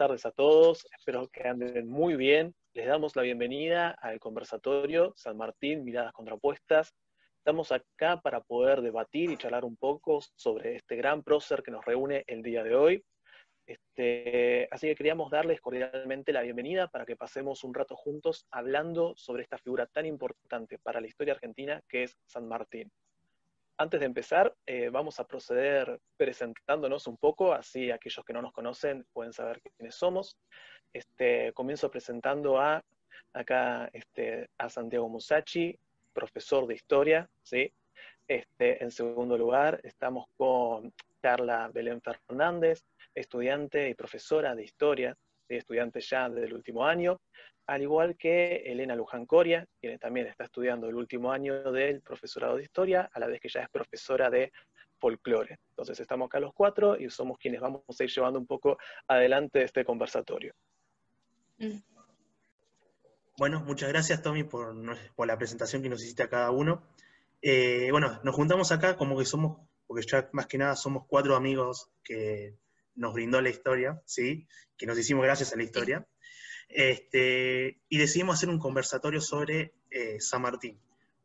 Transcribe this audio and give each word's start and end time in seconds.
Tardes 0.00 0.24
a 0.24 0.30
todos, 0.30 0.86
espero 0.96 1.28
que 1.28 1.46
anden 1.46 1.86
muy 1.86 2.16
bien. 2.16 2.54
Les 2.72 2.86
damos 2.86 3.14
la 3.16 3.20
bienvenida 3.20 3.90
al 3.90 4.18
conversatorio 4.18 5.12
San 5.14 5.36
Martín, 5.36 5.84
Miradas 5.84 6.14
Contrapuestas. 6.14 6.94
Estamos 7.36 7.70
acá 7.70 8.18
para 8.22 8.40
poder 8.40 8.80
debatir 8.80 9.30
y 9.30 9.36
charlar 9.36 9.66
un 9.66 9.76
poco 9.76 10.22
sobre 10.36 10.76
este 10.76 10.96
gran 10.96 11.22
prócer 11.22 11.62
que 11.62 11.70
nos 11.70 11.84
reúne 11.84 12.24
el 12.28 12.42
día 12.42 12.64
de 12.64 12.74
hoy. 12.74 13.04
Este, 13.66 14.68
así 14.70 14.86
que 14.86 14.94
queríamos 14.94 15.30
darles 15.30 15.60
cordialmente 15.60 16.32
la 16.32 16.40
bienvenida 16.40 16.88
para 16.88 17.04
que 17.04 17.16
pasemos 17.16 17.62
un 17.62 17.74
rato 17.74 17.94
juntos 17.94 18.46
hablando 18.50 19.12
sobre 19.18 19.42
esta 19.42 19.58
figura 19.58 19.84
tan 19.84 20.06
importante 20.06 20.78
para 20.78 21.02
la 21.02 21.08
historia 21.08 21.34
argentina 21.34 21.82
que 21.86 22.04
es 22.04 22.16
San 22.24 22.48
Martín. 22.48 22.90
Antes 23.80 24.00
de 24.00 24.04
empezar, 24.04 24.54
eh, 24.66 24.90
vamos 24.90 25.20
a 25.20 25.26
proceder 25.26 26.00
presentándonos 26.18 27.06
un 27.06 27.16
poco, 27.16 27.54
así 27.54 27.90
aquellos 27.90 28.22
que 28.26 28.34
no 28.34 28.42
nos 28.42 28.52
conocen 28.52 29.06
pueden 29.10 29.32
saber 29.32 29.62
quiénes 29.62 29.94
somos. 29.94 30.36
Este, 30.92 31.54
comienzo 31.54 31.90
presentando 31.90 32.60
a 32.60 32.84
acá 33.32 33.88
este, 33.94 34.50
a 34.58 34.68
Santiago 34.68 35.08
Musachi, 35.08 35.78
profesor 36.12 36.66
de 36.66 36.74
historia, 36.74 37.30
¿sí? 37.42 37.72
Este, 38.28 38.84
en 38.84 38.90
segundo 38.90 39.38
lugar, 39.38 39.80
estamos 39.82 40.26
con 40.36 40.92
Carla 41.22 41.70
Belén 41.72 42.02
Fernández, 42.02 42.84
estudiante 43.14 43.88
y 43.88 43.94
profesora 43.94 44.54
de 44.54 44.62
historia, 44.62 45.16
estudiante 45.48 46.02
ya 46.02 46.28
del 46.28 46.52
último 46.52 46.84
año 46.84 47.18
al 47.66 47.82
igual 47.82 48.16
que 48.16 48.56
Elena 48.66 48.96
Luján 48.96 49.26
Coria, 49.26 49.66
quien 49.80 49.98
también 49.98 50.26
está 50.26 50.44
estudiando 50.44 50.88
el 50.88 50.96
último 50.96 51.32
año 51.32 51.70
del 51.70 52.00
profesorado 52.00 52.56
de 52.56 52.64
historia, 52.64 53.10
a 53.12 53.20
la 53.20 53.26
vez 53.26 53.40
que 53.40 53.48
ya 53.48 53.62
es 53.62 53.68
profesora 53.68 54.30
de 54.30 54.52
folclore. 54.98 55.58
Entonces 55.70 55.98
estamos 55.98 56.26
acá 56.26 56.40
los 56.40 56.52
cuatro 56.52 56.98
y 56.98 57.08
somos 57.10 57.38
quienes 57.38 57.60
vamos 57.60 57.82
a 57.98 58.04
ir 58.04 58.10
llevando 58.10 58.38
un 58.38 58.46
poco 58.46 58.78
adelante 59.08 59.62
este 59.62 59.84
conversatorio. 59.84 60.54
Mm. 61.58 61.78
Bueno, 63.38 63.60
muchas 63.60 63.88
gracias 63.88 64.22
Tommy 64.22 64.44
por, 64.44 64.74
la 65.26 65.38
presentación 65.38 65.82
que 65.82 65.88
nos 65.88 66.02
hiciste 66.02 66.22
a 66.22 66.28
cada 66.28 66.50
uno. 66.50 66.82
Eh, 67.40 67.88
bueno, 67.90 68.20
nos 68.22 68.34
juntamos 68.34 68.70
acá 68.70 68.96
como 68.96 69.16
que 69.16 69.24
somos, 69.24 69.66
porque 69.86 70.06
ya 70.06 70.28
más 70.32 70.46
que 70.46 70.58
nada 70.58 70.76
somos 70.76 71.04
cuatro 71.06 71.36
amigos 71.36 71.90
que 72.04 72.54
nos 72.96 73.14
brindó 73.14 73.40
la 73.40 73.48
historia, 73.48 74.02
¿sí? 74.04 74.46
Que 74.76 74.84
nos 74.84 74.98
hicimos 74.98 75.24
gracias 75.24 75.54
a 75.54 75.56
la 75.56 75.62
historia. 75.62 76.06
Este, 76.72 77.80
y 77.88 77.98
decidimos 77.98 78.36
hacer 78.36 78.48
un 78.48 78.60
conversatorio 78.60 79.20
sobre 79.20 79.74
eh, 79.90 80.20
San 80.20 80.42
Martín, 80.42 80.80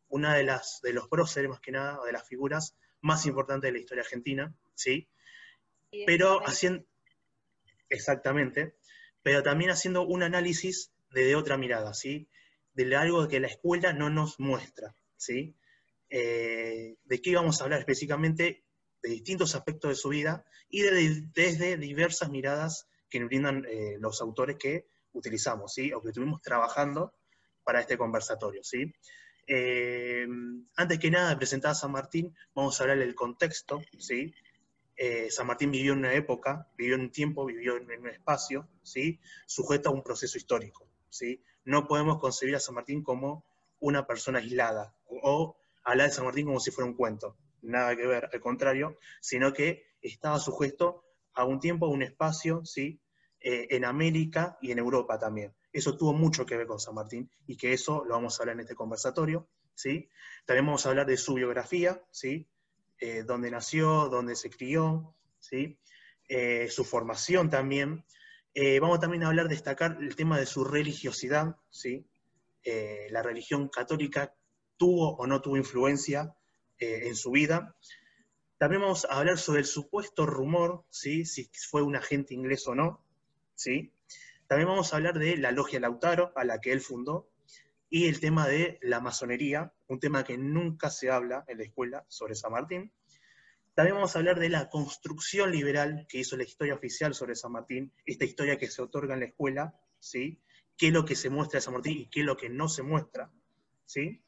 una 0.10 0.34
de, 0.34 0.44
las, 0.44 0.82
de 0.82 0.92
los 0.92 1.08
próceres 1.08 1.50
más 1.50 1.60
que 1.60 1.72
nada, 1.72 2.04
de 2.04 2.12
las 2.12 2.28
figuras 2.28 2.76
más 3.02 3.28
importantes 3.28 3.68
de 3.68 3.74
la 3.74 3.80
historia 3.80 4.04
argentina, 4.04 4.56
¿sí? 4.74 5.08
Pero 6.08 6.40
haciendo, 6.46 6.84
exactamente, 7.90 8.76
pero 9.22 9.44
también 9.44 9.70
haciendo 9.70 10.02
un 10.02 10.24
análisis 10.24 10.92
desde 11.12 11.36
otra 11.36 11.58
mirada, 11.58 11.94
¿sí? 11.94 12.28
De 12.74 12.94
algo 12.96 13.28
que 13.28 13.40
la 13.40 13.48
escuela 13.48 13.94
no 13.94 14.10
nos 14.10 14.40
muestra, 14.40 14.96
¿sí? 15.16 15.56
Eh, 16.10 16.96
de 17.04 17.22
qué 17.22 17.30
íbamos 17.30 17.62
a 17.62 17.66
hablar 17.66 17.80
específicamente, 17.80 18.64
de 19.04 19.10
distintos 19.10 19.54
aspectos 19.54 19.90
de 19.90 19.96
su 19.96 20.10
vida 20.10 20.44
y 20.70 20.82
desde 20.82 21.78
diversas 21.78 22.30
miradas 22.32 22.90
que 23.10 23.20
nos 23.20 23.30
brindan 23.30 23.64
eh, 23.66 23.98
los 24.00 24.20
autores 24.22 24.58
que 24.58 24.88
utilizamos, 25.16 25.74
¿sí? 25.74 25.92
o 25.94 26.02
que 26.02 26.10
estuvimos 26.10 26.42
trabajando 26.42 27.14
para 27.64 27.82
este 27.82 27.98
conversatorio. 27.98 28.64
¿sí? 28.64 28.94
Eh, 29.48 30.28
antes 30.76 31.00
que 31.00 31.12
nada 31.12 31.38
presentar 31.38 31.72
a 31.72 31.76
San 31.76 31.92
Martín, 31.92 32.36
vamos 32.54 32.80
a 32.80 32.84
hablar 32.84 33.00
del 33.00 33.16
contexto. 33.16 33.82
¿sí? 33.98 34.34
Eh, 34.96 35.30
San 35.32 35.48
Martín 35.48 35.72
vivió 35.72 35.94
en 35.94 36.00
una 36.00 36.14
época, 36.14 36.70
vivió 36.78 36.96
en 36.96 37.02
un 37.02 37.12
tiempo, 37.12 37.46
vivió 37.46 37.78
en, 37.78 37.90
un 37.90 38.10
espacio, 38.10 38.70
¿sí? 38.84 39.20
sujeto 39.46 39.90
a 39.90 39.94
un 39.94 40.04
proceso 40.04 40.38
histórico. 40.38 40.88
¿sí? 41.10 41.44
No 41.64 41.88
podemos 41.88 42.20
concebir 42.20 42.56
a 42.56 42.60
San 42.60 42.76
Martín 42.76 43.04
como 43.04 43.46
una 43.80 44.06
persona 44.06 44.40
aislada 44.40 44.96
o 45.08 45.58
hablar 45.84 46.10
de 46.10 46.14
San 46.14 46.26
Martín 46.26 46.46
como 46.46 46.60
si 46.60 46.72
fuera 46.72 46.90
un 46.90 46.96
cuento. 46.96 47.38
Nada 47.62 47.96
que 47.96 48.06
ver, 48.06 48.30
al 48.32 48.40
contrario, 48.40 48.98
sino 49.22 49.52
que 49.52 49.96
estaba 50.02 50.40
sujeto 50.40 51.04
a 51.34 51.46
un 51.46 51.60
tiempo, 51.60 51.86
a 51.86 51.90
un 51.90 52.04
espacio, 52.04 52.64
¿sí? 52.64 53.02
Eh, 53.48 53.76
en 53.76 53.86
América 53.86 54.58
y 54.60 54.72
en 54.72 54.80
Europa 54.80 55.20
también. 55.20 55.54
Eso 55.72 55.96
tuvo 55.96 56.14
mucho 56.14 56.48
que 56.48 56.58
ver 56.58 56.66
con 56.66 56.80
San 56.80 56.96
Martín 56.96 57.30
y 57.46 57.56
que 57.56 57.74
eso 57.74 58.04
lo 58.04 58.16
vamos 58.16 58.40
a 58.40 58.42
hablar 58.42 58.56
en 58.56 58.62
este 58.62 58.74
conversatorio. 58.74 59.48
¿sí? 59.76 60.10
También 60.48 60.66
vamos 60.66 60.84
a 60.84 60.90
hablar 60.90 61.06
de 61.06 61.16
su 61.16 61.36
biografía, 61.36 62.04
¿sí? 62.10 62.48
Eh, 62.98 63.22
dónde 63.22 63.52
nació, 63.52 64.10
dónde 64.10 64.36
se 64.36 64.50
crió, 64.50 65.14
¿sí? 65.38 65.78
Eh, 66.28 66.70
su 66.72 66.84
formación 66.84 67.52
también. 67.52 68.04
vamos 68.82 69.00
también 69.00 69.22
a 69.22 69.28
hablar, 69.28 69.48
destacar 69.48 70.00
el 70.02 70.16
tema 70.16 70.40
de 70.40 70.48
su 70.48 70.64
religiosidad, 70.64 71.56
¿sí? 71.70 72.08
la 73.12 73.22
religión 73.22 73.70
católica 73.70 74.34
tuvo 74.76 75.18
o 75.18 75.28
no 75.28 75.40
tuvo 75.40 75.56
influencia 75.56 76.36
en 76.80 77.16
su 77.16 77.30
vida. 77.30 77.76
También 78.58 78.82
vamos 78.82 79.06
a 79.06 79.20
hablar 79.20 79.38
sobre 79.38 79.60
el 79.60 79.68
supuesto 79.68 80.26
rumor, 80.26 80.84
¿sí? 80.90 81.26
si 81.26 81.48
fue 81.70 81.84
un 81.84 81.96
agente 81.96 82.34
inglés 82.34 82.66
o 82.68 82.74
no, 82.74 83.05
¿sí? 83.56 83.92
También 84.48 84.70
vamos 84.70 84.94
a 84.94 84.98
hablar 84.98 85.18
de 85.18 85.38
la 85.38 85.52
logia 85.52 85.80
Lautaro, 85.80 86.32
a 86.36 86.44
la 86.44 86.62
que 86.62 86.72
él 86.72 86.82
fundó, 86.82 87.30
y 87.90 88.08
el 88.08 88.20
tema 88.20 88.48
de 88.48 88.78
la 88.82 89.00
masonería, 89.00 89.74
un 89.88 90.00
tema 90.00 90.24
que 90.24 90.38
nunca 90.38 90.90
se 90.90 91.10
habla 91.10 91.46
en 91.48 91.60
la 91.60 91.64
escuela 91.64 92.06
sobre 92.08 92.36
San 92.36 92.52
Martín. 92.52 92.92
También 93.74 93.96
vamos 93.96 94.16
a 94.16 94.20
hablar 94.20 94.40
de 94.40 94.50
la 94.50 94.70
construcción 94.70 95.52
liberal 95.52 96.06
que 96.10 96.20
hizo 96.20 96.38
la 96.38 96.44
historia 96.44 96.76
oficial 96.76 97.14
sobre 97.14 97.36
San 97.36 97.52
Martín, 97.52 97.92
esta 98.06 98.26
historia 98.26 98.58
que 98.58 98.70
se 98.70 98.82
otorga 98.82 99.14
en 99.14 99.22
la 99.22 99.26
escuela, 99.28 99.80
¿sí? 100.00 100.40
qué 100.78 100.88
es 100.88 100.94
lo 100.94 101.06
que 101.06 101.16
se 101.16 101.30
muestra 101.30 101.58
de 101.58 101.62
San 101.62 101.74
Martín 101.74 102.00
y 102.00 102.10
qué 102.10 102.22
es 102.22 102.26
lo 102.26 102.38
que 102.38 102.50
no 102.50 102.70
se 102.70 102.84
muestra, 102.84 103.32
¿sí? 103.86 104.22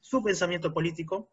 su 0.00 0.22
pensamiento 0.22 0.72
político, 0.72 1.30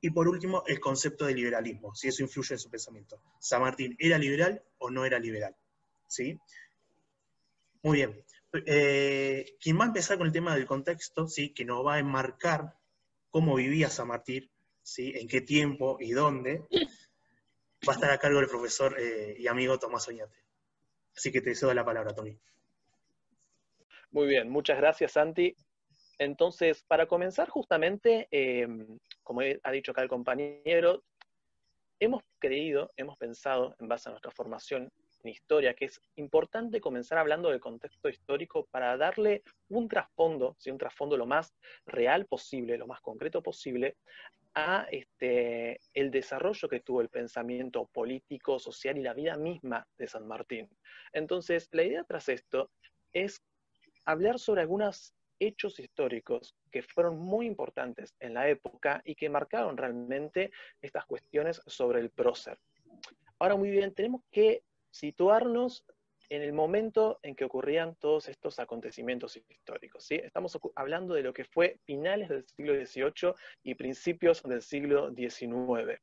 y 0.00 0.10
por 0.10 0.28
último, 0.28 0.62
el 0.66 0.78
concepto 0.78 1.24
de 1.24 1.34
liberalismo, 1.34 1.94
si 1.94 2.08
eso 2.08 2.22
influye 2.22 2.54
en 2.54 2.58
su 2.58 2.70
pensamiento. 2.70 3.20
¿San 3.40 3.62
Martín 3.62 3.96
era 3.98 4.18
liberal 4.18 4.62
o 4.78 4.90
no 4.90 5.04
era 5.04 5.18
liberal? 5.18 5.56
¿Sí? 6.06 6.38
Muy 7.82 7.98
bien. 7.98 8.24
Eh, 8.64 9.56
quien 9.60 9.78
va 9.78 9.84
a 9.84 9.88
empezar 9.88 10.18
con 10.18 10.26
el 10.26 10.32
tema 10.32 10.54
del 10.54 10.66
contexto, 10.66 11.28
¿sí? 11.28 11.52
que 11.52 11.64
nos 11.64 11.84
va 11.84 11.94
a 11.94 11.98
enmarcar 11.98 12.74
cómo 13.30 13.54
vivía 13.56 13.90
San 13.90 14.08
Martín, 14.08 14.50
¿sí? 14.82 15.12
en 15.14 15.28
qué 15.28 15.40
tiempo 15.40 15.98
y 16.00 16.12
dónde, 16.12 16.64
va 17.86 17.92
a 17.92 17.96
estar 17.96 18.10
a 18.10 18.18
cargo 18.18 18.40
del 18.40 18.48
profesor 18.48 18.96
eh, 18.98 19.36
y 19.38 19.46
amigo 19.46 19.78
Tomás 19.78 20.08
Oñate. 20.08 20.36
Así 21.14 21.32
que 21.32 21.40
te 21.40 21.54
cedo 21.54 21.74
la 21.74 21.84
palabra, 21.84 22.14
Tony. 22.14 22.38
Muy 24.10 24.26
bien, 24.28 24.48
muchas 24.48 24.78
gracias, 24.78 25.12
Santi. 25.12 25.54
Entonces, 26.18 26.82
para 26.82 27.06
comenzar 27.06 27.48
justamente, 27.48 28.28
eh, 28.30 28.66
como 29.22 29.40
ha 29.40 29.70
dicho 29.70 29.92
acá 29.92 30.02
el 30.02 30.08
compañero, 30.08 31.02
hemos 32.00 32.22
creído, 32.38 32.92
hemos 32.96 33.16
pensado, 33.18 33.74
en 33.78 33.88
base 33.88 34.08
a 34.08 34.12
nuestra 34.12 34.30
formación 34.30 34.90
historia, 35.30 35.74
que 35.74 35.86
es 35.86 36.00
importante 36.16 36.80
comenzar 36.80 37.18
hablando 37.18 37.50
del 37.50 37.60
contexto 37.60 38.08
histórico 38.08 38.66
para 38.70 38.96
darle 38.96 39.42
un 39.68 39.88
trasfondo, 39.88 40.56
un 40.66 40.78
trasfondo 40.78 41.16
lo 41.16 41.26
más 41.26 41.54
real 41.86 42.26
posible, 42.26 42.78
lo 42.78 42.86
más 42.86 43.00
concreto 43.00 43.42
posible, 43.42 43.96
a 44.54 44.86
este, 44.90 45.80
el 45.92 46.10
desarrollo 46.10 46.68
que 46.68 46.80
tuvo 46.80 47.02
el 47.02 47.10
pensamiento 47.10 47.86
político, 47.92 48.58
social 48.58 48.96
y 48.96 49.02
la 49.02 49.12
vida 49.12 49.36
misma 49.36 49.86
de 49.98 50.06
San 50.06 50.26
Martín. 50.26 50.68
Entonces, 51.12 51.68
la 51.72 51.82
idea 51.82 52.04
tras 52.04 52.30
esto 52.30 52.70
es 53.12 53.42
hablar 54.06 54.38
sobre 54.38 54.62
algunos 54.62 55.14
hechos 55.38 55.78
históricos 55.78 56.56
que 56.70 56.82
fueron 56.82 57.18
muy 57.18 57.46
importantes 57.46 58.14
en 58.20 58.34
la 58.34 58.48
época 58.48 59.02
y 59.04 59.14
que 59.14 59.28
marcaron 59.28 59.76
realmente 59.76 60.50
estas 60.80 61.04
cuestiones 61.04 61.60
sobre 61.66 62.00
el 62.00 62.10
prócer. 62.10 62.58
Ahora, 63.38 63.56
muy 63.56 63.70
bien, 63.70 63.92
tenemos 63.92 64.22
que 64.30 64.62
situarnos 64.96 65.84
en 66.28 66.42
el 66.42 66.52
momento 66.52 67.20
en 67.22 67.34
que 67.36 67.44
ocurrían 67.44 67.94
todos 67.96 68.28
estos 68.28 68.58
acontecimientos 68.58 69.36
históricos. 69.36 70.04
¿sí? 70.04 70.16
Estamos 70.16 70.58
hablando 70.74 71.14
de 71.14 71.22
lo 71.22 71.32
que 71.32 71.44
fue 71.44 71.78
finales 71.84 72.28
del 72.28 72.44
siglo 72.44 72.74
XVIII 72.74 73.34
y 73.62 73.74
principios 73.74 74.42
del 74.42 74.62
siglo 74.62 75.12
XIX. 75.14 76.00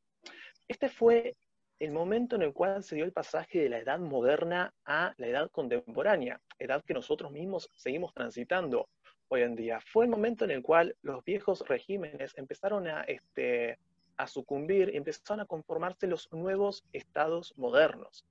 Este 0.68 0.88
fue 0.90 1.36
el 1.80 1.92
momento 1.92 2.36
en 2.38 2.44
el 2.44 2.54
cual 2.54 2.84
se 2.84 2.96
dio 2.96 3.04
el 3.04 3.12
pasaje 3.12 3.60
de 3.60 3.70
la 3.70 3.80
edad 3.80 4.00
moderna 4.00 4.74
a 4.86 5.14
la 5.18 5.28
edad 5.28 5.52
contemporánea, 5.52 6.40
edad 6.58 6.84
que 6.86 6.94
nosotros 6.94 7.32
mismos 7.32 7.70
seguimos 7.76 8.14
transitando 8.14 8.88
hoy 9.28 9.42
en 9.42 9.56
día. 9.56 9.82
Fue 9.82 10.06
el 10.06 10.12
momento 10.12 10.46
en 10.46 10.52
el 10.52 10.62
cual 10.62 10.96
los 11.02 11.24
viejos 11.26 11.68
regímenes 11.68 12.38
empezaron 12.38 12.88
a, 12.88 13.02
este, 13.02 13.80
a 14.16 14.28
sucumbir 14.28 14.92
y 14.94 14.98
empezaron 14.98 15.42
a 15.42 15.46
conformarse 15.46 16.08
los 16.08 16.32
nuevos 16.32 16.86
estados 16.94 17.54
modernos. 17.58 18.26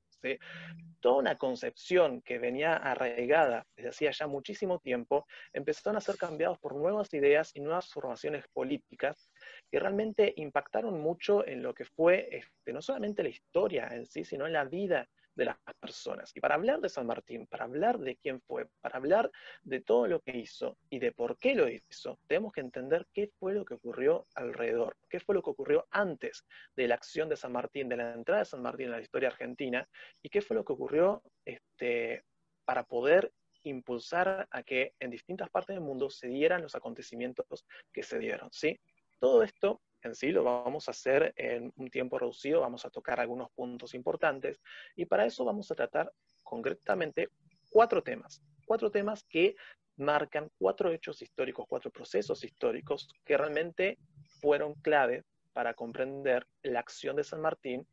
Toda 1.01 1.17
una 1.17 1.37
concepción 1.37 2.23
que 2.23 2.39
venía 2.39 2.77
arraigada 2.77 3.67
desde 3.77 3.89
hacía 3.89 4.11
ya 4.13 4.27
muchísimo 4.27 4.79
tiempo, 4.79 5.27
empezaron 5.53 5.97
a 5.97 6.01
ser 6.01 6.17
cambiados 6.17 6.59
por 6.59 6.77
nuevas 6.77 7.13
ideas 7.15 7.51
y 7.55 7.61
nuevas 7.61 7.91
formaciones 7.91 8.45
políticas 8.53 9.31
que 9.71 9.81
realmente 9.81 10.33
impactaron 10.37 11.01
mucho 11.01 11.47
en 11.47 11.63
lo 11.63 11.75
que 11.75 11.85
fue 11.85 12.29
este, 12.31 12.73
no 12.73 12.83
solamente 12.83 13.23
la 13.23 13.31
historia 13.31 13.89
en 13.93 14.07
sí, 14.07 14.25
sino 14.25 14.47
en 14.47 14.53
la 14.53 14.65
vida 14.65 15.09
de 15.35 15.47
las 15.47 15.57
personas. 15.81 16.31
Y 16.35 16.41
para 16.41 16.55
hablar 16.55 16.81
de 16.81 16.89
San 16.89 17.07
Martín, 17.07 17.47
para 17.47 17.65
hablar 17.65 17.99
de 17.99 18.17
quién 18.17 18.41
fue, 18.41 18.67
para 18.81 18.97
hablar 18.97 19.31
de 19.63 19.81
todo 19.81 20.07
lo 20.07 20.21
que 20.21 20.37
hizo 20.37 20.77
y 20.91 20.99
de 20.99 21.13
por 21.13 21.39
qué 21.39 21.55
lo 21.55 21.69
hizo, 21.69 22.19
tenemos 22.27 22.53
que 22.53 22.61
entender 22.61 23.07
qué 23.13 23.31
fue 23.39 23.55
lo 23.55 23.65
que 23.65 23.75
ocurrió 23.75 24.27
alrededor, 24.35 24.97
qué 25.09 25.21
fue 25.21 25.35
lo 25.35 25.43
que 25.43 25.51
ocurrió 25.51 25.87
antes 25.91 26.45
de 26.77 26.89
la 26.89 26.95
acción 26.95 27.29
de 27.29 27.37
San 27.37 27.53
Martín, 27.53 27.89
de 27.89 27.97
la 27.97 28.15
entrada 28.15 28.41
de 28.41 28.47
San 28.47 28.63
Martín 28.63 28.87
en 28.87 28.93
la 28.93 29.01
historia 29.01 29.29
argentina, 29.29 29.89
y 30.23 30.29
qué 30.29 30.43
fue 30.43 30.57
lo 30.57 30.65
que 30.65 30.73
ocurrió 30.73 31.23
este, 31.45 32.25
para 32.65 32.85
poder 32.85 33.33
impulsar 33.65 34.49
a 34.51 34.63
que 34.63 34.95
en 34.99 35.11
distintas 35.11 35.49
partes 35.51 35.77
del 35.77 35.85
mundo 35.85 36.11
se 36.11 36.29
dieran 36.29 36.63
los 36.63 36.75
acontecimientos 36.75 37.65
que 37.93 38.03
se 38.03 38.19
dieron, 38.19 38.49
¿sí? 38.53 38.79
Todo 39.21 39.43
esto 39.43 39.81
en 40.03 40.15
sí 40.15 40.31
lo 40.31 40.45
vamos 40.45 40.89
a 40.89 40.91
hacer 40.91 41.33
en 41.37 41.73
un 41.77 41.91
tiempo 41.91 42.19
reducido, 42.19 42.61
vamos 42.61 42.85
a 42.85 42.91
tocar 42.91 43.21
algunos 43.21 43.51
puntos 43.53 43.95
importantes 43.95 44.61
y 44.97 45.07
para 45.07 45.27
eso 45.27 45.45
vamos 45.45 45.71
a 45.71 45.75
tratar 45.75 46.13
concretamente 46.43 47.29
cuatro 47.71 48.03
temas, 48.03 48.43
cuatro 48.67 48.91
temas 48.91 49.25
que 49.25 49.55
marcan 49.97 50.51
cuatro 50.59 50.91
hechos 50.91 51.23
históricos, 51.23 51.67
cuatro 51.69 51.91
procesos 51.91 52.45
históricos 52.45 53.09
que 53.25 53.37
realmente 53.37 53.99
fueron 54.41 54.75
clave 54.75 55.25
para 55.53 55.75
comprender 55.75 56.47
la 56.63 56.81
acción 56.81 57.17
de 57.17 57.25
San 57.25 57.41
Martín 57.41 57.87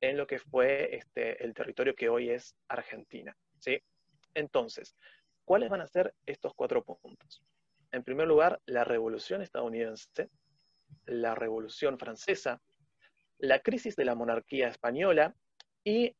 en 0.00 0.16
lo 0.16 0.26
que 0.26 0.38
fue 0.38 0.94
este, 0.94 1.42
el 1.44 1.54
territorio 1.54 1.94
que 1.94 2.08
hoy 2.08 2.30
es 2.30 2.56
Argentina. 2.68 3.36
¿sí? 3.58 3.80
Entonces, 4.34 4.96
¿cuáles 5.44 5.70
van 5.70 5.80
a 5.80 5.86
ser 5.86 6.14
estos 6.26 6.54
cuatro 6.54 6.82
puntos? 6.84 7.42
En 7.92 8.02
primer 8.02 8.26
lugar, 8.26 8.60
la 8.66 8.84
revolución 8.84 9.42
estadounidense, 9.42 10.28
la 11.06 11.34
Revolución 11.34 11.98
Francesa, 11.98 12.60
la 13.38 13.60
crisis 13.60 13.96
de 13.96 14.04
la 14.04 14.14
monarquía 14.14 14.68
española 14.68 15.34
y, 15.84 16.16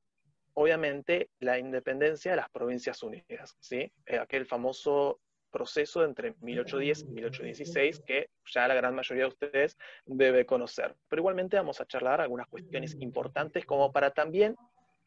obviamente, 0.54 1.30
la 1.40 1.58
independencia 1.58 2.32
de 2.32 2.36
las 2.36 2.50
Provincias 2.50 3.02
Unidas, 3.02 3.56
¿sí? 3.60 3.90
Eh, 4.06 4.18
aquel 4.18 4.46
famoso 4.46 5.20
proceso 5.50 6.04
entre 6.04 6.34
1810 6.40 7.02
y 7.02 7.12
1816 7.12 8.00
que 8.06 8.28
ya 8.44 8.68
la 8.68 8.74
gran 8.74 8.94
mayoría 8.94 9.24
de 9.24 9.28
ustedes 9.28 9.78
debe 10.04 10.44
conocer. 10.44 10.94
Pero 11.08 11.20
igualmente 11.20 11.56
vamos 11.56 11.80
a 11.80 11.86
charlar 11.86 12.20
algunas 12.20 12.46
cuestiones 12.48 12.94
importantes 13.00 13.64
como 13.64 13.90
para 13.90 14.10
también 14.10 14.54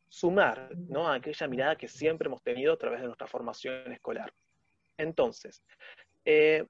sumar 0.07 0.75
¿no? 0.75 1.07
a 1.07 1.15
aquella 1.15 1.47
mirada 1.47 1.75
que 1.75 1.87
siempre 1.87 2.27
hemos 2.27 2.41
tenido 2.41 2.73
a 2.73 2.77
través 2.77 3.01
de 3.01 3.05
nuestra 3.05 3.27
formación 3.27 3.91
escolar. 3.91 4.33
Entonces, 4.97 5.63
eh, 6.25 6.65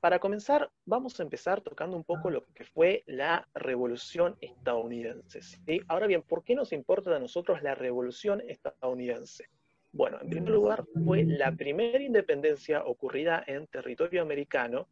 para 0.00 0.18
comenzar, 0.18 0.70
vamos 0.84 1.18
a 1.18 1.22
empezar 1.22 1.60
tocando 1.60 1.96
un 1.96 2.04
poco 2.04 2.30
lo 2.30 2.44
que 2.54 2.64
fue 2.64 3.02
la 3.06 3.48
revolución 3.54 4.36
estadounidense. 4.40 5.40
Ahora 5.88 6.06
bien, 6.06 6.22
¿por 6.22 6.44
qué 6.44 6.54
nos 6.54 6.72
importa 6.72 7.14
a 7.14 7.18
nosotros 7.18 7.62
la 7.62 7.74
revolución 7.74 8.42
estadounidense? 8.48 9.48
Bueno, 9.92 10.18
en 10.20 10.28
primer 10.28 10.50
lugar, 10.50 10.84
fue 11.04 11.24
la 11.24 11.50
primera 11.52 12.02
independencia 12.02 12.84
ocurrida 12.84 13.42
en 13.46 13.66
territorio 13.66 14.22
americano 14.22 14.86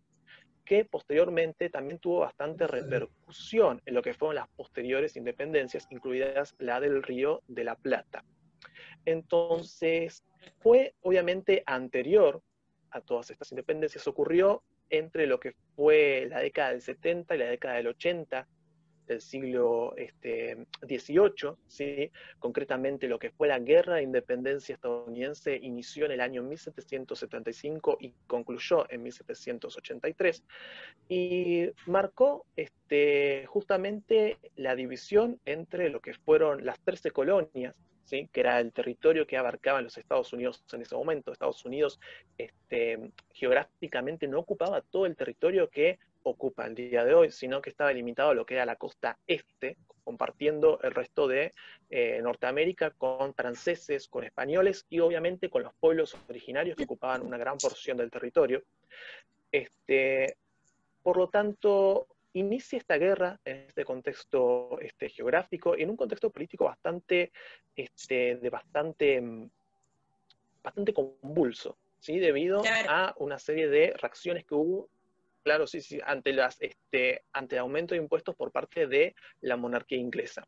que 0.64 0.84
posteriormente 0.84 1.70
también 1.70 2.00
tuvo 2.00 2.20
bastante 2.20 2.66
repercusión 2.66 3.80
en 3.86 3.94
lo 3.94 4.02
que 4.02 4.14
fueron 4.14 4.34
las 4.34 4.48
posteriores 4.48 5.16
independencias, 5.16 5.86
incluidas 5.90 6.56
la 6.58 6.80
del 6.80 7.04
Río 7.04 7.42
de 7.46 7.62
la 7.62 7.76
Plata. 7.76 8.24
Entonces, 9.04 10.24
fue 10.58 10.94
obviamente 11.02 11.62
anterior 11.66 12.42
a 12.90 13.00
todas 13.00 13.30
estas 13.30 13.52
independencias, 13.52 14.08
ocurrió 14.08 14.64
entre 14.90 15.26
lo 15.26 15.40
que 15.40 15.54
fue 15.74 16.26
la 16.28 16.40
década 16.40 16.70
del 16.70 16.82
70 16.82 17.34
y 17.34 17.38
la 17.38 17.46
década 17.46 17.76
del 17.76 17.88
80 17.88 18.46
del 19.06 19.20
siglo 19.20 19.94
este, 19.96 20.66
XVIII, 20.82 21.54
¿sí? 21.66 22.10
concretamente 22.38 23.08
lo 23.08 23.18
que 23.18 23.30
fue 23.30 23.48
la 23.48 23.58
Guerra 23.58 23.96
de 23.96 24.02
Independencia 24.02 24.74
estadounidense 24.74 25.56
inició 25.56 26.06
en 26.06 26.12
el 26.12 26.20
año 26.20 26.42
1775 26.42 27.98
y 28.00 28.12
concluyó 28.26 28.90
en 28.90 29.02
1783, 29.04 30.42
y 31.08 31.70
marcó 31.86 32.46
este, 32.56 33.44
justamente 33.46 34.38
la 34.56 34.74
división 34.74 35.40
entre 35.44 35.88
lo 35.88 36.00
que 36.00 36.14
fueron 36.14 36.64
las 36.64 36.80
13 36.80 37.10
colonias 37.12 37.74
que 38.08 38.40
era 38.40 38.60
el 38.60 38.72
territorio 38.72 39.26
que 39.26 39.36
abarcaban 39.36 39.84
los 39.84 39.98
Estados 39.98 40.32
Unidos 40.32 40.62
en 40.72 40.82
ese 40.82 40.94
momento. 40.94 41.32
Estados 41.32 41.64
Unidos 41.64 42.00
este, 42.38 43.10
geográficamente 43.32 44.28
no 44.28 44.38
ocupaba 44.38 44.80
todo 44.80 45.06
el 45.06 45.16
territorio 45.16 45.68
que 45.68 45.98
ocupa 46.22 46.66
el 46.66 46.74
día 46.74 47.04
de 47.04 47.14
hoy, 47.14 47.30
sino 47.30 47.60
que 47.60 47.70
estaba 47.70 47.92
limitado 47.92 48.30
a 48.30 48.34
lo 48.34 48.46
que 48.46 48.54
era 48.54 48.66
la 48.66 48.76
costa 48.76 49.18
este, 49.26 49.76
compartiendo 50.04 50.80
el 50.82 50.92
resto 50.92 51.26
de 51.28 51.52
eh, 51.90 52.20
Norteamérica 52.22 52.90
con 52.90 53.34
franceses, 53.34 54.08
con 54.08 54.24
españoles 54.24 54.86
y 54.88 55.00
obviamente 55.00 55.48
con 55.50 55.62
los 55.62 55.74
pueblos 55.74 56.16
originarios 56.28 56.76
que 56.76 56.84
ocupaban 56.84 57.22
una 57.22 57.38
gran 57.38 57.58
porción 57.58 57.96
del 57.96 58.10
territorio. 58.10 58.62
Este, 59.50 60.36
por 61.02 61.16
lo 61.16 61.28
tanto, 61.28 62.08
inicia 62.38 62.78
esta 62.78 62.98
guerra 62.98 63.40
en 63.44 63.56
este 63.68 63.84
contexto 63.84 64.78
este, 64.80 65.08
geográfico 65.08 65.76
y 65.76 65.82
en 65.82 65.90
un 65.90 65.96
contexto 65.96 66.30
político 66.30 66.64
bastante, 66.64 67.32
este, 67.74 68.36
de 68.36 68.50
bastante, 68.50 69.20
mm, 69.20 69.50
bastante 70.62 70.92
convulso, 70.92 71.78
¿sí? 71.98 72.18
debido 72.18 72.62
a 72.88 73.14
una 73.18 73.38
serie 73.38 73.68
de 73.68 73.94
reacciones 73.96 74.44
que 74.44 74.54
hubo, 74.54 74.88
claro, 75.42 75.66
sí, 75.66 75.80
sí, 75.80 75.98
ante, 76.04 76.32
las, 76.32 76.60
este, 76.60 77.22
ante 77.32 77.56
el 77.56 77.60
aumento 77.60 77.94
de 77.94 78.00
impuestos 78.00 78.36
por 78.36 78.52
parte 78.52 78.86
de 78.86 79.14
la 79.40 79.56
monarquía 79.56 79.98
inglesa. 79.98 80.46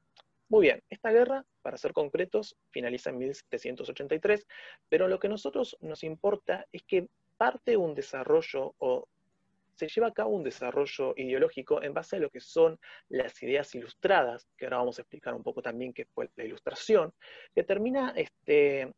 Muy 0.51 0.63
bien, 0.63 0.83
esta 0.91 1.11
guerra, 1.11 1.45
para 1.63 1.77
ser 1.77 1.93
concretos, 1.93 2.57
finaliza 2.71 3.11
en 3.11 3.19
1783, 3.19 4.47
pero 4.89 5.09
lo 5.09 5.19
que 5.19 5.27
a 5.27 5.31
nosotros 5.31 5.77
nos 5.81 6.03
importa 6.05 6.67
es 6.73 6.83
que 6.83 7.09
parte 7.37 7.73
de 7.73 7.77
un 7.77 7.95
desarrollo 7.95 8.75
o 8.79 9.07
se 9.79 9.89
lleva 9.89 10.09
a 10.09 10.13
cabo 10.13 10.31
un 10.31 10.43
desarrollo 10.43 11.15
ideológico 11.17 11.83
en 11.83 11.95
base 11.95 12.17
a 12.17 12.19
lo 12.19 12.31
que 12.31 12.41
son 12.41 12.79
las 13.09 13.41
ideas 13.43 13.73
ilustradas, 13.77 14.49
que 14.57 14.67
ahora 14.67 14.79
vamos 14.79 14.99
a 14.99 15.03
explicar 15.03 15.35
un 15.35 15.43
poco 15.45 15.63
también 15.63 15.93
qué 15.93 16.05
fue 16.05 16.29
la 16.35 16.45
ilustración, 16.45 17.13
que 17.55 17.63
termina 17.63 18.13
este, 18.17 18.93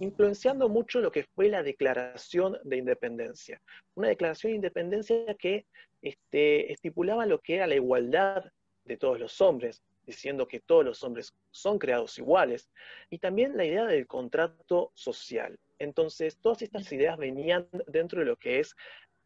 influenciando 0.00 0.68
mucho 0.68 1.00
lo 1.00 1.12
que 1.12 1.24
fue 1.34 1.48
la 1.48 1.62
declaración 1.62 2.58
de 2.64 2.78
independencia. 2.78 3.62
Una 3.94 4.08
declaración 4.08 4.50
de 4.50 4.56
independencia 4.56 5.34
que 5.38 5.66
este, 6.02 6.72
estipulaba 6.72 7.24
lo 7.24 7.38
que 7.38 7.54
era 7.54 7.68
la 7.68 7.76
igualdad 7.76 8.44
de 8.84 8.96
todos 8.96 9.20
los 9.20 9.40
hombres, 9.40 9.80
diciendo 10.04 10.48
que 10.48 10.58
todos 10.58 10.84
los 10.84 11.04
hombres 11.04 11.32
son 11.52 11.78
creados 11.78 12.18
iguales, 12.18 12.68
y 13.10 13.18
también 13.18 13.56
la 13.56 13.64
idea 13.64 13.84
del 13.84 14.08
contrato 14.08 14.90
social. 14.94 15.56
Entonces, 15.78 16.38
todas 16.38 16.62
estas 16.62 16.90
ideas 16.92 17.16
venían 17.16 17.68
dentro 17.86 18.20
de 18.20 18.26
lo 18.26 18.36
que 18.36 18.60
es 18.60 18.74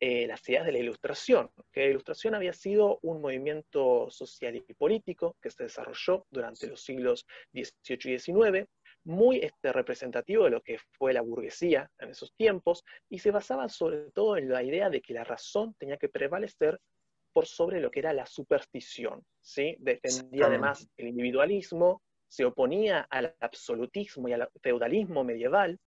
eh, 0.06 0.26
las 0.26 0.46
ideas 0.50 0.66
de 0.66 0.72
la 0.72 0.80
ilustración, 0.80 1.50
que 1.72 1.80
la 1.80 1.86
ilustración 1.86 2.34
había 2.34 2.52
sido 2.52 2.98
un 3.00 3.22
movimiento 3.22 4.10
social 4.10 4.54
y 4.54 4.74
político 4.74 5.34
que 5.40 5.50
se 5.50 5.62
desarrolló 5.62 6.26
durante 6.30 6.66
los 6.66 6.84
siglos 6.84 7.24
XVIII 7.54 8.12
y 8.12 8.18
XIX, 8.18 8.68
muy 9.04 9.38
este, 9.38 9.72
representativo 9.72 10.44
de 10.44 10.50
lo 10.50 10.60
que 10.60 10.76
fue 10.92 11.14
la 11.14 11.22
burguesía 11.22 11.90
en 11.98 12.10
esos 12.10 12.34
tiempos, 12.34 12.84
y 13.08 13.18
se 13.18 13.30
basaba 13.30 13.66
sobre 13.70 14.10
todo 14.10 14.36
en 14.36 14.50
la 14.50 14.62
idea 14.62 14.90
de 14.90 15.00
que 15.00 15.14
la 15.14 15.24
razón 15.24 15.74
tenía 15.78 15.96
que 15.96 16.10
prevalecer 16.10 16.78
por 17.32 17.46
sobre 17.46 17.80
lo 17.80 17.90
que 17.90 18.00
era 18.00 18.12
la 18.12 18.26
superstición. 18.26 19.24
¿sí? 19.40 19.74
Defendía 19.78 20.48
además 20.48 20.86
el 20.98 21.08
individualismo, 21.08 22.02
se 22.28 22.44
oponía 22.44 23.06
al 23.08 23.34
absolutismo 23.40 24.28
y 24.28 24.34
al 24.34 24.50
feudalismo 24.60 25.24
medieval, 25.24 25.78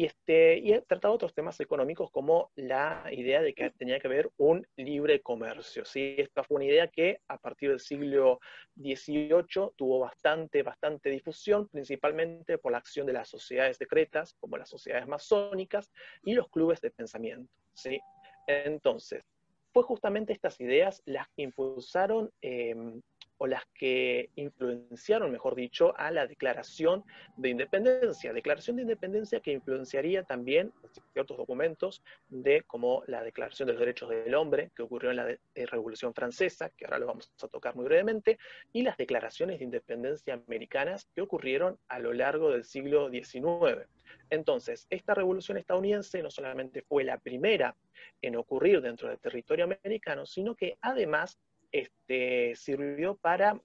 y, 0.00 0.06
este, 0.06 0.56
y 0.56 0.80
tratado 0.88 1.12
otros 1.12 1.34
temas 1.34 1.60
económicos 1.60 2.10
como 2.10 2.50
la 2.56 3.04
idea 3.12 3.42
de 3.42 3.52
que 3.52 3.68
tenía 3.72 4.00
que 4.00 4.06
haber 4.06 4.30
un 4.38 4.66
libre 4.76 5.20
comercio. 5.20 5.84
¿sí? 5.84 6.14
Esta 6.16 6.42
fue 6.42 6.56
una 6.56 6.64
idea 6.64 6.88
que 6.88 7.20
a 7.28 7.36
partir 7.36 7.68
del 7.68 7.80
siglo 7.80 8.40
XVIII 8.76 9.72
tuvo 9.76 9.98
bastante, 9.98 10.62
bastante 10.62 11.10
difusión, 11.10 11.68
principalmente 11.68 12.56
por 12.56 12.72
la 12.72 12.78
acción 12.78 13.06
de 13.06 13.12
las 13.12 13.28
sociedades 13.28 13.76
secretas, 13.76 14.32
como 14.40 14.56
las 14.56 14.70
sociedades 14.70 15.06
masónicas 15.06 15.92
y 16.22 16.32
los 16.32 16.48
clubes 16.48 16.80
de 16.80 16.92
pensamiento. 16.92 17.52
¿sí? 17.74 18.00
Entonces, 18.46 19.22
fue 19.70 19.82
justamente 19.82 20.32
estas 20.32 20.58
ideas 20.62 21.02
las 21.04 21.28
que 21.36 21.42
impulsaron 21.42 22.32
em, 22.40 23.02
o 23.42 23.46
las 23.46 23.64
que 23.72 24.28
influenciaron, 24.36 25.32
mejor 25.32 25.54
dicho, 25.54 25.94
a 25.96 26.10
la 26.10 26.26
Declaración 26.26 27.04
de 27.38 27.48
Independencia. 27.48 28.34
Declaración 28.34 28.76
de 28.76 28.82
Independencia 28.82 29.40
que 29.40 29.52
influenciaría 29.52 30.24
también 30.24 30.74
ciertos 31.14 31.38
documentos 31.38 32.02
de 32.28 32.60
como 32.66 33.02
la 33.06 33.22
Declaración 33.22 33.66
de 33.66 33.72
los 33.72 33.80
Derechos 33.80 34.10
del 34.10 34.34
Hombre, 34.34 34.70
que 34.76 34.82
ocurrió 34.82 35.10
en 35.10 35.16
la 35.16 35.38
Revolución 35.54 36.12
Francesa, 36.12 36.68
que 36.68 36.84
ahora 36.84 36.98
lo 36.98 37.06
vamos 37.06 37.32
a 37.42 37.48
tocar 37.48 37.74
muy 37.74 37.86
brevemente, 37.86 38.38
y 38.74 38.82
las 38.82 38.98
declaraciones 38.98 39.58
de 39.58 39.64
independencia 39.64 40.34
americanas 40.34 41.08
que 41.14 41.22
ocurrieron 41.22 41.78
a 41.88 41.98
lo 41.98 42.12
largo 42.12 42.50
del 42.50 42.64
siglo 42.64 43.08
XIX. 43.08 43.88
Entonces, 44.28 44.86
esta 44.90 45.14
revolución 45.14 45.56
estadounidense 45.56 46.22
no 46.22 46.30
solamente 46.30 46.82
fue 46.82 47.04
la 47.04 47.16
primera 47.16 47.74
en 48.20 48.36
ocurrir 48.36 48.82
dentro 48.82 49.08
del 49.08 49.18
territorio 49.18 49.64
americano, 49.64 50.26
sino 50.26 50.54
que 50.54 50.76
además 50.82 51.38
este, 51.72 52.54
sirvió 52.56 53.16
para 53.16 53.60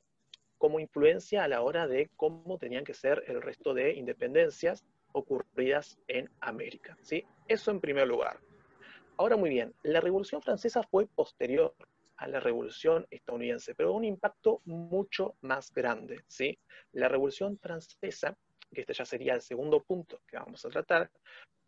como 0.57 0.79
influencia 0.79 1.43
a 1.43 1.47
la 1.47 1.61
hora 1.61 1.87
de 1.87 2.09
cómo 2.15 2.57
tenían 2.57 2.83
que 2.83 2.93
ser 2.93 3.23
el 3.27 3.41
resto 3.41 3.73
de 3.73 3.93
independencias 3.93 4.85
ocurridas 5.11 5.97
en 6.07 6.29
América. 6.39 6.97
¿sí? 7.01 7.25
Eso 7.47 7.71
en 7.71 7.81
primer 7.81 8.07
lugar. 8.07 8.39
Ahora 9.17 9.37
muy 9.37 9.49
bien, 9.49 9.73
la 9.83 10.01
Revolución 10.01 10.41
Francesa 10.41 10.83
fue 10.83 11.07
posterior 11.07 11.75
a 12.17 12.27
la 12.27 12.39
Revolución 12.39 13.05
estadounidense, 13.09 13.75
pero 13.75 13.93
un 13.93 14.05
impacto 14.05 14.61
mucho 14.65 15.35
más 15.41 15.71
grande. 15.73 16.23
¿sí? 16.27 16.57
La 16.93 17.07
Revolución 17.07 17.57
Francesa, 17.59 18.37
que 18.73 18.81
este 18.81 18.93
ya 18.93 19.05
sería 19.05 19.33
el 19.33 19.41
segundo 19.41 19.83
punto 19.83 20.21
que 20.27 20.37
vamos 20.37 20.65
a 20.65 20.69
tratar, 20.69 21.11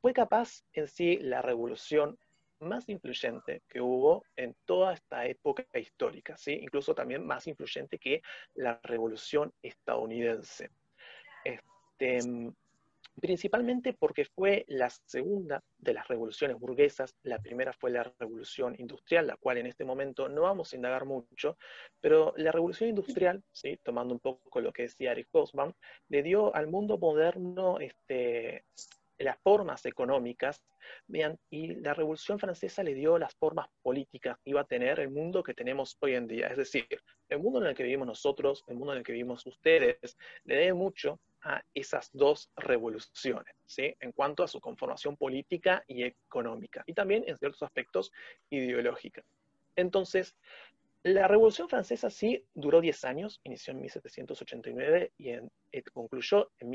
fue 0.01 0.13
capaz 0.13 0.63
en 0.73 0.87
sí 0.87 1.17
la 1.17 1.41
revolución 1.41 2.17
más 2.59 2.87
influyente 2.89 3.61
que 3.67 3.81
hubo 3.81 4.23
en 4.35 4.55
toda 4.65 4.93
esta 4.93 5.25
época 5.25 5.65
histórica, 5.73 6.37
¿sí? 6.37 6.53
incluso 6.53 6.95
también 6.95 7.25
más 7.25 7.47
influyente 7.47 7.97
que 7.97 8.21
la 8.55 8.79
revolución 8.83 9.53
estadounidense. 9.61 10.69
Este, 11.43 12.19
principalmente 13.19 13.93
porque 13.93 14.25
fue 14.25 14.65
la 14.67 14.89
segunda 14.89 15.63
de 15.77 15.93
las 15.93 16.07
revoluciones 16.07 16.57
burguesas, 16.57 17.15
la 17.23 17.39
primera 17.39 17.73
fue 17.73 17.91
la 17.91 18.03
revolución 18.19 18.75
industrial, 18.77 19.27
la 19.27 19.37
cual 19.37 19.57
en 19.57 19.67
este 19.67 19.85
momento 19.85 20.29
no 20.29 20.43
vamos 20.43 20.71
a 20.71 20.75
indagar 20.75 21.05
mucho, 21.05 21.57
pero 21.99 22.33
la 22.37 22.51
revolución 22.51 22.89
industrial, 22.89 23.43
¿sí? 23.51 23.79
tomando 23.83 24.13
un 24.13 24.19
poco 24.19 24.61
lo 24.61 24.71
que 24.71 24.83
decía 24.83 25.11
Eric 25.11 25.29
Hobsbawm, 25.31 25.73
le 26.09 26.23
dio 26.23 26.55
al 26.55 26.67
mundo 26.67 26.97
moderno 26.97 27.79
este, 27.79 28.65
las 29.19 29.37
formas 29.39 29.85
económicas 29.85 30.61
y 31.49 31.75
la 31.75 31.93
Revolución 31.93 32.39
Francesa 32.39 32.83
le 32.83 32.93
dio 32.93 33.17
las 33.17 33.35
formas 33.35 33.67
políticas 33.81 34.37
que 34.43 34.51
iba 34.51 34.61
a 34.61 34.65
tener 34.65 34.99
el 34.99 35.09
mundo 35.09 35.43
que 35.43 35.53
tenemos 35.53 35.97
hoy 35.99 36.15
en 36.15 36.27
día. 36.27 36.47
Es 36.47 36.57
decir, 36.57 36.87
el 37.29 37.39
mundo 37.39 37.59
en 37.61 37.67
el 37.67 37.75
que 37.75 37.83
vivimos 37.83 38.07
nosotros, 38.07 38.63
el 38.67 38.75
mundo 38.75 38.93
en 38.93 38.99
el 38.99 39.03
que 39.03 39.13
vivimos 39.13 39.45
ustedes, 39.45 40.17
le 40.45 40.55
debe 40.55 40.73
mucho 40.73 41.19
a 41.41 41.63
esas 41.73 42.09
dos 42.13 42.49
revoluciones, 42.55 43.55
¿sí? 43.65 43.95
en 43.99 44.11
cuanto 44.11 44.43
a 44.43 44.47
su 44.47 44.59
conformación 44.59 45.15
política 45.15 45.83
y 45.87 46.03
económica, 46.03 46.83
y 46.85 46.93
también 46.93 47.23
en 47.27 47.37
ciertos 47.37 47.63
aspectos 47.63 48.11
ideológicos. 48.49 49.23
Entonces, 49.75 50.35
la 51.03 51.27
Revolución 51.27 51.69
Francesa 51.69 52.09
sí 52.09 52.43
duró 52.53 52.81
10 52.81 53.05
años, 53.05 53.39
inició 53.43 53.71
en 53.71 53.81
1789 53.81 55.13
y 55.17 55.29
eh, 55.29 55.41
concluyó 55.93 56.51
en 56.59 56.69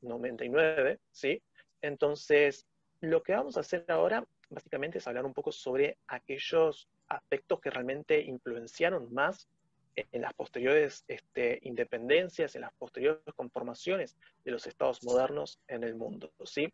1799, 0.00 0.98
¿sí? 1.10 1.42
Entonces, 1.82 2.66
lo 3.00 3.22
que 3.22 3.32
vamos 3.32 3.56
a 3.56 3.60
hacer 3.60 3.84
ahora 3.88 4.24
básicamente 4.50 4.98
es 4.98 5.06
hablar 5.06 5.26
un 5.26 5.34
poco 5.34 5.52
sobre 5.52 5.98
aquellos 6.06 6.88
aspectos 7.08 7.60
que 7.60 7.70
realmente 7.70 8.20
influenciaron 8.20 9.12
más 9.12 9.48
en 9.94 10.22
las 10.22 10.32
posteriores 10.34 11.04
este, 11.08 11.58
independencias, 11.62 12.54
en 12.54 12.62
las 12.62 12.72
posteriores 12.74 13.22
conformaciones 13.34 14.16
de 14.44 14.50
los 14.52 14.66
estados 14.66 15.02
modernos 15.02 15.58
en 15.66 15.82
el 15.82 15.96
mundo. 15.96 16.32
¿sí? 16.44 16.72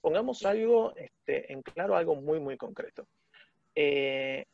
Pongamos 0.00 0.44
algo 0.44 0.94
este, 0.96 1.52
en 1.52 1.62
claro, 1.62 1.96
algo 1.96 2.16
muy, 2.16 2.40
muy 2.40 2.56
concreto. 2.56 3.06
Eh, 3.74 4.44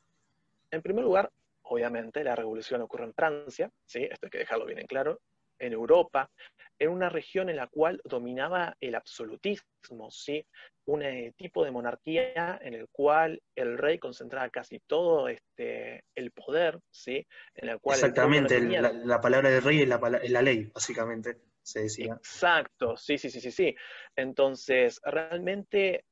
en 0.71 0.83
primer 0.83 1.05
lugar, 1.05 1.31
obviamente, 1.63 2.25
la 2.25 2.37
revolución 2.37 2.83
ocurre 2.83 3.05
en 3.05 3.15
Francia, 3.15 3.71
¿sí? 3.87 4.05
esto 4.05 4.27
hay 4.27 4.31
que 4.31 4.39
dejarlo 4.39 4.67
bien 4.67 4.81
en 4.81 4.87
claro, 4.87 5.21
en 5.63 5.73
Europa, 5.73 6.31
en 6.79 6.91
una 6.91 7.09
región 7.09 7.49
en 7.49 7.57
la 7.57 7.69
cual 7.69 8.01
dominaba 8.05 8.77
el 8.81 8.97
absolutismo, 8.97 10.11
¿sí? 10.11 10.45
un 10.87 11.03
eh, 11.03 11.33
tipo 11.37 11.65
de 11.65 11.71
monarquía 11.71 12.59
en 12.61 12.75
el 12.75 12.89
cual 12.89 13.41
el 13.55 13.79
rey 13.79 13.99
concentraba 13.99 14.51
casi 14.51 14.81
todo 14.81 15.29
este, 15.29 16.05
el 16.17 16.33
poder, 16.33 16.81
¿sí? 16.91 17.25
en 17.55 17.69
el 17.69 17.79
cual 17.81 17.99
Exactamente, 17.99 18.61
la, 18.61 19.21
palabra 19.21 19.51
del 19.51 19.63
rey 19.63 19.83
es 19.83 19.89
la, 19.89 20.43
ley, 20.43 20.71
básicamente, 20.75 21.39
se 21.63 21.83
decía. 21.83 22.15
Exacto, 22.15 22.97
sí, 22.97 23.17
sí, 23.17 23.31
sí, 23.31 23.41
sí, 23.41 23.53
sí. 23.53 23.77
Entonces, 24.17 25.01
realmente 25.05 26.05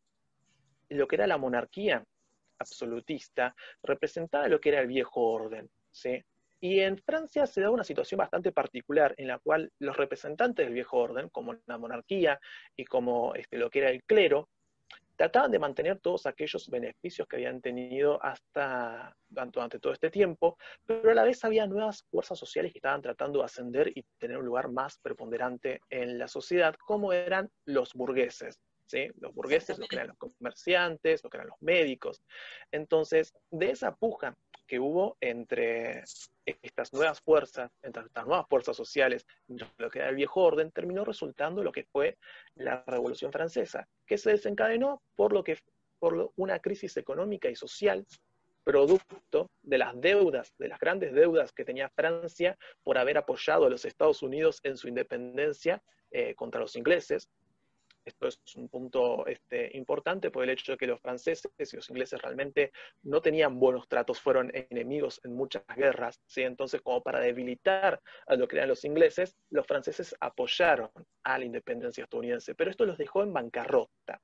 lo 0.89 1.09
que 1.09 1.17
era 1.17 1.27
la 1.27 1.39
monarquía 1.39 2.05
absolutista 2.61 3.57
representaba 3.83 4.47
lo 4.47 4.61
que 4.61 4.69
era 4.69 4.81
el 4.81 4.87
viejo 4.87 5.21
orden, 5.21 5.69
¿sí? 5.91 6.23
Y 6.61 6.81
en 6.81 6.99
Francia 6.99 7.47
se 7.47 7.63
da 7.63 7.71
una 7.71 7.85
situación 7.85 8.19
bastante 8.19 8.53
particular 8.53 9.15
en 9.17 9.29
la 9.29 9.39
cual 9.39 9.73
los 9.79 9.97
representantes 9.97 10.67
del 10.67 10.75
viejo 10.75 10.99
orden, 10.99 11.31
como 11.31 11.57
la 11.67 11.79
monarquía 11.79 12.39
y 12.77 12.85
como 12.85 13.35
este, 13.35 13.57
lo 13.57 13.71
que 13.71 13.79
era 13.79 13.91
el 13.91 14.03
clero, 14.05 14.49
trataban 15.21 15.51
de 15.51 15.59
mantener 15.59 15.99
todos 15.99 16.25
aquellos 16.25 16.71
beneficios 16.71 17.29
que 17.29 17.37
habían 17.37 17.61
tenido 17.61 18.25
hasta 18.25 19.15
durante 19.29 19.79
todo 19.79 19.93
este 19.93 20.09
tiempo, 20.09 20.57
pero 20.87 21.11
a 21.11 21.15
la 21.15 21.25
vez 21.25 21.45
había 21.45 21.67
nuevas 21.67 22.05
fuerzas 22.11 22.39
sociales 22.39 22.73
que 22.73 22.79
estaban 22.79 23.03
tratando 23.03 23.41
de 23.41 23.45
ascender 23.45 23.93
y 23.95 24.03
tener 24.19 24.39
un 24.39 24.47
lugar 24.47 24.71
más 24.71 24.99
preponderante 24.99 25.83
en 25.91 26.19
la 26.19 26.27
sociedad, 26.27 26.75
como 26.87 27.13
eran 27.13 27.51
los 27.67 27.93
burgueses. 27.93 28.61
¿Sí? 28.87 29.09
Los 29.21 29.33
burgueses, 29.35 29.79
lo 29.79 29.87
que 29.87 29.97
eran 29.97 30.09
los 30.09 30.17
comerciantes, 30.17 31.23
lo 31.23 31.31
que 31.31 31.37
eran 31.37 31.49
los 31.49 31.63
médicos. 31.63 32.23
Entonces, 32.73 33.33
de 33.51 33.71
esa 33.71 33.95
puja 33.95 34.37
que 34.67 34.81
hubo 34.81 35.17
entre 35.21 36.03
estas 36.63 36.93
nuevas 36.93 37.21
fuerzas, 37.21 37.71
entre 37.83 38.05
estas 38.05 38.27
nuevas 38.27 38.47
fuerzas 38.49 38.77
sociales, 38.77 39.27
lo 39.49 39.91
que 39.91 39.99
era 39.99 40.09
el 40.09 40.17
viejo 40.17 40.43
orden, 40.43 40.71
terminó 40.71 41.05
resultando 41.05 41.63
lo 41.63 41.73
que 41.73 41.85
fue 41.85 42.19
la 42.55 42.85
Revolución 42.87 43.33
Francesa, 43.33 43.89
que 44.07 44.19
se 44.19 44.31
desencadenó 44.31 45.03
por 45.17 45.33
lo 45.33 45.45
que 45.45 45.59
por 45.99 46.33
una 46.37 46.59
crisis 46.61 46.97
económica 46.97 47.49
y 47.49 47.57
social 47.57 48.07
producto 48.65 49.51
de 49.63 49.79
las 49.79 50.01
deudas, 50.01 50.55
de 50.59 50.69
las 50.69 50.79
grandes 50.79 51.13
deudas 51.13 51.53
que 51.53 51.65
tenía 51.65 51.89
Francia 51.91 52.59
por 52.83 52.99
haber 52.99 53.19
apoyado 53.19 53.67
a 53.67 53.71
los 53.71 53.85
Estados 53.85 54.23
Unidos 54.23 54.61
en 54.63 54.77
su 54.77 54.89
independencia 54.89 55.83
eh, 56.11 56.35
contra 56.35 56.61
los 56.61 56.77
ingleses, 56.77 57.29
esto 58.05 58.29
es 58.29 58.41
un 58.57 58.69
punto 58.69 59.27
este, 59.27 59.77
importante 59.77 60.31
por 60.31 60.45
el 60.45 60.51
hecho 60.51 60.73
de 60.73 60.79
que 60.79 60.87
los 60.87 61.01
franceses 61.01 61.51
y 61.59 61.77
los 61.77 61.91
ingleses 61.91 62.21
realmente 62.21 62.73
no 63.03 63.21
tenían 63.21 63.59
buenos 63.59 63.89
tratos, 63.89 64.21
fueron 64.21 64.51
enemigos 64.55 65.21
en 65.25 65.35
muchas 65.35 65.65
guerras, 65.77 66.21
¿sí? 66.27 66.43
entonces 66.43 66.81
como 66.83 67.03
para 67.03 67.21
debilitar 67.21 68.01
a 68.27 68.35
lo 68.35 68.49
que 68.49 68.57
eran 68.57 68.69
los 68.69 68.85
ingleses, 68.85 69.37
los 69.51 69.67
franceses 69.67 70.15
apoyaron 70.21 70.91
a 71.25 71.39
la 71.39 71.45
independencia 71.45 72.05
estadounidense, 72.05 72.55
pero 72.55 72.71
esto 72.71 72.85
los 72.85 72.99
dejó 72.99 73.23
en 73.23 73.33
bancarrota. 73.33 74.21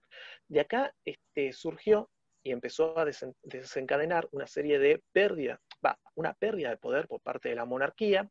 De 0.48 0.60
acá 0.60 0.94
este, 1.04 1.52
surgió 1.52 2.10
y 2.42 2.52
empezó 2.52 2.96
a 2.98 3.04
desencadenar 3.04 4.28
una 4.30 4.46
serie 4.46 4.78
de 4.78 5.02
pérdidas, 5.12 5.60
va, 5.84 5.98
una 6.14 6.32
pérdida 6.34 6.70
de 6.70 6.76
poder 6.76 7.08
por 7.08 7.20
parte 7.20 7.48
de 7.48 7.56
la 7.56 7.64
monarquía, 7.64 8.30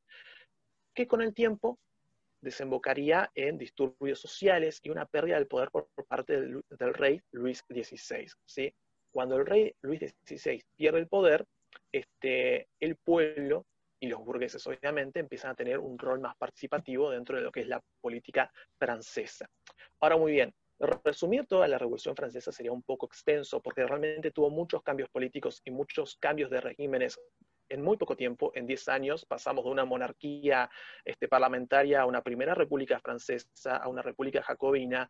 que 0.93 1.05
con 1.05 1.21
el 1.21 1.33
tiempo 1.33 1.77
desembocaría 2.45 3.31
en 3.33 3.57
disturbios 3.57 4.19
sociales 4.19 4.79
y 4.83 4.91
una 4.91 5.07
pérdida 5.07 5.35
del 5.35 5.47
poder 5.47 5.71
por, 5.71 5.89
parte 6.07 6.39
del, 6.39 6.93
rey 6.93 7.19
Luis 7.31 7.63
XVI. 7.67 8.27
¿sí? 8.45 8.71
Cuando 9.11 9.35
el 9.37 9.47
rey 9.47 9.75
Luis 9.81 9.99
XVI 10.25 10.61
pierde 10.75 10.99
el 10.99 11.07
poder, 11.07 11.43
este, 11.91 12.67
el 12.79 12.97
pueblo 12.97 13.65
y 13.99 14.07
los 14.07 14.23
burgueses 14.23 14.65
obviamente 14.67 15.19
empiezan 15.19 15.51
a 15.51 15.55
tener 15.55 15.79
un 15.79 15.97
rol 15.97 16.19
más 16.19 16.35
participativo 16.37 17.09
dentro 17.09 17.35
de 17.35 17.41
lo 17.41 17.51
que 17.51 17.61
es 17.61 17.67
la 17.67 17.81
política 17.99 18.51
francesa. 18.77 19.49
Ahora 19.99 20.17
muy 20.17 20.33
bien, 20.33 20.53
resumir 20.79 21.47
toda 21.47 21.67
la 21.67 21.79
Revolución 21.79 22.15
Francesa 22.15 22.51
sería 22.51 22.71
un 22.71 22.83
poco 22.83 23.07
extenso 23.07 23.59
porque 23.59 23.87
realmente 23.87 24.29
tuvo 24.29 24.51
muchos 24.51 24.83
cambios 24.83 25.09
políticos 25.09 25.61
y 25.65 25.71
muchos 25.71 26.17
cambios 26.17 26.51
de 26.51 26.61
regímenes 26.61 27.19
en 27.69 27.81
muy 27.81 27.97
poco 27.97 28.15
tiempo, 28.15 28.51
en 28.55 28.67
10 28.67 28.89
años, 28.89 29.25
pasamos 29.25 29.65
de 29.65 29.71
una 29.71 29.85
monarquía 29.85 30.69
este, 31.03 31.27
parlamentaria 31.27 32.01
a 32.01 32.05
una 32.05 32.21
primera 32.21 32.53
república 32.53 32.99
francesa, 32.99 33.77
a 33.77 33.87
una 33.87 34.01
república 34.01 34.41
jacobina, 34.43 35.09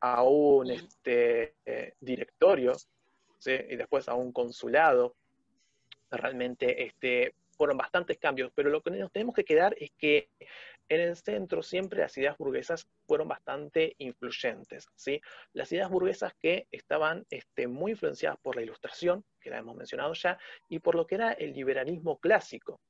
a 0.00 0.22
un 0.22 0.70
este, 0.70 1.54
eh, 1.64 1.94
directorio, 2.00 2.72
y 3.46 3.76
después 3.76 4.08
a 4.08 4.14
un 4.14 4.32
consulado. 4.32 5.16
Realmente 6.10 6.84
este, 6.84 7.34
fueron 7.56 7.76
bastantes 7.76 8.18
cambios, 8.18 8.52
pero 8.54 8.70
lo 8.70 8.82
que 8.82 8.90
nos 8.90 9.12
tenemos 9.12 9.34
que 9.34 9.44
quedar 9.44 9.74
es 9.78 9.90
que 9.92 10.28
en 10.94 11.00
el 11.00 11.16
centro 11.16 11.62
siempre 11.62 12.00
las 12.00 12.16
ideas 12.18 12.36
burguesas 12.36 12.88
fueron 13.06 13.28
bastante 13.28 13.94
influyentes. 13.98 14.86
¿sí? 14.94 15.20
Las 15.52 15.70
ideas 15.72 15.90
burguesas 15.90 16.34
que 16.34 16.66
estaban 16.70 17.26
este, 17.30 17.66
muy 17.66 17.92
influenciadas 17.92 18.38
por 18.40 18.56
la 18.56 18.62
ilustración, 18.62 19.24
que 19.40 19.50
la 19.50 19.58
hemos 19.58 19.76
mencionado 19.76 20.12
ya, 20.14 20.38
y 20.68 20.78
por 20.80 20.94
lo 20.94 21.06
que 21.06 21.16
era 21.16 21.32
el 21.32 21.52
liberalismo 21.52 22.18
clásico. 22.18 22.80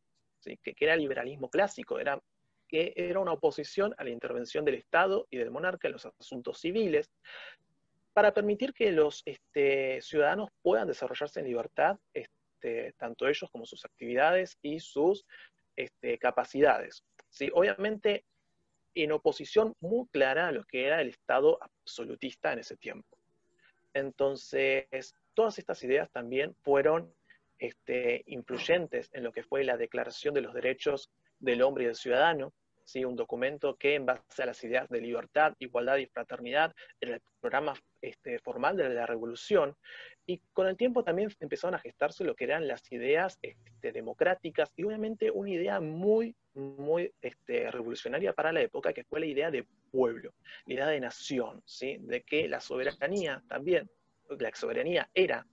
¿sí? 0.41 0.59
Que, 0.63 0.75
era 0.81 0.95
el 0.95 1.01
liberalismo 1.01 1.49
clásico, 1.51 1.99
era 1.99 2.21
que 2.69 2.95
era 2.97 3.21
una 3.21 3.33
oposición 3.33 3.95
a 3.99 4.05
la 4.05 4.11
intervención 4.11 4.65
del 4.65 4.77
Estado 4.77 5.27
y 5.31 5.37
del 5.37 5.51
monarca 5.51 5.89
en 5.89 5.93
los 5.93 6.07
asuntos 6.07 6.59
civiles, 6.59 7.11
para 8.15 8.33
permitir 8.33 8.73
que 8.73 8.91
los 8.93 9.23
este, 9.27 10.01
ciudadanos 10.01 10.51
puedan 10.63 10.89
desarrollarse 10.89 11.41
en 11.41 11.47
libertad, 11.47 11.99
este, 12.15 12.95
tanto 12.97 13.29
ellos 13.29 13.51
como 13.51 13.67
sus 13.67 13.85
actividades 13.85 14.59
y 14.63 14.81
sus 14.81 15.25
capacidades. 16.21 17.03
¿Sí? 17.33 17.51
Obviamente 17.53 18.25
en 18.95 19.13
oposición 19.13 19.75
muy 19.81 20.07
clara 20.09 20.49
a 20.49 20.53
lo 20.53 20.65
que 20.65 20.87
era 20.87 21.01
el 21.01 21.09
Estado 21.09 21.59
absolutista 21.63 22.53
en 22.53 22.61
ese 22.61 22.77
tiempo. 22.77 23.19
Entonces, 23.95 25.15
todas 25.35 25.59
estas 25.59 25.83
ideas 25.83 26.11
también 26.11 26.55
fueron 26.63 27.13
este, 27.59 28.23
influyentes 28.27 29.11
en 29.13 29.25
lo 29.25 29.33
que 29.33 29.43
fue 29.43 29.65
la 29.65 29.77
Declaración 29.77 30.35
de 30.35 30.43
los 30.43 30.55
Derechos 30.55 31.11
del 31.39 31.63
hombre 31.63 31.85
y 31.85 31.87
del 31.87 31.97
ciudadano, 31.97 32.53
¿sí? 32.85 33.05
un 33.05 33.17
documento 33.17 33.77
que 33.77 33.95
en 33.95 34.07
base 34.07 34.43
a 34.43 34.47
las 34.47 34.63
ideas 34.65 34.89
de 34.89 35.01
libertad, 35.01 35.55
igualdad 35.59 35.97
y 35.97 36.07
fraternidad 36.07 36.75
era 37.01 37.17
el 37.17 37.23
programa 37.41 37.75
este, 38.01 38.39
formal 38.39 38.77
de 38.77 38.89
la 38.89 39.07
revolución, 39.07 39.77
y 40.27 40.39
con 40.53 40.69
el 40.69 40.77
tiempo 40.77 41.03
también 41.03 41.31
empezaron 41.41 41.75
a 41.75 41.81
gestarse 41.81 42.25
lo 42.25 42.35
que 42.35 42.45
eran 42.45 42.69
las 42.69 42.91
ideas 42.93 43.39
este, 43.43 43.93
democráticas 43.93 44.71
y 44.77 44.85
obviamente 44.85 45.31
una 45.31 45.51
idea 45.51 45.81
muy, 45.81 46.37
muy 46.55 47.13
este, 47.21 47.71
revolucionaria 47.71 48.33
para 48.33 48.53
la 48.53 48.61
época, 48.61 48.93
que 48.93 49.05
fue 49.05 49.21
la 49.21 49.27
idea 49.27 49.51
de 49.51 49.67
pueblo, 49.91 50.33
la 50.67 50.75
idea 50.75 50.87
de 50.89 51.01
nación, 51.01 51.63
¿sí? 51.65 51.97
de 52.01 52.23
que 52.23 52.49
la 52.49 52.61
soberanía 52.61 53.43
también, 53.49 53.91
la 54.29 54.55
soberanía 54.55 55.11
era 55.13 55.47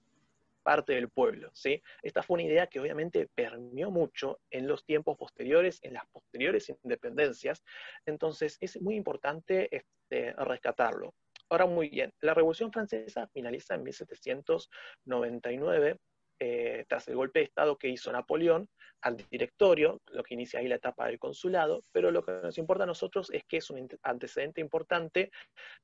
parte 0.69 0.93
del 0.93 1.09
pueblo. 1.09 1.49
¿sí? 1.51 1.81
Esta 2.03 2.21
fue 2.21 2.35
una 2.35 2.43
idea 2.43 2.67
que 2.67 2.79
obviamente 2.79 3.27
permeó 3.33 3.89
mucho 3.89 4.39
en 4.51 4.67
los 4.67 4.85
tiempos 4.85 5.17
posteriores, 5.17 5.79
en 5.81 5.95
las 5.95 6.05
posteriores 6.11 6.71
independencias, 6.83 7.63
entonces 8.05 8.55
es 8.61 8.79
muy 8.79 8.95
importante 8.95 9.67
este, 9.75 10.31
rescatarlo. 10.33 11.15
Ahora, 11.49 11.65
muy 11.65 11.89
bien, 11.89 12.13
la 12.21 12.35
Revolución 12.35 12.71
Francesa 12.71 13.27
finaliza 13.33 13.73
en 13.73 13.81
1799, 13.81 15.97
eh, 16.39 16.85
tras 16.87 17.07
el 17.07 17.15
golpe 17.15 17.39
de 17.39 17.45
Estado 17.45 17.77
que 17.77 17.89
hizo 17.89 18.11
Napoleón 18.11 18.69
al 19.01 19.17
directorio, 19.29 20.01
lo 20.11 20.23
que 20.23 20.33
inicia 20.33 20.59
ahí 20.59 20.67
la 20.67 20.75
etapa 20.75 21.07
del 21.07 21.19
consulado, 21.19 21.83
pero 21.91 22.11
lo 22.11 22.23
que 22.23 22.31
nos 22.31 22.57
importa 22.57 22.83
a 22.83 22.87
nosotros 22.87 23.29
es 23.31 23.43
que 23.45 23.57
es 23.57 23.69
un 23.69 23.87
antecedente 24.03 24.61
importante 24.61 25.31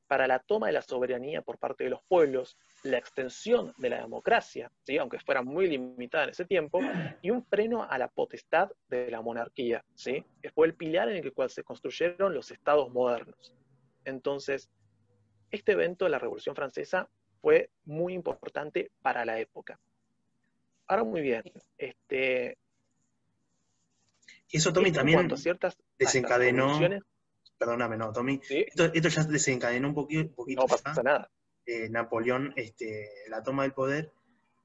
para 0.08 0.28
la 0.28 0.40
toma 0.40 0.68
de 0.68 0.74
la 0.74 0.82
soberanía 0.82 1.42
por 1.42 1.58
parte 1.58 1.86
de 1.86 1.90
los 1.90 2.02
pueblos, 2.04 2.58
la 2.84 2.98
extensión 2.98 3.74
de 3.78 3.90
la 3.90 4.02
democracia, 4.02 4.72
aunque 5.00 5.20
fuera 5.20 5.42
muy 5.42 5.68
limitada 5.68 6.26
en 6.26 6.30
ese 6.32 6.46
tiempo, 6.46 6.80
y 7.22 7.30
un 7.30 7.46
freno 7.46 7.84
a 7.84 7.98
la 7.98 8.08
potestad 8.08 8.70
de 8.90 9.10
la 9.10 9.22
monarquía, 9.22 9.84
¿sí? 9.94 10.26
fue 10.54 10.68
el 10.68 10.76
pilar 10.76 11.10
en 11.10 11.24
el 11.24 11.34
cual 11.34 11.50
se 11.50 11.64
construyeron 11.64 12.34
los 12.34 12.52
estados 12.52 12.92
modernos. 12.92 13.54
Entonces, 14.04 14.70
este 15.52 15.74
evento, 15.74 16.08
la 16.10 16.20
Revolución 16.20 16.56
Francesa, 16.56 17.10
fue 17.42 17.70
muy 17.86 18.14
importante 18.14 18.92
para 19.02 19.26
la 19.26 19.40
época. 19.40 19.80
Ahora 20.88 21.04
muy 21.04 21.22
bien, 21.22 21.44
este, 21.78 22.58
eso, 24.52 24.72
Tommy, 24.72 24.92
también 24.92 25.28
desencadenó. 25.98 26.80
Perdóname, 27.58 27.98
no, 27.98 28.12
Tommy. 28.12 28.40
Esto, 28.50 28.92
ya 28.94 29.24
desencadenó 29.24 29.90
un 29.90 29.96
poquito. 29.96 30.34
no 30.48 30.66
pasa 30.66 31.04
nada. 31.04 31.32
Eh, 31.66 31.90
Napoleón, 31.90 32.54
este, 32.56 33.10
la 33.30 33.44
toma 33.44 33.64
del 33.64 33.74
poder. 33.74 34.12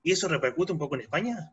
¿Y 0.03 0.13
eso 0.13 0.29
repercute 0.29 0.73
un 0.73 0.79
poco 0.79 0.95
en 0.97 1.03
España? 1.03 1.53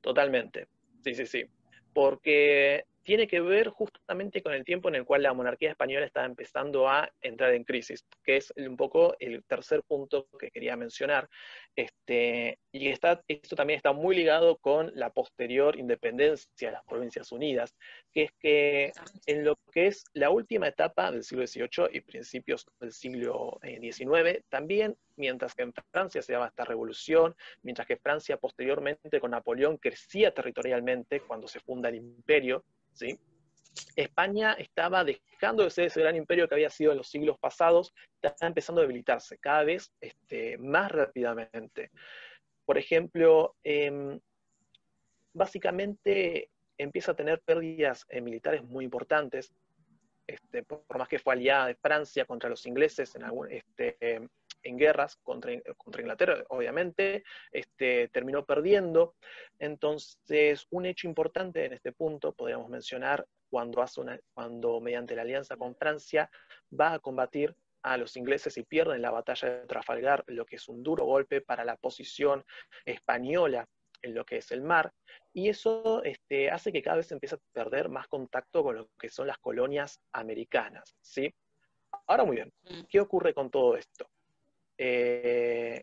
Totalmente. 0.00 0.68
Sí, 1.02 1.14
sí, 1.14 1.26
sí. 1.26 1.44
Porque 1.92 2.84
tiene 3.04 3.28
que 3.28 3.40
ver 3.40 3.68
justamente 3.68 4.42
con 4.42 4.54
el 4.54 4.64
tiempo 4.64 4.88
en 4.88 4.96
el 4.96 5.04
cual 5.04 5.22
la 5.22 5.34
monarquía 5.34 5.70
española 5.70 6.06
estaba 6.06 6.26
empezando 6.26 6.88
a 6.88 7.10
entrar 7.20 7.52
en 7.52 7.64
crisis, 7.64 8.04
que 8.24 8.38
es 8.38 8.52
un 8.56 8.76
poco 8.76 9.14
el 9.20 9.44
tercer 9.44 9.82
punto 9.82 10.26
que 10.38 10.50
quería 10.50 10.76
mencionar. 10.76 11.28
Este, 11.76 12.58
y 12.72 12.88
está, 12.88 13.22
esto 13.28 13.56
también 13.56 13.76
está 13.76 13.92
muy 13.92 14.16
ligado 14.16 14.56
con 14.58 14.90
la 14.94 15.10
posterior 15.10 15.78
independencia 15.78 16.68
de 16.68 16.72
las 16.72 16.84
Provincias 16.84 17.30
Unidas, 17.30 17.74
que 18.12 18.22
es 18.24 18.32
que 18.38 18.92
en 19.26 19.44
lo 19.44 19.56
que 19.70 19.88
es 19.88 20.04
la 20.14 20.30
última 20.30 20.68
etapa 20.68 21.12
del 21.12 21.24
siglo 21.24 21.46
XVIII 21.46 21.88
y 21.92 22.00
principios 22.00 22.66
del 22.80 22.92
siglo 22.92 23.58
XIX, 23.62 24.26
eh, 24.26 24.42
también 24.48 24.96
mientras 25.16 25.54
que 25.54 25.62
en 25.62 25.72
Francia 25.92 26.22
se 26.22 26.32
daba 26.32 26.46
esta 26.46 26.64
revolución, 26.64 27.34
mientras 27.62 27.86
que 27.86 27.96
Francia 27.96 28.36
posteriormente 28.36 29.20
con 29.20 29.32
Napoleón 29.32 29.76
crecía 29.78 30.32
territorialmente 30.32 31.20
cuando 31.20 31.46
se 31.48 31.60
funda 31.60 31.88
el 31.88 31.96
imperio, 31.96 32.64
¿sí? 32.94 33.18
España 33.96 34.52
estaba 34.52 35.04
dejando 35.04 35.64
de 35.64 35.70
ser 35.70 35.86
ese 35.86 36.00
gran 36.00 36.16
imperio 36.16 36.48
que 36.48 36.54
había 36.54 36.70
sido 36.70 36.92
en 36.92 36.98
los 36.98 37.08
siglos 37.08 37.38
pasados, 37.38 37.92
está 38.22 38.46
empezando 38.46 38.80
a 38.80 38.84
debilitarse 38.84 39.38
cada 39.38 39.64
vez 39.64 39.92
este, 40.00 40.58
más 40.58 40.90
rápidamente. 40.90 41.90
Por 42.64 42.78
ejemplo, 42.78 43.56
em, 43.62 44.18
básicamente 45.32 46.50
empieza 46.78 47.12
a 47.12 47.16
tener 47.16 47.40
pérdidas 47.40 48.06
eh, 48.08 48.20
militares 48.20 48.62
muy 48.64 48.84
importantes, 48.84 49.52
este, 50.26 50.62
por, 50.62 50.84
más 50.96 51.08
que 51.08 51.18
fue 51.18 51.34
aliada 51.34 51.66
de 51.66 51.74
Francia 51.74 52.24
contra 52.24 52.48
los 52.48 52.64
ingleses 52.66 53.14
en, 53.14 53.24
algún, 53.24 53.50
este, 53.50 54.28
en 54.64 54.76
guerras 54.76 55.16
contra, 55.22 55.52
contra 55.76 56.02
Inglaterra, 56.02 56.44
obviamente, 56.48 57.22
este, 57.52 58.08
terminó 58.08 58.44
perdiendo. 58.44 59.14
Entonces, 59.58 60.66
un 60.70 60.86
hecho 60.86 61.06
importante 61.06 61.64
en 61.64 61.74
este 61.74 61.92
punto, 61.92 62.32
podríamos 62.32 62.68
mencionar, 62.68 63.26
cuando, 63.50 63.82
hace 63.82 64.00
una, 64.00 64.18
cuando 64.32 64.80
mediante 64.80 65.14
la 65.14 65.22
alianza 65.22 65.56
con 65.56 65.76
Francia 65.76 66.28
va 66.78 66.94
a 66.94 66.98
combatir 66.98 67.54
a 67.84 67.96
los 67.96 68.16
ingleses 68.16 68.56
y 68.56 68.64
pierden 68.64 69.02
la 69.02 69.10
batalla 69.10 69.48
de 69.48 69.66
Trafalgar, 69.66 70.24
lo 70.26 70.46
que 70.46 70.56
es 70.56 70.68
un 70.68 70.82
duro 70.82 71.04
golpe 71.04 71.40
para 71.40 71.64
la 71.64 71.76
posición 71.76 72.44
española 72.84 73.68
en 74.02 74.14
lo 74.14 74.24
que 74.24 74.38
es 74.38 74.50
el 74.50 74.62
mar, 74.62 74.92
y 75.32 75.48
eso 75.48 76.02
este, 76.02 76.50
hace 76.50 76.72
que 76.72 76.82
cada 76.82 76.96
vez 76.96 77.06
se 77.06 77.14
empiece 77.14 77.36
a 77.36 77.40
perder 77.52 77.88
más 77.88 78.08
contacto 78.08 78.62
con 78.62 78.76
lo 78.76 78.88
que 78.98 79.08
son 79.08 79.26
las 79.26 79.38
colonias 79.38 80.00
americanas, 80.12 80.96
¿sí? 81.00 81.32
Ahora 82.06 82.24
muy 82.24 82.36
bien, 82.36 82.52
mm. 82.64 82.82
¿qué 82.88 83.00
ocurre 83.00 83.34
con 83.34 83.50
todo 83.50 83.76
esto? 83.76 84.08
Eh, 84.76 85.80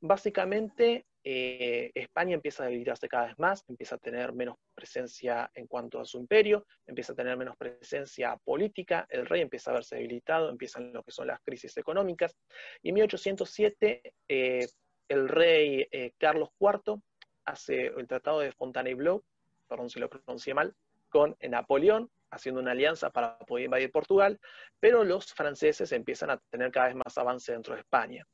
básicamente, 0.00 1.06
eh, 1.24 1.90
España 1.94 2.34
empieza 2.34 2.62
a 2.62 2.66
debilitarse 2.66 3.08
cada 3.08 3.26
vez 3.26 3.38
más, 3.38 3.64
empieza 3.68 3.96
a 3.96 3.98
tener 3.98 4.32
menos 4.32 4.56
presencia 4.74 5.50
en 5.54 5.66
cuanto 5.66 6.00
a 6.00 6.04
su 6.04 6.18
imperio, 6.18 6.66
empieza 6.86 7.12
a 7.12 7.16
tener 7.16 7.36
menos 7.36 7.56
presencia 7.56 8.36
política, 8.44 9.06
el 9.10 9.26
rey 9.26 9.42
empieza 9.42 9.70
a 9.70 9.74
verse 9.74 9.96
debilitado, 9.96 10.48
empiezan 10.48 10.92
lo 10.92 11.02
que 11.02 11.10
son 11.10 11.26
las 11.26 11.40
crisis 11.40 11.76
económicas, 11.76 12.36
y 12.82 12.90
en 12.90 12.94
1807 12.94 14.14
eh, 14.28 14.66
el 15.08 15.28
rey 15.28 15.88
Carlos 16.18 16.50
IV 16.60 17.00
hace 17.46 17.86
el 17.86 18.06
Tratado 18.06 18.40
de 18.40 18.52
Fontainebleau, 18.52 19.24
perdón 19.66 19.88
si 19.88 19.98
lo 19.98 20.10
pronuncié 20.10 20.52
mal, 20.52 20.74
con 21.08 21.34
Napoleón, 21.40 22.10
haciendo 22.30 22.60
una 22.60 22.72
alianza 22.72 23.10
para 23.10 23.38
poder 23.38 23.66
invadir 23.66 23.90
Portugal, 23.90 24.38
pero 24.80 25.04
los 25.04 25.32
franceses 25.32 25.92
empiezan 25.92 26.30
a 26.30 26.38
tener 26.50 26.70
cada 26.70 26.86
vez 26.86 26.96
más 26.96 27.16
avance 27.18 27.52
dentro 27.52 27.74
de 27.74 27.80
España. 27.80 28.26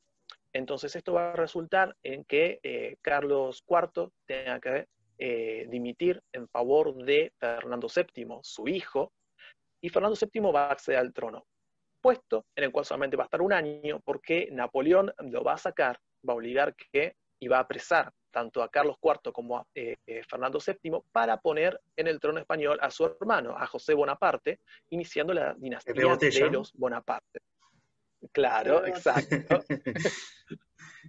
Entonces 0.53 0.95
esto 0.95 1.13
va 1.13 1.33
a 1.33 1.35
resultar 1.35 1.95
en 2.01 2.23
que 2.23 2.59
eh, 2.63 2.97
Carlos 3.01 3.63
IV 3.67 4.09
tenga 4.25 4.59
que 4.59 4.87
eh, 5.17 5.65
dimitir 5.69 6.21
en 6.31 6.47
favor 6.47 6.95
de 6.95 7.33
Fernando 7.37 7.87
VII, 7.93 8.39
su 8.41 8.67
hijo, 8.67 9.11
y 9.81 9.89
Fernando 9.89 10.17
VII 10.19 10.51
va 10.51 10.67
a 10.67 10.71
acceder 10.71 10.99
al 10.99 11.13
trono, 11.13 11.45
puesto 12.01 12.45
en 12.55 12.65
el 12.65 12.71
cual 12.71 12.85
solamente 12.85 13.17
va 13.17 13.23
a 13.23 13.25
estar 13.25 13.41
un 13.41 13.53
año 13.53 13.99
porque 14.03 14.49
Napoleón 14.51 15.13
lo 15.19 15.43
va 15.43 15.53
a 15.53 15.57
sacar, 15.57 15.99
va 16.27 16.33
a 16.33 16.37
obligar 16.37 16.75
que 16.75 17.15
y 17.39 17.47
va 17.47 17.57
a 17.57 17.61
apresar 17.61 18.11
tanto 18.35 18.61
a 18.61 18.67
Carlos 18.67 18.97
IV 19.01 19.31
como 19.31 19.59
a 19.59 19.65
eh, 19.73 19.95
eh, 20.05 20.21
Fernando 20.29 20.59
VII 20.59 20.99
para 21.13 21.39
poner 21.39 21.79
en 21.95 22.07
el 22.07 22.19
trono 22.19 22.41
español 22.41 22.77
a 22.81 22.91
su 22.91 23.05
hermano, 23.05 23.55
a 23.57 23.65
José 23.65 23.93
Bonaparte, 23.93 24.59
iniciando 24.89 25.33
la 25.33 25.53
dinastía 25.53 25.93
de 25.93 26.49
los 26.49 26.73
Bonaparte. 26.73 27.39
Claro, 28.33 28.85
exacto. 28.85 29.63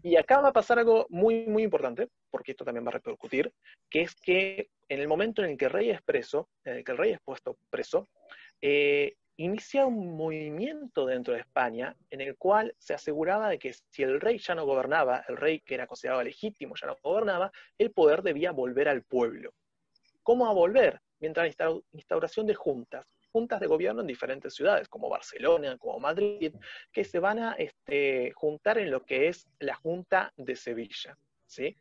y 0.05 0.15
acá 0.15 0.41
va 0.41 0.51
a 0.51 0.53
pasar 0.53 0.79
algo 0.79 1.09
muy, 1.09 1.49
muy 1.49 1.65
importante, 1.65 2.11
porque 2.31 2.53
esto 2.53 2.65
también 2.65 2.85
va 2.85 2.91
a 2.91 2.93
repercutir, 3.01 3.53
que 3.91 4.03
es 4.03 4.15
que 4.15 4.71
en 4.89 5.01
el 5.01 5.09
momento 5.09 5.43
en 5.43 5.51
el 5.51 5.57
que 5.57 5.65
el 5.65 5.73
rey 5.73 5.91
es 5.91 6.03
preso, 6.03 6.49
en 6.63 6.77
el 6.77 6.85
que 6.85 6.93
el 6.93 6.99
rey 6.99 7.11
es 7.11 7.21
puesto 7.25 7.59
preso, 7.71 8.09
eh, 8.61 9.17
inicia 9.37 9.87
un 9.87 10.17
movimiento 10.17 11.07
dentro 11.07 11.35
de 11.35 11.41
España 11.41 11.97
en 12.11 12.21
el 12.21 12.37
cual 12.37 12.75
se 12.79 12.95
aseguraba 12.95 13.49
de 13.49 13.59
que 13.59 13.73
si 13.73 14.03
el 14.03 14.21
rey 14.21 14.39
ya 14.39 14.55
no 14.55 14.65
gobernaba, 14.65 15.25
el 15.29 15.37
rey 15.37 15.61
que 15.61 15.75
era 15.75 15.87
considerado 15.87 16.23
legítimo 16.23 16.75
ya 16.81 16.87
no 16.87 16.97
gobernaba, 17.03 17.53
el 17.79 17.91
poder 17.93 18.23
debía 18.23 18.53
volver 18.53 18.89
al 18.89 19.03
pueblo. 19.03 19.53
¿Cómo 20.23 20.47
a 20.47 20.53
volver? 20.53 21.01
Mientras 21.21 21.55
la 21.59 21.81
instauración 21.93 22.47
de 22.47 22.55
juntas, 22.55 23.07
juntas 23.31 23.61
de 23.61 23.67
gobierno 23.67 24.01
en 24.01 24.07
diferentes 24.07 24.55
ciudades, 24.55 24.89
como 24.89 25.11
Barcelona, 25.11 25.77
como 25.77 26.01
Madrid, 26.01 26.55
que 26.91 27.05
se 27.05 27.19
van 27.19 27.39
a 27.39 27.53
este, 27.53 28.33
juntar 28.33 28.79
en 28.79 28.91
lo 28.91 29.05
que 29.05 29.29
es 29.29 29.47
la 29.59 29.75
Junta 29.75 30.33
de 30.37 30.57
Sevilla. 30.57 31.19
¿sí? 31.47 31.77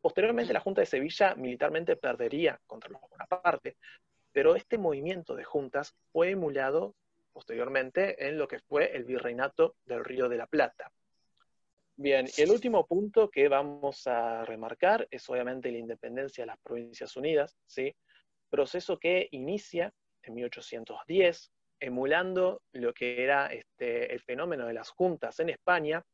Posteriormente, 0.00 0.52
la 0.52 0.60
Junta 0.60 0.82
de 0.82 0.86
Sevilla 0.86 1.34
militarmente 1.34 1.96
perdería 1.96 2.60
contra 2.66 2.90
los 2.90 3.00
Bonaparte, 3.00 3.76
pero 4.32 4.56
este 4.56 4.78
movimiento 4.78 5.34
de 5.34 5.44
juntas 5.44 5.94
fue 6.12 6.30
emulado 6.30 6.94
posteriormente 7.32 8.28
en 8.28 8.38
lo 8.38 8.48
que 8.48 8.58
fue 8.58 8.96
el 8.96 9.04
virreinato 9.04 9.76
del 9.84 10.04
Río 10.04 10.28
de 10.28 10.36
la 10.36 10.46
Plata. 10.46 10.90
Bien, 11.96 12.26
y 12.36 12.42
el 12.42 12.50
último 12.50 12.86
punto 12.86 13.30
que 13.30 13.48
vamos 13.48 14.06
a 14.06 14.44
remarcar 14.44 15.06
es 15.10 15.28
obviamente 15.28 15.70
la 15.70 15.78
independencia 15.78 16.42
de 16.42 16.46
las 16.46 16.58
Provincias 16.58 17.14
Unidas, 17.16 17.58
¿sí? 17.66 17.94
proceso 18.48 18.98
que 18.98 19.28
inicia 19.32 19.92
en 20.22 20.34
1810, 20.34 21.52
emulando 21.78 22.62
lo 22.72 22.92
que 22.92 23.22
era 23.22 23.46
este, 23.48 24.12
el 24.12 24.20
fenómeno 24.20 24.66
de 24.66 24.74
las 24.74 24.90
juntas 24.90 25.40
en 25.40 25.50
España, 25.50 26.04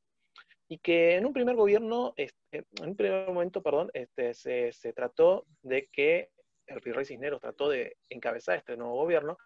y 0.69 0.79
que 0.79 1.15
en 1.15 1.27
un 1.27 1.33
primer 1.33 1.55
gobierno, 1.55 2.15
este, 2.17 2.65
en 2.81 2.89
un 2.89 2.97
primer 2.97 3.29
momento, 3.29 3.63
perdón, 3.63 3.91
este, 3.95 4.35
se, 4.35 4.73
se 4.73 4.93
trató 4.93 5.47
de 5.63 5.89
que 5.93 6.31
el 6.67 6.81
virrey 6.81 7.05
Cisneros 7.05 7.41
trató 7.41 7.69
de 7.69 7.97
encabezar 8.09 8.59
este 8.59 8.77
nuevo 8.77 8.95
gobierno, 8.95 9.39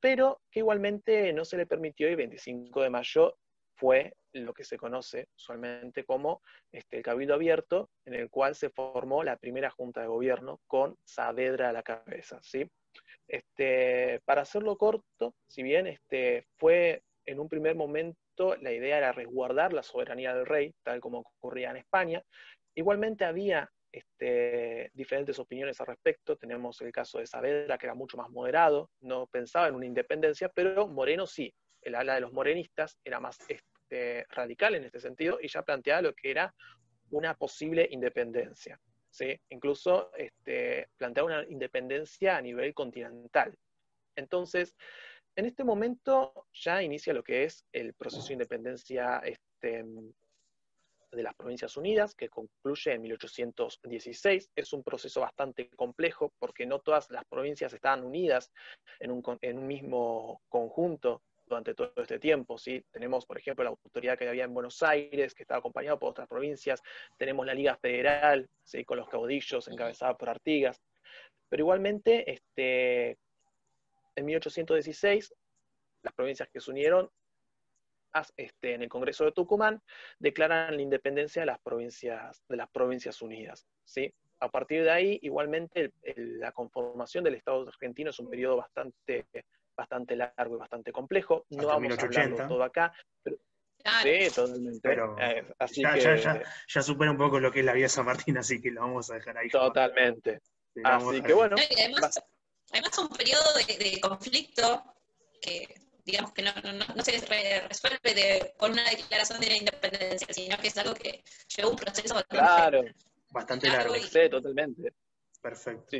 pero 0.00 0.40
que 0.50 0.60
igualmente 0.60 1.32
no 1.32 1.44
se 1.44 1.56
le 1.56 1.66
permitió 1.66 2.10
y 2.10 2.14
25 2.14 2.82
de 2.82 2.90
mayo 2.90 3.36
fue 3.74 4.14
lo 4.32 4.54
que 4.54 4.64
se 4.64 4.76
conoce 4.76 5.28
usualmente 5.36 6.04
como 6.04 6.40
este, 6.70 6.98
el 6.98 7.02
Cabildo 7.02 7.34
Abierto, 7.34 7.90
en 8.04 8.14
el 8.14 8.30
cual 8.30 8.54
se 8.54 8.70
formó 8.70 9.24
la 9.24 9.36
primera 9.36 9.70
junta 9.70 10.00
de 10.00 10.06
gobierno 10.06 10.60
con 10.66 10.96
Saavedra 11.04 11.68
a 11.68 11.72
la 11.72 11.82
cabeza. 11.82 12.38
¿sí? 12.42 12.68
Este, 13.28 14.20
para 14.24 14.42
hacerlo 14.42 14.76
corto, 14.76 15.34
si 15.48 15.62
bien 15.62 15.86
este, 15.86 16.46
fue 16.58 17.02
en 17.26 17.40
un 17.40 17.48
primer 17.48 17.76
momento 17.76 18.56
la 18.60 18.72
idea 18.72 18.98
era 18.98 19.12
resguardar 19.12 19.72
la 19.72 19.82
soberanía 19.82 20.34
del 20.34 20.46
rey, 20.46 20.74
tal 20.82 21.00
como 21.00 21.20
ocurría 21.20 21.70
en 21.70 21.76
España, 21.76 22.22
igualmente 22.74 23.24
había 23.24 23.70
este, 23.92 24.90
diferentes 24.94 25.38
opiniones 25.38 25.80
al 25.80 25.86
respecto. 25.86 26.36
Tenemos 26.36 26.80
el 26.80 26.90
caso 26.90 27.18
de 27.18 27.26
Saavedra, 27.26 27.76
que 27.78 27.86
era 27.86 27.94
mucho 27.94 28.16
más 28.16 28.30
moderado, 28.30 28.90
no 29.00 29.26
pensaba 29.26 29.68
en 29.68 29.74
una 29.74 29.86
independencia, 29.86 30.48
pero 30.48 30.88
Moreno 30.88 31.26
sí. 31.26 31.54
El 31.82 31.96
ala 31.96 32.14
de 32.14 32.20
los 32.20 32.32
morenistas 32.32 32.98
era 33.04 33.20
más 33.20 33.38
este, 33.48 34.24
radical 34.30 34.74
en 34.76 34.84
este 34.84 35.00
sentido 35.00 35.38
y 35.40 35.48
ya 35.48 35.62
planteaba 35.62 36.00
lo 36.00 36.14
que 36.14 36.30
era 36.30 36.54
una 37.10 37.34
posible 37.34 37.86
independencia. 37.90 38.80
¿sí? 39.10 39.38
Incluso 39.50 40.10
este, 40.16 40.88
planteaba 40.96 41.26
una 41.26 41.50
independencia 41.50 42.36
a 42.36 42.40
nivel 42.40 42.72
continental. 42.72 43.56
Entonces, 44.16 44.74
en 45.36 45.46
este 45.46 45.64
momento 45.64 46.46
ya 46.52 46.82
inicia 46.82 47.14
lo 47.14 47.22
que 47.22 47.44
es 47.44 47.66
el 47.72 47.94
proceso 47.94 48.28
de 48.28 48.34
independencia 48.34 49.20
de 51.12 51.22
las 51.22 51.34
Provincias 51.34 51.76
Unidas, 51.76 52.14
que 52.14 52.28
concluye 52.28 52.92
en 52.92 53.02
1816. 53.02 54.50
Es 54.54 54.72
un 54.72 54.82
proceso 54.82 55.20
bastante 55.20 55.68
complejo 55.70 56.32
porque 56.38 56.66
no 56.66 56.80
todas 56.80 57.10
las 57.10 57.24
provincias 57.26 57.72
estaban 57.72 58.04
unidas 58.04 58.50
en 58.98 59.10
un, 59.10 59.22
en 59.42 59.58
un 59.58 59.66
mismo 59.66 60.42
conjunto 60.48 61.22
durante 61.46 61.74
todo 61.74 61.92
este 61.96 62.18
tiempo. 62.18 62.58
¿sí? 62.58 62.84
Tenemos, 62.90 63.26
por 63.26 63.38
ejemplo, 63.38 63.64
la 63.64 63.70
autoridad 63.70 64.18
que 64.18 64.28
había 64.28 64.44
en 64.44 64.54
Buenos 64.54 64.82
Aires, 64.82 65.34
que 65.34 65.42
estaba 65.42 65.58
acompañada 65.58 65.98
por 65.98 66.10
otras 66.10 66.28
provincias. 66.28 66.82
Tenemos 67.18 67.44
la 67.46 67.54
Liga 67.54 67.76
Federal, 67.76 68.48
¿sí? 68.64 68.84
con 68.84 68.98
los 68.98 69.08
caudillos 69.08 69.68
encabezada 69.68 70.16
por 70.16 70.30
Artigas. 70.30 70.80
Pero 71.48 71.64
igualmente, 71.64 72.30
este, 72.30 73.18
en 74.16 74.24
1816, 74.24 75.34
las 76.02 76.14
provincias 76.14 76.48
que 76.48 76.60
se 76.60 76.70
unieron 76.70 77.10
este, 78.36 78.74
en 78.74 78.82
el 78.82 78.88
Congreso 78.88 79.24
de 79.24 79.32
Tucumán, 79.32 79.82
declaran 80.18 80.76
la 80.76 80.82
independencia 80.82 81.42
de 81.42 81.46
las 81.46 81.60
provincias, 81.60 82.42
de 82.48 82.56
las 82.56 82.70
provincias 82.70 83.20
unidas. 83.22 83.66
¿sí? 83.84 84.12
A 84.40 84.48
partir 84.48 84.84
de 84.84 84.90
ahí, 84.90 85.18
igualmente, 85.22 85.92
la 86.16 86.52
conformación 86.52 87.24
del 87.24 87.34
Estado 87.34 87.66
argentino 87.66 88.10
es 88.10 88.18
un 88.18 88.28
periodo 88.28 88.56
bastante, 88.56 89.26
bastante 89.76 90.16
largo 90.16 90.56
y 90.56 90.58
bastante 90.58 90.92
complejo. 90.92 91.46
No 91.50 91.68
vamos 91.68 91.98
a 91.98 92.02
hablarlo 92.02 92.48
todo 92.48 92.62
acá, 92.64 92.92
pero, 93.22 93.38
Sí, 94.02 94.28
totalmente. 94.34 94.80
Pero 94.82 95.16
eh, 95.18 95.44
ya, 96.68 96.82
supera 96.82 97.10
un 97.10 97.16
poco 97.16 97.40
lo 97.40 97.50
que 97.50 97.60
es 97.60 97.64
la 97.64 97.72
vida 97.72 97.84
de 97.84 97.88
San 97.88 98.04
Martín, 98.04 98.38
así 98.38 98.60
que 98.60 98.70
lo 98.70 98.82
vamos 98.82 99.10
a 99.10 99.14
dejar 99.14 99.38
ahí. 99.38 99.48
Totalmente. 99.48 100.40
Así 100.84 101.22
que 101.22 101.32
bueno. 101.32 101.56
Además, 101.56 102.22
además 102.70 102.98
un 102.98 103.08
periodo 103.08 103.42
de 103.54 104.00
conflicto 104.00 104.84
que 105.40 105.74
digamos 106.04 106.32
que 106.32 106.42
no, 106.42 106.52
no, 106.94 107.04
se 107.04 107.12
resuelve 107.68 108.54
con 108.56 108.72
una 108.72 108.84
declaración 108.84 109.40
de 109.40 109.46
la 109.46 109.56
independencia, 109.56 110.26
sino 110.30 110.56
que 110.58 110.68
es 110.68 110.78
algo 110.78 110.94
que 110.94 111.22
lleva 111.56 111.68
un 111.68 111.76
proceso 111.76 112.14
bastante, 112.14 112.44
claro. 112.44 112.82
bastante 113.30 113.68
largo. 113.68 113.94
Sí, 113.94 114.28
totalmente. 114.30 114.92
Perfecto. 115.40 115.96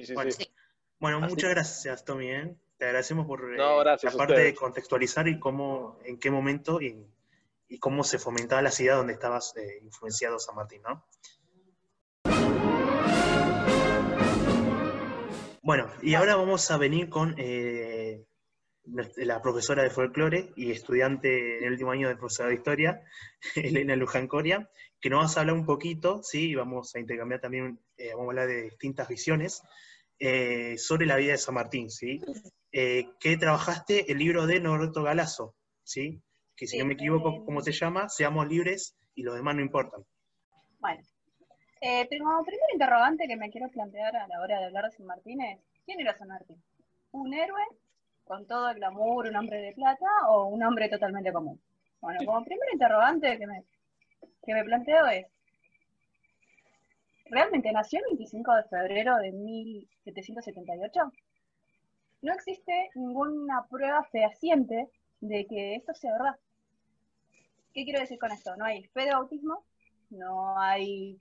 bueno, 0.98 1.20
muchas 1.20 1.50
gracias, 1.50 2.04
Tommy. 2.04 2.30
¿eh? 2.30 2.56
Te 2.76 2.86
agradecemos 2.86 3.26
por 3.26 3.54
eh, 3.54 3.58
la 3.58 3.96
parte 4.16 4.40
de 4.40 4.54
contextualizar 4.54 5.28
y 5.28 5.38
cómo, 5.38 5.98
en 6.04 6.18
qué 6.18 6.30
momento 6.30 6.80
y, 6.80 7.06
y 7.68 7.78
cómo 7.78 8.02
se 8.02 8.18
fomentaba 8.18 8.62
la 8.62 8.70
ciudad 8.70 8.96
donde 8.96 9.12
estabas 9.12 9.56
eh, 9.56 9.78
influenciado 9.82 10.38
San 10.38 10.56
Martín, 10.56 10.82
¿no? 10.82 11.04
Bueno, 15.64 15.88
y 16.02 16.14
ahora 16.14 16.34
vamos 16.34 16.68
a 16.72 16.76
venir 16.76 17.08
con 17.08 17.36
la 18.84 19.40
profesora 19.40 19.82
de 19.82 19.90
folclore 19.90 20.52
y 20.56 20.70
estudiante 20.70 21.58
en 21.58 21.64
el 21.64 21.72
último 21.72 21.92
año 21.92 22.08
de 22.08 22.16
profesora 22.16 22.48
de 22.48 22.56
historia, 22.56 23.02
Elena 23.56 23.96
Luján 23.96 24.26
Coria, 24.26 24.68
que 25.00 25.10
nos 25.10 25.22
vas 25.22 25.36
a 25.36 25.40
hablar 25.40 25.56
un 25.56 25.66
poquito, 25.66 26.22
¿sí? 26.22 26.50
y 26.50 26.54
vamos 26.54 26.94
a 26.94 27.00
intercambiar 27.00 27.40
también, 27.40 27.78
eh, 27.96 28.10
vamos 28.12 28.26
a 28.26 28.30
hablar 28.30 28.48
de 28.48 28.62
distintas 28.62 29.08
visiones 29.08 29.62
eh, 30.18 30.76
sobre 30.78 31.06
la 31.06 31.16
vida 31.16 31.32
de 31.32 31.38
San 31.38 31.54
Martín, 31.54 31.90
¿sí? 31.90 32.20
Eh, 32.70 33.08
que 33.18 33.36
trabajaste 33.36 34.10
el 34.10 34.18
libro 34.18 34.46
de 34.46 34.60
Norberto 34.60 35.02
Galazo, 35.02 35.54
¿sí? 35.82 36.22
que 36.56 36.66
si 36.66 36.78
no 36.78 36.86
me 36.86 36.94
equivoco, 36.94 37.44
¿cómo 37.44 37.60
se 37.60 37.72
llama? 37.72 38.08
Seamos 38.08 38.46
libres 38.46 38.96
y 39.14 39.22
los 39.22 39.34
demás 39.34 39.56
no 39.56 39.62
importan. 39.62 40.04
Bueno, 40.78 41.02
como 42.20 42.44
primer 42.44 42.70
interrogante 42.72 43.26
que 43.26 43.36
me 43.36 43.50
quiero 43.50 43.68
plantear 43.68 44.14
a 44.14 44.28
la 44.28 44.40
hora 44.40 44.60
de 44.60 44.66
hablar 44.66 44.84
de 44.84 44.96
San 44.96 45.06
Martín 45.06 45.40
es, 45.40 45.58
¿quién 45.84 46.00
era 46.00 46.16
San 46.16 46.28
Martín? 46.28 46.62
¿Un 47.10 47.34
héroe 47.34 47.62
con 48.32 48.46
todo 48.46 48.70
el 48.70 48.76
glamour, 48.76 49.28
un 49.28 49.36
hombre 49.36 49.58
de 49.58 49.74
plata 49.74 50.06
o 50.30 50.46
un 50.46 50.62
hombre 50.62 50.88
totalmente 50.88 51.30
común? 51.34 51.60
Bueno, 52.00 52.18
como 52.24 52.42
primer 52.42 52.66
interrogante 52.72 53.36
que 53.36 53.46
me, 53.46 53.62
que 54.42 54.54
me 54.54 54.64
planteo 54.64 55.06
es, 55.08 55.26
¿realmente 57.26 57.70
nació 57.72 57.98
el 57.98 58.16
25 58.16 58.54
de 58.54 58.64
febrero 58.64 59.16
de 59.18 59.32
1778? 59.32 61.12
No 62.22 62.32
existe 62.32 62.88
ninguna 62.94 63.66
prueba 63.68 64.02
fehaciente 64.04 64.88
de 65.20 65.46
que 65.46 65.74
esto 65.74 65.92
sea 65.92 66.12
verdad. 66.12 66.36
¿Qué 67.74 67.84
quiero 67.84 68.00
decir 68.00 68.18
con 68.18 68.32
esto? 68.32 68.56
No 68.56 68.64
hay 68.64 68.84
fe 68.84 69.04
de 69.04 69.12
bautismo, 69.12 69.62
no 70.08 70.58
hay 70.58 71.20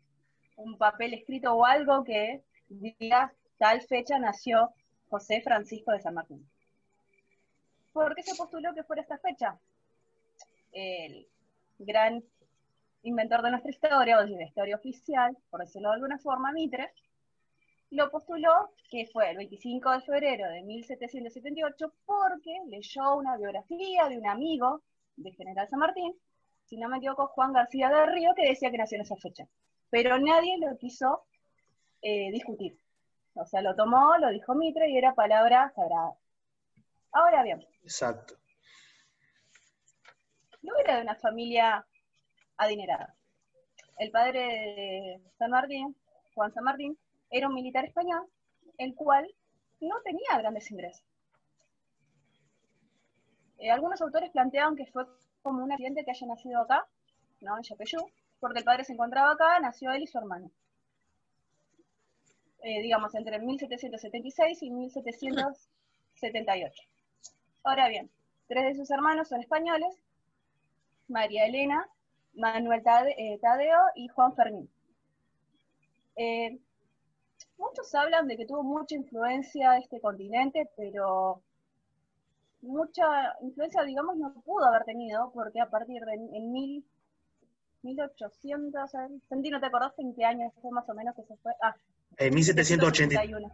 un 0.56 0.78
papel 0.78 1.14
escrito 1.14 1.56
o 1.56 1.66
algo 1.66 2.06
que 2.06 2.42
diga 2.70 3.34
tal 3.58 3.82
fecha 3.82 4.18
nació 4.18 4.70
José 5.10 5.42
Francisco 5.42 5.92
de 5.92 6.00
San 6.00 6.14
Martín. 6.14 6.50
¿Por 7.94 8.16
qué 8.16 8.24
se 8.24 8.36
postuló 8.36 8.74
que 8.74 8.84
fuera 8.84 9.02
esta 9.02 9.18
fecha? 9.18 9.60
El 10.72 11.28
gran 11.80 12.24
inventor 13.04 13.42
de 13.42 13.52
nuestra 13.52 13.72
historia, 13.72 14.20
o 14.20 14.26
de 14.26 14.30
la 14.30 14.46
historia 14.46 14.76
oficial, 14.76 15.38
por 15.50 15.62
decirlo 15.62 15.90
de 15.90 15.96
alguna 15.96 16.20
forma, 16.20 16.52
Mitre, 16.52 16.94
lo 17.90 18.10
postuló 18.10 18.72
que 18.90 19.08
fue 19.12 19.32
el 19.32 19.38
25 19.38 19.92
de 19.92 20.02
febrero 20.02 20.50
de 20.50 20.62
1778 20.64 21.94
porque 22.06 22.62
leyó 22.68 23.16
una 23.16 23.38
biografía 23.38 24.08
de 24.08 24.18
un 24.18 24.28
amigo 24.28 24.82
de 25.18 25.32
General 25.34 25.68
San 25.68 25.80
Martín, 25.80 26.16
si 26.66 26.78
no 26.78 26.88
me 26.88 26.98
equivoco, 26.98 27.28
Juan 27.28 27.52
García 27.52 27.90
de 27.90 28.06
Río, 28.06 28.34
que 28.34 28.48
decía 28.48 28.72
que 28.72 28.78
nació 28.78 28.96
en 28.96 29.02
esa 29.02 29.18
fecha. 29.18 29.46
Pero 29.90 30.18
nadie 30.20 30.58
lo 30.58 30.78
quiso 30.78 31.26
eh, 32.02 32.32
discutir. 32.32 32.78
O 33.34 33.46
sea, 33.46 33.62
lo 33.62 33.76
tomó, 33.76 34.18
lo 34.18 34.30
dijo 34.30 34.56
Mitre 34.56 34.90
y 34.90 34.98
era 34.98 35.14
palabra 35.14 35.72
sagrada. 35.76 36.16
Ahora 37.12 37.44
bien. 37.44 37.66
Exacto. 37.84 38.36
No 40.62 40.78
era 40.78 40.98
de 40.98 41.02
una 41.02 41.16
familia 41.16 41.86
adinerada. 42.58 43.16
El 43.98 44.12
padre 44.12 44.40
de 44.40 45.22
San 45.38 45.52
Martín, 45.52 45.96
Juan 46.34 46.54
San 46.54 46.64
Martín, 46.64 46.98
era 47.30 47.48
un 47.48 47.54
militar 47.54 47.86
español, 47.86 48.28
el 48.78 48.96
cual 48.96 49.28
no 49.80 50.02
tenía 50.04 50.38
grandes 50.38 50.70
ingresos. 50.72 51.06
Eh, 53.58 53.70
algunos 53.70 54.02
autores 54.02 54.32
planteaban 54.32 54.76
que 54.76 54.88
fue 54.88 55.06
como 55.42 55.64
un 55.64 55.72
accidente 55.72 56.04
que 56.04 56.12
haya 56.12 56.28
nacido 56.28 56.62
acá, 56.62 56.88
¿no? 57.42 57.58
en 57.58 57.64
Yapeyú, 57.64 58.00
porque 58.40 58.60
el 58.60 58.66
padre 58.66 58.84
se 58.84 58.94
encontraba 58.94 59.34
acá, 59.34 59.60
nació 59.60 59.92
él 59.92 60.04
y 60.04 60.08
su 60.08 60.18
hermano. 60.18 60.52
Eh, 62.64 62.82
digamos, 62.82 63.14
entre 63.16 63.40
1776 63.40 64.64
y 64.64 64.72
1778. 64.72 66.91
Ahora 67.64 67.88
bien, 67.90 68.10
tres 68.48 68.66
de 68.66 68.76
sus 68.76 68.90
hermanos 68.90 69.28
son 69.28 69.42
españoles, 69.42 69.96
María 71.08 71.46
Elena, 71.46 71.88
Manuel 72.34 72.82
eh, 73.18 73.38
Tadeo 73.40 73.80
y 73.96 74.08
Juan 74.08 74.36
Fermín. 74.36 74.70
Eh, 76.16 76.58
muchos 77.58 77.94
hablan 77.94 78.28
de 78.28 78.38
que 78.38 78.46
tuvo 78.46 78.64
mucha 78.64 78.96
influencia 78.96 79.78
este 79.78 80.00
continente, 80.00 80.70
pero 80.76 81.42
mucha 82.62 83.36
influencia, 83.42 83.84
digamos, 83.84 84.18
no 84.18 84.34
pudo 84.42 84.66
haber 84.66 84.84
tenido, 84.84 85.32
porque 85.32 85.60
a 85.60 85.70
partir 85.70 86.02
de 86.04 86.14
en 86.14 86.52
mil, 86.52 86.86
1800, 87.84 88.92
Sentí, 89.30 89.50
¿no 89.50 89.60
te 89.60 89.66
acordás 89.68 89.98
en 90.00 90.14
qué 90.16 90.26
año 90.26 90.52
fue 90.62 90.72
más 90.72 90.88
o 90.90 90.94
menos 90.94 91.16
que 91.16 91.24
se 91.24 91.36
fue? 91.38 91.54
Ah, 91.62 91.76
en 92.18 92.34
1781. 92.34 93.52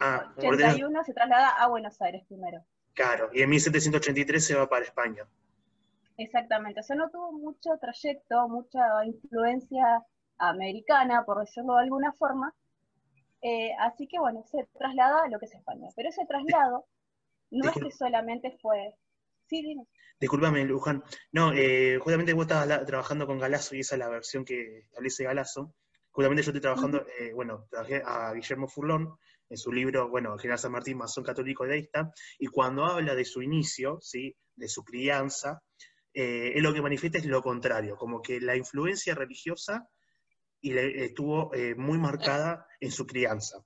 Ah, 0.00 0.32
81 0.36 1.04
se 1.04 1.14
traslada 1.14 1.48
a 1.50 1.68
Buenos 1.68 2.00
Aires 2.02 2.24
primero. 2.26 2.62
Claro, 2.94 3.30
y 3.32 3.42
en 3.42 3.50
1783 3.50 4.44
se 4.44 4.54
va 4.54 4.68
para 4.68 4.84
España. 4.84 5.26
Exactamente, 6.16 6.80
o 6.80 6.82
sea, 6.82 6.96
no 6.96 7.10
tuvo 7.10 7.32
mucho 7.32 7.70
trayecto, 7.80 8.48
mucha 8.48 9.04
influencia 9.06 10.04
americana, 10.38 11.24
por 11.24 11.40
decirlo 11.40 11.74
de 11.74 11.82
alguna 11.84 12.12
forma, 12.12 12.54
eh, 13.42 13.72
así 13.80 14.06
que 14.06 14.18
bueno, 14.20 14.44
se 14.44 14.68
traslada 14.78 15.24
a 15.24 15.28
lo 15.28 15.38
que 15.38 15.46
es 15.46 15.54
España. 15.54 15.88
Pero 15.96 16.08
ese 16.08 16.24
traslado 16.26 16.86
no 17.50 17.68
es 17.68 17.74
que 17.74 17.90
solamente 17.90 18.56
fue... 18.62 18.94
Sí, 19.48 19.62
dime. 19.62 19.86
Disculpame, 20.20 20.64
Luján. 20.64 21.02
No, 21.32 21.52
eh, 21.52 21.98
justamente 21.98 22.32
vos 22.32 22.44
estabas 22.44 22.86
trabajando 22.86 23.26
con 23.26 23.40
Galazo 23.40 23.74
y 23.74 23.80
esa 23.80 23.96
es 23.96 23.98
la 23.98 24.08
versión 24.08 24.44
que 24.44 24.78
establece 24.78 25.24
Galazo. 25.24 25.74
Justamente 26.12 26.42
yo 26.42 26.50
estoy 26.50 26.60
trabajando, 26.60 27.04
eh, 27.18 27.32
bueno, 27.34 27.66
trabajé 27.70 28.02
a 28.04 28.32
Guillermo 28.32 28.68
Furlón 28.68 29.16
en 29.52 29.58
su 29.58 29.70
libro, 29.70 30.08
bueno, 30.08 30.36
General 30.38 30.58
San 30.58 30.72
Martín, 30.72 30.96
masón 30.96 31.24
católico 31.24 31.64
deísta, 31.64 32.12
y 32.38 32.46
cuando 32.46 32.84
habla 32.84 33.14
de 33.14 33.24
su 33.24 33.42
inicio, 33.42 33.98
¿sí? 34.00 34.34
de 34.56 34.68
su 34.68 34.82
crianza, 34.82 35.62
eh, 36.14 36.52
él 36.54 36.62
lo 36.62 36.72
que 36.72 36.82
manifiesta 36.82 37.18
es 37.18 37.26
lo 37.26 37.42
contrario, 37.42 37.96
como 37.96 38.22
que 38.22 38.40
la 38.40 38.56
influencia 38.56 39.14
religiosa 39.14 39.88
y 40.60 40.72
le, 40.72 41.04
estuvo 41.04 41.50
muy 41.76 41.98
marcada 41.98 42.66
en 42.80 42.92
su 42.92 43.06
crianza. 43.06 43.58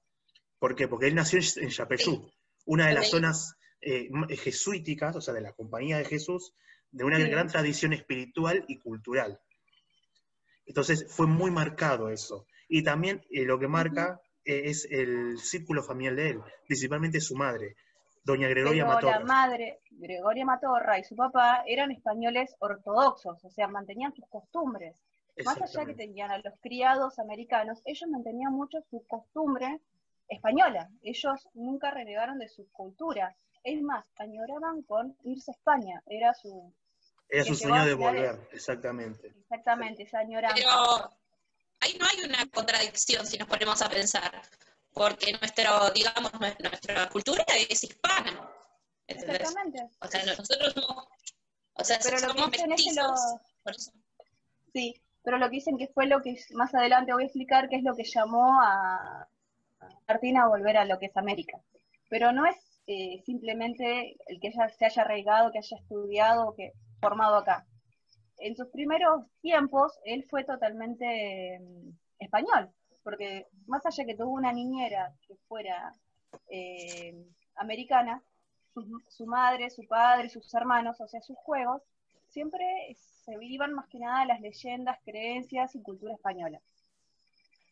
¿Por 0.58 0.74
qué? 0.74 0.88
Porque 0.88 1.06
él 1.06 1.14
nació 1.14 1.38
en 1.56 1.68
Yapeyú, 1.68 2.30
una 2.64 2.88
de 2.88 2.94
las 2.94 3.10
zonas 3.10 3.54
jesuíticas, 3.80 5.14
o 5.14 5.20
sea, 5.20 5.34
de 5.34 5.42
la 5.42 5.52
Compañía 5.52 5.98
de 5.98 6.06
Jesús, 6.06 6.54
de 6.90 7.04
una 7.04 7.18
gran 7.18 7.48
tradición 7.48 7.92
espiritual 7.92 8.64
y 8.68 8.78
cultural. 8.78 9.38
Entonces 10.66 11.06
fue 11.08 11.26
muy 11.26 11.50
marcado 11.50 12.10
eso. 12.10 12.46
Y 12.68 12.82
también 12.82 13.24
eh, 13.30 13.44
lo 13.44 13.58
que 13.58 13.68
marca 13.68 14.20
eh, 14.20 14.25
es 14.46 14.86
el 14.90 15.38
círculo 15.38 15.82
familiar 15.82 16.14
de 16.14 16.30
él, 16.30 16.40
principalmente 16.66 17.20
su 17.20 17.34
madre, 17.34 17.76
doña 18.24 18.48
Gregoria 18.48 18.84
Pero 18.84 18.94
Matorra. 18.94 19.18
La 19.18 19.24
madre, 19.24 19.80
Gregoria 19.90 20.44
Matorra, 20.44 20.98
y 20.98 21.04
su 21.04 21.16
papá 21.16 21.64
eran 21.66 21.90
españoles 21.90 22.54
ortodoxos, 22.60 23.44
o 23.44 23.50
sea, 23.50 23.68
mantenían 23.68 24.14
sus 24.14 24.26
costumbres. 24.28 24.94
Más 25.44 25.60
allá 25.60 25.84
que 25.84 25.94
tenían 25.94 26.30
a 26.30 26.38
los 26.38 26.54
criados 26.62 27.18
americanos, 27.18 27.82
ellos 27.84 28.08
mantenían 28.08 28.52
mucho 28.52 28.78
su 28.90 29.04
costumbre 29.06 29.80
española. 30.28 30.88
Ellos 31.02 31.48
nunca 31.52 31.90
renegaron 31.90 32.38
de 32.38 32.48
su 32.48 32.66
cultura. 32.72 33.36
Es 33.62 33.82
más, 33.82 34.06
añoraban 34.16 34.82
con 34.82 35.14
irse 35.24 35.50
a 35.50 35.54
España. 35.54 36.02
Era 36.06 36.32
su, 36.32 36.72
era 37.28 37.44
su 37.44 37.54
sueño 37.54 37.84
de 37.84 37.94
volver, 37.94 38.48
exactamente. 38.52 39.28
Exactamente, 39.28 40.04
esa 40.04 40.20
añoranza. 40.20 40.56
Pero 40.56 41.10
ahí 41.86 41.96
no 41.98 42.06
hay 42.06 42.28
una 42.28 42.46
contradicción 42.50 43.26
si 43.26 43.38
nos 43.38 43.48
ponemos 43.48 43.80
a 43.82 43.88
pensar, 43.88 44.42
porque 44.92 45.32
nuestro, 45.32 45.90
digamos, 45.90 46.32
nuestra 46.34 47.08
cultura 47.08 47.44
es 47.68 47.84
hispana. 47.84 48.50
Exactamente. 49.06 49.88
O 50.00 50.08
sea, 50.08 50.24
nosotros 50.24 50.74
somos, 50.74 51.04
o 51.74 51.84
sea, 51.84 51.98
pero 52.02 52.18
somos 52.18 52.36
lo 52.36 52.50
que 52.50 52.66
mestizos, 52.66 53.20
Sí, 54.72 54.94
pero 55.22 55.38
lo 55.38 55.48
que 55.48 55.56
dicen 55.56 55.78
que 55.78 55.88
fue 55.88 56.06
lo 56.06 56.20
que 56.20 56.36
más 56.52 56.74
adelante 56.74 57.12
voy 57.12 57.22
a 57.22 57.26
explicar, 57.26 57.68
que 57.68 57.76
es 57.76 57.82
lo 57.82 57.94
que 57.94 58.04
llamó 58.04 58.60
a 58.60 59.26
Martina 60.06 60.44
a 60.44 60.48
volver 60.48 60.76
a 60.76 60.84
lo 60.84 60.98
que 60.98 61.06
es 61.06 61.16
América. 61.16 61.58
Pero 62.08 62.32
no 62.32 62.46
es 62.46 62.56
eh, 62.86 63.22
simplemente 63.24 64.16
el 64.26 64.40
que 64.40 64.48
ella 64.48 64.68
se 64.68 64.84
haya 64.84 65.02
arraigado, 65.02 65.50
que 65.50 65.58
haya 65.58 65.76
estudiado, 65.76 66.54
que 66.54 66.72
formado 67.00 67.36
acá. 67.36 67.66
En 68.38 68.54
sus 68.56 68.68
primeros 68.68 69.24
tiempos, 69.40 69.98
él 70.04 70.24
fue 70.28 70.44
totalmente 70.44 71.58
mm, 71.60 71.90
español, 72.18 72.70
porque 73.02 73.46
más 73.66 73.84
allá 73.86 74.04
que 74.04 74.14
tuvo 74.14 74.32
una 74.32 74.52
niñera 74.52 75.14
que 75.26 75.36
fuera 75.48 75.92
eh, 76.50 77.14
americana, 77.56 78.22
su, 79.08 79.26
madre, 79.26 79.70
su 79.70 79.86
padre, 79.86 80.28
sus 80.28 80.52
hermanos, 80.54 81.00
o 81.00 81.08
sea, 81.08 81.22
sus 81.22 81.36
juegos, 81.38 81.82
siempre 82.28 82.66
se 83.24 83.38
vivan 83.38 83.72
más 83.72 83.88
que 83.88 83.98
nada 83.98 84.26
las 84.26 84.40
leyendas, 84.40 84.98
creencias 85.04 85.74
y 85.74 85.82
cultura 85.82 86.14
española. 86.14 86.60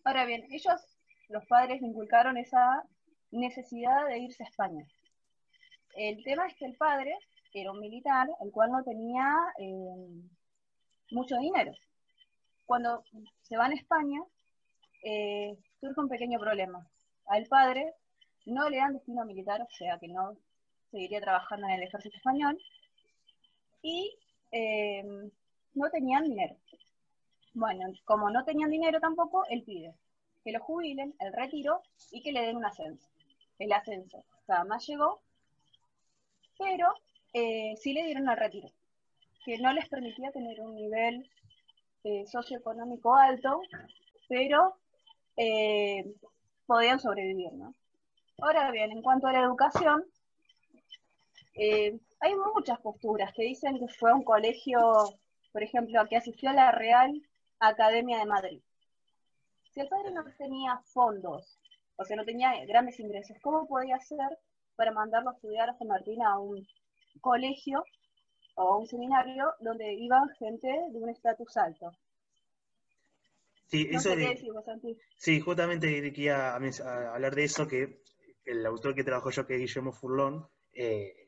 Ahora 0.04 0.24
bien, 0.24 0.46
ellos, 0.50 0.80
los 1.28 1.44
padres, 1.46 1.82
inculcaron 1.82 2.38
esa 2.38 2.82
necesidad 3.30 4.06
de 4.06 4.18
irse 4.18 4.44
a 4.44 4.46
España. 4.48 4.86
El 5.94 6.22
tema 6.24 6.46
es 6.46 6.54
que 6.56 6.64
el 6.66 6.76
padre 6.76 7.14
era 7.52 7.70
un 7.70 7.80
militar, 7.80 8.28
el 8.40 8.50
cual 8.50 8.70
no 8.70 8.82
tenía 8.82 9.32
eh, 9.58 10.22
mucho 11.10 11.36
dinero. 11.38 11.72
Cuando 12.66 13.04
se 13.42 13.56
va 13.56 13.66
a 13.66 13.72
España, 13.72 14.20
eh, 15.02 15.56
surge 15.80 16.00
un 16.00 16.08
pequeño 16.08 16.38
problema. 16.38 16.86
Al 17.26 17.46
padre 17.46 17.94
no 18.46 18.68
le 18.68 18.78
dan 18.78 18.94
destino 18.94 19.24
militar, 19.24 19.62
o 19.62 19.70
sea 19.70 19.98
que 19.98 20.08
no 20.08 20.36
seguiría 20.90 21.20
trabajando 21.20 21.66
en 21.66 21.74
el 21.74 21.82
ejército 21.82 22.16
español, 22.16 22.58
y 23.82 24.16
eh, 24.52 25.02
no 25.74 25.90
tenían 25.90 26.24
dinero. 26.24 26.56
Bueno, 27.52 27.86
como 28.04 28.30
no 28.30 28.44
tenían 28.44 28.70
dinero 28.70 29.00
tampoco, 29.00 29.44
él 29.48 29.62
pide 29.62 29.94
que 30.42 30.52
lo 30.52 30.60
jubilen, 30.60 31.14
el 31.20 31.32
retiro, 31.32 31.82
y 32.10 32.22
que 32.22 32.32
le 32.32 32.42
den 32.42 32.56
un 32.56 32.64
ascenso. 32.66 33.08
El 33.58 33.72
ascenso 33.72 34.24
más 34.66 34.86
llegó, 34.86 35.22
pero 36.58 36.92
eh, 37.32 37.74
sí 37.76 37.92
le 37.92 38.04
dieron 38.04 38.28
el 38.28 38.36
retiro, 38.36 38.70
que 39.44 39.58
no 39.58 39.72
les 39.72 39.88
permitía 39.88 40.32
tener 40.32 40.60
un 40.60 40.74
nivel 40.74 41.28
eh, 42.04 42.26
socioeconómico 42.26 43.14
alto, 43.14 43.60
pero 44.28 44.76
eh, 45.36 46.04
podían 46.66 47.00
sobrevivir, 47.00 47.52
¿no? 47.52 47.74
Ahora 48.40 48.70
bien, 48.70 48.90
en 48.92 49.02
cuanto 49.02 49.26
a 49.26 49.32
la 49.32 49.40
educación, 49.40 50.04
hay 51.56 52.34
muchas 52.54 52.80
posturas 52.80 53.32
que 53.32 53.44
dicen 53.44 53.78
que 53.78 53.86
fue 53.86 54.12
un 54.12 54.24
colegio, 54.24 54.80
por 55.52 55.62
ejemplo, 55.62 56.04
que 56.08 56.16
asistió 56.16 56.50
a 56.50 56.54
la 56.54 56.72
Real 56.72 57.22
Academia 57.60 58.18
de 58.18 58.24
Madrid. 58.26 58.60
Si 59.72 59.80
el 59.80 59.88
padre 59.88 60.10
no 60.12 60.24
tenía 60.38 60.80
fondos, 60.84 61.58
o 61.96 62.04
sea, 62.04 62.16
no 62.16 62.24
tenía 62.24 62.64
grandes 62.66 62.98
ingresos, 62.98 63.36
¿cómo 63.42 63.66
podía 63.66 63.96
hacer 63.96 64.38
para 64.76 64.92
mandarlo 64.92 65.30
a 65.30 65.34
estudiar 65.34 65.70
a 65.70 65.74
San 65.74 65.88
Martín 65.88 66.22
a 66.22 66.38
un 66.38 66.66
colegio 67.20 67.84
o 68.54 68.78
un 68.78 68.86
seminario 68.86 69.54
donde 69.60 69.92
iban 69.94 70.28
gente 70.38 70.68
de 70.68 70.98
un 70.98 71.10
estatus 71.10 71.56
alto. 71.56 71.92
Sí, 73.66 73.88
eso 73.90 74.10
sí, 75.16 75.40
justamente 75.40 76.12
quería 76.12 76.54
hablar 76.54 77.34
de 77.34 77.44
eso, 77.44 77.66
que 77.66 78.02
el 78.44 78.64
autor 78.66 78.94
que 78.94 79.04
trabajó 79.04 79.30
yo, 79.30 79.46
que 79.46 79.54
es 79.54 79.60
Guillermo 79.60 79.92
Furlón, 79.92 80.46
eh, 80.72 81.24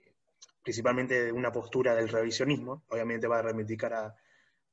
principalmente 0.63 1.25
de 1.25 1.33
una 1.33 1.51
postura 1.51 1.95
del 1.95 2.09
revisionismo, 2.09 2.85
obviamente 2.89 3.27
va 3.27 3.39
a 3.39 3.43
reivindicar 3.43 3.95
a, 3.95 4.15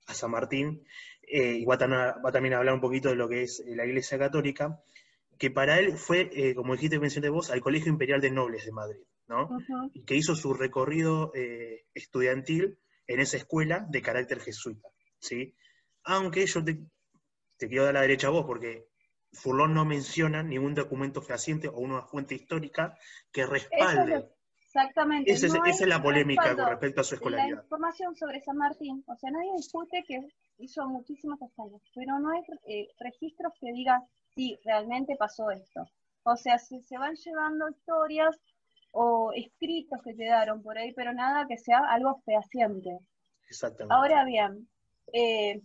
San 0.08 0.32
Martín, 0.32 0.86
eh, 1.22 1.54
y 1.54 1.66
va, 1.66 1.78
también 1.78 2.54
a 2.54 2.58
hablar 2.58 2.74
un 2.74 2.82
poquito 2.82 3.08
de 3.10 3.16
lo 3.16 3.30
que 3.30 3.44
es 3.44 3.64
la 3.66 3.86
Iglesia 3.86 4.20
Católica, 4.20 4.84
que 5.40 5.50
para 5.50 5.80
él 5.80 5.98
fue, 5.98 6.30
eh, 6.34 6.54
como 6.54 6.74
dijiste, 6.74 7.00
mencioné 7.00 7.30
vos, 7.30 7.50
al 7.50 7.62
Colegio 7.62 7.90
Imperial 7.90 8.20
de 8.20 8.32
Nobles 8.32 8.66
de 8.66 8.72
Madrid. 8.74 9.04
Y 9.94 10.04
que 10.04 10.16
hizo 10.16 10.36
su 10.36 10.54
recorrido 10.54 11.32
eh, 11.34 11.86
estudiantil 11.94 12.78
en 13.08 13.20
esa 13.20 13.38
escuela 13.38 13.86
de 13.90 14.02
carácter 14.02 14.40
jesuita, 14.40 14.90
¿sí? 15.20 15.56
Aunque 16.04 16.46
yo 16.46 16.64
te, 16.64 16.80
quiero 17.58 17.86
dar 17.86 17.94
la 17.94 18.02
derecha 18.02 18.28
a 18.28 18.32
vos, 18.32 18.46
porque 18.46 18.88
Furlón 19.32 19.74
no 19.74 19.86
menciona 19.86 20.44
ningún 20.44 20.76
documento 20.76 21.22
fehaciente 21.22 21.68
o 21.68 21.78
una 21.78 22.02
fuente 22.02 22.36
histórica 22.36 22.98
que 23.32 23.46
respalde. 23.46 24.30
exactamente. 24.66 25.32
Esa, 25.32 25.48
es, 25.66 25.88
la 25.88 26.02
polémica 26.02 26.56
con 26.56 26.68
respecto 26.68 27.02
a 27.02 27.04
su 27.04 27.16
escolaridad. 27.16 27.58
La 27.58 27.64
información 27.64 28.16
sobre 28.16 28.42
San 28.42 28.58
Martín, 28.58 29.04
o 29.08 29.16
sea, 29.16 29.32
nadie 29.32 29.54
discute 29.56 30.04
que 30.08 30.20
hizo 30.58 30.88
muchísimas 30.88 31.40
castañas, 31.40 31.82
pero 31.96 32.20
no 32.20 32.32
hay 32.32 32.42
eh, 32.68 32.88
registros 33.00 33.54
que 33.60 33.72
digan, 33.72 34.02
sí, 34.36 34.60
realmente 34.64 35.16
pasó 35.18 35.50
esto. 35.52 35.86
O 36.24 36.38
sea, 36.38 36.58
se, 36.58 36.82
se 36.84 36.98
van 36.98 37.16
llevando 37.16 37.70
historias 37.70 38.40
o 38.94 39.32
escritos 39.34 40.00
que 40.04 40.16
quedaron 40.16 40.62
por 40.62 40.78
ahí, 40.78 40.94
pero 40.94 41.14
nada 41.14 41.48
que 41.48 41.58
sea 41.58 41.80
algo 41.90 42.22
fehaciente. 42.26 43.00
Exactamente. 43.50 43.94
Ahora 43.94 44.24
bien, 44.24 44.70
eh, 45.12 45.62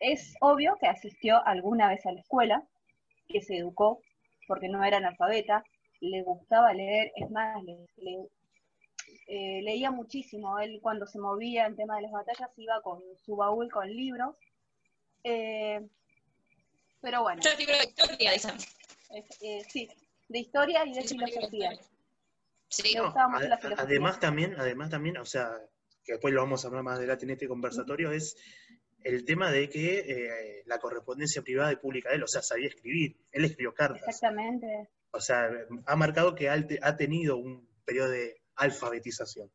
es 0.00 0.34
obvio 0.40 0.76
que 0.78 0.86
asistió 0.86 1.44
alguna 1.46 1.88
vez 1.88 2.04
a 2.04 2.12
la 2.12 2.20
escuela, 2.20 2.62
que 3.26 3.40
se 3.40 3.56
educó, 3.56 4.02
porque 4.46 4.68
no 4.68 4.84
era 4.84 4.98
analfabeta, 4.98 5.64
le 6.00 6.22
gustaba 6.22 6.74
leer, 6.74 7.10
es 7.16 7.30
más, 7.30 7.56
eh, 9.26 9.62
leía 9.62 9.90
muchísimo. 9.90 10.58
Él 10.58 10.78
cuando 10.82 11.06
se 11.06 11.18
movía 11.18 11.66
en 11.66 11.76
tema 11.76 11.96
de 11.96 12.02
las 12.02 12.12
batallas 12.12 12.50
iba 12.58 12.82
con 12.82 13.00
su 13.24 13.36
baúl 13.36 13.70
con 13.70 13.88
libros. 13.88 14.36
Eh, 15.24 15.80
pero 17.00 17.22
bueno. 17.22 17.40
Yo 17.42 17.50
libro 17.56 17.78
de 17.78 17.84
historia, 17.84 18.32
dicen. 18.32 18.58
sí, 19.68 19.88
de 20.28 20.38
historia 20.38 20.84
y 20.84 20.92
de 20.92 21.02
filosofía 21.02 21.72
además 23.76 24.20
también, 24.20 24.54
además 24.58 24.90
también, 24.90 25.16
o 25.18 25.24
sea, 25.24 25.50
que 26.04 26.12
después 26.12 26.32
lo 26.32 26.42
vamos 26.42 26.64
a 26.64 26.68
hablar 26.68 26.82
más 26.82 26.98
adelante 26.98 27.24
en 27.24 27.30
este 27.30 27.48
conversatorio, 27.48 28.12
es 28.12 28.36
el 29.02 29.24
tema 29.24 29.50
de 29.50 29.68
que 29.68 29.98
eh, 29.98 30.62
la 30.66 30.78
correspondencia 30.78 31.42
privada 31.42 31.72
y 31.72 31.76
pública 31.76 32.10
de 32.10 32.16
él, 32.16 32.22
o 32.22 32.28
sea, 32.28 32.42
sabía 32.42 32.68
escribir, 32.68 33.16
él 33.32 33.44
escribió 33.44 33.74
cartas. 33.74 34.02
Exactamente. 34.06 34.88
O 35.12 35.20
sea, 35.20 35.50
ha 35.86 35.96
marcado 35.96 36.34
que 36.34 36.48
ha 36.48 36.96
tenido 36.96 37.36
un 37.36 37.68
periodo 37.84 38.10
de 38.10 38.40
alfabetización. 38.56 39.50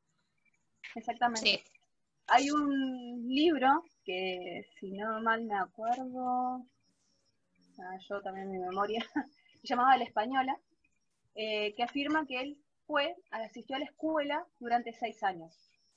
Exactamente. 0.95 1.63
hay 2.27 2.49
un 2.49 3.27
libro 3.27 3.83
que, 4.03 4.65
si 4.79 4.91
no 4.91 5.21
mal 5.21 5.45
me 5.45 5.57
acuerdo, 5.57 6.65
ah, 7.79 7.97
yo 8.07 8.21
también 8.21 8.51
mi 8.51 8.59
memoria, 8.59 9.05
llamaba 9.63 9.97
La 9.97 10.03
Española, 10.03 10.57
eh, 11.35 11.73
que 11.75 11.83
afirma 11.83 12.25
que 12.25 12.41
él 12.41 12.57
fue, 12.87 13.15
asistió 13.31 13.75
a 13.75 13.79
la 13.79 13.85
escuela 13.85 14.45
durante 14.59 14.93
seis 14.93 15.21
años, 15.23 15.53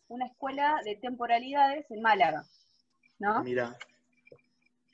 una 0.08 0.26
escuela 0.26 0.80
de 0.84 0.96
temporalidades 0.96 1.90
en 1.90 2.02
Málaga, 2.02 2.44
¿no? 3.18 3.42
Mira. 3.42 3.76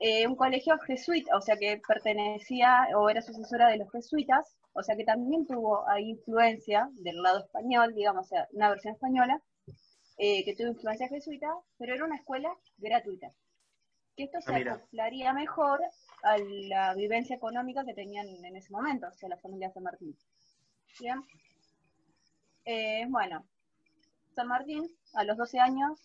Eh, 0.00 0.26
un 0.26 0.34
colegio 0.36 0.76
jesuita, 0.80 1.36
o 1.36 1.40
sea 1.40 1.56
que 1.56 1.80
pertenecía 1.86 2.88
o 2.96 3.08
era 3.08 3.22
sucesora 3.22 3.68
de 3.68 3.78
los 3.78 3.90
jesuitas, 3.90 4.56
o 4.72 4.82
sea 4.82 4.96
que 4.96 5.04
también 5.04 5.46
tuvo 5.46 5.88
ahí 5.88 6.10
influencia 6.10 6.88
del 6.94 7.22
lado 7.22 7.38
español, 7.40 7.94
digamos, 7.94 8.26
o 8.26 8.28
sea, 8.28 8.48
una 8.52 8.70
versión 8.70 8.94
española, 8.94 9.40
eh, 10.18 10.44
que 10.44 10.54
tuvo 10.54 10.68
influencia 10.68 11.08
jesuita, 11.08 11.48
pero 11.78 11.94
era 11.94 12.04
una 12.04 12.16
escuela 12.16 12.54
gratuita. 12.78 13.32
Que 14.16 14.24
esto 14.24 14.40
se 14.40 14.52
Ah, 14.54 14.74
acoplaría 14.74 15.32
mejor 15.32 15.80
a 16.22 16.38
la 16.38 16.94
vivencia 16.94 17.36
económica 17.36 17.84
que 17.84 17.94
tenían 17.94 18.26
en 18.44 18.56
ese 18.56 18.72
momento, 18.72 19.06
o 19.08 19.12
sea, 19.12 19.28
la 19.28 19.38
familia 19.38 19.72
San 19.72 19.82
Martín. 19.84 20.16
Bien. 21.00 21.20
Eh, 22.64 23.04
bueno, 23.08 23.44
San 24.34 24.48
Martín 24.48 24.88
a 25.14 25.24
los 25.24 25.36
12 25.36 25.60
años 25.60 26.00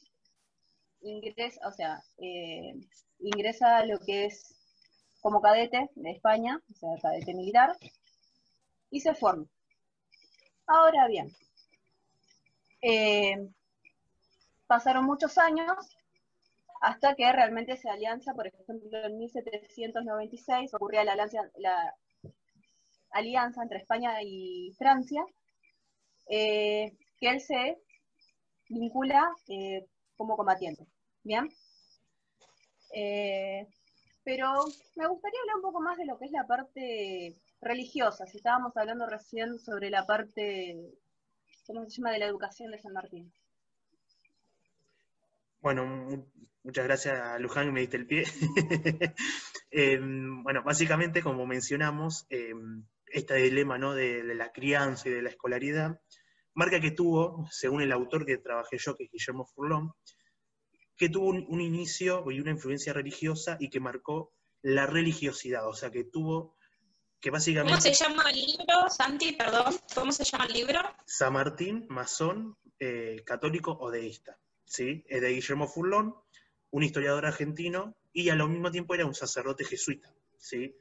ingresa, 1.02 1.68
o 1.68 1.72
sea, 1.72 2.04
eh, 2.18 2.74
ingresa 3.20 3.78
a 3.78 3.86
lo 3.86 4.00
que 4.00 4.26
es 4.26 4.56
como 5.22 5.42
cadete 5.42 5.90
de 5.96 6.12
España, 6.12 6.62
o 6.70 6.76
sea, 6.76 6.90
cadete 7.02 7.34
militar, 7.34 7.78
y 8.92 9.00
se 9.00 9.14
forma. 9.14 9.46
Ahora 10.68 11.08
bien, 11.08 11.34
eh, 12.82 13.50
pasaron 14.68 15.06
muchos 15.06 15.38
años 15.38 15.96
hasta 16.82 17.16
que 17.16 17.32
realmente 17.32 17.78
se 17.78 17.90
alianza, 17.90 18.34
por 18.34 18.48
ejemplo, 18.48 19.06
en 19.06 19.18
1796 19.18 20.74
ocurría 20.74 21.04
la 21.04 21.16
la 21.58 21.96
alianza 23.12 23.64
entre 23.64 23.80
España 23.80 24.22
y 24.22 24.74
Francia, 24.78 25.26
eh, 26.30 26.94
que 27.20 27.30
él 27.30 27.42
se 27.42 27.78
vincula 28.70 29.30
eh, 29.50 29.86
como 30.16 30.38
combatiente. 30.38 30.86
¿Bien? 31.24 31.50
Eh, 32.94 33.68
pero 34.24 34.52
me 34.96 35.08
gustaría 35.08 35.40
hablar 35.42 35.56
un 35.58 35.62
poco 35.62 35.82
más 35.82 35.98
de 35.98 36.06
lo 36.06 36.18
que 36.18 36.26
es 36.26 36.32
la 36.32 36.46
parte 36.48 37.36
religiosa, 37.62 38.24
estábamos 38.26 38.76
hablando 38.78 39.06
recién 39.06 39.60
sobre 39.60 39.90
la 39.90 40.06
parte, 40.06 40.78
¿cómo 41.68 41.84
se 41.86 41.98
llama?, 41.98 42.12
de 42.14 42.20
la 42.20 42.26
educación 42.28 42.72
de 42.72 42.80
San 42.80 42.94
Martín. 42.94 43.32
Bueno, 45.62 45.86
mu- 45.86 46.26
muchas 46.64 46.86
gracias, 46.86 47.40
Luján, 47.42 47.66
que 47.68 47.72
me 47.72 47.80
diste 47.82 47.98
el 47.98 48.08
pie. 48.08 48.24
Eh, 49.72 50.00
bueno, 50.02 50.64
básicamente, 50.64 51.22
como 51.22 51.46
mencionamos, 51.46 52.26
eh, 52.32 52.56
este 53.06 53.36
dilema 53.36 53.78
¿no? 53.78 53.94
de 53.94 54.24
la 54.34 54.52
crianza 54.52 55.08
y 55.08 55.12
de 55.12 55.22
la 55.22 55.30
escolaridad 55.30 56.02
marca 56.60 56.80
que 56.80 56.92
tuvo, 56.92 57.48
según 57.50 57.82
el 57.82 57.92
autor 57.92 58.26
que 58.26 58.38
trabajé 58.38 58.78
yo, 58.78 58.96
que 58.96 59.06
es 59.06 59.12
Guillermo 59.12 59.46
Furlón, 59.46 59.94
que 60.98 61.08
tuvo 61.08 61.30
un, 61.30 61.46
un 61.48 61.62
inicio 61.62 62.30
y 62.30 62.42
una 62.42 62.52
influencia 62.52 62.92
religiosa 62.92 63.56
y 63.60 63.70
que 63.70 63.80
marcó 63.80 64.34
la 64.62 64.86
religiosidad, 64.86 65.68
o 65.68 65.74
sea, 65.74 65.90
que 65.90 66.04
tuvo, 66.04 66.58
que 67.22 67.32
básicamente... 67.32 67.72
¿Cómo 67.72 67.82
se 67.82 68.04
llama 68.04 68.30
el 68.30 68.36
libro, 68.36 68.90
Santi? 68.90 69.32
Perdón, 69.32 69.76
¿cómo 69.96 70.12
se 70.12 70.26
llama 70.26 70.46
el 70.48 70.54
libro? 70.54 70.80
San 71.06 71.32
Martín, 71.32 71.86
masón, 71.90 72.58
eh, 72.78 73.24
católico 73.26 73.78
o 73.80 73.90
deísta. 73.90 74.38
¿sí? 74.66 75.06
Es 75.08 75.22
de 75.22 75.30
Guillermo 75.30 75.66
Furlón, 75.66 76.14
un 76.72 76.84
historiador 76.84 77.26
argentino, 77.26 77.96
y 78.12 78.30
al 78.30 78.48
mismo 78.50 78.70
tiempo 78.70 78.96
era 78.96 79.06
un 79.06 79.16
sacerdote 79.16 79.64
jesuita. 79.64 80.14
¿sí? 80.38 80.76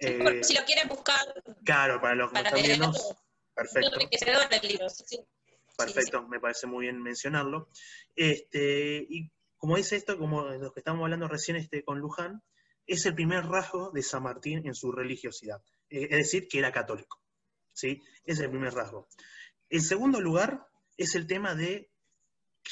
Eh, 0.00 0.42
si 0.42 0.54
lo 0.54 0.64
quieren 0.64 0.88
buscar, 0.88 1.20
claro, 1.64 2.00
para 2.00 2.16
los 2.16 2.32
que 2.32 2.40
están 2.40 2.62
viendo. 2.62 2.92
Perfecto. 3.56 3.94
enriquecedor 3.94 4.46
el 4.50 4.68
libro. 4.68 4.88
sí, 4.88 5.04
sí. 5.06 5.20
Perfecto, 5.76 6.26
me 6.26 6.40
parece 6.40 6.66
muy 6.66 6.86
bien 6.86 7.02
mencionarlo. 7.02 7.68
Este, 8.14 9.06
y 9.08 9.30
como 9.58 9.76
dice 9.76 9.96
esto, 9.96 10.16
como 10.18 10.42
los 10.44 10.72
que 10.72 10.80
estamos 10.80 11.02
hablando 11.02 11.28
recién 11.28 11.56
este, 11.56 11.84
con 11.84 11.98
Luján, 11.98 12.42
es 12.86 13.04
el 13.04 13.14
primer 13.14 13.44
rasgo 13.44 13.90
de 13.90 14.02
San 14.02 14.22
Martín 14.22 14.66
en 14.66 14.74
su 14.74 14.92
religiosidad, 14.92 15.60
eh, 15.90 16.08
es 16.10 16.18
decir, 16.18 16.48
que 16.48 16.58
era 16.58 16.72
católico. 16.72 17.20
¿sí? 17.72 18.02
Es 18.24 18.38
el 18.38 18.48
primer 18.48 18.72
rasgo. 18.72 19.08
En 19.68 19.82
segundo 19.82 20.20
lugar, 20.20 20.66
es 20.96 21.14
el 21.14 21.26
tema 21.26 21.54
de, 21.54 21.90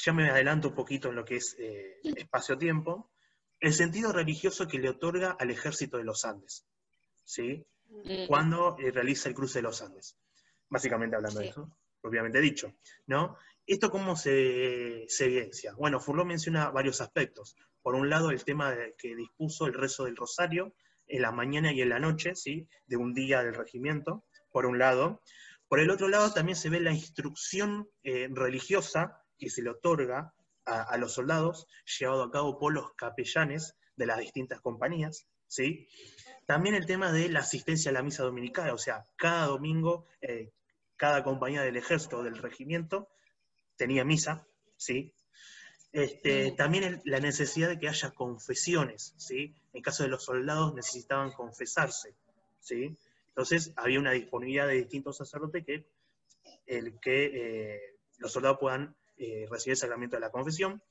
ya 0.03 0.13
me 0.13 0.29
adelanto 0.29 0.69
un 0.69 0.75
poquito 0.75 1.09
en 1.09 1.15
lo 1.15 1.25
que 1.25 1.35
es 1.35 1.55
eh, 1.59 1.99
espacio-tiempo, 2.03 3.11
el 3.59 3.73
sentido 3.73 4.11
religioso 4.13 4.67
que 4.67 4.79
le 4.79 4.89
otorga 4.89 5.35
al 5.39 5.51
ejército 5.51 5.97
de 5.97 6.05
los 6.05 6.25
Andes. 6.25 6.65
¿sí? 7.23 7.65
Mm. 7.89 8.27
cuando 8.27 8.77
eh, 8.79 8.91
realiza 8.91 9.29
el 9.29 9.35
cruce 9.35 9.59
de 9.59 9.63
los 9.63 9.81
Andes. 9.81 10.17
Básicamente 10.69 11.15
hablando 11.15 11.39
de 11.39 11.49
eso, 11.49 11.77
propiamente 12.01 12.41
dicho. 12.41 12.73
¿no? 13.07 13.37
¿Esto 13.65 13.89
cómo 13.89 14.15
se, 14.15 15.05
se 15.07 15.25
evidencia? 15.25 15.73
Bueno, 15.75 15.99
Furlón 15.99 16.27
menciona 16.27 16.69
varios 16.69 17.01
aspectos. 17.01 17.55
Por 17.81 17.95
un 17.95 18.09
lado, 18.09 18.31
el 18.31 18.43
tema 18.43 18.71
de 18.71 18.95
que 18.97 19.15
dispuso 19.15 19.65
el 19.65 19.73
rezo 19.73 20.05
del 20.05 20.15
rosario 20.15 20.73
en 21.07 21.21
la 21.21 21.31
mañana 21.31 21.71
y 21.71 21.81
en 21.81 21.89
la 21.89 21.99
noche, 21.99 22.35
¿sí? 22.35 22.67
de 22.87 22.97
un 22.97 23.13
día 23.13 23.43
del 23.43 23.55
regimiento, 23.55 24.25
por 24.51 24.65
un 24.65 24.79
lado. 24.79 25.21
Por 25.67 25.79
el 25.79 25.89
otro 25.89 26.07
lado, 26.07 26.33
también 26.33 26.55
se 26.55 26.69
ve 26.69 26.79
la 26.79 26.91
instrucción 26.91 27.89
eh, 28.03 28.27
religiosa 28.31 29.23
que 29.37 29.49
se 29.49 29.61
le 29.61 29.71
otorga 29.71 30.33
a, 30.65 30.81
a 30.81 30.97
los 30.97 31.13
soldados, 31.13 31.67
llevado 31.99 32.23
a 32.23 32.31
cabo 32.31 32.57
por 32.57 32.73
los 32.73 32.93
capellanes 32.93 33.75
de 33.95 34.05
las 34.05 34.17
distintas 34.17 34.61
compañías, 34.61 35.27
¿sí? 35.47 35.87
También 36.45 36.75
el 36.75 36.85
tema 36.85 37.11
de 37.11 37.29
la 37.29 37.39
asistencia 37.39 37.89
a 37.89 37.93
la 37.93 38.03
misa 38.03 38.23
dominical, 38.23 38.69
o 38.69 38.77
sea, 38.77 39.03
cada 39.15 39.47
domingo, 39.47 40.07
eh, 40.21 40.51
cada 40.97 41.23
compañía 41.23 41.61
del 41.61 41.77
ejército 41.77 42.19
o 42.19 42.23
del 42.23 42.37
regimiento 42.37 43.09
tenía 43.75 44.03
misa, 44.03 44.47
¿sí? 44.77 45.13
Este. 45.91 46.51
También 46.51 47.01
la 47.05 47.19
necesidad 47.19 47.69
de 47.69 47.79
que 47.79 47.87
haya 47.87 48.11
confesiones, 48.11 49.13
¿sí? 49.17 49.55
En 49.73 49.81
caso 49.81 50.03
de 50.03 50.09
los 50.09 50.23
soldados 50.23 50.73
necesitaban 50.73 51.31
confesarse, 51.31 52.15
¿sí? 52.59 52.97
Entonces 53.29 53.73
había 53.75 53.99
una 53.99 54.11
disponibilidad 54.11 54.67
de 54.67 54.75
distintos 54.75 55.17
sacerdotes 55.17 55.65
que, 55.65 55.87
el 56.65 56.99
que 56.99 57.25
eh, 57.33 57.81
los 58.17 58.31
soldados 58.31 58.57
puedan 58.59 58.95
eh, 59.17 59.45
recibir 59.49 59.73
el 59.73 59.77
sacramento 59.77 60.17
de 60.17 60.21
la 60.21 60.31
confesión. 60.31 60.81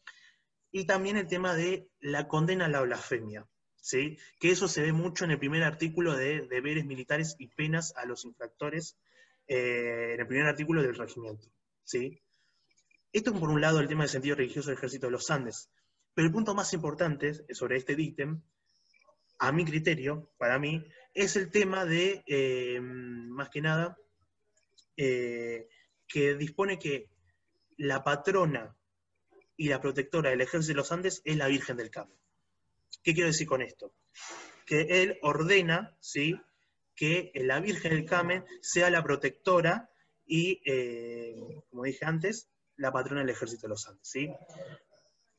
Y 0.70 0.86
también 0.86 1.16
el 1.16 1.28
tema 1.28 1.54
de 1.54 1.88
la 2.00 2.26
condena 2.26 2.64
a 2.64 2.68
la 2.68 2.80
blasfemia, 2.80 3.46
¿sí? 3.76 4.18
que 4.40 4.50
eso 4.50 4.66
se 4.68 4.82
ve 4.82 4.92
mucho 4.92 5.24
en 5.24 5.30
el 5.30 5.38
primer 5.38 5.62
artículo 5.62 6.16
de 6.16 6.46
deberes 6.48 6.84
militares 6.84 7.36
y 7.38 7.48
penas 7.48 7.94
a 7.96 8.06
los 8.06 8.24
infractores, 8.24 8.96
eh, 9.46 10.12
en 10.14 10.20
el 10.20 10.26
primer 10.26 10.46
artículo 10.46 10.82
del 10.82 10.94
regimiento. 10.94 11.48
¿sí? 11.82 12.20
Esto 13.12 13.32
por 13.38 13.50
un 13.50 13.60
lado 13.60 13.80
el 13.80 13.88
tema 13.88 14.04
del 14.04 14.10
sentido 14.10 14.36
religioso 14.36 14.70
del 14.70 14.78
ejército 14.78 15.06
de 15.06 15.12
los 15.12 15.30
Andes, 15.30 15.70
pero 16.14 16.26
el 16.26 16.32
punto 16.32 16.54
más 16.54 16.72
importante 16.72 17.32
sobre 17.54 17.76
este 17.76 17.94
ítem, 18.00 18.42
a 19.38 19.52
mi 19.52 19.64
criterio, 19.64 20.32
para 20.38 20.58
mí, 20.58 20.84
es 21.12 21.36
el 21.36 21.50
tema 21.50 21.84
de, 21.84 22.22
eh, 22.26 22.80
más 22.80 23.50
que 23.50 23.60
nada, 23.60 23.98
eh, 24.96 25.68
que 26.06 26.34
dispone 26.34 26.78
que 26.78 27.10
la 27.76 28.04
patrona 28.04 28.76
y 29.56 29.68
la 29.68 29.80
protectora 29.80 30.30
del 30.30 30.40
ejército 30.40 30.72
de 30.72 30.76
los 30.76 30.92
Andes 30.92 31.22
es 31.24 31.36
la 31.36 31.48
Virgen 31.48 31.76
del 31.76 31.90
Carmen. 31.90 32.18
¿Qué 33.02 33.12
quiero 33.12 33.28
decir 33.28 33.46
con 33.46 33.62
esto? 33.62 33.92
Que 34.66 35.02
él 35.02 35.18
ordena, 35.22 35.96
¿sí? 36.00 36.40
Que 36.94 37.32
la 37.34 37.60
Virgen 37.60 37.92
del 37.92 38.04
Carmen 38.04 38.44
sea 38.60 38.90
la 38.90 39.02
protectora 39.02 39.90
y, 40.26 40.60
eh, 40.64 41.34
como 41.70 41.84
dije 41.84 42.04
antes, 42.04 42.50
la 42.76 42.92
patrona 42.92 43.20
del 43.20 43.30
ejército 43.30 43.62
de 43.62 43.68
los 43.70 43.86
Andes. 43.88 44.08
¿sí? 44.08 44.30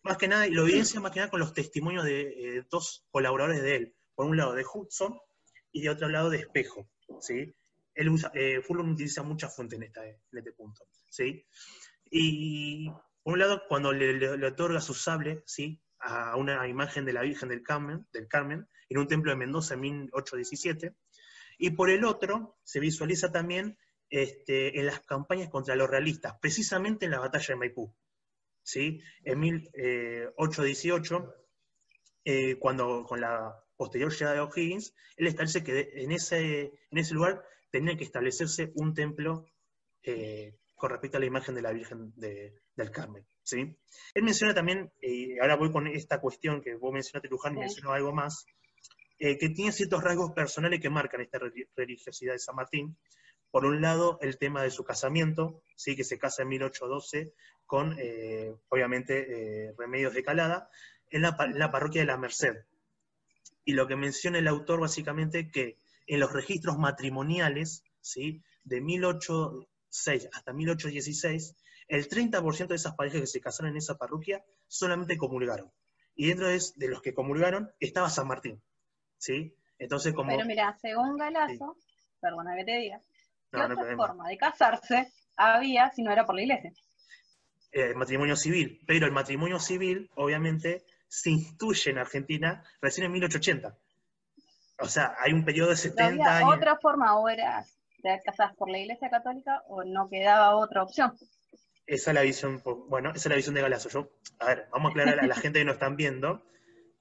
Más 0.04 0.18
que 0.18 0.28
nada, 0.28 0.48
y 0.48 0.52
lo 0.52 0.64
evidencia 0.64 1.00
más 1.00 1.12
que 1.12 1.20
nada 1.20 1.32
con 1.32 1.40
los 1.40 1.54
testimonios 1.54 2.04
de 2.06 2.22
eh, 2.58 2.64
dos 2.70 3.06
colaboradores 3.10 3.62
de 3.62 3.76
él. 3.76 3.96
Por 4.14 4.28
un 4.28 4.38
lado 4.38 4.54
de 4.54 4.64
Hudson 4.72 5.18
y 5.72 5.82
de 5.82 5.90
otro 5.90 6.08
lado 6.10 6.30
de 6.30 6.38
Espejo. 6.38 6.90
¿sí? 7.20 7.54
Él 7.94 8.10
usa, 8.10 8.32
eh, 8.36 8.62
Furlong 8.62 8.92
utiliza 8.92 9.24
muchas 9.24 9.56
fuentes 9.56 9.78
en, 9.78 9.84
esta- 9.84 10.06
en 10.06 10.18
este 10.38 10.52
punto. 10.54 10.86
¿sí? 11.10 11.46
Y 12.12 12.90
por 13.24 13.34
un 13.34 13.40
lado, 13.40 13.64
cuando 13.68 13.92
le, 13.92 14.14
le- 14.14 14.38
le 14.38 14.48
otorga 14.48 14.80
su 14.80 14.94
sable 14.94 15.42
¿sí? 15.46 15.82
a 16.00 16.36
una 16.38 16.68
imagen 16.68 17.06
de 17.06 17.14
la 17.14 17.22
Virgen 17.22 17.50
del 17.50 17.64
Carmen, 17.64 18.06
del 18.14 18.28
Carmen 18.28 18.68
en 18.90 18.98
un 19.00 19.08
templo 19.08 19.32
de 19.32 19.38
Mendoza 19.38 19.74
en 19.74 19.80
1817, 19.82 20.94
y 21.58 21.72
por 21.72 21.90
el 21.90 22.06
otro 22.06 22.58
se 22.64 22.80
visualiza 22.80 23.32
también 23.32 23.78
este, 24.10 24.80
en 24.80 24.86
las 24.86 25.00
campañas 25.02 25.50
contra 25.50 25.76
los 25.76 25.90
realistas, 25.90 26.36
precisamente 26.40 27.06
en 27.06 27.12
la 27.12 27.20
batalla 27.20 27.48
de 27.48 27.56
Maipú. 27.56 27.94
¿sí? 28.64 29.02
En 29.24 29.40
1818, 29.40 31.36
eh, 32.26 32.58
cuando 32.58 33.04
con 33.04 33.22
la 33.22 33.56
posterior 33.76 34.12
llegada 34.12 34.36
de 34.36 34.42
O'Higgins, 34.42 34.94
él 35.18 35.28
establece 35.28 35.64
que 35.64 35.92
en 35.96 36.12
ese, 36.12 36.72
en 36.92 36.98
ese 36.98 37.14
lugar 37.14 37.44
tenía 37.70 37.98
que 37.98 38.04
establecerse 38.04 38.72
un 38.76 38.94
templo 38.94 39.46
eh, 40.04 40.58
con 40.76 40.90
respecto 40.90 41.18
a 41.18 41.20
la 41.20 41.26
imagen 41.26 41.56
de 41.56 41.62
la 41.62 41.72
Virgen 41.72 42.14
del 42.16 42.92
Carmen. 42.92 43.26
¿sí? 43.44 43.78
Él 44.14 44.24
menciona 44.24 44.54
también, 44.54 44.92
y 45.02 45.40
ahora 45.40 45.56
voy 45.56 45.72
con 45.72 45.88
esta 45.88 46.20
cuestión 46.20 46.62
que 46.62 46.76
vos 46.76 46.94
mencionaste, 46.94 47.30
Luján, 47.30 47.56
y 47.56 47.60
mencionó 47.60 47.92
algo 47.92 48.14
más, 48.14 48.46
eh, 49.20 49.38
que 49.38 49.50
tiene 49.50 49.72
ciertos 49.72 50.04
rasgos 50.04 50.32
personales 50.32 50.82
que 50.82 50.90
marcan 50.90 51.22
esta 51.22 51.40
religiosidad 51.76 52.34
de 52.34 52.40
San 52.40 52.56
Martín. 52.56 52.98
Por 53.52 53.66
un 53.66 53.82
lado, 53.82 54.20
el 54.22 54.38
tema 54.38 54.62
de 54.62 54.72
su 54.72 54.84
casamiento, 54.84 55.62
¿sí? 55.76 55.96
que 55.96 56.04
se 56.04 56.18
casa 56.18 56.42
en 56.42 56.50
1812 56.50 57.34
con, 57.66 57.96
eh, 58.00 58.54
obviamente, 58.70 59.68
eh, 59.68 59.74
Remedios 59.78 60.14
de 60.14 60.24
Calada, 60.24 60.70
en 61.10 61.22
la, 61.22 61.72
parroquia 61.72 62.02
de 62.02 62.08
la 62.08 62.18
Merced. 62.18 62.66
Y 63.64 63.74
lo 63.74 63.88
que 63.88 63.96
menciona 63.96 64.40
el 64.40 64.48
autor 64.48 64.82
básicamente 64.82 65.50
que 65.50 65.78
en 66.08 66.20
los 66.20 66.34
registros 66.34 66.78
matrimoniales, 66.78 67.84
¿sí? 68.02 68.44
de 68.64 68.82
1806 68.82 70.30
hasta 70.34 70.54
1816, 70.54 71.56
el 71.88 72.10
30% 72.10 72.68
de 72.68 72.76
esas 72.76 72.96
parejas 72.96 73.22
que 73.22 73.28
se 73.28 73.42
casaron 73.42 73.72
en 73.72 73.78
esa 73.78 73.98
parroquia 73.98 74.44
solamente 74.68 75.18
comulgaron. 75.18 75.72
Y 76.16 76.28
dentro 76.28 76.48
de, 76.48 76.60
los 76.88 77.02
que 77.02 77.14
comulgaron 77.14 77.72
estaba 77.80 78.10
San 78.10 78.28
Martín. 78.28 78.62
¿Sí? 79.18 79.56
Entonces, 79.78 80.14
como... 80.14 80.32
Pero 80.32 80.46
mira, 80.46 80.78
según 80.82 81.18
Galazo, 81.18 81.78
perdona 82.20 82.56
que 82.56 82.66
te 82.66 82.78
diga, 82.78 83.02
¿qué 83.52 83.60
otra 83.60 83.96
forma 83.96 84.30
de 84.30 84.38
casarse 84.38 85.12
había 85.36 85.92
si 85.92 86.04
no 86.04 86.12
era 86.12 86.26
por 86.26 86.36
la 86.36 86.42
iglesia? 86.44 86.72
El 87.72 87.92
eh, 87.92 87.96
matrimonio 87.96 88.36
civil. 88.36 88.82
Pero 88.88 89.06
el 89.06 89.12
matrimonio 89.12 89.60
civil, 89.60 90.10
obviamente, 90.16 90.86
se 91.08 91.32
instituye 91.32 91.92
en 91.92 91.98
Argentina 91.98 92.64
recién 92.82 93.06
en 93.06 93.12
1880. 93.14 93.78
O 94.80 94.88
sea, 94.88 95.16
hay 95.20 95.34
un 95.34 95.46
periodo 95.46 95.70
de 95.70 95.78
70 95.78 96.38
años. 96.38 96.56
otra 96.56 96.78
forma, 96.78 97.18
o 97.18 97.30
eras 97.30 97.76
te 98.06 98.22
casas 98.24 98.56
por 98.56 98.70
la 98.70 98.78
Iglesia 98.78 99.10
Católica 99.10 99.64
o 99.68 99.84
no 99.84 100.10
quedaba 100.10 100.56
otra 100.56 100.84
opción. 100.84 101.18
Esa 101.88 102.12
es 102.12 102.16
la 102.16 102.22
visión, 102.22 102.62
bueno, 102.88 103.10
esa 103.10 103.18
es 103.18 103.26
la 103.28 103.36
visión 103.36 103.56
de 103.56 103.62
Galazo. 103.62 103.90
Yo, 103.90 104.12
a 104.40 104.46
ver, 104.46 104.68
vamos 104.72 104.90
a 104.90 104.92
aclarar 104.92 105.20
a 105.20 105.28
la 105.28 105.36
gente 105.36 105.60
que 105.60 105.66
nos 105.66 105.76
están 105.76 105.96
viendo 105.96 106.44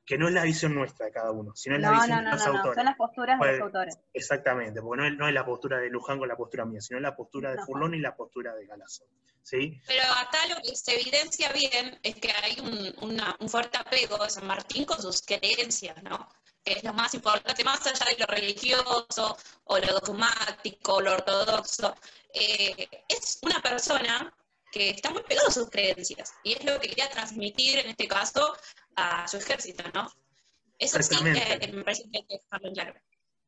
que 0.07 0.19
no 0.19 0.29
es 0.29 0.35
la 0.35 0.43
visión 0.43 0.75
nuestra 0.75 1.07
de 1.07 1.13
cada 1.13 1.31
uno, 1.31 1.55
sino 1.55 1.77
es 1.77 1.83
la 1.83 1.93
visión 1.93 2.25
de 2.25 2.31
los 2.31 2.47
autores. 2.47 2.65
No, 2.65 2.75
son 2.75 2.85
las 2.85 2.97
posturas 2.97 3.41
de 3.41 3.53
los 3.53 3.61
autores. 3.61 3.99
Exactamente, 4.13 4.83
porque 4.83 5.03
no 5.03 5.09
es, 5.09 5.17
no 5.17 5.29
es, 5.29 5.35
la 5.35 5.47
postura 5.47 5.79
de 5.79 5.89
Luján 5.89 6.19
con 6.19 6.29
la 6.29 6.37
postura 6.37 6.65
mía, 6.65 6.81
sino 6.81 7.01
la 7.01 7.17
postura 7.17 7.53
de 7.53 7.63
Furlón 7.65 7.95
y 7.95 8.01
la 8.01 8.15
postura 8.15 8.55
de 8.55 8.67
Galazo. 8.67 9.05
¿sí? 9.43 9.81
Pero 9.87 10.03
acá 10.05 10.39
lo 10.49 10.57
que 10.63 10.75
se 10.77 11.01
evidencia 11.01 11.53
bien 11.53 11.99
es 12.03 12.17
que 12.17 12.31
hay 12.33 12.57
un, 12.61 13.19
un 13.41 13.49
fuerte 13.49 13.79
apego 13.79 14.23
de 14.23 14.31
San 14.31 14.47
Martín 14.47 14.85
con 14.85 15.01
sus 15.01 15.23
creencias, 15.23 16.03
¿no? 16.03 16.29
que 16.65 16.73
es 16.73 16.85
lo 16.85 16.95
más 16.95 17.15
importante, 17.15 17.63
más 17.63 17.87
allá 17.87 18.07
de 18.11 18.17
lo 18.19 18.27
religioso 18.27 19.37
o 19.65 19.79
lo 19.79 20.01
dogmático, 20.01 21.01
lo 21.01 21.13
ortodoxo, 21.13 21.95
eh, 22.33 22.89
es 23.09 23.39
una 23.43 23.61
persona 23.61 24.33
que 24.73 24.91
está 24.91 25.11
muy 25.11 25.23
pegado 25.23 25.49
a 25.49 25.53
sus 25.53 25.71
creencias 25.71 26.33
y 26.43 26.55
es 26.55 26.65
lo 26.65 26.81
que 26.81 26.89
quería 26.89 27.09
transmitir 27.11 27.79
en 27.79 27.91
este 27.91 28.09
caso 28.09 28.57
a 28.97 29.27
su 29.29 29.37
ejército, 29.39 29.85
¿no? 29.95 30.09
Eso 30.79 31.03
sí 31.03 31.17
que 31.23 31.73
me 31.73 31.85
parece 31.85 32.11
que 32.11 32.19
hay 32.19 32.25
que 32.25 32.39
dejarlo 32.39 32.73
claro. 32.73 32.95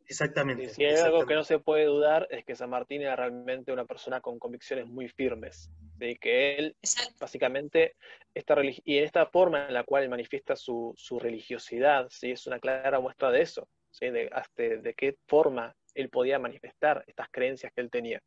Exactamente. 0.09 0.69
si 0.69 0.85
hay 0.85 0.95
algo 0.97 1.27
que 1.27 1.35
no 1.35 1.43
se 1.43 1.59
puede 1.59 1.87
dudar 1.87 2.29
es 2.31 2.45
que 2.45 2.55
San 2.55 2.71
Martín 2.71 3.03
era 3.03 3.17
realmente 3.17 3.73
una 3.73 3.85
persona 3.85 4.21
con 4.21 4.39
convicciones 4.39 4.87
muy 4.87 5.09
firmes, 5.09 5.71
de 5.97 6.17
que 6.17 6.57
él 6.57 6.77
básicamente 7.19 7.97
esta 8.33 8.55
y 8.63 8.99
en 8.99 9.05
esta 9.05 9.27
forma 9.27 9.67
en 9.67 9.75
la 9.75 9.83
cual 9.83 10.05
él 10.05 10.09
manifiesta 10.09 10.55
su, 10.55 10.95
religiosidad, 11.21 12.07
¿sí? 12.11 12.31
es 12.31 12.47
una 12.47 12.61
clara 12.61 13.01
muestra 13.01 13.33
de 13.33 13.43
eso, 13.43 13.69
¿sí? 13.91 14.11
de, 14.11 14.31
de 14.57 14.95
qué 14.95 15.17
forma 15.27 15.75
él 15.95 16.09
podía 16.09 16.39
manifestar 16.39 17.03
estas 17.09 17.29
creencias 17.31 17.73
que 17.73 17.81
él 17.81 17.91
tenía. 17.91 18.23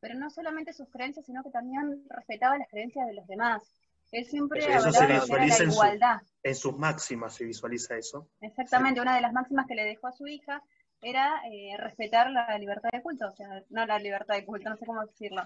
Pero 0.00 0.14
no 0.14 0.30
solamente 0.30 0.72
sus 0.72 0.88
creencias, 0.88 1.26
sino 1.26 1.42
que 1.42 1.50
también 1.50 2.04
respetaba 2.08 2.56
las 2.56 2.68
creencias 2.68 3.06
de 3.06 3.14
los 3.14 3.26
demás. 3.26 3.79
Él 4.12 4.26
siempre 4.26 4.60
eso, 4.60 4.90
se 4.92 5.06
visualiza 5.06 5.64
la 5.64 5.72
igualdad. 5.72 6.20
En, 6.42 6.54
sus 6.54 6.76
máximas 6.76 7.34
se 7.34 7.44
visualiza 7.44 7.96
eso. 7.96 8.28
Exactamente, 8.40 9.00
una 9.00 9.14
de 9.14 9.20
las 9.20 9.32
máximas 9.32 9.66
que 9.66 9.74
le 9.74 9.84
dejó 9.84 10.08
a 10.08 10.12
su 10.12 10.26
hija 10.26 10.62
era 11.00 11.42
eh, 11.50 11.76
respetar 11.78 12.30
la 12.30 12.58
libertad 12.58 12.90
de 12.92 13.02
culto, 13.02 13.26
o 13.28 13.32
sea, 13.32 13.62
no 13.70 13.86
la 13.86 13.98
libertad 13.98 14.34
de 14.34 14.44
culto, 14.44 14.68
no 14.68 14.76
sé 14.76 14.84
cómo 14.84 15.04
decirlo, 15.06 15.42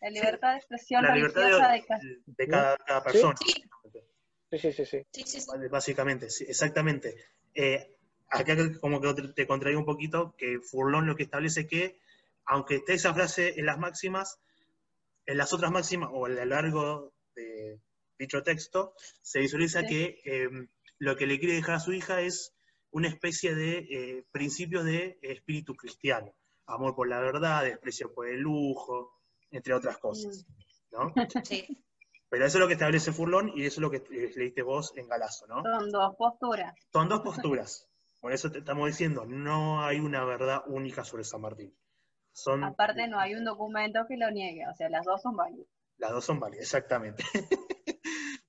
la 0.00 0.10
libertad 0.10 0.52
de 0.52 0.56
expresión 0.58 1.02
la 1.02 1.12
religiosa 1.12 1.68
de, 1.68 1.84
de, 2.26 2.48
cada, 2.48 3.02
persona. 3.02 3.34
Sí, 4.50 4.58
sí, 4.58 4.72
sí, 4.72 4.86
sí. 4.86 5.06
Básicamente, 5.70 6.26
exactamente. 6.26 7.14
Eh, 7.54 7.96
acá 8.30 8.56
como 8.80 9.00
que 9.00 9.14
te 9.34 9.46
contraigo 9.46 9.80
un 9.80 9.86
poquito, 9.86 10.34
que 10.36 10.58
Furlón 10.60 11.06
lo 11.06 11.16
que 11.16 11.24
establece 11.24 11.66
que, 11.66 12.00
aunque 12.44 12.76
esté 12.76 12.94
esa 12.94 13.14
frase 13.14 13.58
en 13.58 13.66
las 13.66 13.78
máximas, 13.78 14.40
en 15.26 15.38
las 15.38 15.52
otras 15.52 15.70
máximas 15.70 16.10
o 16.12 16.26
a 16.26 16.28
lo 16.28 16.44
largo 16.44 17.12
de 17.34 17.80
dicho 18.18 18.42
texto, 18.42 18.94
se 19.22 19.40
visualiza 19.40 19.84
que 19.84 20.20
em, 20.24 20.68
lo 20.98 21.16
que 21.16 21.26
le 21.26 21.38
quiere 21.38 21.54
dejar 21.54 21.76
a 21.76 21.80
su 21.80 21.92
hija 21.92 22.20
es 22.20 22.54
una 22.90 23.08
especie 23.08 23.54
de 23.54 23.78
eh, 23.78 24.26
principios 24.32 24.84
de 24.84 25.18
espíritu 25.22 25.74
cristiano. 25.74 26.34
Amor 26.66 26.94
por 26.94 27.08
la 27.08 27.20
verdad, 27.20 27.64
desprecio 27.64 28.12
por 28.12 28.28
el 28.28 28.40
lujo, 28.40 29.20
entre 29.50 29.74
otras 29.74 29.98
cosas. 29.98 30.46
¿no? 30.92 31.12
Sí. 31.44 31.66
Pero 32.28 32.44
eso 32.44 32.58
es 32.58 32.60
lo 32.60 32.66
que 32.66 32.74
establece 32.74 33.12
Furlón 33.12 33.52
y 33.54 33.66
eso 33.66 33.76
es 33.76 33.82
lo 33.82 33.90
que 33.90 34.02
leíste 34.34 34.62
vos 34.62 34.92
en 34.96 35.06
Galazo, 35.06 35.46
¿no? 35.46 35.62
Son 35.62 35.90
dos 35.92 36.16
posturas. 36.16 36.74
Son 36.92 37.08
dos 37.08 37.20
posturas. 37.20 37.86
Por 38.20 38.32
eso 38.32 38.50
te 38.50 38.58
estamos 38.58 38.88
diciendo, 38.88 39.24
no 39.24 39.84
hay 39.84 40.00
una 40.00 40.24
verdad 40.24 40.62
única 40.66 41.04
sobre 41.04 41.22
San 41.22 41.42
Martín. 41.42 41.72
Son, 42.32 42.64
Aparte 42.64 43.06
no 43.06 43.20
hay 43.20 43.34
un 43.34 43.44
documento 43.44 44.06
que 44.08 44.16
lo 44.16 44.30
niegue, 44.30 44.66
o 44.66 44.74
sea, 44.74 44.88
las 44.88 45.04
dos 45.06 45.22
son 45.22 45.36
válidas. 45.36 45.68
Las 45.98 46.10
dos 46.10 46.24
son 46.24 46.40
válidas, 46.40 46.64
exactamente. 46.64 47.22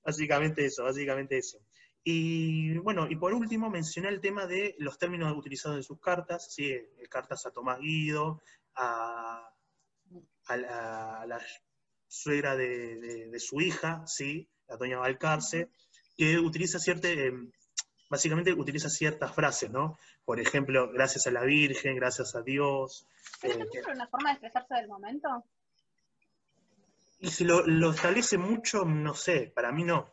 básicamente 0.08 0.64
eso, 0.64 0.84
básicamente 0.84 1.36
eso. 1.36 1.58
Y 2.02 2.78
bueno, 2.78 3.06
y 3.10 3.16
por 3.16 3.34
último 3.34 3.68
mencioné 3.68 4.08
el 4.08 4.22
tema 4.22 4.46
de 4.46 4.74
los 4.78 4.96
términos 4.96 5.36
utilizados 5.36 5.76
en 5.76 5.82
sus 5.82 6.00
cartas, 6.00 6.50
¿sí? 6.50 6.74
cartas 7.10 7.44
a 7.44 7.50
Tomás 7.50 7.78
Guido, 7.78 8.40
a, 8.74 9.52
la, 10.48 11.40
suegra 12.06 12.56
de, 12.56 13.38
su 13.38 13.60
hija, 13.60 14.02
¿sí? 14.06 14.48
la 14.66 14.78
doña 14.78 14.96
Valcarce, 14.96 15.68
que 16.16 16.38
utiliza 16.38 16.78
cierta, 16.78 17.08
eh, 17.08 17.34
básicamente 18.08 18.54
utiliza 18.54 18.88
ciertas 18.88 19.34
frases, 19.34 19.70
¿no? 19.70 19.98
Por 20.24 20.40
ejemplo, 20.40 20.90
gracias 20.90 21.26
a 21.26 21.30
la 21.30 21.42
Virgen, 21.42 21.96
gracias 21.96 22.34
a 22.34 22.40
Dios. 22.40 23.06
¿Pero 23.42 23.62
eh, 23.62 23.68
una 23.92 24.08
forma 24.08 24.30
de 24.30 24.32
expresarse 24.36 24.74
del 24.74 24.88
momento? 24.88 25.44
Y 27.20 27.30
si 27.30 27.44
lo, 27.44 27.66
lo, 27.66 27.90
establece 27.90 28.38
mucho, 28.38 28.84
no 28.84 29.14
sé, 29.14 29.52
para 29.54 29.72
mí 29.72 29.84
no. 29.84 30.10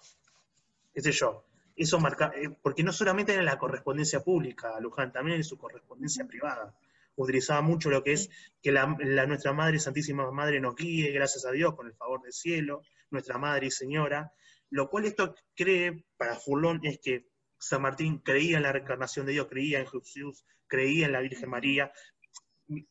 ¿Qué 0.93 1.01
sé 1.01 1.11
yo? 1.11 1.45
eso 1.75 1.99
marca, 1.99 2.31
eh, 2.35 2.49
porque 2.61 2.83
no 2.83 2.93
solamente 2.93 3.33
en 3.33 3.45
la 3.45 3.57
correspondencia 3.57 4.21
pública, 4.21 4.79
Luján, 4.79 5.11
también 5.11 5.37
en 5.37 5.43
su 5.43 5.57
correspondencia 5.57 6.25
privada. 6.25 6.73
Utilizaba 7.17 7.61
mucho 7.61 7.89
lo 7.89 8.03
que 8.03 8.13
es 8.13 8.29
que 8.61 8.71
la, 8.71 8.87
nuestra 8.87 9.53
Madre, 9.53 9.79
Santísima 9.79 10.29
Madre, 10.31 10.59
nos 10.59 10.75
guíe, 10.75 11.11
gracias 11.11 11.45
a 11.45 11.51
Dios, 11.51 11.75
con 11.75 11.87
el 11.87 11.93
favor 11.93 12.21
del 12.21 12.33
cielo, 12.33 12.81
nuestra 13.09 13.37
Madre 13.37 13.67
y 13.67 13.71
Señora. 13.71 14.31
Lo 14.69 14.89
cual 14.89 15.05
esto 15.05 15.35
cree, 15.55 16.05
para 16.17 16.35
Furlón, 16.35 16.81
es 16.83 16.99
que 16.99 17.27
San 17.57 17.81
Martín 17.81 18.19
creía 18.19 18.57
en 18.57 18.63
la 18.63 18.71
reencarnación 18.71 19.25
de 19.25 19.33
Dios, 19.33 19.47
creía 19.49 19.79
en 19.79 19.87
Jesús, 19.87 20.45
creía 20.67 21.05
en 21.05 21.13
la 21.13 21.21
Virgen 21.21 21.49
María. 21.49 21.91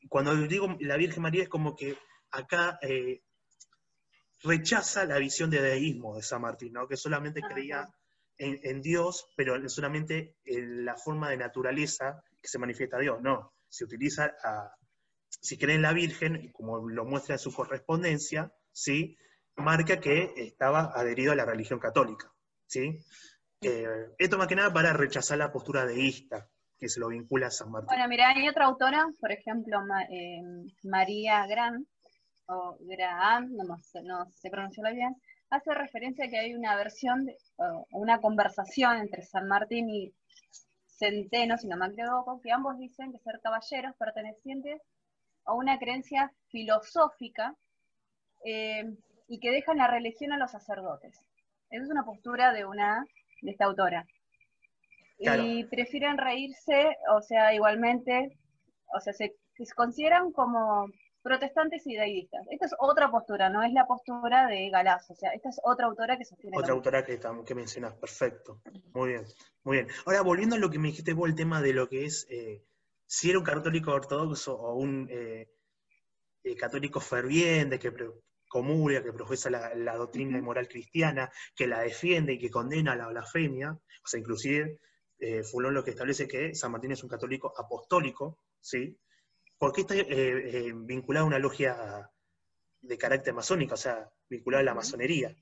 Cuando 0.08 0.34
digo 0.46 0.76
la 0.80 0.96
Virgen 0.96 1.22
María 1.22 1.42
es 1.42 1.48
como 1.48 1.74
que 1.74 1.98
acá 2.30 2.78
eh, 2.80 3.22
rechaza 4.44 5.04
la 5.06 5.18
visión 5.18 5.50
de 5.50 5.62
deísmo 5.62 6.16
de 6.16 6.22
San 6.22 6.42
Martín, 6.42 6.72
¿no? 6.72 6.86
que 6.86 6.96
solamente 6.96 7.40
creía 7.40 7.88
en, 8.36 8.82
Dios, 8.82 9.28
pero 9.36 9.68
solamente 9.68 10.36
en 10.44 10.84
la 10.84 10.96
forma 10.96 11.30
de 11.30 11.36
naturaleza 11.36 12.22
que 12.42 12.48
se 12.48 12.58
manifiesta 12.58 12.98
Dios. 12.98 13.20
No, 13.22 13.54
se 13.68 13.84
utiliza, 13.84 14.34
a, 14.42 14.74
si 15.28 15.56
cree 15.56 15.76
en 15.76 15.82
la 15.82 15.92
Virgen, 15.92 16.52
como 16.52 16.88
lo 16.88 17.04
muestra 17.04 17.36
en 17.36 17.38
su 17.38 17.52
correspondencia, 17.52 18.52
¿sí? 18.72 19.16
marca 19.56 20.00
que 20.00 20.32
estaba 20.36 20.92
adherido 20.94 21.32
a 21.32 21.36
la 21.36 21.44
religión 21.44 21.78
católica. 21.78 22.32
¿sí? 22.66 23.00
Eh, 23.60 24.10
esto 24.18 24.36
más 24.36 24.48
que 24.48 24.56
nada 24.56 24.72
para 24.72 24.92
rechazar 24.92 25.38
la 25.38 25.52
postura 25.52 25.86
deísta 25.86 26.48
que 26.78 26.88
se 26.88 27.00
lo 27.00 27.08
vincula 27.08 27.46
a 27.46 27.50
San 27.50 27.70
Martín. 27.70 27.86
Bueno, 27.86 28.08
mira, 28.08 28.30
hay 28.30 28.48
otra 28.48 28.66
autora, 28.66 29.06
por 29.20 29.32
ejemplo, 29.32 29.78
eh, 30.10 30.42
María 30.82 31.46
Gran, 31.46 31.86
o 32.46 32.76
Graham, 32.80 33.54
no, 33.56 33.64
no 33.64 34.30
sé 34.30 34.50
pronunciarla 34.50 34.90
bien, 34.92 35.16
hace 35.50 35.74
referencia 35.74 36.26
a 36.26 36.28
que 36.28 36.38
hay 36.38 36.54
una 36.54 36.76
versión, 36.76 37.26
una 37.90 38.20
conversación 38.20 38.98
entre 38.98 39.22
San 39.22 39.46
Martín 39.46 39.88
y 39.88 40.12
Centeno, 40.86 41.56
si 41.58 41.66
no 41.68 41.76
me 41.76 41.86
equivoco, 41.86 42.40
que 42.40 42.52
ambos 42.52 42.78
dicen 42.78 43.12
que 43.12 43.18
ser 43.18 43.40
caballeros 43.42 43.96
pertenecientes 43.96 44.80
a 45.44 45.52
una 45.52 45.78
creencia 45.78 46.32
filosófica 46.48 47.54
eh, 48.44 48.84
y 49.28 49.40
que 49.40 49.50
dejan 49.50 49.78
la 49.78 49.88
religión 49.88 50.32
a 50.32 50.38
los 50.38 50.50
sacerdotes. 50.50 51.18
Esa 51.70 51.84
es 51.84 51.90
una 51.90 52.04
postura 52.04 52.52
de 52.52 52.64
una 52.64 53.04
de 53.42 53.50
esta 53.50 53.64
autora. 53.64 54.06
Y 55.18 55.64
prefieren 55.64 56.18
reírse, 56.18 56.96
o 57.12 57.22
sea, 57.22 57.54
igualmente, 57.54 58.36
o 58.94 59.00
sea, 59.00 59.12
se, 59.12 59.36
se 59.54 59.74
consideran 59.74 60.32
como 60.32 60.88
protestantes 61.24 61.86
y 61.86 61.96
deidistas. 61.96 62.46
Esta 62.50 62.66
es 62.66 62.74
otra 62.78 63.10
postura, 63.10 63.48
no 63.48 63.62
es 63.62 63.72
la 63.72 63.86
postura 63.86 64.46
de 64.46 64.68
Galazo, 64.68 65.14
o 65.14 65.16
sea, 65.16 65.30
esta 65.30 65.48
es 65.48 65.58
otra 65.64 65.86
autora 65.86 66.18
que 66.18 66.24
sostiene. 66.26 66.56
Otra 66.56 66.74
autora 66.74 67.02
que, 67.02 67.18
que 67.46 67.54
mencionas, 67.54 67.94
perfecto. 67.94 68.60
Muy 68.92 69.08
bien, 69.08 69.24
muy 69.64 69.78
bien. 69.78 69.88
Ahora, 70.04 70.20
volviendo 70.20 70.56
a 70.56 70.58
lo 70.58 70.68
que 70.68 70.78
me 70.78 70.88
dijiste 70.88 71.14
vos, 71.14 71.30
el 71.30 71.34
tema 71.34 71.62
de 71.62 71.72
lo 71.72 71.88
que 71.88 72.04
es 72.04 72.26
eh, 72.28 72.62
si 73.06 73.30
era 73.30 73.38
un 73.38 73.44
católico 73.44 73.92
ortodoxo 73.92 74.54
o 74.54 74.74
un 74.74 75.08
eh, 75.10 75.48
eh, 76.42 76.56
católico 76.56 77.00
ferviente 77.00 77.78
que 77.78 77.90
comulga, 78.46 79.02
que 79.02 79.14
profesa 79.14 79.48
la, 79.48 79.96
doctrina 79.96 80.36
y 80.36 80.42
moral 80.42 80.68
cristiana, 80.68 81.32
que 81.56 81.66
la 81.66 81.80
defiende 81.80 82.34
y 82.34 82.38
que 82.38 82.50
condena 82.50 82.94
la 82.94 83.08
blasfemia, 83.08 83.72
o 83.72 84.06
sea, 84.06 84.20
inclusive 84.20 84.78
Fulón 85.50 85.72
lo 85.72 85.82
que 85.82 85.92
establece 85.92 86.28
que 86.28 86.54
San 86.54 86.70
Martín 86.70 86.92
es 86.92 87.02
un 87.02 87.08
católico 87.08 87.54
apostólico, 87.56 88.40
¿sí? 88.60 88.98
¿Por 89.58 89.72
qué 89.72 89.82
está 89.82 89.94
vinculado 90.74 91.24
a 91.24 91.28
una 91.28 91.38
logia 91.38 92.10
de 92.80 92.98
carácter 92.98 93.34
masónico, 93.34 93.74
o 93.74 93.78
sea, 93.78 94.10
vinculada 94.28 94.62
a 94.62 94.64
la 94.64 94.74
masonería? 94.74 95.36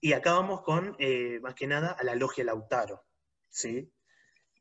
Y 0.00 0.12
acá 0.12 0.32
vamos 0.32 0.62
con, 0.62 0.96
más 1.40 1.54
que 1.54 1.66
nada, 1.66 1.92
a 1.92 2.04
la 2.04 2.14
logia 2.14 2.44
Lautaro, 2.44 3.04
¿sí? 3.48 3.90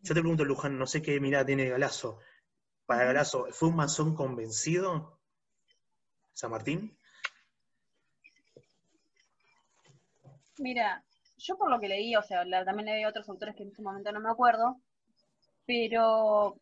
Yo 0.02 0.14
te 0.14 0.22
pregunto, 0.22 0.46
Luján, 0.46 0.78
no 0.78 0.86
sé 0.86 1.02
qué 1.02 1.20
mirada 1.20 1.46
tiene 1.46 1.70
Galazo. 1.70 2.20
Para 2.86 3.06
Galazo, 3.06 3.48
¿fue 3.52 3.70
un 3.70 3.78
masón 3.78 4.16
convencido? 4.16 5.20
¿San 6.34 6.52
Martín? 6.52 6.98
Mira, 10.60 11.04
yo 11.38 11.58
por 11.58 11.70
lo 11.70 11.80
que 11.80 11.88
leí, 11.88 12.16
o 12.16 12.22
sea, 12.22 12.44
también 12.66 12.86
leí 12.86 13.06
otros 13.06 13.28
autores 13.30 13.56
que 13.56 13.64
en 13.64 13.70
este 13.70 13.82
momento 13.82 14.12
no 14.12 14.20
me 14.20 14.30
acuerdo, 14.30 14.82
pero 15.66 16.60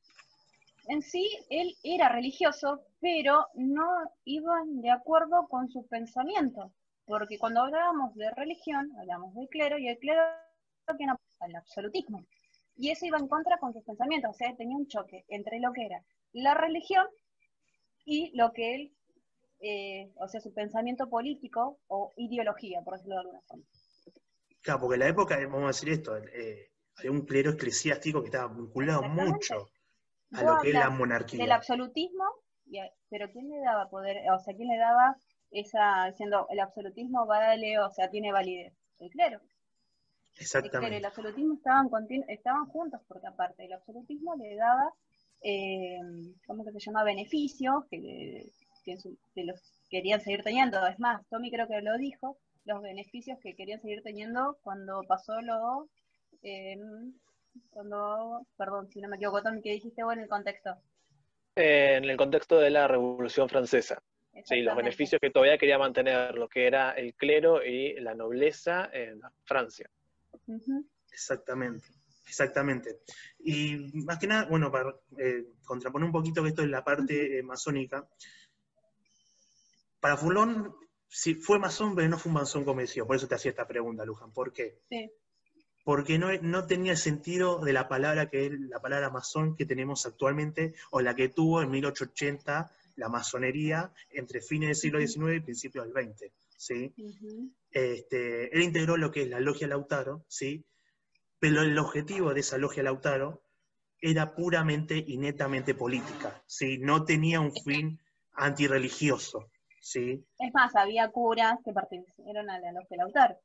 en 0.88 1.02
sí 1.02 1.30
él 1.50 1.76
era 1.84 2.10
religioso, 2.10 2.82
pero 3.00 3.48
no 3.56 3.88
iban 4.26 4.82
de 4.82 4.92
acuerdo 4.92 5.48
con 5.48 5.70
sus 5.70 5.86
pensamientos, 5.88 6.72
porque 7.06 7.38
cuando 7.38 7.62
hablábamos 7.62 8.16
de 8.16 8.30
religión, 8.32 8.92
hablamos 9.00 9.34
del 9.36 9.48
clero, 9.50 9.78
y 9.78 9.88
el 9.88 9.98
clero 9.98 10.22
que 10.98 11.06
no 11.06 11.20
el 11.42 11.56
absolutismo 11.56 12.26
y 12.78 12.90
eso 12.90 13.06
iba 13.06 13.18
en 13.20 13.28
contra 13.28 13.60
con 13.60 13.74
sus 13.74 13.84
pensamientos, 13.84 14.32
o 14.32 14.34
sea, 14.34 14.56
tenía 14.56 14.76
un 14.76 14.88
choque 14.88 15.24
entre 15.28 15.60
lo 15.60 15.72
que 15.72 15.86
era 15.86 16.04
la 16.34 16.54
religión 16.54 17.06
y 18.06 18.36
lo 18.36 18.52
que 18.54 18.76
él, 18.76 18.94
eh, 19.60 20.12
o 20.16 20.28
sea, 20.28 20.42
su 20.42 20.54
pensamiento 20.54 21.08
político 21.10 21.80
o 21.88 22.12
ideología, 22.18 22.82
por 22.82 22.94
decirlo 22.94 23.16
de 23.16 23.22
alguna 23.22 23.42
forma. 23.42 23.66
Claro, 24.62 24.80
porque 24.80 24.96
en 24.96 25.00
la 25.02 25.08
época, 25.08 25.38
vamos 25.38 25.64
a 25.64 25.68
decir 25.68 25.90
esto, 25.90 26.18
eh, 26.18 26.72
había 26.96 27.12
un 27.12 27.22
clero 27.22 27.52
eclesiástico 27.52 28.22
que 28.22 28.28
estaba 28.30 28.52
vinculado 28.54 29.04
mucho 29.04 29.70
a 30.34 30.44
lo 30.44 30.62
que 30.62 30.70
es 30.70 30.74
la 30.74 30.90
monarquía. 30.90 31.40
Del 31.40 31.52
absolutismo, 31.52 32.24
pero 33.10 33.30
¿quién 33.32 33.50
le 33.50 33.60
daba 33.60 33.90
poder? 33.90 34.18
O 34.32 34.40
sea, 34.40 34.56
¿quién 34.56 34.70
le 34.70 34.78
daba 34.78 35.16
esa, 35.52 36.08
diciendo, 36.10 36.48
el 36.50 36.60
absolutismo 36.60 37.26
vale, 37.26 37.80
o 37.80 37.90
sea, 37.92 38.10
tiene 38.10 38.32
validez? 38.32 38.74
El 39.00 39.10
clero. 39.10 39.42
Exactamente. 40.38 40.98
el 40.98 41.06
absolutismo 41.06 41.56
estaban, 41.56 41.90
estaban 42.30 42.66
juntos, 42.68 43.02
porque 43.08 43.28
aparte 43.28 43.66
el 43.66 43.74
absolutismo 43.74 44.36
le 44.36 44.56
daba, 44.56 44.94
eh, 45.42 46.00
¿cómo 46.48 46.64
que 46.64 46.72
se 46.72 46.80
llama? 46.80 47.04
Beneficios 47.04 47.84
que, 47.90 48.46
los 49.36 49.62
querían 49.90 50.22
seguir 50.22 50.44
teniendo. 50.44 50.86
Es 50.88 51.00
más, 51.00 51.28
Tommy 51.30 51.52
creo 51.52 51.68
que 51.68 51.82
lo 51.82 51.98
dijo, 51.98 52.38
los 52.66 52.82
beneficios 52.82 53.40
que 53.42 53.56
querían 53.56 53.82
seguir 53.82 54.02
teniendo 54.04 54.58
cuando 54.62 55.04
pasó 55.08 55.42
lo... 55.42 55.90
Eh, 56.44 56.78
cuando, 57.70 58.45
perdón, 58.58 58.89
si 58.89 59.02
no 59.02 59.10
me 59.10 59.18
equivoco, 59.18 59.41
Tommy, 59.41 59.62
¿qué 59.62 59.72
dijiste 59.72 60.04
vos 60.04 60.14
en 60.14 60.22
el 60.22 60.30
contexto? 60.30 60.78
en 61.56 62.06
el 62.06 62.18
contexto 62.18 62.60
de 62.60 62.70
la 62.70 62.88
Revolución 62.88 63.49
Francesa. 63.49 64.02
Sí, 64.45 64.62
los 64.62 64.76
beneficios 64.76 65.20
que 65.20 65.30
todavía 65.30 65.58
quería 65.58 65.78
mantener 65.78 66.36
lo 66.36 66.47
que 66.47 66.66
era 66.66 66.91
el 66.91 67.14
clero 67.16 67.64
y 67.64 67.99
la 67.99 68.16
nobleza 68.16 68.89
en 68.93 69.22
Francia. 69.43 69.89
Exactamente, 71.12 71.86
exactamente. 72.26 73.02
Y 73.39 73.91
más 74.06 74.18
que 74.18 74.28
nada, 74.28 74.45
bueno, 74.49 74.72
para 74.72 74.95
eh, 75.18 75.47
contraponer 75.66 76.06
un 76.06 76.14
poquito 76.14 76.41
que 76.41 76.49
esto 76.49 76.64
es 76.64 76.70
la 76.70 76.84
parte 76.84 77.39
eh, 77.39 77.43
masónica, 77.43 78.08
para 79.99 80.16
Fulón 80.16 80.74
sí 81.10 81.36
fue 81.36 81.60
masón, 81.60 81.93
pero 81.93 82.08
no 82.08 82.18
fue 82.18 82.30
un 82.30 82.36
masón 82.36 82.64
convencido. 82.64 83.06
Por 83.06 83.18
eso 83.18 83.28
te 83.28 83.36
hacía 83.36 83.52
esta 83.52 83.68
pregunta, 83.68 84.06
Luján. 84.06 84.32
¿Por 84.32 84.54
qué? 84.54 84.80
Porque 85.84 86.20
no, 86.20 86.28
no 86.42 86.66
tenía 86.66 86.92
el 86.92 86.98
sentido 86.98 87.60
de 87.60 87.74
la 87.74 87.88
palabra 87.88 88.30
que 88.30 88.46
es 88.46 88.52
la 88.60 88.80
palabra 88.80 89.10
masón 89.10 89.56
que 89.56 89.66
tenemos 89.66 90.06
actualmente, 90.06 90.74
o 90.92 91.02
la 91.02 91.16
que 91.16 91.30
tuvo 91.30 91.62
en 91.62 91.72
1880 91.72 92.72
la 92.96 93.10
masonería 93.10 93.92
entre 94.12 94.42
fines 94.42 94.70
del 94.70 94.76
siglo 94.76 95.00
XIX 95.00 95.38
y 95.38 95.40
principios 95.40 95.92
del 95.92 96.06
XX. 96.06 96.32
¿sí? 96.62 96.94
este, 97.72 98.56
él 98.56 98.62
integró 98.62 98.96
lo 98.96 99.12
que 99.12 99.24
es 99.24 99.30
la 99.30 99.40
logia 99.40 99.68
Lautaro, 99.68 100.24
¿sí? 100.28 100.64
pero 101.40 101.64
el 101.64 101.78
objetivo 101.80 102.34
de 102.34 102.42
esa 102.42 102.60
logia 102.60 102.84
Lautaro 102.84 103.42
era 104.00 104.36
puramente 104.36 104.96
y 104.96 105.18
netamente 105.18 105.74
política, 105.74 106.44
¿sí? 106.46 106.78
no 106.78 107.04
tenía 107.04 107.40
un 107.40 107.54
fin 107.54 108.00
antirreligioso. 108.34 109.50
¿sí? 109.80 110.24
Es 110.38 110.54
más, 110.54 110.76
había 110.76 111.10
curas 111.10 111.58
que 111.66 111.74
pertenecieron 111.74 112.50
a 112.50 112.60
la 112.60 112.72
logia 112.72 112.98
Lautaro. 112.98 113.38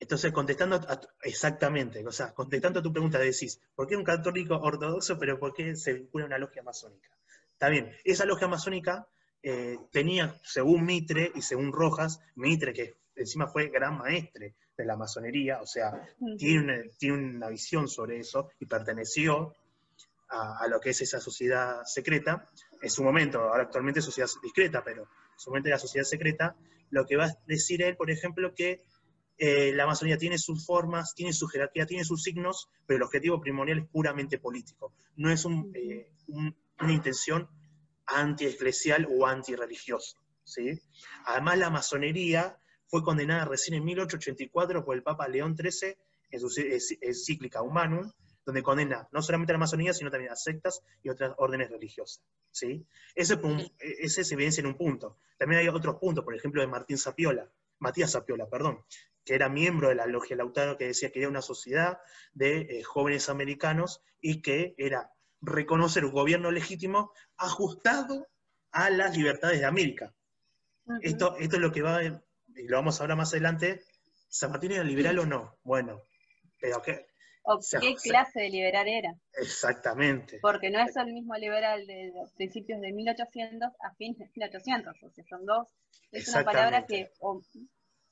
Entonces, 0.00 0.32
contestando 0.32 0.80
exactamente, 1.22 2.06
o 2.06 2.12
sea, 2.12 2.34
contestando 2.34 2.80
a 2.80 2.82
tu 2.82 2.92
pregunta, 2.92 3.18
decís, 3.18 3.60
¿por 3.74 3.86
qué 3.86 3.96
un 3.96 4.04
católico 4.04 4.56
ortodoxo, 4.56 5.18
pero 5.18 5.38
por 5.38 5.54
qué 5.54 5.76
se 5.76 5.94
vincula 5.94 6.24
a 6.24 6.26
una 6.26 6.38
logia 6.38 6.62
masónica? 6.62 7.08
Está 7.52 7.68
bien, 7.68 7.92
esa 8.04 8.24
logia 8.24 8.48
masónica 8.48 9.06
eh, 9.42 9.78
tenía, 9.90 10.38
según 10.42 10.84
Mitre 10.84 11.32
y 11.34 11.42
según 11.42 11.72
Rojas, 11.72 12.20
Mitre, 12.34 12.72
que 12.72 12.96
encima 13.14 13.46
fue 13.46 13.68
gran 13.68 13.96
maestre 13.98 14.54
de 14.76 14.84
la 14.84 14.96
masonería, 14.96 15.60
o 15.62 15.66
sea, 15.66 15.92
tiene, 16.36 16.64
una, 16.64 16.82
tiene 16.98 17.16
una 17.16 17.48
visión 17.48 17.88
sobre 17.88 18.18
eso 18.18 18.50
y 18.58 18.66
perteneció 18.66 19.54
a, 20.28 20.66
lo 20.68 20.80
que 20.80 20.90
es 20.90 21.00
esa 21.00 21.20
sociedad 21.20 21.84
secreta, 21.84 22.50
en 22.82 22.90
su 22.90 23.04
momento, 23.04 23.40
ahora 23.40 23.64
actualmente 23.64 24.00
es 24.00 24.04
sociedad 24.04 24.28
discreta, 24.42 24.82
pero 24.82 25.02
en 25.02 25.38
su 25.38 25.50
momento 25.50 25.68
era 25.68 25.78
sociedad 25.78 26.04
secreta, 26.04 26.56
lo 26.90 27.06
que 27.06 27.16
va 27.16 27.26
a 27.26 27.38
decir 27.46 27.82
él, 27.82 27.96
por 27.96 28.10
ejemplo, 28.10 28.54
que 28.54 28.82
eh, 29.36 29.72
la 29.74 29.86
masonería 29.86 30.18
tiene 30.18 30.38
sus 30.38 30.64
formas, 30.64 31.14
tiene 31.14 31.32
su 31.32 31.48
jerarquía, 31.48 31.86
tiene 31.86 32.04
sus 32.04 32.22
signos, 32.22 32.68
pero 32.86 32.98
el 32.98 33.02
objetivo 33.02 33.40
primordial 33.40 33.78
es 33.78 33.88
puramente 33.88 34.38
político. 34.38 34.92
No 35.16 35.30
es 35.30 35.44
eh, 35.74 36.10
una 36.28 36.92
intención 36.92 37.48
anti-eclesial 38.06 39.08
o 39.10 39.26
anti-religioso. 39.26 40.18
¿sí? 40.44 40.80
Además, 41.26 41.58
la 41.58 41.70
masonería 41.70 42.58
fue 42.86 43.02
condenada 43.02 43.44
recién 43.46 43.76
en 43.76 43.84
1884 43.84 44.84
por 44.84 44.94
el 44.94 45.02
Papa 45.02 45.26
León 45.26 45.56
XIII 45.56 45.96
en 46.30 46.40
su 46.40 46.48
encíclica 47.00 47.62
Humanum, 47.62 48.10
donde 48.44 48.62
condena 48.62 49.08
no 49.10 49.22
solamente 49.22 49.52
a 49.52 49.54
la 49.54 49.60
masonería, 49.60 49.94
sino 49.94 50.10
también 50.10 50.32
a 50.32 50.36
sectas 50.36 50.82
y 51.02 51.08
otras 51.08 51.32
órdenes 51.38 51.70
religiosas. 51.70 52.22
¿sí? 52.50 52.86
Ese, 53.14 53.38
ese 53.80 54.22
se 54.22 54.34
evidencia 54.34 54.60
en 54.60 54.66
un 54.66 54.76
punto. 54.76 55.18
También 55.38 55.60
hay 55.62 55.68
otros 55.68 55.96
puntos, 55.96 56.24
por 56.24 56.34
ejemplo, 56.34 56.60
de 56.60 56.68
Martín 56.68 56.98
Sapiola, 56.98 57.50
Matías 57.84 58.12
Sapiola, 58.12 58.48
perdón, 58.48 58.84
que 59.24 59.34
era 59.34 59.48
miembro 59.48 59.88
de 59.88 59.94
la 59.94 60.06
Logia 60.06 60.36
Lautaro, 60.36 60.76
que 60.76 60.86
decía 60.86 61.10
que 61.10 61.20
era 61.20 61.28
una 61.28 61.42
sociedad 61.42 61.98
de 62.32 62.60
eh, 62.60 62.82
jóvenes 62.82 63.28
americanos 63.28 64.02
y 64.20 64.42
que 64.42 64.74
era 64.76 65.12
reconocer 65.40 66.04
un 66.04 66.12
gobierno 66.12 66.50
legítimo 66.50 67.12
ajustado 67.36 68.26
a 68.72 68.90
las 68.90 69.16
libertades 69.16 69.60
de 69.60 69.66
América. 69.66 70.14
esto, 71.00 71.36
esto 71.38 71.56
es 71.56 71.62
lo 71.62 71.70
que 71.70 71.82
va, 71.82 72.02
y 72.02 72.10
lo 72.66 72.76
vamos 72.76 72.98
a 72.98 73.04
hablar 73.04 73.18
más 73.18 73.32
adelante, 73.32 73.84
¿San 74.28 74.50
Martín 74.50 74.72
era 74.72 74.82
liberal 74.82 75.18
o 75.20 75.26
no? 75.26 75.58
Bueno, 75.62 76.02
pero 76.60 76.82
¿qué? 76.82 77.06
¿O 77.46 77.60
qué 77.80 77.94
clase 77.94 78.40
de 78.40 78.48
liberal 78.48 78.88
era? 78.88 79.14
Exactamente. 79.34 80.38
Porque 80.40 80.70
no 80.70 80.80
es 80.80 80.96
el 80.96 81.12
mismo 81.12 81.34
liberal 81.34 81.86
de 81.86 82.10
los 82.14 82.32
principios 82.32 82.80
de 82.80 82.92
1800 82.92 83.70
a 83.80 83.94
fines 83.96 84.18
de 84.18 84.30
1800, 84.34 85.02
o 85.02 85.10
sea, 85.10 85.24
son 85.28 85.44
dos. 85.44 85.68
Es 86.10 86.28
una 86.28 86.44
palabra 86.44 86.86
que, 86.86 87.10
o 87.20 87.42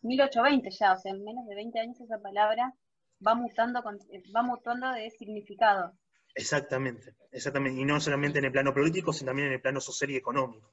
1820 0.03 0.70
ya, 0.70 0.93
o 0.93 0.99
sea, 0.99 1.12
en 1.12 1.24
menos 1.24 1.47
de 1.47 1.55
20 1.55 1.80
años 1.80 2.01
esa 2.01 2.18
palabra 2.18 2.74
va 3.26 3.35
mutando, 3.35 3.83
va 3.83 4.43
mutando 4.43 4.93
de 4.93 5.11
significado. 5.11 5.93
Exactamente, 6.35 7.14
exactamente. 7.30 7.80
Y 7.80 7.85
no 7.85 8.01
solamente 8.01 8.39
en 8.39 8.47
el 8.47 8.53
plano 8.53 8.74
político, 8.74 9.12
sino 9.12 9.30
también 9.30 9.49
en 9.49 9.55
el 9.55 9.61
plano 9.61 9.80
social 9.80 10.11
y 10.11 10.16
económico. 10.16 10.70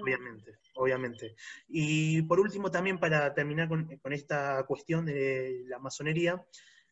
Obviamente, 0.00 0.58
obviamente. 0.74 1.34
Y 1.68 2.22
por 2.22 2.40
último, 2.40 2.70
también 2.70 2.98
para 2.98 3.34
terminar 3.34 3.68
con, 3.68 4.12
esta 4.12 4.64
cuestión 4.64 5.04
de 5.04 5.64
la 5.66 5.78
masonería, 5.78 6.42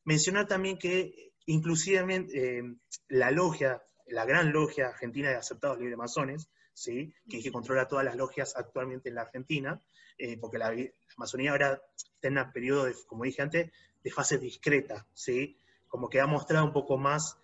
mencionar 0.06 0.46
también 0.46 0.78
que 0.78 1.32
inclusive 1.44 2.26
eh, 2.32 2.62
la 3.08 3.30
logia, 3.30 3.82
la 4.06 4.24
gran 4.24 4.52
logia 4.52 4.88
argentina 4.88 5.28
de 5.28 5.36
aceptados 5.36 5.78
libre 5.78 5.96
masones, 5.96 6.48
¿sí? 6.72 7.12
que, 7.28 7.42
que 7.42 7.52
controla 7.52 7.88
todas 7.88 8.04
las 8.04 8.16
logias 8.16 8.56
actualmente 8.56 9.08
en 9.10 9.16
la 9.16 9.22
Argentina, 9.22 9.82
eh, 10.16 10.38
porque 10.38 10.58
la, 10.58 10.74
masonería 11.16 11.50
ahora 11.52 11.82
está 11.94 12.28
en 12.28 12.38
un 12.38 12.52
periodo, 12.52 12.84
de, 12.84 12.94
como 13.06 13.24
dije 13.24 13.42
antes, 13.42 13.70
de 14.02 14.10
fase 14.10 14.38
discreta, 14.38 15.06
¿sí? 15.12 15.58
como 15.88 16.08
que 16.08 16.20
ha 16.20 16.26
mostrado 16.26 16.64
un 16.64 16.72
poco 16.72 16.96
más 16.96 17.38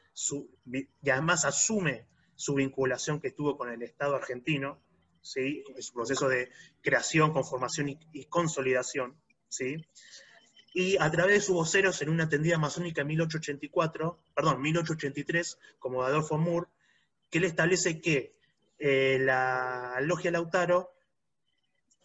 y 0.72 1.10
además 1.10 1.44
asume 1.44 2.06
su 2.34 2.54
vinculación 2.54 3.20
que 3.20 3.30
tuvo 3.30 3.56
con 3.56 3.70
el 3.70 3.82
Estado 3.82 4.14
argentino, 4.14 4.82
¿sí? 5.20 5.64
su 5.78 5.92
proceso 5.94 6.28
de 6.28 6.50
creación, 6.80 7.32
conformación 7.32 7.88
y, 7.88 8.24
consolidación. 8.26 9.16
¿sí? 9.48 9.76
Y 10.74 10.96
a 10.98 11.10
través 11.10 11.34
de 11.34 11.40
sus 11.40 11.54
voceros 11.54 12.00
en 12.02 12.08
una 12.08 12.28
tendida 12.28 12.58
masónica 12.58 13.02
en 13.02 13.08
1884, 13.08 14.18
perdón, 14.34 14.62
1883, 14.62 15.58
como 15.78 16.02
Adolfo 16.02 16.38
Moore, 16.38 16.68
que 17.30 17.38
él 17.38 17.44
establece 17.44 18.00
que 18.00 18.34
eh, 18.78 19.18
la 19.20 19.98
logia 20.00 20.30
Lautaro 20.30 20.92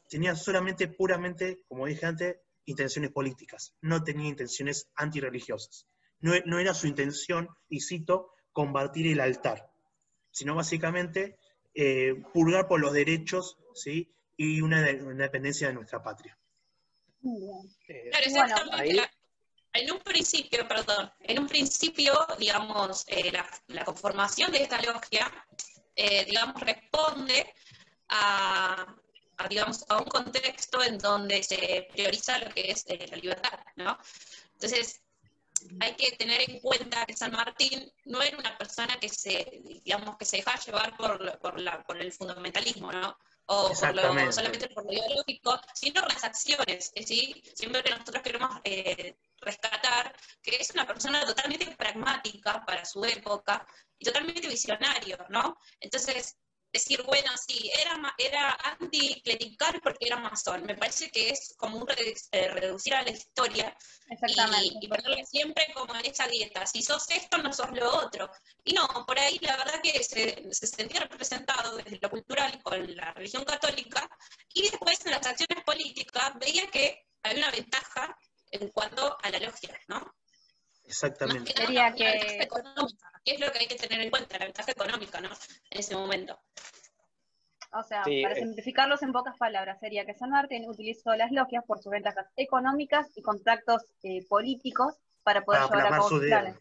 tenía 0.09 0.35
solamente, 0.35 0.87
puramente, 0.87 1.63
como 1.67 1.85
dije 1.85 2.05
antes, 2.05 2.37
intenciones 2.65 3.11
políticas, 3.11 3.73
no 3.81 4.03
tenía 4.03 4.27
intenciones 4.27 4.89
antirreligiosas. 4.95 5.87
No, 6.19 6.33
no 6.45 6.59
era 6.59 6.73
su 6.73 6.87
intención, 6.87 7.49
y 7.69 7.81
cito, 7.81 8.31
combatir 8.51 9.07
el 9.07 9.19
altar, 9.19 9.71
sino 10.31 10.55
básicamente 10.55 11.37
eh, 11.79 12.23
purgar 12.33 12.67
por 12.67 12.79
los 12.79 12.91
derechos 12.91 13.57
¿sí? 13.75 14.11
y 14.35 14.61
una, 14.61 14.89
independencia 14.89 15.67
de 15.67 15.75
nuestra 15.75 16.01
patria. 16.01 16.37
Claro, 17.21 18.25
exactamente. 18.25 19.09
En 19.73 19.91
un 19.91 19.99
principio, 19.99 20.67
perdón, 20.67 21.11
en 21.19 21.39
un 21.39 21.47
principio, 21.47 22.13
digamos, 22.39 23.03
eh, 23.07 23.31
la, 23.67 23.85
conformación 23.85 24.51
de 24.51 24.63
esta 24.63 24.81
logia, 24.81 25.31
eh, 25.95 26.25
digamos, 26.25 26.59
responde 26.61 27.53
a, 28.09 28.95
digamos, 29.49 29.85
a 29.89 29.97
un 29.97 30.05
contexto 30.05 30.81
en 30.81 30.97
donde 30.97 31.43
se 31.43 31.87
prioriza 31.91 32.39
lo 32.39 32.49
que 32.49 32.71
es 32.71 32.85
la 32.87 33.17
libertad, 33.17 33.59
¿no? 33.75 33.97
Entonces, 34.53 35.01
hay 35.79 35.95
que 35.95 36.15
tener 36.17 36.49
en 36.49 36.59
cuenta 36.59 37.05
que 37.05 37.15
San 37.15 37.31
Martín 37.31 37.91
no 38.05 38.21
era 38.21 38.37
una 38.37 38.57
persona 38.57 38.97
que 38.99 39.09
se, 39.09 39.61
digamos, 39.83 40.17
que 40.17 40.25
se 40.25 40.37
deja 40.37 40.57
llevar 40.59 40.95
por, 40.97 41.37
por, 41.39 41.59
la, 41.59 41.83
por 41.83 42.01
el 42.01 42.11
fundamentalismo, 42.11 42.91
¿no? 42.91 43.17
O 43.49 43.71
por 43.73 43.95
lo, 43.95 44.31
solamente 44.31 44.67
por 44.69 44.85
lo 44.85 44.91
ideológico, 44.91 45.59
sino 45.73 46.01
por 46.01 46.13
las 46.13 46.23
acciones, 46.25 46.91
¿sí? 47.05 47.41
Siempre 47.55 47.81
que 47.81 47.91
nosotros 47.91 48.21
queremos 48.21 48.51
eh, 48.65 49.15
rescatar 49.39 50.13
que 50.41 50.57
es 50.57 50.71
una 50.71 50.85
persona 50.85 51.25
totalmente 51.25 51.73
pragmática 51.77 52.65
para 52.65 52.83
su 52.83 53.05
época 53.05 53.65
y 53.97 54.05
totalmente 54.05 54.47
visionario, 54.49 55.17
¿no? 55.29 55.57
Entonces, 55.79 56.37
decir, 56.77 57.03
bueno, 57.03 57.31
sí, 57.37 57.71
era, 57.79 58.15
era 58.17 58.57
anticlerical 58.63 59.79
porque 59.81 60.07
era 60.07 60.17
masón. 60.17 60.63
Me 60.65 60.75
parece 60.75 61.09
que 61.11 61.29
es 61.29 61.55
como 61.57 61.77
un 61.77 61.87
eh, 61.89 62.47
reducir 62.49 62.93
a 62.95 63.03
la 63.03 63.11
historia 63.11 63.75
y, 64.09 64.85
y, 64.85 64.87
ponerle 64.87 65.25
siempre 65.25 65.67
como 65.73 65.95
en 65.95 66.05
esa 66.05 66.27
dieta. 66.27 66.65
Si 66.65 66.81
sos 66.81 67.09
esto, 67.09 67.37
no 67.37 67.51
sos 67.53 67.71
lo 67.71 67.89
otro. 67.97 68.29
Y 68.63 68.73
no, 68.73 68.87
por 69.05 69.19
ahí 69.19 69.37
la 69.41 69.57
verdad 69.57 69.81
que 69.81 70.03
se, 70.03 70.53
se 70.53 70.67
sentía 70.67 71.01
representado 71.01 71.77
desde 71.77 71.99
lo 72.01 72.09
cultural 72.09 72.61
con 72.63 72.95
la 72.95 73.13
religión 73.13 73.43
católica 73.43 74.09
y 74.53 74.63
después 74.63 75.05
en 75.05 75.11
las 75.11 75.25
acciones 75.25 75.63
políticas 75.65 76.33
veía 76.39 76.67
que 76.67 77.05
había 77.23 77.39
una 77.39 77.51
ventaja 77.51 78.17
en 78.51 78.69
cuanto 78.69 79.17
a 79.21 79.29
la 79.29 79.39
logia, 79.39 79.79
¿no? 79.87 80.13
Exactamente. 80.87 81.53
Que 81.53 81.61
Sería 81.61 81.93
que... 81.93 82.47
¿Qué 83.25 83.33
es 83.33 83.39
lo 83.41 83.51
que 83.51 83.59
hay 83.59 83.67
que 83.67 83.75
tener 83.75 84.01
en 84.01 84.09
cuenta? 84.09 84.37
La 84.39 84.45
ventaja 84.45 84.71
económica, 84.71 85.19
¿no? 85.19 85.29
En 85.69 85.79
ese 85.79 85.95
momento. 85.95 86.39
O 87.73 87.83
sea, 87.83 88.03
para 88.03 88.35
simplificarlos 88.35 89.03
en 89.03 89.11
pocas 89.11 89.37
palabras, 89.37 89.79
sería 89.79 90.05
que 90.05 90.13
San 90.13 90.29
Martín 90.29 90.69
utilizó 90.69 91.13
las 91.15 91.31
logias 91.31 91.65
por 91.65 91.79
sus 91.79 91.91
ventajas 91.91 92.27
económicas 92.37 93.07
y 93.15 93.21
contactos 93.21 93.83
eh, 94.03 94.25
políticos 94.27 94.95
para 95.23 95.43
poder 95.43 95.63
llevar 95.63 95.87
a 95.87 95.89
cabo 95.89 96.09
sus 96.09 96.21
planes. 96.21 96.55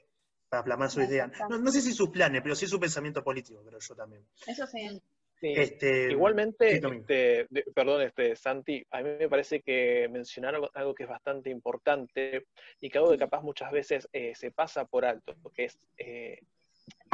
Para 0.49 0.65
plasmar 0.65 0.91
sus 0.91 1.05
ideas. 1.05 1.31
No, 1.49 1.71
sé 1.71 1.81
si 1.81 1.93
sus 1.93 2.11
planes, 2.11 2.43
pero 2.43 2.57
sí 2.57 2.67
su 2.67 2.81
pensamiento 2.81 3.23
político, 3.23 3.63
pero 3.65 3.79
yo 3.79 3.95
también. 3.95 4.27
Eso 4.47 4.67
sí. 4.67 5.01
Este, 5.41 6.11
Igualmente, 6.11 6.77
este, 6.77 7.47
perdón, 7.75 8.03
este, 8.03 8.37
Santi, 8.37 8.85
a 8.91 9.03
mí 9.03 9.11
me 9.19 9.29
parece 9.29 9.61
que 9.61 10.09
mencionar 10.11 10.55
algo, 10.75 10.95
que 10.95 11.03
es 11.03 11.09
bastante 11.09 11.51
importante 11.51 12.47
y 12.81 12.89
que 12.89 12.99
algo 12.99 13.11
que 13.11 13.19
capaz 13.19 13.43
muchas 13.43 13.71
veces 13.71 14.09
eh, 14.13 14.35
se 14.35 14.51
pasa 14.51 14.87
por 14.87 15.05
alto, 15.05 15.35
porque 15.43 15.67
es, 15.67 15.79
eh, 15.99 16.41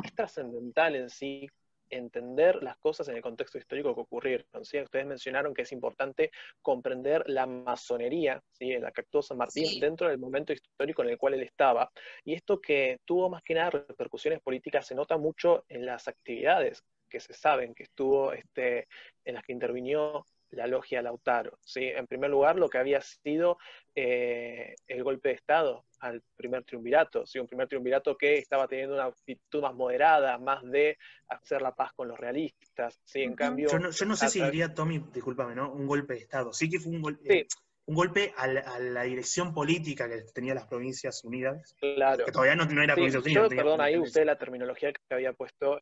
es 0.05 0.15
trascendental 0.15 0.95
en 0.95 1.11
sí 1.11 1.49
entender 1.93 2.63
las 2.63 2.79
cosas 2.79 3.07
en 3.09 3.17
el 3.17 3.23
contexto 3.23 3.59
histórico 3.59 3.95
que 3.95 4.01
ocurrieron. 4.01 4.47
Ustedes 4.55 5.07
mencionaron 5.07 5.53
que 5.53 5.63
es 5.63 5.73
importante 5.73 6.31
comprender 6.63 7.23
la 7.27 7.47
masonería, 7.47 8.43
¿sí? 8.51 8.73
en 8.73 8.83
la 8.83 8.93
que 8.93 9.03
actuó 9.03 9.21
San 9.21 9.37
Martín, 9.37 9.79
dentro 9.79 10.09
del 10.09 10.19
momento 10.19 10.55
histórico 10.55 11.03
en 11.03 11.11
el 11.11 11.19
cual 11.19 11.35
él 11.35 11.43
estaba. 11.43 11.91
Y 12.25 12.33
esto 12.33 12.61
que 12.61 13.01
tuvo 13.05 13.29
más 13.29 13.43
que 13.43 13.55
nada 13.55 13.71
repercusiones 13.71 14.41
políticas 14.41 14.87
se 14.87 14.95
nota 14.95 15.19
mucho 15.19 15.65
en 15.69 15.85
las 15.85 16.09
actividades 16.09 16.83
que 17.13 17.21
se 17.21 17.35
saben 17.35 17.75
que 17.75 17.83
estuvo, 17.83 18.33
este, 18.33 18.89
en 19.25 19.35
las 19.35 19.45
que 19.45 19.53
intervinió 19.53 20.25
la 20.53 20.67
logia 20.67 21.03
Lautaro. 21.03 21.59
¿sí? 21.65 21.85
En 21.85 22.07
primer 22.07 22.31
lugar, 22.31 22.57
lo 22.57 22.69
que 22.69 22.79
había 22.79 23.01
sido 23.03 23.59
eh, 23.95 24.75
el 24.87 25.05
golpe 25.05 25.29
de 25.29 25.35
Estado 25.35 25.85
al 26.01 26.23
primer 26.37 26.65
triunvirato, 26.65 27.27
¿sí? 27.27 27.39
un 27.39 27.47
primer 27.47 27.69
triunvirato 27.69 28.17
que 28.17 28.39
estaba 28.39 28.67
teniendo 28.67 28.95
una 28.95 29.05
actitud 29.05 29.63
más 29.63 29.75
moderada, 29.75 30.39
más 30.39 30.63
de 30.65 30.99
hacer 31.29 31.63
la 31.63 31.75
paz 31.75 31.93
con 31.95 32.09
los 32.09 32.19
realistas. 32.19 32.99
¿sí? 33.05 33.23
En 33.23 33.35
cambio, 33.35 33.69
yo 33.69 33.79
no, 34.07 34.17
sé 34.17 34.29
si 34.29 34.43
diría, 34.43 34.73
Tommy, 34.73 35.05
discúlpame, 35.13 35.55
¿no? 35.55 35.71
un 35.71 35.87
golpe 35.87 36.15
de 36.15 36.21
Estado. 36.21 36.53
Sí 36.53 36.71
que 36.71 36.81
fue 36.81 36.93
un 36.93 37.03
golpe. 37.03 37.41
Eh, 37.41 37.47
un 37.85 37.97
golpe 37.97 38.33
a 38.37 38.47
la, 38.47 39.03
dirección 39.03 39.53
política 39.53 40.09
que 40.09 40.23
tenía 40.33 40.55
las 40.55 40.67
Provincias 40.67 41.25
Unidas, 41.25 41.75
claro. 41.81 42.25
que 42.25 42.31
todavía 42.31 42.55
no, 42.55 42.63
era 42.81 42.95
Provincias 42.95 43.25
Unidas. 43.25 43.49
perdón, 43.49 43.81
ahí 43.81 43.99
usé 43.99 44.25
la 44.25 44.39
terminología 44.39 44.93
que 44.93 45.15
había 45.15 45.33
puesto 45.33 45.81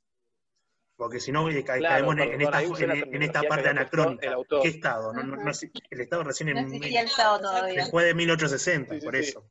porque 1.01 1.19
si 1.19 1.33
no 1.33 1.47
caemos 1.65 2.15
en, 2.19 2.43
esta, 2.43 2.63
en, 2.63 3.23
esta 3.23 3.41
parte 3.45 3.71
anacrónica. 3.71 4.37
¿Qué 4.61 4.69
Estado? 4.69 5.15
No, 5.15 5.23
no, 5.23 5.51
el 5.91 6.01
Estado 6.03 6.25
recién 6.25 6.51
en 6.51 6.59
el 6.59 6.85
Estado 6.85 7.41
todavía. 7.41 7.85
después 7.85 8.05
de 8.05 8.13
1860, 8.13 8.99
por 9.03 9.17
eso. 9.17 9.51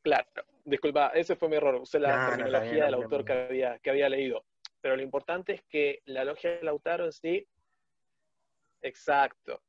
Claro, 0.00 0.24
disculpa, 0.64 1.08
ese 1.08 1.36
fue 1.36 1.50
mi 1.50 1.56
error, 1.56 1.74
usé 1.74 1.98
la 1.98 2.30
terminología 2.30 2.86
del 2.86 2.94
autor 2.94 3.22
que 3.22 3.32
había, 3.34 3.78
que 3.80 3.90
había 3.90 4.08
leído. 4.08 4.46
Pero 4.80 4.96
lo 4.96 5.02
importante 5.02 5.52
es 5.52 5.62
que 5.68 6.00
la 6.06 6.24
logia 6.24 6.52
de 6.52 6.62
Lautaro 6.62 7.04
en 7.04 7.12
sí, 7.12 7.46
exacto, 8.80 9.60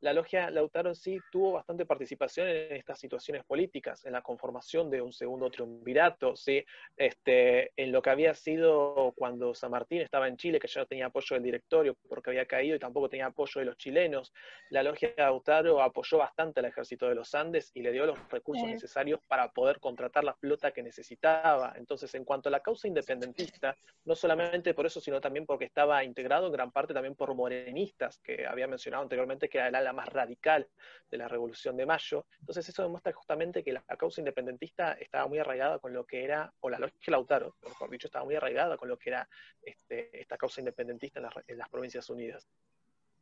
la 0.00 0.12
logia 0.12 0.50
Lautaro 0.50 0.90
en 0.90 0.94
sí 0.94 1.18
tuvo 1.30 1.52
bastante 1.52 1.86
participación 1.86 2.48
en 2.48 2.72
estas 2.72 2.98
situaciones 2.98 3.44
políticas, 3.44 4.04
en 4.04 4.12
la 4.12 4.22
conformación 4.22 4.90
de 4.90 5.00
un 5.00 5.12
segundo 5.12 5.50
triunvirato, 5.50 6.36
¿sí? 6.36 6.64
este, 6.96 7.72
en 7.76 7.92
lo 7.92 8.02
que 8.02 8.10
había 8.10 8.34
sido 8.34 9.12
cuando 9.16 9.54
San 9.54 9.70
Martín 9.70 10.02
estaba 10.02 10.28
en 10.28 10.36
Chile, 10.36 10.58
que 10.58 10.68
ya 10.68 10.80
no 10.80 10.86
tenía 10.86 11.06
apoyo 11.06 11.34
del 11.34 11.42
directorio 11.42 11.96
porque 12.08 12.30
había 12.30 12.46
caído 12.46 12.76
y 12.76 12.78
tampoco 12.78 13.08
tenía 13.08 13.26
apoyo 13.26 13.58
de 13.58 13.64
los 13.64 13.76
chilenos. 13.76 14.32
La 14.70 14.82
logia 14.82 15.14
Lautaro 15.16 15.80
apoyó 15.80 16.18
bastante 16.18 16.60
al 16.60 16.66
ejército 16.66 17.08
de 17.08 17.14
los 17.14 17.34
Andes 17.34 17.70
y 17.74 17.82
le 17.82 17.92
dio 17.92 18.06
los 18.06 18.18
recursos 18.28 18.68
necesarios 18.68 19.20
para 19.26 19.50
poder 19.52 19.80
contratar 19.80 20.24
la 20.24 20.34
flota 20.34 20.72
que 20.72 20.82
necesitaba. 20.82 21.74
Entonces, 21.76 22.14
en 22.14 22.24
cuanto 22.24 22.48
a 22.48 22.52
la 22.52 22.60
causa 22.60 22.86
independentista, 22.86 23.76
no 24.04 24.14
solamente 24.14 24.74
por 24.74 24.86
eso, 24.86 25.00
sino 25.00 25.20
también 25.20 25.46
porque 25.46 25.64
estaba 25.64 26.04
integrado 26.04 26.46
en 26.46 26.52
gran 26.52 26.70
parte 26.70 26.92
también 26.92 27.14
por 27.14 27.34
morenistas, 27.34 28.18
que 28.18 28.46
había 28.46 28.66
mencionado 28.66 29.02
anteriormente 29.02 29.48
que 29.48 29.58
era 29.58 29.85
la 29.86 29.92
más 29.92 30.08
radical 30.08 30.68
de 31.10 31.16
la 31.16 31.28
Revolución 31.28 31.76
de 31.76 31.86
Mayo. 31.86 32.26
Entonces 32.40 32.68
eso 32.68 32.82
demuestra 32.82 33.12
justamente 33.12 33.62
que 33.62 33.72
la, 33.72 33.82
causa 33.82 34.20
independentista 34.20 34.92
estaba 34.92 35.26
muy 35.28 35.38
arraigada 35.38 35.78
con 35.78 35.92
lo 35.92 36.04
que 36.04 36.24
era, 36.24 36.52
o 36.60 36.68
la 36.68 36.78
lógica 36.78 37.10
Lautaro, 37.10 37.56
mejor 37.62 37.90
dicho, 37.90 38.08
estaba 38.08 38.24
muy 38.24 38.34
arraigada 38.34 38.76
con 38.76 38.88
lo 38.88 38.98
que 38.98 39.10
era 39.10 39.28
este, 39.62 40.20
esta 40.20 40.36
causa 40.36 40.60
independentista 40.60 41.20
en 41.46 41.58
las, 41.58 41.68
Provincias 41.68 42.08
Unidas. 42.10 42.46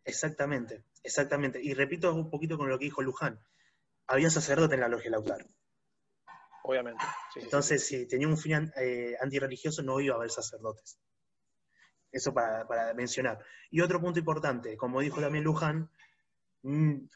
Exactamente, 0.04 0.82
exactamente. 1.02 1.60
Y 1.62 1.74
repito 1.74 2.14
un 2.14 2.30
poquito 2.30 2.56
con 2.56 2.68
lo 2.68 2.78
que 2.78 2.86
dijo 2.86 3.02
Luján. 3.02 3.38
Había 4.06 4.30
sacerdote 4.30 4.74
en 4.74 4.80
la 4.80 4.88
logia 4.88 5.10
Lautaro. 5.10 5.46
Obviamente. 6.62 7.04
Entonces, 7.36 7.86
si 7.86 8.06
tenía 8.06 8.28
un 8.28 8.38
fin 8.38 8.72
eh, 8.76 9.16
antirreligioso, 9.20 9.82
no 9.82 10.00
iba 10.00 10.14
a 10.14 10.18
haber 10.18 10.30
sacerdotes. 10.30 10.98
Eso 12.12 12.32
para, 12.32 12.66
para, 12.66 12.94
mencionar. 12.94 13.38
Y 13.70 13.80
otro 13.80 14.00
punto 14.00 14.18
importante, 14.18 14.76
como 14.76 15.00
dijo 15.00 15.20
también 15.20 15.44
Luján, 15.44 15.90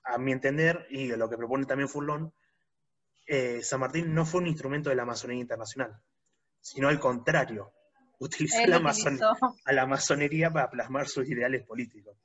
a 0.05 0.19
mi 0.19 0.33
entender, 0.33 0.87
y 0.91 1.09
lo 1.09 1.29
que 1.29 1.37
propone 1.37 1.65
también 1.65 1.89
Furlón, 1.89 2.33
eh, 3.27 3.61
San 3.63 3.81
Martín 3.81 4.15
no 4.15 4.25
fue 4.25 4.41
un 4.41 4.47
instrumento 4.47 4.91
de 4.91 4.97
la 4.97 5.05
masonería 5.05 5.43
internacional, 5.43 5.99
sino 6.61 6.89
al 6.89 6.99
contrario, 6.99 7.73
utilizó, 8.19 8.67
la 8.67 8.77
a 9.65 9.73
la 9.73 9.87
masonería 9.87 10.51
para 10.53 10.71
plasmar 10.71 11.09
sus 11.09 11.29
ideales 11.29 11.65
políticos. 11.65 12.17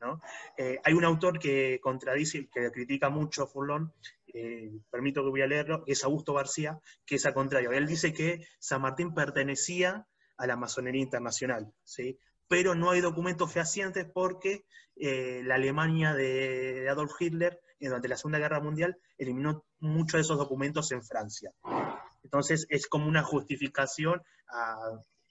Eh, 0.58 0.80
hay 0.84 0.94
un 0.94 1.06
autor 1.06 1.40
que 1.40 1.80
contradice, 1.82 2.50
que 2.52 2.72
critica 2.72 3.10
mucho 3.10 3.44
a 3.44 3.48
Furlón, 3.48 3.94
eh, 4.34 4.72
permito 4.90 5.24
que 5.24 5.30
voy 5.30 5.42
a 5.42 5.48
leerlo, 5.48 5.84
es 5.86 6.04
Augusto 6.04 6.34
García, 6.34 6.80
que 7.06 7.16
es 7.16 7.26
al 7.26 7.34
contrario. 7.34 7.72
Él 7.72 7.86
dice 7.86 8.12
que 8.12 8.48
San 8.60 8.82
Martín 8.82 9.14
pertenecía 9.14 10.08
a 10.38 10.48
la 10.48 10.56
masonería 10.56 11.02
internacional, 11.02 11.72
¿sí? 11.84 12.18
Pero 12.54 12.76
no 12.76 12.92
hay 12.92 13.02
documentos 13.02 13.52
fehacientes 13.52 14.06
porque 14.06 14.64
eh, 14.96 15.42
la 15.44 15.56
Alemania 15.56 16.14
de, 16.14 16.88
Adolf 16.88 17.20
Hitler 17.20 17.60
eh, 17.80 17.88
durante 17.88 18.08
la 18.08 18.16
Segunda 18.16 18.38
Guerra 18.38 18.60
Mundial 18.60 18.96
eliminó 19.18 19.66
muchos 19.80 20.20
de 20.20 20.22
esos 20.22 20.38
documentos 20.38 20.92
en 20.92 21.02
Francia. 21.02 21.52
Entonces 22.24 22.68
es 22.70 22.86
como 22.86 23.08
una 23.08 23.24
justificación 23.24 24.22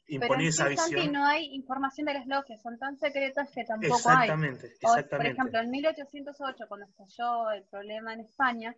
imponer 0.09 0.49
esa 0.49 0.66
visión. 0.66 1.12
no 1.12 1.25
hay 1.25 1.55
información 1.55 2.07
de 2.07 2.14
las 2.14 2.27
logias, 2.27 2.61
son 2.61 2.77
tan 2.77 2.99
secretas 2.99 3.49
que 3.53 3.62
tampoco 3.62 3.95
Exactamente, 3.95 4.66
hay. 4.66 4.73
O, 4.73 4.89
por 4.89 4.99
exactamente. 4.99 5.31
ejemplo, 5.31 5.61
en 5.61 5.70
1808, 5.70 6.64
cuando 6.66 6.87
estalló 6.87 7.53
el 7.53 7.62
problema 7.70 8.14
en 8.14 8.20
España, 8.23 8.75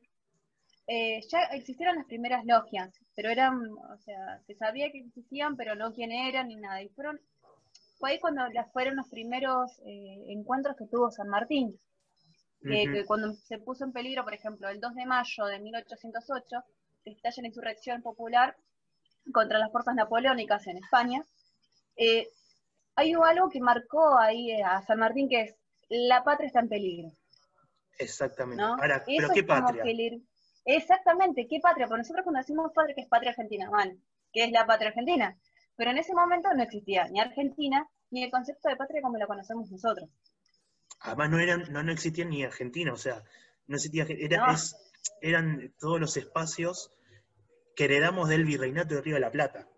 eh, 0.86 1.22
ya 1.30 1.38
existieron 1.52 1.96
las 1.96 2.04
primeras 2.04 2.44
logias, 2.44 2.92
pero 3.16 3.30
eran, 3.30 3.70
o 3.90 3.96
sea, 4.04 4.38
se 4.46 4.54
sabía 4.54 4.92
que 4.92 4.98
existían, 4.98 5.56
pero 5.56 5.74
no 5.76 5.94
quién 5.94 6.12
eran 6.12 6.48
ni 6.48 6.56
nada. 6.56 6.82
Y 6.82 6.90
fueron, 6.90 7.18
fue 8.04 8.10
ahí 8.10 8.20
cuando 8.20 8.46
las 8.50 8.70
fueron 8.70 8.96
los 8.96 9.08
primeros 9.08 9.78
eh, 9.86 10.24
encuentros 10.28 10.76
que 10.76 10.84
tuvo 10.84 11.10
San 11.10 11.26
Martín. 11.30 11.80
Que, 12.60 12.82
Ujú. 12.84 12.92
que 12.92 13.04
cuando 13.06 13.32
se 13.32 13.58
puso 13.58 13.82
en 13.84 13.92
peligro, 13.92 14.24
por 14.24 14.34
ejemplo, 14.34 14.68
el 14.68 14.78
2 14.78 14.94
de 14.94 15.06
mayo 15.06 15.44
de 15.46 15.58
1808, 15.58 16.56
que 17.02 17.10
estalla 17.12 17.40
la 17.40 17.48
insurrección 17.48 18.02
popular 18.02 18.56
contra 19.32 19.58
las 19.58 19.72
fuerzas 19.72 19.94
napoleónicas 19.94 20.66
en 20.66 20.76
España, 20.76 21.24
eh, 21.96 22.28
hay 22.94 23.14
algo 23.14 23.48
que 23.48 23.60
marcó 23.60 24.18
ahí 24.18 24.50
eh, 24.50 24.62
a 24.62 24.82
San 24.82 24.98
Martín 24.98 25.26
que 25.30 25.40
es 25.40 25.56
la 25.88 26.22
patria 26.24 26.48
está 26.48 26.60
en 26.60 26.68
peligro. 26.68 27.10
Exactamente. 27.98 28.62
¿no? 28.62 28.74
Ahora, 28.74 28.96
Eso 28.96 29.04
¿pero 29.16 29.28
qué 29.32 29.44
patria? 29.44 29.82
que 29.82 29.94
le- 29.94 30.20
Exactamente, 30.66 31.46
¿qué 31.48 31.58
patria? 31.60 31.86
Porque 31.86 32.00
nosotros 32.00 32.22
cuando 32.24 32.40
decimos 32.40 32.70
patria, 32.74 32.94
que 32.96 33.00
es 33.00 33.08
patria 33.08 33.30
argentina, 33.30 33.70
bueno, 33.70 33.94
¿qué 34.30 34.44
es 34.44 34.52
la 34.52 34.66
patria 34.66 34.88
argentina? 34.88 35.38
Pero 35.76 35.90
en 35.90 35.98
ese 35.98 36.14
momento 36.14 36.52
no 36.54 36.62
existía 36.62 37.08
ni 37.08 37.18
Argentina 37.20 37.88
ni 38.14 38.22
el 38.22 38.30
concepto 38.30 38.68
de 38.68 38.76
patria 38.76 39.02
como 39.02 39.18
lo 39.18 39.26
conocemos 39.26 39.70
nosotros. 39.70 40.08
Además 41.00 41.30
no 41.30 41.38
eran, 41.40 41.72
no, 41.72 41.82
no 41.82 41.92
existían 41.92 42.30
ni 42.30 42.44
Argentina, 42.44 42.92
o 42.92 42.96
sea, 42.96 43.22
no 43.66 43.76
existía, 43.76 44.06
era- 44.08 44.46
No. 44.46 44.52
es- 44.54 44.76
eran 45.20 45.74
todos 45.80 46.00
los 46.00 46.16
espacios 46.16 46.90
que 47.76 47.84
heredamos 47.86 48.28
del 48.28 48.44
virreinato 48.44 48.94
de 48.94 49.00
Río 49.02 49.14
de 49.14 49.20
la 49.20 49.32
Plata. 49.32 49.68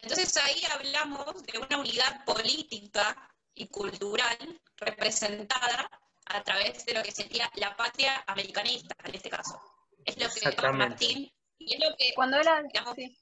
Entonces 0.00 0.34
ahí 0.38 0.62
hablamos 0.74 1.42
de 1.44 1.58
una 1.58 1.78
unidad 1.78 2.24
política 2.24 3.30
y 3.54 3.68
cultural 3.68 4.38
representada 4.78 5.90
a 6.26 6.42
través 6.42 6.84
de 6.86 6.94
lo 6.94 7.02
que 7.02 7.12
sería 7.12 7.50
la 7.56 7.76
patria 7.76 8.24
americanista, 8.26 8.94
en 9.04 9.14
este 9.14 9.28
caso. 9.28 9.60
Es 10.06 10.16
lo 10.16 10.28
que. 10.56 10.72
Martín, 10.72 11.30
y 11.58 11.74
es 11.74 11.80
lo 11.80 11.94
que, 11.96 12.12
Cuando 12.14 12.38
era, 12.38 12.62
Digamos, 12.62 12.94
sí, 12.96 13.14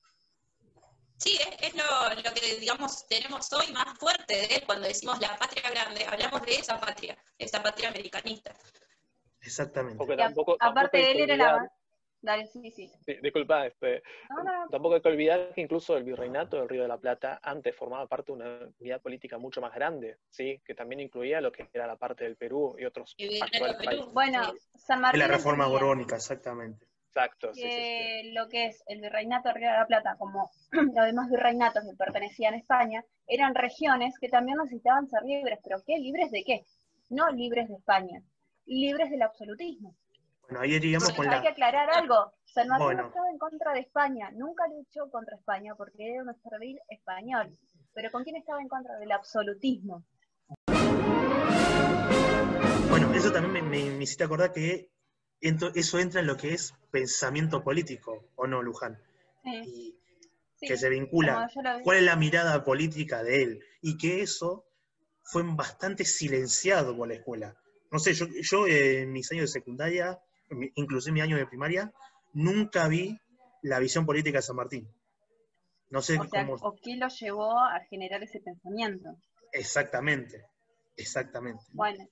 sí, 1.19 1.37
es, 1.41 1.69
es 1.69 1.75
lo, 1.75 1.83
lo 2.23 2.35
que, 2.35 2.57
digamos, 2.61 3.07
tenemos 3.09 3.53
hoy 3.53 3.73
más 3.73 3.99
fuerte 3.99 4.35
de 4.35 4.45
él 4.57 4.63
cuando 4.67 4.89
decimos 4.89 5.21
la 5.21 5.37
patria 5.37 5.71
grande, 5.71 6.05
hablamos 6.07 6.43
de 6.43 6.55
esa 6.55 6.81
patria, 6.81 7.17
esa 7.39 7.63
patria 7.63 7.89
americanista. 7.91 8.55
Exactamente. 9.41 9.99
Porque 9.99 10.15
y 10.15 10.17
a- 10.17 10.25
tampoco, 10.27 10.57
aparte 10.59 10.73
tampoco 10.75 10.97
hay 10.97 11.23
él 11.23 11.31
era 11.31 11.37
la... 11.53 11.73
Dale, 12.21 12.49
sí, 12.49 12.69
sí. 12.73 12.91
Sí, 13.07 13.15
disculpa, 13.23 13.65
este, 13.67 14.03
No, 14.31 14.43
no, 14.43 14.65
no. 14.65 14.69
tampoco 14.71 14.97
hay 14.97 15.01
que 15.01 15.09
olvidar 15.09 15.55
que 15.55 15.61
incluso 15.61 15.97
el 15.97 16.03
virreinato 16.03 16.57
del 16.57 16.69
Río 16.69 16.83
de 16.83 16.89
la 16.89 16.99
Plata 16.99 17.39
antes 17.41 17.77
formaba 17.77 18.09
parte 18.09 18.33
de 18.33 18.39
una 18.39 18.73
unidad 18.81 19.01
política 19.01 19.39
mucho 19.39 19.61
más 19.61 19.73
grande, 19.73 20.19
¿sí? 20.29 20.61
que 20.65 20.75
también 20.75 20.99
incluía 20.99 21.41
lo 21.41 21.53
que 21.53 21.69
era 21.73 21.87
la 21.87 21.95
parte 21.95 22.25
del 22.25 22.35
Perú 22.37 22.75
y 22.77 22.85
otros 22.87 23.15
Y 23.19 23.41
actuales 23.41 23.77
Perú. 23.77 23.85
países. 23.85 24.13
Bueno. 24.13 24.53
San 24.75 24.99
De 24.99 25.03
Martín 25.03 25.21
la 25.21 25.29
reforma 25.29 25.69
borbónica, 25.69 26.17
exactamente. 26.17 26.88
Exacto, 27.09 27.55
sí, 27.55 27.63
sí, 27.63 27.69
sí. 27.69 27.75
que 27.75 28.31
lo 28.35 28.49
que 28.49 28.67
es 28.67 28.85
el 28.87 29.01
virreinato 29.01 29.49
de 29.49 29.55
Río 29.55 29.71
de 29.71 29.77
la 29.79 29.87
Plata, 29.87 30.17
como 30.19 30.51
los 30.73 31.07
demás 31.07 31.31
virreinatos 31.31 31.83
que 31.85 31.97
pertenecían 31.97 32.55
a 32.55 32.59
España, 32.59 33.03
eran 33.27 33.55
regiones 33.55 34.19
que 34.21 34.29
también 34.29 34.59
necesitaban 34.59 35.09
ser 35.09 35.23
libres, 35.23 35.59
pero 35.65 35.83
¿qué? 35.87 35.99
¿Libres 35.99 36.31
de 36.31 36.45
qué? 36.45 36.65
No 37.09 37.31
libres 37.31 37.69
de 37.69 37.77
España, 37.77 38.23
libres 38.67 39.11
del 39.11 39.23
absolutismo. 39.23 39.97
Bueno, 40.43 40.61
ahí 40.61 40.75
iríamos 40.75 41.11
con 41.13 41.29
Hay 41.29 41.41
que 41.41 41.47
la... 41.47 41.51
aclarar 41.53 41.91
algo, 41.91 42.33
San 42.45 42.69
Martín 42.69 42.87
Bueno. 42.87 43.03
no 43.03 43.09
estaba 43.09 43.31
en 43.31 43.39
contra 43.39 43.73
de 43.73 43.81
España, 43.81 44.31
nunca 44.33 44.67
luchó 44.69 45.11
contra 45.11 45.37
España 45.37 45.75
porque 45.77 46.13
era 46.13 46.23
un 46.23 46.35
servil 46.43 46.79
español, 46.89 47.51
pero 47.95 48.11
¿con 48.11 48.23
quién 48.23 48.37
estaba 48.37 48.61
en 48.61 48.69
contra 48.69 48.99
del 48.99 49.13
absolutismo? 49.13 50.05
Bueno, 52.91 53.13
eso 53.15 53.33
también 53.33 53.53
me, 53.53 53.63
me, 53.63 53.91
me 53.91 54.05
hiciste 54.05 54.25
acordar 54.25 54.53
que 54.53 54.91
eso 55.41 55.99
entra 55.99 56.21
en 56.21 56.27
lo 56.27 56.37
que 56.37 56.53
es 56.55 56.75
pensamiento 56.91 57.63
político, 57.63 58.25
¿o 58.37 58.47
no, 58.47 58.63
Luján? 58.63 58.99
Sí, 59.43 59.63
Y 59.65 59.95
sí, 60.57 60.67
que 60.69 60.77
se 60.77 60.89
vincula 60.89 61.49
cuál 61.83 61.99
es 61.99 62.03
la 62.05 62.17
mirada 62.17 62.65
política 62.65 63.23
de 63.23 63.43
él, 63.43 63.65
y 63.81 63.97
que 63.97 64.23
eso 64.23 64.65
fue 65.23 65.43
bastante 65.45 66.05
silenciado 66.05 66.97
por 66.97 67.09
la 67.09 67.15
escuela. 67.15 67.57
No 67.91 67.99
sé, 67.99 68.15
yo, 68.15 68.27
yo 68.43 68.67
eh, 68.67 69.03
en 69.03 69.13
mis 69.13 69.31
años 69.33 69.43
de 69.53 69.61
secundaria, 69.61 70.19
inclusive 70.75 71.15
mi 71.15 71.21
año 71.21 71.37
de 71.37 71.47
primaria, 71.47 71.93
nunca 72.33 72.89
vi 72.89 73.19
la 73.63 73.79
visión 73.79 74.07
política 74.07 74.39
de 74.39 74.43
San 74.43 74.57
Martín. 74.57 74.89
No 75.91 76.01
sé 76.03 76.19
O 76.19 76.25
sea, 76.25 76.43
cómo 76.43 76.55
¿o 76.61 76.77
qué 76.83 76.97
lo 76.97 77.09
llevó 77.09 77.59
a 77.59 77.81
generar 77.89 78.23
ese 78.23 78.41
pensamiento? 78.41 79.17
exactamente, 79.53 80.45
exactamente. 80.97 81.65
Bueno, 81.73 82.07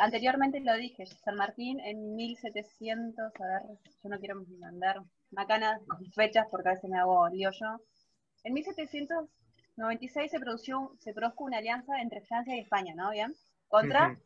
anteriormente 0.00 0.60
lo 0.60 0.74
dije, 0.76 1.06
San 1.06 1.36
Martín 1.36 1.80
en 1.80 2.14
1700, 2.16 3.32
a 3.40 3.46
ver, 3.46 3.62
yo 4.02 4.08
no 4.08 4.18
quiero 4.18 4.42
mandar 4.58 5.00
macanas 5.30 5.80
con 5.86 6.04
fechas 6.12 6.46
porque 6.50 6.68
a 6.68 6.72
veces 6.74 6.90
me 6.90 6.98
hago 6.98 7.28
lío 7.28 7.50
yo. 7.52 7.80
En 8.44 8.54
1796 8.54 10.30
se, 10.30 10.40
produjo, 10.40 10.96
se 10.98 11.12
produjo 11.12 11.44
una 11.44 11.58
alianza 11.58 12.00
entre 12.00 12.20
Francia 12.22 12.56
y 12.56 12.60
España, 12.60 12.94
¿no? 12.94 13.10
Bien, 13.10 13.34
contra 13.68 14.18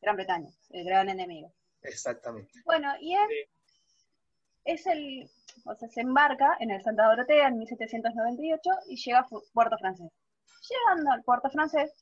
Gran 0.00 0.16
Bretaña, 0.16 0.50
el 0.70 0.84
gran 0.84 1.08
enemigo. 1.08 1.52
Exactamente. 1.82 2.52
Bueno, 2.64 2.92
y 3.00 3.14
él 3.14 3.28
es 4.64 4.86
el, 4.86 5.28
o 5.64 5.74
sea, 5.74 5.88
se 5.88 6.00
embarca 6.00 6.56
en 6.60 6.70
el 6.70 6.82
Santa 6.82 7.06
Dorotea 7.06 7.48
en 7.48 7.58
1798 7.58 8.70
y 8.88 8.96
llega 8.96 9.20
a 9.20 9.28
Puerto 9.52 9.76
Francés. 9.78 10.10
Llegando 10.68 11.10
al 11.10 11.24
puerto 11.24 11.50
francés, 11.50 11.92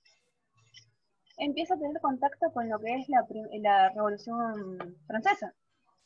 empieza 1.41 1.75
a 1.75 1.79
tener 1.79 2.01
contacto 2.01 2.53
con 2.53 2.69
lo 2.69 2.79
que 2.79 2.95
es 2.97 3.09
la, 3.09 3.89
Revolución 3.95 4.97
Francesa. 5.07 5.55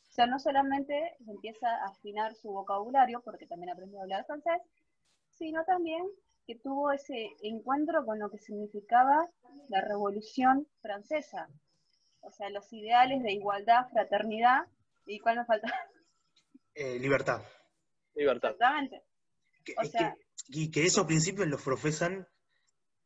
O 0.09 0.13
sea, 0.15 0.25
no 0.27 0.39
solamente 0.39 1.15
empieza 1.27 1.67
a 1.69 1.89
afinar 1.89 2.35
su 2.35 2.49
vocabulario, 2.49 3.21
porque 3.21 3.45
también 3.47 3.69
aprendió 3.71 3.99
a 3.99 4.03
hablar 4.03 4.25
francés, 4.25 4.61
sino 5.29 5.63
también 5.65 6.03
que 6.47 6.55
tuvo 6.55 6.91
ese 6.91 7.27
encuentro 7.43 8.05
con 8.05 8.19
lo 8.19 8.29
que 8.31 8.37
significaba 8.37 9.27
la 9.69 9.81
Revolución 9.81 10.67
Francesa. 10.81 11.49
O 12.21 12.31
sea, 12.31 12.49
los 12.49 12.71
ideales 12.71 13.21
de 13.23 13.33
igualdad, 13.33 13.89
fraternidad, 13.91 14.61
¿y 15.05 15.19
cuál 15.19 15.37
me 15.37 15.45
falta? 15.45 15.67
Eh, 16.73 16.99
libertad. 16.99 17.41
Libertad. 18.15 18.51
Exactamente. 18.51 19.03
Que- 19.63 19.75
O 19.77 19.81
es 19.81 19.91
sea- 19.91 20.13
que- 20.13 20.25
y 20.59 20.71
que 20.71 20.85
esos 20.85 21.05
principios 21.05 21.47
los 21.47 21.61
profesan 21.61 22.27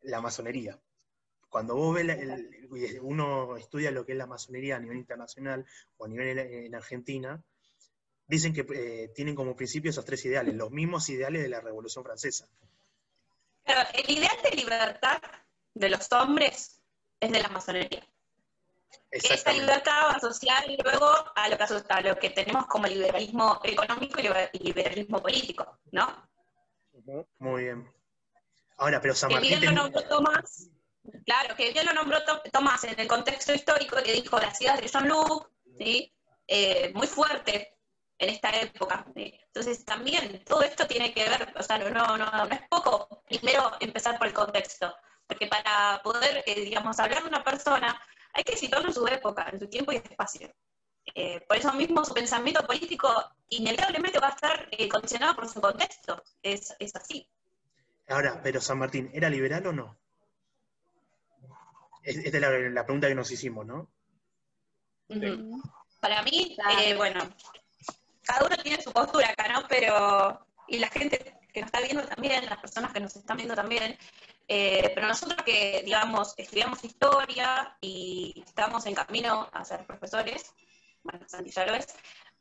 la 0.02 0.22
masonería. 0.22 0.80
Cuando 1.50 1.76
vos 1.76 1.95
ves, 1.95 2.08
el- 2.10 3.00
uno 3.02 3.58
estudia 3.58 3.91
lo 3.91 4.06
que 4.06 4.12
es 4.14 4.18
la 4.18 4.28
masonería 4.28 4.78
a 4.78 4.80
nivel 4.80 4.97
internacional 4.97 5.66
o 5.97 6.06
a 6.06 6.08
nivel 6.08 6.38
en, 6.39 6.54
en 6.66 6.76
Argentina, 6.76 7.43
dicen 8.28 8.54
que 8.54 8.66
eh, 8.76 9.10
tienen 9.16 9.36
como 9.36 9.56
principio 9.56 9.89
esos 9.89 10.06
tres 10.06 10.24
ideales, 10.26 10.54
los 10.56 10.70
mismos 10.72 11.10
ideales 11.10 11.41
de 11.41 11.50
la 11.50 11.62
Revolución 11.62 12.04
Francesa. 12.04 12.47
Pero 13.66 13.80
el 13.93 14.10
ideal 14.18 14.38
de 14.43 14.52
libertad 14.52 15.20
de 15.74 15.89
los 15.89 16.12
hombres 16.12 16.80
es 17.20 17.32
de 17.32 17.39
la 17.41 17.50
masonería. 17.50 18.08
Exactamente. 19.12 19.66
libertad 19.66 19.91
va 19.91 20.12
a 20.12 20.16
asociar 20.18 20.64
luego 20.84 21.12
a 21.36 21.50
lo 21.50 21.58
que, 21.58 21.64
a 21.89 22.02
lo 22.02 22.16
que 22.20 22.30
tenemos 22.30 22.68
como 22.68 22.86
liberalismo 22.86 23.60
económico 23.64 24.20
y 24.20 24.24
liber- 24.24 24.50
y 24.54 24.60
liberalismo 24.60 25.20
político, 25.22 25.80
¿no? 25.91 26.30
Muy 27.39 27.64
bien. 27.64 27.91
Ahora, 28.78 29.02
pero 29.02 29.16
San 29.16 29.32
Martín 29.32 29.60
ten- 29.60 29.74
nombró 29.74 30.04
Tomás, 30.08 30.70
claro, 31.26 31.55
que 31.55 31.72
bien 31.72 31.86
lo 31.86 31.93
nombró 31.93 32.24
To- 32.24 32.41
Tomás 32.51 32.84
en 32.86 32.99
el 32.99 33.07
contexto 33.07 33.53
histórico 33.53 33.97
que 34.03 34.14
dijo 34.14 34.39
las 34.39 34.60
ideas 34.62 34.82
de 34.82 34.89
John 34.91 35.07
Luke, 35.07 35.47
¿sí? 35.78 36.14
Eh, 36.47 36.91
muy 36.95 37.07
fuerte 37.07 37.78
en 38.18 38.30
esta 38.30 38.49
época. 38.60 39.05
Entonces 39.16 39.86
también 39.86 40.43
todo 40.45 40.62
esto 40.62 40.88
tiene 40.88 41.14
que 41.14 41.28
ver, 41.30 41.53
o 41.57 41.64
sea, 41.64 41.78
no, 41.78 41.89
no, 41.89 42.18
no, 42.18 42.26
no 42.45 42.55
es 42.55 42.62
poco 42.70 43.24
primero 43.28 43.72
empezar 43.80 44.18
por 44.18 44.28
el 44.28 44.34
contexto, 44.34 44.93
porque 45.28 45.47
para 45.47 46.01
poder, 46.03 46.43
eh, 46.45 46.62
digamos, 46.62 46.99
hablar 46.99 47.22
de 47.24 47.30
una 47.30 47.43
persona 47.43 47.99
hay 48.34 48.43
que 48.43 48.57
situarlo 48.57 48.89
en 48.89 48.93
su 48.93 49.07
época, 49.07 49.47
en 49.51 49.60
su 49.60 49.68
tiempo 49.70 49.91
y 49.91 49.97
espacio. 49.97 50.53
Eh, 51.16 51.41
por 51.47 51.57
eso 51.57 51.72
mismo 51.74 52.03
su 52.05 52.14
pensamiento 52.14 52.66
político 52.66 53.10
inevitablemente 53.49 54.20
va 54.20 54.28
a 54.28 54.32
estar 54.32 54.70
condicionado 54.91 55.36
por 55.36 55.47
su 55.49 55.60
contexto, 55.62 56.24
es, 56.43 56.76
es 56.80 56.95
así. 56.95 57.28
Ahora, 58.07 58.41
pero 58.43 58.60
San 58.60 58.80
Martín, 58.80 59.10
¿era 59.14 59.30
liberal 59.30 59.66
o 59.68 59.74
no? 59.74 59.99
Es- 62.04 62.18
Esta 62.18 62.38
es 62.38 62.41
la, 62.41 62.50
la 62.52 62.86
pregunta 62.86 63.08
que 63.08 63.16
nos 63.16 63.32
hicimos, 63.32 63.66
¿no? 63.66 63.89
Para 66.00 66.22
mí, 66.24 66.56
eh, 66.82 66.95
bueno, 66.95 67.20
cada 68.24 68.45
uno 68.45 68.56
tiene 68.58 68.82
su 68.82 68.91
postura 68.91 69.30
acá, 69.30 69.47
¿no? 69.52 69.68
Pero, 69.68 70.45
y 70.68 70.78
la 70.80 70.88
gente 70.89 71.36
que 71.52 71.62
nos 71.62 71.68
está 71.68 71.82
viendo 71.82 72.04
también, 72.06 72.45
las 72.45 72.60
personas 72.60 72.93
que 72.93 73.00
nos 73.00 73.16
están 73.16 73.38
viendo 73.38 73.56
también, 73.56 73.97
eh, 74.47 74.91
pero 74.95 75.08
nosotros 75.08 75.41
que, 75.43 75.82
digamos, 75.84 76.34
estudiamos 76.38 76.84
historia 76.84 77.76
y 77.82 78.43
estamos 78.45 78.86
en 78.86 78.95
camino 78.95 79.50
a 79.52 79.66
ser 79.66 79.86
profesores, 79.86 80.54
bueno, 81.04 81.28
Santi 81.28 81.50
ya 81.52 81.66
lo 81.66 81.74
es, 81.76 81.88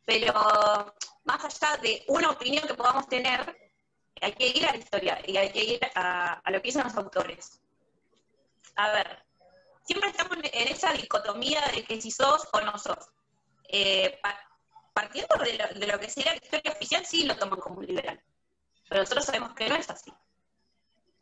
pero 0.04 0.94
más 1.24 1.44
allá 1.44 1.76
de 1.82 2.04
una 2.09 2.30
opinión 2.30 2.66
que 2.66 2.74
podamos 2.74 3.09
tener, 3.09 3.72
hay 4.20 4.32
que 4.32 4.48
ir 4.48 4.66
a 4.66 4.72
la 4.72 4.78
historia 4.78 5.20
y 5.26 5.36
hay 5.36 5.50
que 5.50 5.64
ir 5.64 5.80
a, 5.94 6.42
lo 6.50 6.61
que 6.61 6.68
dicen 6.68 6.84
los 6.84 6.96
autores. 6.96 7.61
A 8.76 8.92
ver, 8.92 9.24
siempre 9.89 10.11
estamos 10.11 10.36
en 10.36 10.68
esa 10.68 10.93
dicotomía 10.93 11.62
de 11.74 11.82
que 11.82 11.99
si 11.99 12.11
sos 12.11 12.47
o 12.53 12.61
no 12.61 12.76
sos. 12.76 13.09
Eh, 13.70 14.20
partiendo 14.93 15.34
de 15.36 15.86
lo, 15.86 15.99
que 15.99 16.11
sería 16.11 16.32
la 16.32 16.36
historia 16.36 16.72
oficial, 16.72 17.07
sí 17.07 17.24
lo 17.24 17.36
toman 17.36 17.59
como 17.59 17.78
un 17.78 17.86
liberal. 17.86 18.20
Pero 18.86 19.01
nosotros 19.01 19.24
sabemos 19.24 19.55
que 19.55 19.66
no 19.66 19.76
es 19.76 19.89
así. 19.89 20.12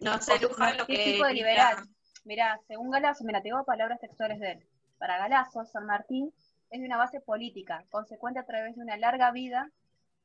No 0.00 0.20
sé, 0.20 0.40
Luján, 0.40 0.76
lo 0.78 0.86
que... 0.86 0.96
tipo 0.96 1.26
de 1.26 1.34
liberal? 1.34 1.76
Mirá, 2.24 2.60
según 2.66 2.90
Galazo, 2.90 3.22
mira, 3.22 3.40
tengo 3.40 3.64
palabras 3.64 4.00
textuales 4.00 4.40
de 4.40 4.52
él. 4.52 4.66
Para 4.98 5.16
Galazo, 5.18 5.64
San 5.64 5.86
Martín 5.86 6.32
es 6.70 6.80
de 6.80 6.86
una 6.86 6.96
base 6.96 7.20
política, 7.20 7.84
consecuente 7.90 8.40
a 8.40 8.46
través 8.46 8.74
de 8.74 8.82
una 8.82 8.96
larga 8.96 9.30
vida 9.30 9.70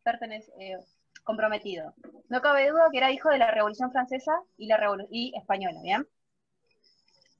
pertenece, 0.03 0.51
eh, 0.57 0.79
comprometido. 1.23 1.93
No 2.27 2.41
cabe 2.41 2.71
duda 2.71 2.87
que 2.91 2.97
era 2.97 3.11
hijo 3.11 3.29
de 3.29 3.37
la 3.37 3.51
Revolución 3.51 3.91
Francesa 3.91 4.33
y, 4.57 4.65
la 4.65 4.79
y 5.11 5.31
Española, 5.37 5.79
¿bien? 5.83 6.07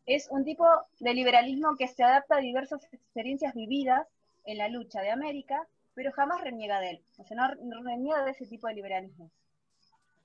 Es 0.06 0.28
un 0.32 0.44
tipo 0.44 0.66
de 1.00 1.14
liberalismo 1.14 1.76
que 1.78 1.88
se 1.88 2.04
adapta 2.04 2.38
a 2.38 2.42
diversas 2.42 2.84
experiencias 2.92 3.54
vividas 3.54 4.08
en 4.46 4.58
la 4.58 4.68
lucha 4.68 5.02
de 5.02 5.12
América, 5.12 5.68
pero 5.94 6.12
jamás 6.12 6.42
reniega 6.42 6.80
de 6.80 6.92
él. 6.92 7.04
O 7.18 7.24
sea, 7.24 7.38
no, 7.38 7.84
reniega 7.84 8.24
de 8.24 8.32
ese 8.32 8.46
tipo 8.48 8.68
de 8.68 8.74
liberalismo. 8.74 9.32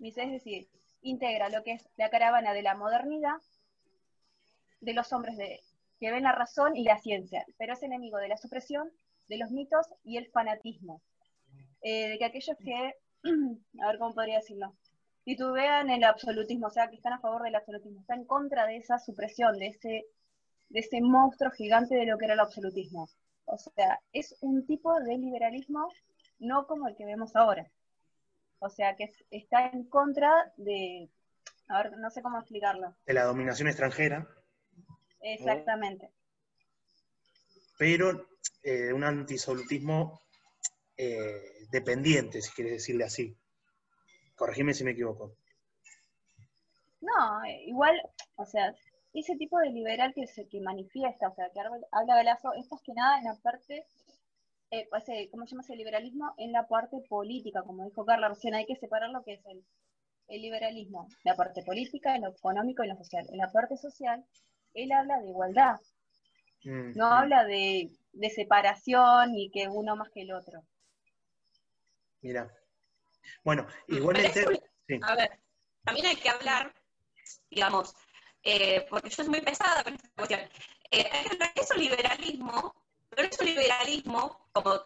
Es 0.01 0.14
decir, 0.14 0.68
integra 1.03 1.49
lo 1.49 1.62
que 1.62 1.72
es 1.72 1.89
la 1.97 2.11
caravana 2.11 2.53
de 2.53 2.62
la 2.62 2.74
modernidad 2.74 3.37
de 4.81 4.93
los 4.93 5.12
hombres 5.12 5.37
de, 5.37 5.61
que 5.99 6.11
ven 6.11 6.24
la 6.24 6.33
razón 6.33 6.77
y 6.77 6.85
la 6.85 6.99
ciencia, 6.99 7.47
pero 7.59 7.72
es 7.72 7.83
enemigo 7.83 8.18
de 8.18 8.29
la 8.29 8.37
supresión, 8.37 8.91
de 9.29 9.39
los 9.39 9.51
mitos 9.51 9.87
y 10.05 10.16
el 10.18 10.27
fanatismo. 10.29 11.03
Eh, 11.83 12.09
de 12.11 12.18
que 12.18 12.24
aquellos 12.24 12.57
que 12.59 12.95
a 13.81 13.87
ver 13.87 13.99
cómo 13.99 14.14
podría 14.14 14.37
decirlo, 14.37 14.74
titubean 15.27 15.91
el 15.91 16.05
absolutismo, 16.05 16.68
o 16.68 16.70
sea, 16.70 16.89
que 16.89 16.95
están 16.95 17.14
a 17.14 17.18
favor 17.18 17.43
del 17.43 17.57
absolutismo, 17.57 18.01
están 18.01 18.20
en 18.20 18.27
contra 18.27 18.64
de 18.64 18.77
esa 18.77 19.01
supresión, 19.01 19.59
de 19.59 19.66
ese, 19.66 20.07
de 20.68 20.81
ese 20.81 21.01
monstruo 21.01 21.51
gigante 21.51 21.97
de 21.97 22.07
lo 22.07 22.16
que 22.16 22.27
era 22.27 22.35
el 22.35 22.41
absolutismo. 22.41 23.09
O 23.45 23.59
sea, 23.59 24.01
es 24.12 24.37
un 24.41 24.64
tipo 24.66 24.95
de 25.01 25.18
liberalismo 25.18 25.89
no 26.39 26.68
como 26.68 26.87
el 26.87 26.95
que 26.95 27.05
vemos 27.05 27.35
ahora. 27.35 27.68
O 28.61 28.70
sea, 28.70 28.95
que 28.95 29.11
está 29.33 29.66
en 29.70 29.89
contra 29.89 30.31
de, 30.57 31.11
a 31.68 31.83
ver, 31.83 31.99
no 31.99 32.09
sé 32.11 32.22
cómo 32.22 32.39
explicarlo. 32.39 32.95
De 33.05 33.12
la 33.12 33.24
dominación 33.24 33.66
extranjera. 33.66 34.29
Exactamente. 35.20 36.12
Pero 37.79 38.29
eh, 38.62 38.93
un 38.93 39.03
antisolutismo 39.03 40.22
eh, 40.97 41.66
dependiente, 41.72 42.41
si 42.41 42.53
quieres 42.53 42.74
decirle 42.74 43.05
así. 43.05 43.37
Corregime 44.37 44.74
si 44.74 44.84
me 44.84 44.93
equivoco. 44.93 45.34
No, 47.01 47.45
igual, 47.66 48.01
o 48.37 48.45
sea, 48.45 48.74
ese 49.12 49.37
tipo 49.37 49.59
de 49.59 49.70
liberal 49.70 50.12
que 50.14 50.26
se 50.26 50.47
que 50.47 50.61
manifiesta, 50.61 51.28
o 51.28 51.34
sea, 51.34 51.51
que 51.51 51.61
habla 51.61 52.14
Galazo, 52.14 52.53
es 52.55 52.70
más 52.70 52.82
que 52.82 52.93
nada 52.93 53.18
en 53.18 53.24
la 53.24 53.34
parte, 53.37 53.87
eh, 54.70 54.87
pues, 54.91 55.09
eh, 55.09 55.28
¿cómo 55.30 55.47
se 55.47 55.53
llama 55.53 55.62
ese 55.62 55.76
liberalismo? 55.76 56.34
En 56.37 56.53
la 56.53 56.66
parte 56.66 57.01
política, 57.09 57.62
como 57.62 57.84
dijo 57.84 58.05
Carla 58.05 58.28
recién, 58.28 58.55
hay 58.55 58.66
que 58.66 58.76
separar 58.76 59.11
lo 59.11 59.22
que 59.22 59.34
es 59.34 59.47
el, 59.47 59.64
liberalismo, 60.28 61.09
la 61.22 61.37
parte 61.37 61.62
política, 61.62 62.18
lo 62.18 62.30
económico 62.30 62.82
y 62.82 62.89
lo 62.89 62.97
social. 62.97 63.26
En 63.30 63.39
la 63.39 63.51
parte 63.53 63.76
social, 63.76 64.24
él 64.74 64.93
habla 64.93 65.20
de 65.20 65.28
igualdad, 65.28 65.76
mm, 66.64 66.97
no 66.97 67.07
habla 67.07 67.45
de, 67.45 67.93
de 68.12 68.30
separación 68.30 69.34
y 69.37 69.51
que 69.51 69.68
uno 69.68 69.95
más 69.97 70.11
que 70.11 70.22
el 70.22 70.32
otro. 70.32 70.64
Mira. 72.20 72.53
Bueno, 73.45 73.66
igualmente. 73.89 74.45
A 75.03 75.14
ver, 75.14 75.41
también 75.85 76.07
hay 76.07 76.16
que 76.16 76.29
hablar, 76.29 76.72
digamos, 77.51 77.95
eh, 78.43 78.87
porque 78.89 79.11
yo 79.11 79.16
soy 79.16 79.29
muy 79.29 79.41
pesada 79.41 79.83
con 79.83 79.95
esta 79.95 80.09
cuestión. 80.16 80.41
Eh, 80.91 81.11
es 81.55 81.70
un 81.70 81.79
liberalismo, 81.79 82.74
pero 83.11 83.29
es 83.29 83.39
un 83.41 83.47
liberalismo, 83.47 84.49
como 84.53 84.81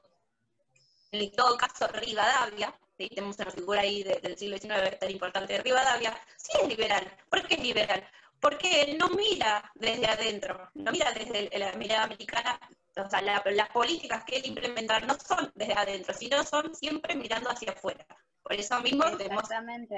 en 1.13 1.33
todo 1.33 1.57
caso 1.57 1.87
Rivadavia, 1.89 2.75
¿sí? 2.97 3.09
tenemos 3.09 3.39
una 3.39 3.51
figura 3.51 3.81
ahí 3.81 4.03
del 4.03 4.39
siglo 4.39 4.59
XIX 4.59 4.99
tan 4.99 5.11
importante 5.11 5.55
de 5.55 5.63
Rivadavia, 5.63 6.19
sí 6.37 6.53
es 6.61 6.69
liberal. 6.69 7.11
¿Por 7.29 7.47
qué 7.47 7.55
es 7.55 7.63
liberal? 7.63 8.09
Porque 8.41 8.83
él 8.83 8.99
no 8.99 9.09
mira 9.11 9.71
desde 9.75 10.07
adentro, 10.07 10.71
no 10.75 10.93
mira 10.93 11.13
desde 11.13 11.59
la 11.59 11.73
mirada 11.73 12.05
americana 12.05 12.59
o 12.97 13.09
sea, 13.09 13.23
las 13.23 13.69
políticas 13.71 14.25
que 14.25 14.37
él 14.37 14.47
implementar 14.47 15.07
no 15.07 15.17
son 15.19 15.51
desde 15.55 15.75
adentro, 15.75 16.15
sino 16.15 16.43
son 16.45 16.75
siempre 16.75 17.15
mirando 17.15 17.51
hacia 17.51 17.73
afuera. 17.73 18.05
Por 18.43 18.55
eso 18.55 18.81
mismo 18.81 19.05
tenemos 19.17 19.45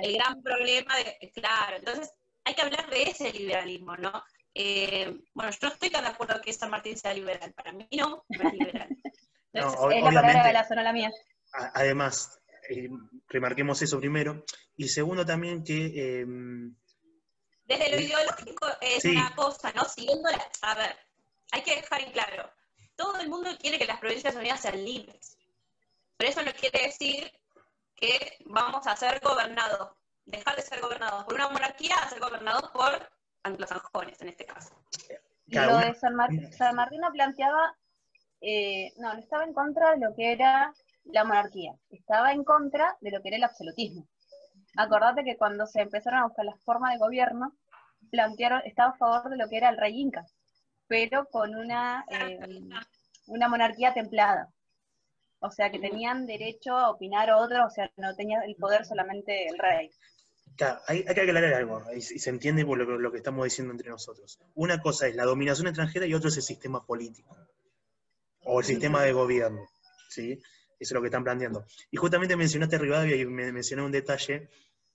el 0.03 0.15
gran 0.15 0.43
problema 0.43 0.95
de, 0.97 1.31
claro, 1.33 1.77
entonces 1.77 2.13
hay 2.45 2.55
que 2.55 2.63
hablar 2.63 2.91
de 2.91 3.03
ese 3.05 3.33
liberalismo, 3.33 3.97
¿no? 3.97 4.23
Eh, 4.55 5.17
bueno, 5.33 5.51
yo 5.51 5.59
no 5.63 5.69
estoy 5.69 5.91
tan 5.91 6.05
de 6.05 6.11
acuerdo 6.11 6.41
que 6.41 6.53
San 6.53 6.71
Martín 6.71 6.97
sea 6.97 7.15
liberal, 7.15 7.53
para 7.55 7.73
mí 7.73 7.89
no, 7.93 8.25
no 8.29 8.49
es 8.49 8.53
liberal. 8.53 8.89
es 9.53 9.65
la 9.65 10.03
palabra 10.03 10.47
de 10.47 10.53
la 10.53 10.69
zona 10.69 10.83
la 10.83 10.93
mía. 10.93 11.11
Además, 11.53 12.41
eh, 12.69 12.89
remarquemos 13.29 13.81
eso 13.83 13.99
primero, 14.01 14.45
y 14.77 14.89
segundo 14.89 15.25
también 15.25 15.63
que... 15.63 16.21
Em, 16.21 16.75
desde 17.65 17.91
lo 17.91 18.01
ideológico 18.01 18.67
es 18.81 19.05
una 19.05 19.35
cosa, 19.35 19.73
¿no? 19.73 19.85
Siguiendo 19.85 20.29
la... 20.31 20.51
A 20.63 20.75
ver, 20.75 20.97
hay 21.53 21.63
que 21.63 21.77
dejar 21.77 22.03
en 22.03 22.13
claro, 22.13 22.51
todo 22.97 23.21
el 23.21 23.29
mundo 23.29 23.51
quiere 23.59 23.79
que 23.79 23.87
las 23.87 24.01
provincias 24.01 24.35
unidas 24.35 24.61
sean 24.61 24.85
libres. 24.85 25.39
Pero 26.17 26.31
eso 26.31 26.43
no 26.43 26.53
quiere 26.53 26.87
decir 26.87 27.33
que 28.03 28.37
vamos 28.47 28.85
a 28.89 28.97
ser 28.97 29.21
gobernados, 29.21 29.93
dejar 30.27 30.57
de 30.57 30.63
ser 30.63 30.81
gobernados 30.81 31.25
por 31.25 31.35
una 31.35 31.49
monarquía 31.49 31.95
a 31.95 32.09
ser 32.09 32.19
gobernados 32.19 32.69
por 32.71 32.91
anglosajones 33.45 34.21
en 34.21 34.29
este 34.29 34.45
caso. 34.45 34.75
lo 35.47 35.79
de 35.79 35.95
San, 35.95 36.17
Martín 36.17 37.01
planteaba, 37.13 37.77
eh, 38.41 38.93
no, 38.97 39.15
no 39.15 39.21
estaba 39.21 39.45
en 39.45 39.55
contra 39.55 39.93
de 39.93 39.99
lo 39.99 40.15
que 40.17 40.33
era 40.33 40.75
la 41.05 41.25
monarquía, 41.25 41.75
estaba 41.91 42.33
en 42.33 42.43
contra 42.43 42.97
de 43.01 43.13
lo 43.13 43.23
que 43.23 43.29
era 43.29 43.37
el 43.37 43.45
absolutismo. 43.45 44.09
Acordate 44.77 45.23
que 45.23 45.37
cuando 45.37 45.67
se 45.67 45.83
empezaron 45.83 46.21
a 46.21 46.27
buscar 46.27 46.45
las 46.45 46.61
formas 46.65 46.93
de 46.93 46.99
gobierno, 46.99 47.55
plantearon, 48.11 48.63
estaba 48.65 48.91
a 48.91 48.97
favor 48.97 49.31
de 49.31 49.37
lo 49.37 49.49
que 49.49 49.59
era 49.59 49.69
el 49.69 49.77
rey 49.77 50.01
Inca 50.01 50.27
pero 50.93 51.25
con 51.31 51.55
una, 51.55 52.05
eh, 52.09 52.39
una 53.29 53.49
monarquía 53.49 53.95
templada. 53.95 54.51
O 55.43 55.51
sea, 55.51 55.71
que 55.71 55.81
tenían 55.81 56.27
derecho 56.27 56.77
a 56.77 56.91
opinar 56.91 57.31
otros, 57.33 57.61
o 57.67 57.71
sea, 57.71 57.91
no 57.97 58.15
tenía 58.15 58.41
el 58.47 58.55
poder 58.55 58.85
solamente 58.85 59.49
el 59.49 59.59
rey. 59.59 59.91
Claro, 60.57 60.81
hay, 60.87 61.03
que 61.03 61.21
aclarar 61.21 61.55
algo, 61.55 61.83
y, 61.95 62.01
se 62.01 62.31
entiende 62.31 62.65
por 62.65 62.79
lo, 62.79 63.11
que 63.11 63.19
estamos 63.19 63.45
diciendo 63.45 63.73
entre 63.73 63.91
nosotros. 63.91 64.39
Una 64.55 64.81
cosa 64.81 65.09
es 65.09 65.17
la 65.17 65.25
dominación 65.25 65.67
extranjera 65.67 66.07
y 66.07 66.15
otra 66.15 66.29
es 66.29 66.37
el 66.37 66.43
sistema 66.45 66.87
político, 66.87 67.37
o 68.45 68.61
el 68.61 68.67
sistema 68.67 69.03
de 69.03 69.13
gobierno, 69.13 69.69
¿sí? 70.09 70.33
Eso 70.33 70.45
es 70.79 70.93
lo 70.93 71.01
que 71.01 71.09
están 71.09 71.25
planteando. 71.25 71.65
Y 71.91 71.97
justamente 71.97 72.37
mencionaste 72.37 72.79
Rivadavia 72.79 73.17
y 73.17 73.25
me 73.25 73.51
mencioné 73.51 73.83
un 73.83 73.93
detalle, 73.93 74.49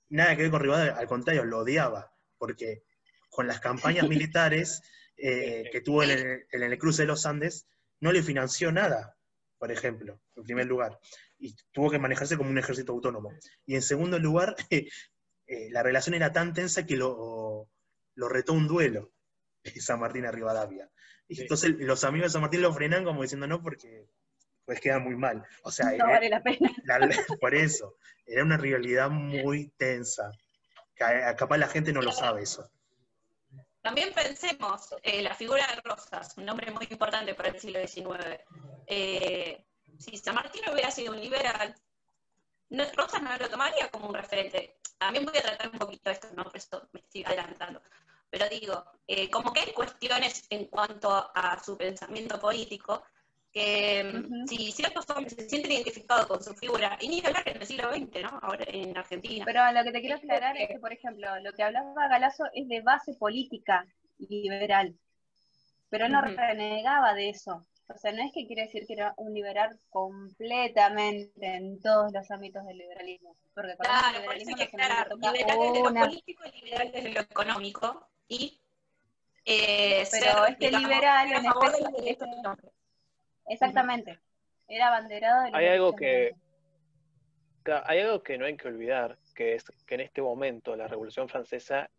nada 0.09 0.35
que 0.35 0.43
ver 0.43 0.51
con 0.51 0.61
Rivadavia, 0.61 0.95
al 0.95 1.07
contrario, 1.07 1.43
lo 1.43 1.59
odiaba, 1.59 2.13
porque 2.37 2.83
con 3.29 3.47
las 3.47 3.59
campañas 3.59 4.07
militares 4.09 4.81
eh, 5.17 5.69
que 5.71 5.81
tuvo 5.81 6.03
en 6.03 6.45
el, 6.51 6.77
cruce 6.77 7.01
de 7.01 7.07
los 7.07 7.25
Andes, 7.25 7.67
no 7.99 8.11
le 8.11 8.21
financió 8.21 8.71
nada, 8.71 9.16
por 9.57 9.71
ejemplo, 9.71 10.19
en 10.35 10.43
primer 10.43 10.65
lugar. 10.65 10.99
Y 11.39 11.55
tuvo 11.71 11.89
que 11.89 11.99
manejarse 11.99 12.37
como 12.37 12.49
un 12.49 12.57
ejército 12.57 12.91
autónomo. 12.91 13.31
Y 13.65 13.75
en 13.75 13.81
segundo 13.81 14.19
lugar, 14.19 14.55
eh, 14.69 15.69
la 15.71 15.83
relación 15.83 16.15
era 16.15 16.31
tan 16.31 16.53
tensa 16.53 16.85
que 16.85 16.95
lo, 16.95 17.69
lo 18.15 18.29
retó 18.29 18.53
un 18.53 18.67
duelo 18.67 19.11
San 19.79 19.99
Martín 19.99 20.25
a 20.25 20.31
Rivadavia. 20.31 20.89
Y 21.27 21.41
entonces 21.41 21.71
los 21.77 22.03
amigos 22.03 22.29
de 22.29 22.33
San 22.33 22.41
Martín 22.41 22.61
lo 22.61 22.73
frenan 22.73 23.03
como 23.03 23.21
diciendo 23.21 23.47
no 23.47 23.61
porque 23.61 24.07
pues 24.65 24.81
queda 24.81 24.99
muy 24.99 25.15
mal. 25.15 25.45
O 25.63 25.71
sea, 25.71 25.91
no 25.97 26.07
vale 26.07 26.29
la 26.29 26.43
pena. 26.43 26.69
por 27.39 27.55
eso, 27.55 27.95
era 28.25 28.43
una 28.43 28.57
rivalidad 28.57 29.09
muy 29.09 29.69
tensa. 29.77 30.31
Capaz 30.95 31.57
la 31.57 31.67
gente 31.67 31.93
no 31.93 32.01
lo 32.01 32.11
sabe 32.11 32.43
eso. 32.43 32.69
También 33.87 34.11
pensemos 34.11 34.93
eh, 35.01 35.21
la 35.21 35.33
figura 35.33 35.65
de 35.65 35.79
Rosas, 35.81 36.35
un 36.35 36.43
nombre 36.43 36.69
muy 36.71 36.85
importante 36.89 37.33
para 37.33 37.47
el 37.47 37.57
siglo 37.57 37.79
XIX. 37.79 38.37
Eh, 38.85 39.63
si 39.97 40.17
San 40.17 40.35
Martín 40.35 40.61
hubiera 40.69 40.91
sido 40.91 41.13
un 41.13 41.21
liberal, 41.21 41.73
Rosas 42.97 43.21
no 43.21 43.37
lo 43.37 43.47
tomaría 43.47 43.89
como 43.89 44.09
un 44.09 44.13
referente. 44.13 44.75
También 44.97 45.23
voy 45.23 45.37
a 45.37 45.41
tratar 45.41 45.69
un 45.69 45.79
poquito 45.79 46.09
esto, 46.09 46.27
¿no? 46.35 46.43
Por 46.43 46.57
eso 46.57 46.89
me 46.91 46.99
estoy 46.99 47.23
adelantando. 47.23 47.81
Pero 48.29 48.49
digo, 48.49 48.83
eh, 49.07 49.29
como 49.29 49.53
que 49.53 49.61
hay 49.61 49.71
cuestiones 49.71 50.45
en 50.49 50.65
cuanto 50.65 51.31
a 51.33 51.63
su 51.63 51.77
pensamiento 51.77 52.41
político 52.41 53.03
que 53.51 54.23
si 54.47 54.71
ciertos 54.71 55.09
hombres 55.09 55.33
se 55.33 55.49
sienten 55.49 55.71
identificados 55.71 56.27
con 56.27 56.43
su 56.43 56.53
figura, 56.53 56.97
y 57.01 57.07
ni 57.07 57.25
hablar 57.25 57.47
en 57.47 57.57
el 57.57 57.67
siglo 57.67 57.91
XX, 57.91 58.21
¿no? 58.21 58.39
Ahora 58.41 58.65
en 58.67 58.97
Argentina. 58.97 59.45
Pero 59.45 59.71
lo 59.71 59.83
que 59.83 59.91
te 59.91 60.01
quiero 60.01 60.15
aclarar 60.17 60.57
es 60.57 60.67
que, 60.67 60.79
por 60.79 60.93
ejemplo, 60.93 61.27
lo 61.41 61.53
que 61.53 61.63
hablaba 61.63 62.07
Galazo 62.07 62.43
es 62.53 62.67
de 62.67 62.81
base 62.81 63.13
política 63.15 63.85
liberal, 64.19 64.95
pero 65.89 66.09
no 66.09 66.21
renegaba 66.21 67.13
de 67.13 67.29
eso. 67.29 67.65
O 67.89 67.97
sea, 67.97 68.11
no 68.11 68.21
es 68.21 68.33
que 68.33 68.45
quiere 68.45 68.63
decir 68.63 68.85
que 68.85 68.93
era 68.93 69.13
un 69.15 69.33
liberal 69.33 69.79
completamente 69.89 71.55
en 71.55 71.79
todos 71.79 72.11
los 72.11 72.29
ámbitos 72.31 72.65
del 72.65 72.77
liberalismo. 72.77 73.33
Porque 73.53 73.77
claro, 73.77 74.25
por 74.25 74.35
eso 74.35 74.49
hay 74.49 74.55
que 74.55 74.63
aclarar, 74.63 75.09
liberal 75.15 75.57
desde 75.59 75.83
lo 75.83 75.93
político 75.93 76.43
y 76.45 76.65
liberal 76.65 76.91
desde 76.91 77.13
lo 77.13 77.21
económico. 77.21 78.09
Y, 78.27 78.59
eh, 79.45 80.05
Pero 80.11 80.43
ser, 80.43 80.51
este 80.51 80.65
digamos, 80.65 80.89
liberal 80.89 81.31
en 81.31 82.07
este, 82.07 82.27
Exactamente. 83.47 84.19
Era 84.67 84.87
abanderado 84.87 85.43
de 85.43 85.51
Hay 85.53 85.67
algo 85.67 85.95
que 85.95 86.35
hay 87.83 87.99
algo 87.99 88.23
que 88.23 88.37
no 88.37 88.45
hay 88.45 88.55
que 88.55 88.69
olvidar, 88.69 89.17
que 89.35 89.55
es 89.55 89.65
que 89.85 89.95
en 89.95 90.01
este 90.01 90.21
momento 90.21 90.73
la 90.77 90.87
Revolución 90.87 91.27
Francesa 91.27 91.89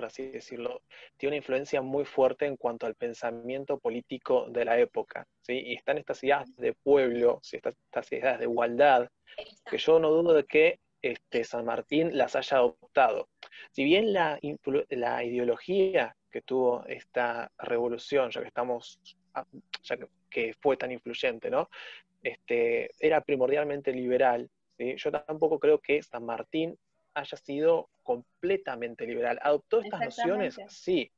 por 0.00 0.06
así 0.06 0.28
decirlo, 0.28 0.82
tiene 1.18 1.32
una 1.32 1.36
influencia 1.36 1.82
muy 1.82 2.06
fuerte 2.06 2.46
en 2.46 2.56
cuanto 2.56 2.86
al 2.86 2.94
pensamiento 2.94 3.78
político 3.78 4.46
de 4.48 4.64
la 4.64 4.78
época, 4.78 5.26
¿sí? 5.42 5.60
Y 5.62 5.74
están 5.74 5.98
estas 5.98 6.24
ideas 6.24 6.48
de 6.56 6.72
pueblo, 6.72 7.38
¿sí? 7.42 7.58
estas, 7.58 8.10
ideas 8.10 8.38
de 8.38 8.46
igualdad, 8.46 9.10
que 9.70 9.76
yo 9.76 9.98
no 9.98 10.08
dudo 10.08 10.32
de 10.32 10.44
que 10.44 10.80
este, 11.02 11.44
San 11.44 11.66
Martín 11.66 12.16
las 12.16 12.34
haya 12.34 12.56
adoptado. 12.56 13.28
Si 13.72 13.84
bien 13.84 14.14
la, 14.14 14.38
la 14.88 15.22
ideología 15.22 16.16
que 16.30 16.40
tuvo 16.40 16.82
esta 16.86 17.50
revolución, 17.58 18.30
ya 18.30 18.40
que 18.40 18.48
estamos, 18.48 19.00
ya 19.82 19.96
que, 19.98 20.06
fue 20.60 20.76
tan 20.76 20.92
influyente, 20.92 21.50
¿no? 21.50 21.68
Este, 22.22 22.90
era 22.98 23.20
primordialmente 23.22 23.92
liberal, 23.92 24.50
¿sí? 24.76 24.94
yo 24.96 25.10
tampoco 25.10 25.58
creo 25.58 25.78
que 25.78 26.02
San 26.02 26.24
Martín 26.24 26.78
haya 27.14 27.36
sido 27.36 27.88
completamente 28.02 29.06
liberal. 29.06 29.38
¿Adoptó 29.42 29.80
estas 29.80 30.00
nociones? 30.00 30.56
Sí, 30.68 31.10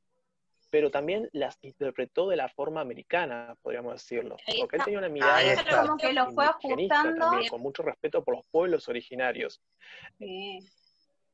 pero 0.73 0.89
también 0.89 1.29
las 1.33 1.57
interpretó 1.61 2.27
de 2.29 2.35
la 2.35 2.49
forma 2.49 2.81
americana, 2.81 3.55
podríamos 3.61 3.93
decirlo. 3.93 4.37
Porque 4.59 4.77
él 4.77 4.83
tenía 4.83 4.99
una 4.99 5.09
mirada 5.09 5.81
como 5.81 5.97
que 5.97 6.13
lo 6.13 6.31
fue 6.31 6.45
ajustando. 6.45 7.27
con 7.49 7.61
mucho 7.61 7.83
respeto 7.83 8.23
por 8.23 8.37
los 8.37 8.45
pueblos 8.47 8.89
originarios. 8.89 9.61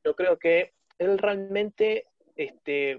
Yo 0.04 0.14
creo 0.14 0.38
que 0.38 0.74
él 0.98 1.16
realmente, 1.16 2.06
este, 2.36 2.98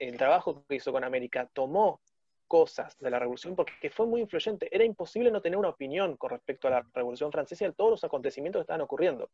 el 0.00 0.16
trabajo 0.16 0.64
que 0.68 0.74
hizo 0.74 0.90
con 0.90 1.04
América, 1.04 1.48
tomó 1.52 2.00
cosas 2.46 2.96
de 2.98 3.10
la 3.10 3.18
revolución 3.18 3.54
porque 3.54 3.90
fue 3.90 4.06
muy 4.06 4.20
influyente. 4.20 4.68
Era 4.74 4.84
imposible 4.84 5.30
no 5.30 5.40
tener 5.40 5.58
una 5.58 5.68
opinión 5.68 6.16
con 6.16 6.30
respecto 6.30 6.68
a 6.68 6.70
la 6.70 6.86
revolución 6.94 7.32
francesa 7.32 7.64
y 7.64 7.68
a 7.68 7.72
todos 7.72 7.90
los 7.90 8.04
acontecimientos 8.04 8.60
que 8.60 8.64
estaban 8.64 8.80
ocurriendo. 8.80 9.30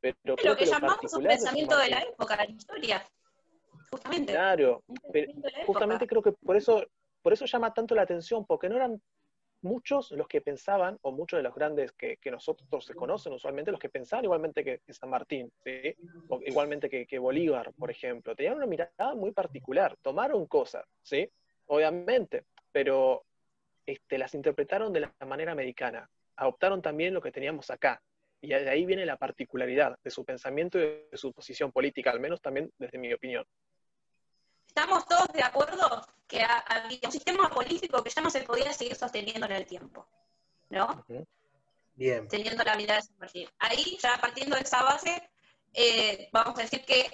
Pero 0.00 0.16
lo 0.24 0.36
que, 0.36 0.56
que 0.56 0.66
llamamos 0.66 1.12
un 1.12 1.22
pensamiento 1.22 1.76
de 1.76 1.90
la 1.90 2.02
época, 2.02 2.36
la 2.36 2.46
historia. 2.46 3.04
Justamente. 3.90 4.32
Claro, 4.32 4.82
justamente 5.66 6.06
creo 6.06 6.22
que 6.22 6.32
por 6.32 6.56
eso, 6.56 6.84
por 7.22 7.32
eso 7.32 7.44
llama 7.44 7.72
tanto 7.72 7.94
la 7.94 8.02
atención, 8.02 8.44
porque 8.44 8.68
no 8.68 8.76
eran 8.76 9.00
muchos 9.62 10.10
los 10.10 10.26
que 10.26 10.40
pensaban, 10.40 10.98
o 11.02 11.12
muchos 11.12 11.38
de 11.38 11.42
los 11.42 11.54
grandes 11.54 11.92
que, 11.92 12.18
nosotros 12.30 12.84
se 12.84 12.94
conocen 12.94 13.32
usualmente, 13.32 13.70
los 13.70 13.80
que 13.80 13.88
pensaban 13.88 14.24
igualmente 14.24 14.64
que, 14.64 14.80
San 14.92 15.10
Martín, 15.10 15.50
o 16.28 16.40
igualmente 16.44 16.90
que, 16.90 17.06
que, 17.06 17.18
Bolívar, 17.18 17.72
por 17.74 17.90
ejemplo, 17.90 18.34
tenían 18.34 18.56
una 18.56 18.66
mirada 18.66 19.14
muy 19.14 19.32
particular, 19.32 19.96
tomaron 20.02 20.46
cosas, 20.46 20.84
¿sí? 21.02 21.30
obviamente, 21.66 22.44
pero 22.74 23.24
este, 23.86 24.18
las 24.18 24.34
interpretaron 24.34 24.92
de 24.92 25.00
la 25.00 25.14
manera 25.24 25.52
americana. 25.52 26.10
Adoptaron 26.34 26.82
también 26.82 27.14
lo 27.14 27.22
que 27.22 27.30
teníamos 27.30 27.70
acá. 27.70 28.02
Y 28.40 28.48
de 28.48 28.68
ahí 28.68 28.84
viene 28.84 29.06
la 29.06 29.16
particularidad 29.16 29.96
de 30.02 30.10
su 30.10 30.24
pensamiento 30.24 30.78
y 30.78 30.82
de 30.82 31.08
su 31.16 31.32
posición 31.32 31.70
política, 31.70 32.10
al 32.10 32.18
menos 32.18 32.42
también 32.42 32.72
desde 32.76 32.98
mi 32.98 33.12
opinión. 33.12 33.46
Estamos 34.66 35.06
todos 35.06 35.28
de 35.32 35.44
acuerdo 35.44 36.04
que 36.26 36.42
había 36.42 36.98
un 37.04 37.12
sistema 37.12 37.48
político 37.48 38.02
que 38.02 38.10
ya 38.10 38.22
no 38.22 38.28
se 38.28 38.42
podía 38.42 38.72
seguir 38.72 38.96
sosteniendo 38.96 39.46
en 39.46 39.52
el 39.52 39.66
tiempo, 39.66 40.08
¿no? 40.70 41.06
Bien. 41.94 42.26
Teniendo 42.26 42.64
la 42.64 42.74
mirada 42.74 43.00
de 43.00 43.06
San 43.06 43.18
Martín. 43.18 43.48
Ahí, 43.60 43.96
ya 44.02 44.18
partiendo 44.20 44.56
de 44.56 44.62
esa 44.62 44.82
base, 44.82 45.30
eh, 45.72 46.28
vamos 46.32 46.58
a 46.58 46.62
decir 46.62 46.84
que 46.84 47.06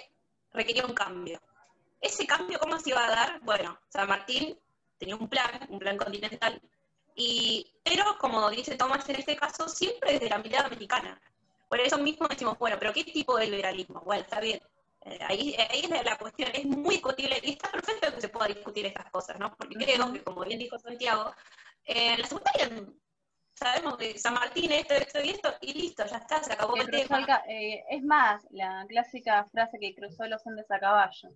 requería 0.55 0.87
un 0.87 0.95
cambio. 0.95 1.39
Ese 2.01 2.27
cambio, 2.27 2.59
¿cómo 2.59 2.79
se 2.81 2.91
iba 2.91 3.05
a 3.05 3.11
dar? 3.11 3.41
Bueno, 3.43 3.79
San 3.91 4.09
Martín 4.09 4.59
tenía 5.01 5.17
un 5.17 5.29
plan, 5.29 5.51
un 5.71 5.79
plan 5.81 5.97
continental, 5.97 6.61
y, 7.17 7.67
pero 7.83 8.05
como 8.19 8.49
dice 8.51 8.77
Tomás 8.77 9.09
en 9.09 9.17
este 9.17 9.35
caso, 9.35 9.69
siempre 9.69 10.13
desde 10.13 10.29
la 10.29 10.39
mirada 10.39 10.67
americana. 10.67 11.21
Por 11.69 11.81
eso 11.81 11.99
mismo 11.99 12.29
decimos, 12.29 12.59
bueno, 12.59 12.77
pero 12.79 12.93
¿qué 12.93 13.05
tipo 13.05 13.37
de 13.37 13.47
liberalismo? 13.47 14.01
Bueno, 14.03 14.23
está 14.23 14.41
bien. 14.41 14.61
Eh, 15.03 15.19
ahí, 15.23 15.57
ahí 15.71 15.81
es 15.81 16.05
la 16.05 16.19
cuestión, 16.19 16.51
es 16.53 16.65
muy 16.67 16.97
discutible, 16.97 17.41
y 17.43 17.53
está 17.53 17.71
perfecto 17.71 18.15
que 18.15 18.21
se 18.21 18.29
pueda 18.29 18.49
discutir 18.49 18.87
estas 18.87 19.11
cosas, 19.11 19.39
¿no? 19.39 19.55
Porque 19.57 19.75
creo 19.75 20.13
que, 20.13 20.23
como 20.23 20.45
bien 20.45 20.59
dijo 20.59 20.79
Santiago, 20.79 21.33
en 21.85 22.21
la 22.21 22.27
secundaria 22.27 22.87
sabemos 23.61 23.99
que 23.99 24.19
San 24.19 24.35
Martín 24.35 24.73
esto, 24.73 24.95
esto 24.95 25.21
y 25.23 25.31
esto, 25.31 25.53
y 25.61 25.75
listo, 25.75 26.05
ya 26.07 26.17
está, 26.17 26.43
se 26.43 26.53
acabó 26.55 26.77
el, 26.77 26.91
tema. 26.91 27.43
Eh, 27.47 27.85
es 27.91 28.03
más, 28.03 28.43
la 28.51 28.87
clásica 28.89 29.45
frase 29.53 29.79
que 29.79 29.95
cruzó 29.95 30.27
los 30.27 30.47
Andes 30.47 30.71
a 30.71 30.81
caballo. 30.81 31.29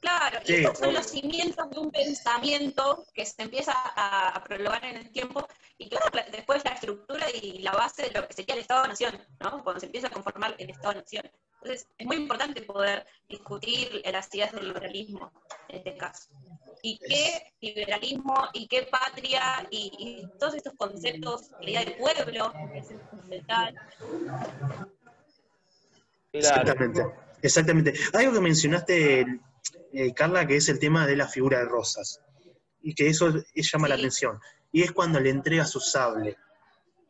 Claro, 0.00 0.40
y 0.46 0.54
estos 0.54 0.78
son 0.78 0.94
los 0.94 1.06
cimientos 1.06 1.68
de 1.70 1.78
un 1.78 1.90
pensamiento 1.90 3.04
que 3.12 3.26
se 3.26 3.42
empieza 3.42 3.74
a, 3.74 4.42
prolongar 4.44 4.84
en 4.86 4.96
el 4.96 5.10
tiempo 5.10 5.46
y 5.76 5.90
claro, 5.90 6.06
después 6.32 6.64
la 6.64 6.72
estructura 6.72 7.26
y 7.30 7.58
la 7.58 7.72
base 7.72 8.04
de 8.04 8.10
lo 8.18 8.26
que 8.26 8.32
sería 8.32 8.54
el 8.54 8.62
Estado-Nación, 8.62 9.18
¿no? 9.40 9.62
Cuando 9.62 9.80
se 9.80 9.86
empieza 9.86 10.06
a 10.06 10.10
conformar 10.10 10.54
el 10.58 10.70
Estado-Nación. 10.70 11.30
Entonces, 11.62 11.86
es 11.98 12.06
muy 12.06 12.16
importante 12.16 12.62
poder 12.62 13.06
discutir 13.28 14.02
las 14.10 14.34
ideas 14.34 14.52
del 14.52 14.68
liberalismo 14.68 15.30
en 15.68 15.76
este 15.76 15.96
caso. 15.98 16.30
¿Y 16.82 16.98
qué 16.98 17.52
liberalismo 17.60 18.48
y 18.54 18.66
qué 18.68 18.84
patria 18.84 19.66
y, 19.70 20.26
todos 20.38 20.54
estos 20.54 20.72
conceptos, 20.78 21.50
la 21.60 21.70
idea 21.70 21.84
del 21.84 21.96
pueblo, 21.96 22.54
es 22.74 22.88
fundamental? 23.10 23.74
Exactamente, 26.32 27.06
exactamente. 27.42 27.94
Algo 28.14 28.32
que 28.32 28.40
mencionaste 28.40 29.40
eh, 29.92 30.12
Carla, 30.14 30.46
que 30.46 30.56
es 30.56 30.68
el 30.68 30.78
tema 30.78 31.06
de 31.06 31.16
la 31.16 31.28
figura 31.28 31.58
de 31.58 31.64
Rosas. 31.64 32.20
Y 32.82 32.94
que 32.94 33.08
eso 33.08 33.32
llama 33.54 33.88
la 33.88 33.96
atención. 33.96 34.38
Y 34.72 34.82
es 34.82 34.92
cuando 34.92 35.20
le 35.20 35.30
entrega 35.30 35.66
su 35.66 35.80
sable. 35.80 36.36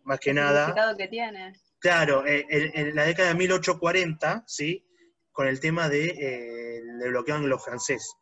Más 0.04 0.18
que 0.18 0.32
nada. 0.32 0.74
que 0.96 1.08
tiene. 1.08 1.52
Claro, 1.78 2.26
eh, 2.26 2.46
en, 2.50 2.94
la 2.94 3.04
década 3.04 3.28
de 3.28 3.34
1840, 3.36 4.44
¿sí? 4.46 4.86
Con 5.32 5.46
el 5.46 5.60
tema 5.60 5.88
de, 5.88 6.08
eh, 6.08 6.82
de 6.82 7.08
bloqueo 7.08 7.36
anglo-francés. 7.36 8.14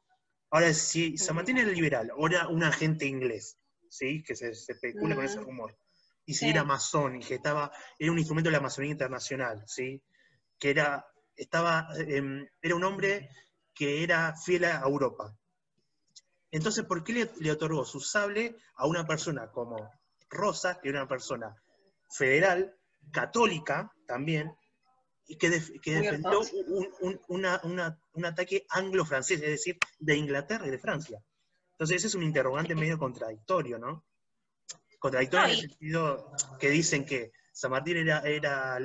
Ahora, 0.50 0.72
si 0.72 1.18
San 1.18 1.36
Martín 1.36 1.58
era 1.58 1.70
liberal, 1.70 2.10
ahora 2.10 2.48
un 2.48 2.62
agente 2.62 3.06
inglés, 3.06 3.58
¿sí? 3.88 4.22
Que 4.22 4.34
se, 4.36 4.50
especula 4.50 5.14
con 5.14 5.24
ese 5.24 5.40
rumor. 5.40 5.76
Y 6.24 6.34
si 6.34 6.48
era 6.48 6.62
masón 6.62 7.16
y 7.16 7.24
que 7.24 7.34
estaba, 7.34 7.72
era 7.98 8.12
un 8.12 8.18
instrumento 8.18 8.48
de 8.48 8.56
la 8.56 8.62
masonía 8.62 8.92
internacional, 8.92 9.62
¿sí? 9.66 10.02
Que 10.58 10.70
era, 10.70 11.06
estaba, 11.34 11.88
em, 11.96 12.46
era 12.62 12.74
un 12.76 12.84
hombre 12.84 13.30
que 13.78 14.02
era 14.02 14.34
fiel 14.34 14.64
a 14.64 14.80
Europa. 14.80 15.32
Entonces, 16.50 16.84
¿por 16.84 17.04
qué 17.04 17.30
le, 17.38 17.52
otorgó 17.52 17.84
su 17.84 18.00
sable 18.00 18.56
a 18.74 18.88
una 18.88 19.06
persona 19.06 19.52
como 19.52 19.88
Rosa, 20.28 20.80
que 20.80 20.88
era 20.88 21.02
una 21.02 21.08
persona 21.08 21.54
federal, 22.10 22.76
católica 23.12 23.92
también, 24.04 24.52
y 25.28 25.36
que, 25.36 25.48
defendió 25.50 26.40
un, 27.28 28.24
ataque 28.24 28.66
anglo-francés, 28.70 29.40
es 29.42 29.50
decir, 29.50 29.78
de 30.00 30.16
Inglaterra 30.16 30.66
y 30.66 30.70
de 30.70 30.78
Francia? 30.78 31.22
Entonces, 31.72 31.98
ese 31.98 32.08
es 32.08 32.14
un 32.16 32.24
interrogante 32.24 32.74
medio 32.74 32.98
contradictorio, 32.98 33.78
¿no? 33.78 34.04
Contradictorio 34.98 35.46
en 35.46 35.52
el 35.52 35.60
sentido 35.60 36.32
que 36.58 36.70
dicen 36.70 37.06
que 37.06 37.30
San 37.52 37.70
Martín 37.70 37.98
era, 37.98 38.22
era 38.22 38.80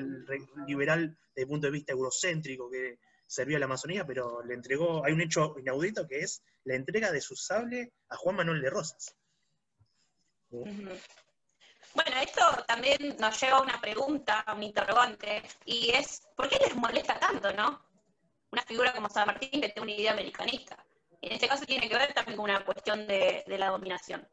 liberal 0.68 1.18
desde 1.30 1.42
el 1.42 1.48
punto 1.48 1.66
de 1.66 1.72
vista 1.72 1.94
eurocéntrico, 1.94 2.70
que 2.70 3.00
servía 3.34 3.58
a 3.58 3.60
la 3.60 3.66
Amazonía, 3.66 4.06
pero 4.06 4.44
le 4.44 4.54
entregó, 4.54 5.04
hay 5.04 5.14
un 5.14 5.22
hecho 5.22 5.56
inaudito 5.58 6.08
que 6.08 6.20
es 6.20 6.44
la 6.66 6.76
entrega 6.76 7.12
de 7.12 7.20
su 7.20 7.36
sable 7.36 7.94
a 8.10 8.16
Juan 8.16 8.36
Manuel 8.36 8.62
de 8.62 8.70
Rosas. 8.70 9.16
Bueno, 10.52 12.18
esto 12.22 12.42
también 12.68 13.18
nos 13.20 13.42
lleva 13.42 13.58
a 13.58 13.62
una 13.62 13.82
pregunta, 13.82 14.42
a 14.42 14.54
un 14.54 14.64
interrogante, 14.64 15.42
y 15.66 15.90
es, 15.92 16.22
¿por 16.36 16.48
qué 16.48 16.60
les 16.60 16.76
molesta 16.76 17.20
tanto, 17.20 17.52
no? 17.54 17.84
Una 18.52 18.62
figura 18.64 18.94
como 18.94 19.10
San 19.10 19.26
Martín 19.26 19.62
que 19.62 19.70
tiene 19.70 19.82
una 19.82 19.92
idea 19.92 20.12
americanista. 20.12 20.86
En 21.20 21.32
este 21.32 21.48
caso 21.48 21.66
tiene 21.66 21.90
que 21.90 21.98
ver 21.98 22.14
también 22.14 22.38
con 22.38 22.50
una 22.50 22.64
cuestión 22.64 23.08
de, 23.08 23.44
la 23.48 23.70
dominación. 23.70 24.28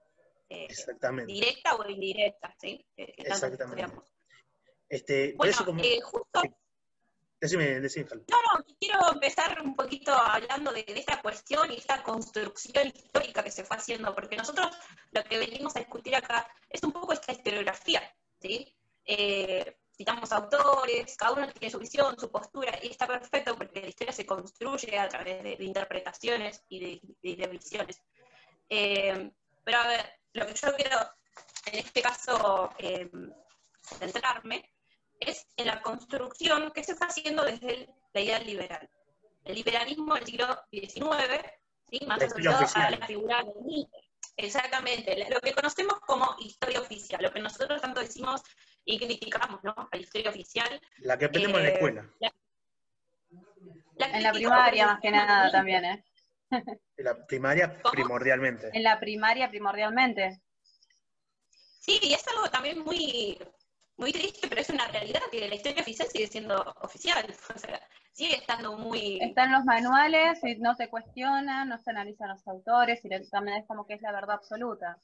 Eh, 0.49 0.67
Exactamente. 0.69 1.33
Directa 1.33 1.77
o 1.77 1.89
indirecta, 1.89 2.55
¿sí? 2.61 2.85
Exactamente. 2.97 3.87
Este, 4.89 5.35
bueno, 5.37 5.53
eso 5.53 5.65
como... 5.65 5.83
Eh, 5.83 6.01
justo... 6.03 6.43
Decime, 7.41 7.81
decime, 7.81 8.07
No, 8.29 8.37
no, 8.43 8.65
quiero 8.79 9.13
empezar 9.13 9.63
un 9.63 9.75
poquito 9.75 10.13
hablando 10.13 10.73
de, 10.73 10.85
esta 10.89 11.23
cuestión 11.23 11.73
y 11.73 11.77
esta 11.77 12.03
construcción 12.03 12.89
histórica 12.89 13.43
que 13.43 13.51
se 13.51 13.65
fue 13.65 13.79
haciendo, 13.79 14.15
porque 14.15 14.37
nosotros 14.37 14.69
lo 15.13 15.25
que 15.25 15.39
venimos 15.39 15.75
a 15.75 15.79
discutir 15.79 16.15
acá 16.15 16.47
es 16.69 16.83
un 16.83 16.93
poco 16.93 17.15
esta 17.15 17.33
historiografía, 17.33 18.03
¿sí? 18.43 18.77
Eh, 19.07 19.79
citamos 19.97 20.31
autores, 20.33 21.17
cada 21.17 21.33
uno 21.33 21.49
tiene 21.49 21.71
su 21.71 21.79
visión, 21.79 22.15
su 22.19 22.31
postura, 22.31 22.79
y 22.83 22.89
está 22.89 23.07
perfecto 23.07 23.57
porque 23.57 23.81
la 23.81 23.89
historia 23.89 24.13
se 24.13 24.27
construye 24.27 24.99
a 24.99 25.09
través 25.09 25.43
de, 25.43 25.57
interpretaciones 25.61 26.63
y 26.69 27.01
de, 27.23 27.49
visiones. 27.49 28.03
Eh, 28.69 29.31
Pero 29.65 29.79
a 29.79 29.89
ver, 29.89 30.21
lo 30.35 30.47
que 30.47 30.55
yo 30.55 30.77
quiero 30.77 30.99
en 31.73 31.79
este 31.79 32.03
caso 32.03 32.71
eh, 32.79 33.11
centrarme 33.99 34.71
es 35.21 35.47
en 35.57 35.67
la 35.67 35.81
construcción 35.83 36.73
que 36.73 36.83
se 36.83 36.93
está 36.93 37.07
haciendo 37.07 37.45
desde 37.45 37.89
la 38.13 38.21
idea 38.21 38.39
liberal. 38.41 38.89
El 39.45 39.55
liberalismo 39.55 40.15
del 40.15 40.27
siglo 40.27 40.47
XIX, 40.71 41.43
¿sí? 41.91 42.07
más 42.07 42.23
asociado 42.23 42.67
a 42.75 42.91
la 42.91 43.07
figura 43.07 43.43
de 43.43 43.53
Nietzsche. 43.63 44.11
Exactamente, 44.37 45.27
lo 45.29 45.41
que 45.41 45.53
conocemos 45.53 46.01
como 46.01 46.35
historia 46.39 46.81
oficial, 46.81 47.23
lo 47.23 47.33
que 47.33 47.41
nosotros 47.41 47.81
tanto 47.81 48.01
decimos 48.01 48.43
y 48.85 48.99
criticamos, 48.99 49.63
¿no? 49.63 49.75
La 49.93 49.99
historia 49.99 50.31
oficial. 50.31 50.81
La 50.99 51.19
que 51.19 51.27
aprendemos 51.27 51.59
en 51.59 51.65
la 51.65 51.71
eh, 51.71 51.75
escuela. 51.75 52.11
en 53.99 54.23
la 54.23 54.33
primaria 54.33 54.87
más 54.87 55.01
que 55.01 55.11
nada 55.11 55.51
también, 55.51 55.85
¿eh? 55.85 56.05
En 56.51 57.05
la 57.05 57.27
primaria 57.27 57.81
primordialmente. 57.93 58.71
En 58.73 58.83
la 58.83 58.99
primaria 58.99 59.51
primordialmente. 59.51 60.41
Sí, 61.81 61.99
y 62.03 62.15
es 62.15 62.27
algo 62.29 62.49
también 62.51 62.81
muy, 62.81 63.39
muy 64.01 64.13
triste, 64.13 64.49
pero 64.49 64.63
es 64.63 64.71
una 64.71 64.89
realidad 64.89 65.21
que 65.31 65.47
la 65.47 65.55
historia 65.55 65.83
oficial 65.83 66.09
sigue 66.09 66.27
siendo 66.27 66.75
oficial. 66.81 67.25
O 67.55 67.59
sea, 67.59 67.81
sigue 68.13 68.37
estando 68.37 68.77
muy... 68.77 69.19
Están 69.21 69.53
los 69.53 69.65
manuales, 69.65 70.43
y 70.43 70.57
no 70.57 70.75
se 70.75 70.89
cuestionan, 70.89 71.69
no 71.69 71.79
se 71.79 71.91
analizan 71.91 72.31
los 72.31 72.49
autores, 72.49 73.05
y 73.05 73.09
también 73.31 73.59
es 73.59 73.67
como 73.67 73.87
que 73.87 73.95
es 73.95 74.03
la 74.03 74.13
verdad 74.13 74.37
absoluta. 74.37 74.99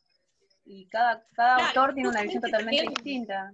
Y 0.64 0.86
cada, 0.88 1.24
cada 1.34 1.68
autor 1.68 1.94
tiene 1.94 2.08
una 2.08 2.22
visión 2.22 2.42
totalmente 2.42 2.88
distinta. 2.88 3.52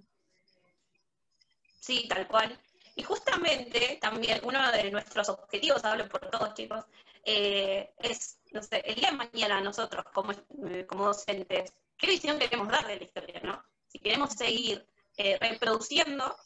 Sí, 1.80 2.06
tal 2.08 2.26
cual. 2.28 2.58
Y 2.94 3.02
justamente 3.02 3.98
también 4.00 4.40
uno 4.44 4.70
de 4.70 4.90
nuestros 4.90 5.28
objetivos, 5.28 5.84
hablo 5.84 6.08
por 6.08 6.30
todos 6.30 6.54
chicos, 6.54 6.84
eh, 7.24 7.92
es, 7.98 8.38
no 8.52 8.62
sé, 8.62 8.82
el 8.84 8.94
día 8.94 9.10
de 9.10 9.16
mañana 9.16 9.60
nosotros 9.60 10.04
como, 10.14 10.32
eh, 10.32 10.86
como 10.86 11.06
docentes, 11.06 11.72
¿qué 11.96 12.06
visión 12.06 12.38
queremos 12.38 12.68
dar 12.68 12.86
de 12.86 12.96
la 12.96 13.04
historia, 13.04 13.40
no? 13.42 13.62
Si 13.88 13.98
queremos 13.98 14.32
seguir 14.32 14.86
eh, 15.16 15.38
reproduciendo 15.40 16.36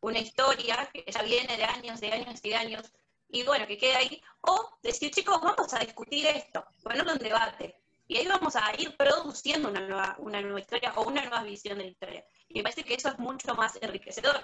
una 0.00 0.18
historia 0.18 0.88
que 0.92 1.04
ya 1.06 1.22
viene 1.22 1.56
de 1.56 1.64
años, 1.64 2.00
de 2.00 2.12
años 2.12 2.40
y 2.42 2.48
de 2.48 2.56
años, 2.56 2.92
y 3.28 3.44
bueno, 3.44 3.66
que 3.66 3.78
quede 3.78 3.96
ahí, 3.96 4.22
o 4.42 4.78
decir, 4.82 5.10
chicos, 5.10 5.40
vamos 5.40 5.72
a 5.72 5.78
discutir 5.78 6.26
esto, 6.26 6.64
ponerlo 6.82 7.12
en 7.12 7.18
debate, 7.18 7.76
y 8.08 8.18
ahí 8.18 8.26
vamos 8.26 8.56
a 8.56 8.72
ir 8.78 8.96
produciendo 8.96 9.68
una 9.68 9.80
nueva, 9.80 10.16
una 10.18 10.40
nueva 10.42 10.60
historia 10.60 10.92
o 10.96 11.08
una 11.08 11.22
nueva 11.22 11.42
visión 11.44 11.78
de 11.78 11.84
la 11.84 11.90
historia. 11.90 12.24
Y 12.48 12.58
me 12.58 12.62
parece 12.64 12.84
que 12.84 12.94
eso 12.94 13.08
es 13.08 13.18
mucho 13.18 13.54
más 13.54 13.78
enriquecedor 13.80 14.36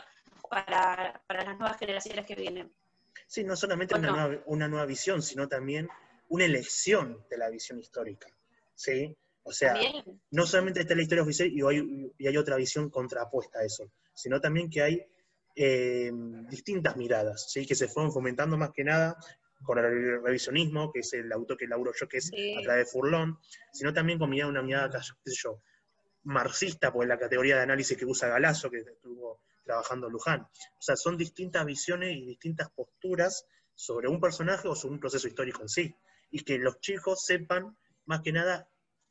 para, 0.49 1.23
las 1.29 1.59
nuevas 1.59 1.79
generaciones 1.79 2.25
que 2.25 2.35
vienen. 2.35 2.75
Sí, 3.27 3.45
no 3.45 3.57
solamente 3.57 3.95
una, 3.95 4.11
nueva, 4.11 4.43
una 4.47 4.69
nueva 4.69 4.87
visión, 4.87 5.21
sino 5.21 5.49
también 5.49 5.89
una 6.29 6.45
elección 6.45 7.27
de 7.29 7.37
la 7.37 7.51
visión 7.51 7.79
histórica. 7.79 8.29
¿sí? 8.75 9.15
O 9.49 9.53
sea, 9.53 9.75
no 10.31 10.47
solamente 10.47 10.81
está 10.81 10.95
la 10.95 11.01
historia 11.01 11.23
oficial 11.23 11.49
y 11.51 11.63
hay, 11.63 12.13
y 12.19 12.27
hay, 12.27 12.37
otra 12.37 12.57
visión 12.57 12.91
contrapuesta 12.91 13.61
a 13.61 13.65
eso, 13.65 13.91
sino 14.13 14.43
también 14.43 14.69
que 14.69 14.83
hay 14.83 15.03
eh, 15.57 16.13
distintas 16.51 16.97
miradas, 16.97 17.51
¿sí? 17.51 17.67
que 17.67 17.75
se 17.75 17.89
fueron 17.89 18.13
fomentando 18.13 18.59
más 18.59 18.73
que 18.73 18.85
nada 18.85 19.17
con 19.63 19.79
el 19.79 20.23
revisionismo, 20.23 20.93
que 20.93 21.01
es 21.01 21.15
el 21.15 21.33
autor 21.33 21.57
que 21.57 21.67
laburo 21.67 21.93
yo, 21.99 22.07
que 22.07 22.19
es 22.19 22.31
a 22.31 22.63
través 22.63 22.85
de 22.85 22.93
Furlón, 22.93 23.39
sino 23.73 23.93
también 23.95 24.19
con 24.19 24.31
una 24.31 24.63
mirada, 24.63 25.01
qué 25.25 25.31
sé 25.31 25.41
yo, 25.43 25.63
marxista, 26.25 26.93
por 26.93 27.07
la 27.07 27.19
categoría 27.19 27.57
de 27.57 27.63
análisis 27.63 27.97
que 27.97 28.05
usa 28.05 28.29
Galazo, 28.29 28.71
que 28.71 28.81
estuvo 28.81 29.41
trabajando 29.65 30.11
Luján. 30.11 30.43
O 30.43 30.81
sea, 30.81 30.95
son 30.95 31.17
distintas 31.17 31.65
visiones 31.65 32.15
y 32.15 32.27
distintas 32.27 32.71
posturas 32.71 33.47
sobre 33.75 34.09
un 34.09 34.21
personaje 34.21 34.69
o 34.69 34.75
sobre 34.75 34.95
un 34.95 35.01
proceso 35.01 35.27
histórico 35.27 35.63
en 35.63 35.69
sí. 35.71 35.97
Y 36.31 36.45
que 36.45 36.59
los 36.59 36.81
chicos 36.81 37.25
sepan, 37.25 37.77
más 38.05 38.21
que 38.21 38.33
nada, 38.33 38.69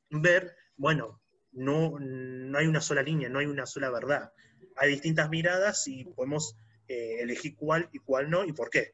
ver, 0.10 0.56
bueno, 0.76 1.22
no, 1.52 1.98
no 2.00 2.58
hay 2.58 2.68
una 2.68 2.82
sola 2.82 3.02
línea, 3.02 3.30
no 3.30 3.40
hay 3.40 3.46
una 3.46 3.66
sola 3.66 3.90
verdad. 3.90 4.32
Hay 4.76 4.90
distintas 4.90 5.30
miradas 5.30 5.88
y 5.88 6.06
podemos 6.06 6.56
eh, 6.88 7.18
elegir 7.22 7.56
cuál 7.56 7.90
y 7.92 8.00
cuál 8.00 8.30
no 8.30 8.46
y 8.46 8.54
por 8.54 8.70
qué. 8.70 8.94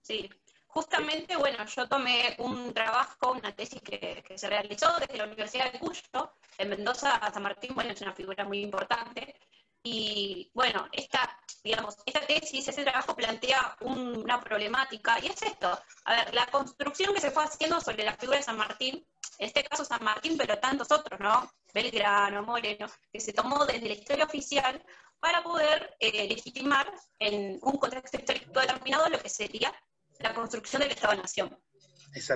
Sí, 0.00 0.28
justamente, 0.66 1.36
bueno, 1.36 1.64
yo 1.66 1.88
tomé 1.88 2.34
un 2.38 2.72
trabajo, 2.72 3.32
una 3.32 3.54
tesis 3.54 3.80
que, 3.82 4.24
se 4.34 4.48
realizó 4.48 4.98
desde 4.98 5.18
la 5.18 5.24
Universidad 5.24 5.72
de 5.72 5.78
Cuyo, 5.78 6.34
en 6.58 6.70
Mendoza, 6.70 7.20
San 7.32 7.42
Martín, 7.42 7.74
bueno, 7.74 7.92
es 7.92 8.00
una 8.00 8.12
figura 8.12 8.44
muy 8.44 8.60
importante. 8.60 9.36
Y 9.82 10.50
bueno, 10.52 10.88
esta, 10.92 11.38
digamos, 11.64 11.96
esta 12.04 12.20
tesis, 12.26 12.68
ese 12.68 12.82
trabajo 12.82 13.16
plantea 13.16 13.76
una 13.80 14.40
problemática, 14.40 15.18
y 15.22 15.28
es 15.28 15.42
esto, 15.42 15.78
a 16.04 16.14
ver, 16.14 16.34
la 16.34 16.46
construcción 16.46 17.14
que 17.14 17.20
se 17.20 17.30
fue 17.30 17.44
haciendo 17.44 17.80
sobre 17.80 18.04
la 18.04 18.16
figura 18.16 18.38
de 18.38 18.44
San 18.44 18.58
Martín, 18.58 19.06
en 19.38 19.46
este 19.46 19.64
caso 19.64 19.84
San 19.84 20.04
Martín, 20.04 20.36
pero 20.36 20.58
tantos 20.58 20.90
otros, 20.92 21.18
¿no? 21.18 21.50
Belgrano, 21.72 22.42
Moreno, 22.42 22.86
que 23.10 23.20
se 23.20 23.32
tomó 23.32 23.64
desde 23.64 23.88
la 23.88 23.94
historia 23.94 24.24
oficial 24.24 24.84
para 25.18 25.42
poder 25.42 25.96
eh, 25.98 26.28
legitimar 26.28 26.92
en 27.18 27.58
un 27.62 27.78
contexto 27.78 28.18
histórico 28.18 28.60
determinado 28.60 29.08
lo 29.08 29.18
que 29.18 29.28
sería 29.28 29.72
la 30.18 30.34
construcción 30.34 30.82
del 30.82 30.90
Estado-Nación. 30.90 31.58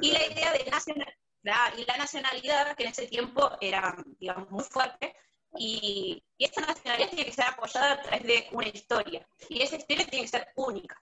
Y 0.00 0.12
la 0.12 0.26
idea 0.26 0.52
de 0.52 0.70
nacionalidad, 0.70 1.76
y 1.76 1.84
la 1.84 1.96
nacionalidad, 1.98 2.76
que 2.76 2.84
en 2.84 2.90
ese 2.90 3.06
tiempo 3.06 3.50
era, 3.60 3.96
digamos, 4.18 4.50
muy 4.50 4.64
fuerte, 4.64 5.14
y, 5.56 6.22
esta 6.38 6.60
nacionalidad 6.60 7.08
tiene 7.08 7.24
que 7.24 7.32
ser 7.32 7.44
apoyada 7.46 7.92
a 7.92 8.02
través 8.02 8.22
de 8.24 8.48
una 8.52 8.68
historia, 8.68 9.26
y 9.48 9.62
esa 9.62 9.76
historia 9.76 10.06
tiene 10.06 10.24
que 10.24 10.30
ser 10.30 10.48
única 10.56 11.00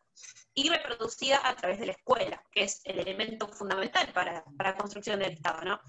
y 0.54 0.68
reproducida 0.68 1.40
a 1.42 1.56
través 1.56 1.80
de 1.80 1.86
la 1.86 1.92
escuela, 1.92 2.42
que 2.52 2.64
es 2.64 2.80
el 2.84 2.98
elemento 3.00 3.48
fundamental 3.48 4.12
para, 4.12 4.44
para 4.56 4.70
la 4.70 4.76
construcción 4.76 5.18
del 5.18 5.32
Estado, 5.32 5.62
¿no? 5.62 5.80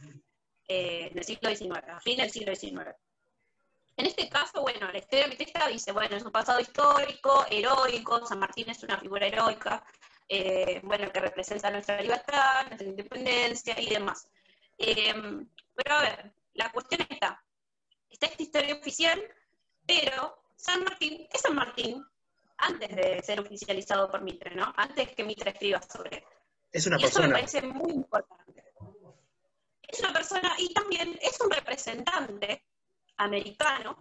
Eh, 0.68 1.12
del 1.14 1.24
siglo 1.24 1.50
XIX, 1.50 1.90
a 1.90 2.00
fin 2.00 2.18
del 2.18 2.32
siglo 2.32 2.56
XIX. 2.56 2.96
En 3.98 4.06
este 4.06 4.30
caso, 4.30 4.62
bueno, 4.62 4.92
la 4.92 4.98
historia 4.98 5.28
mitrista 5.28 5.68
dice, 5.68 5.92
bueno, 5.92 6.16
es 6.16 6.24
un 6.24 6.32
pasado 6.32 6.60
histórico, 6.60 7.46
heroico, 7.50 8.26
San 8.26 8.40
Martín 8.40 8.70
es 8.70 8.82
una 8.82 8.98
figura 8.98 9.28
heroica, 9.28 9.84
eh, 10.28 10.80
bueno, 10.84 11.12
que 11.12 11.20
representa 11.20 11.70
nuestra 11.70 12.02
libertad, 12.02 12.66
nuestra 12.68 12.88
independencia 12.88 13.80
y 13.80 13.90
demás. 13.90 14.30
Em, 14.78 15.48
pero 15.76 15.96
a 15.96 16.02
ver, 16.02 16.34
la 16.54 16.72
cuestión 16.72 17.06
está, 17.10 17.44
esta 18.26 18.44
historia 18.44 18.76
oficial, 18.76 19.22
pero 19.86 20.38
San 20.56 20.84
Martín, 20.84 21.28
¿qué 21.30 21.38
es 21.38 21.42
San 21.42 21.56
Martín? 21.56 22.06
Antes 22.58 22.96
de 22.96 23.22
ser 23.24 23.40
oficializado 23.40 24.10
por 24.10 24.22
Mitre, 24.22 24.56
¿no? 24.56 24.74
Antes 24.78 25.10
que 25.16 25.24
Mitre 25.24 25.52
escriba 25.52 25.82
sobre 25.82 26.18
él. 26.18 26.24
Es 26.72 26.88
una 26.88 26.98
persona. 26.98 27.26
Eso 27.26 27.34
me 27.34 27.40
parece 27.40 27.62
muy 27.62 27.92
importante. 27.92 28.64
Es 29.88 30.00
una 30.00 30.14
persona 30.14 30.54
y 30.58 30.74
también 30.74 31.20
es 31.22 31.40
un 31.42 31.52
representante 31.52 32.64
americano 33.18 33.98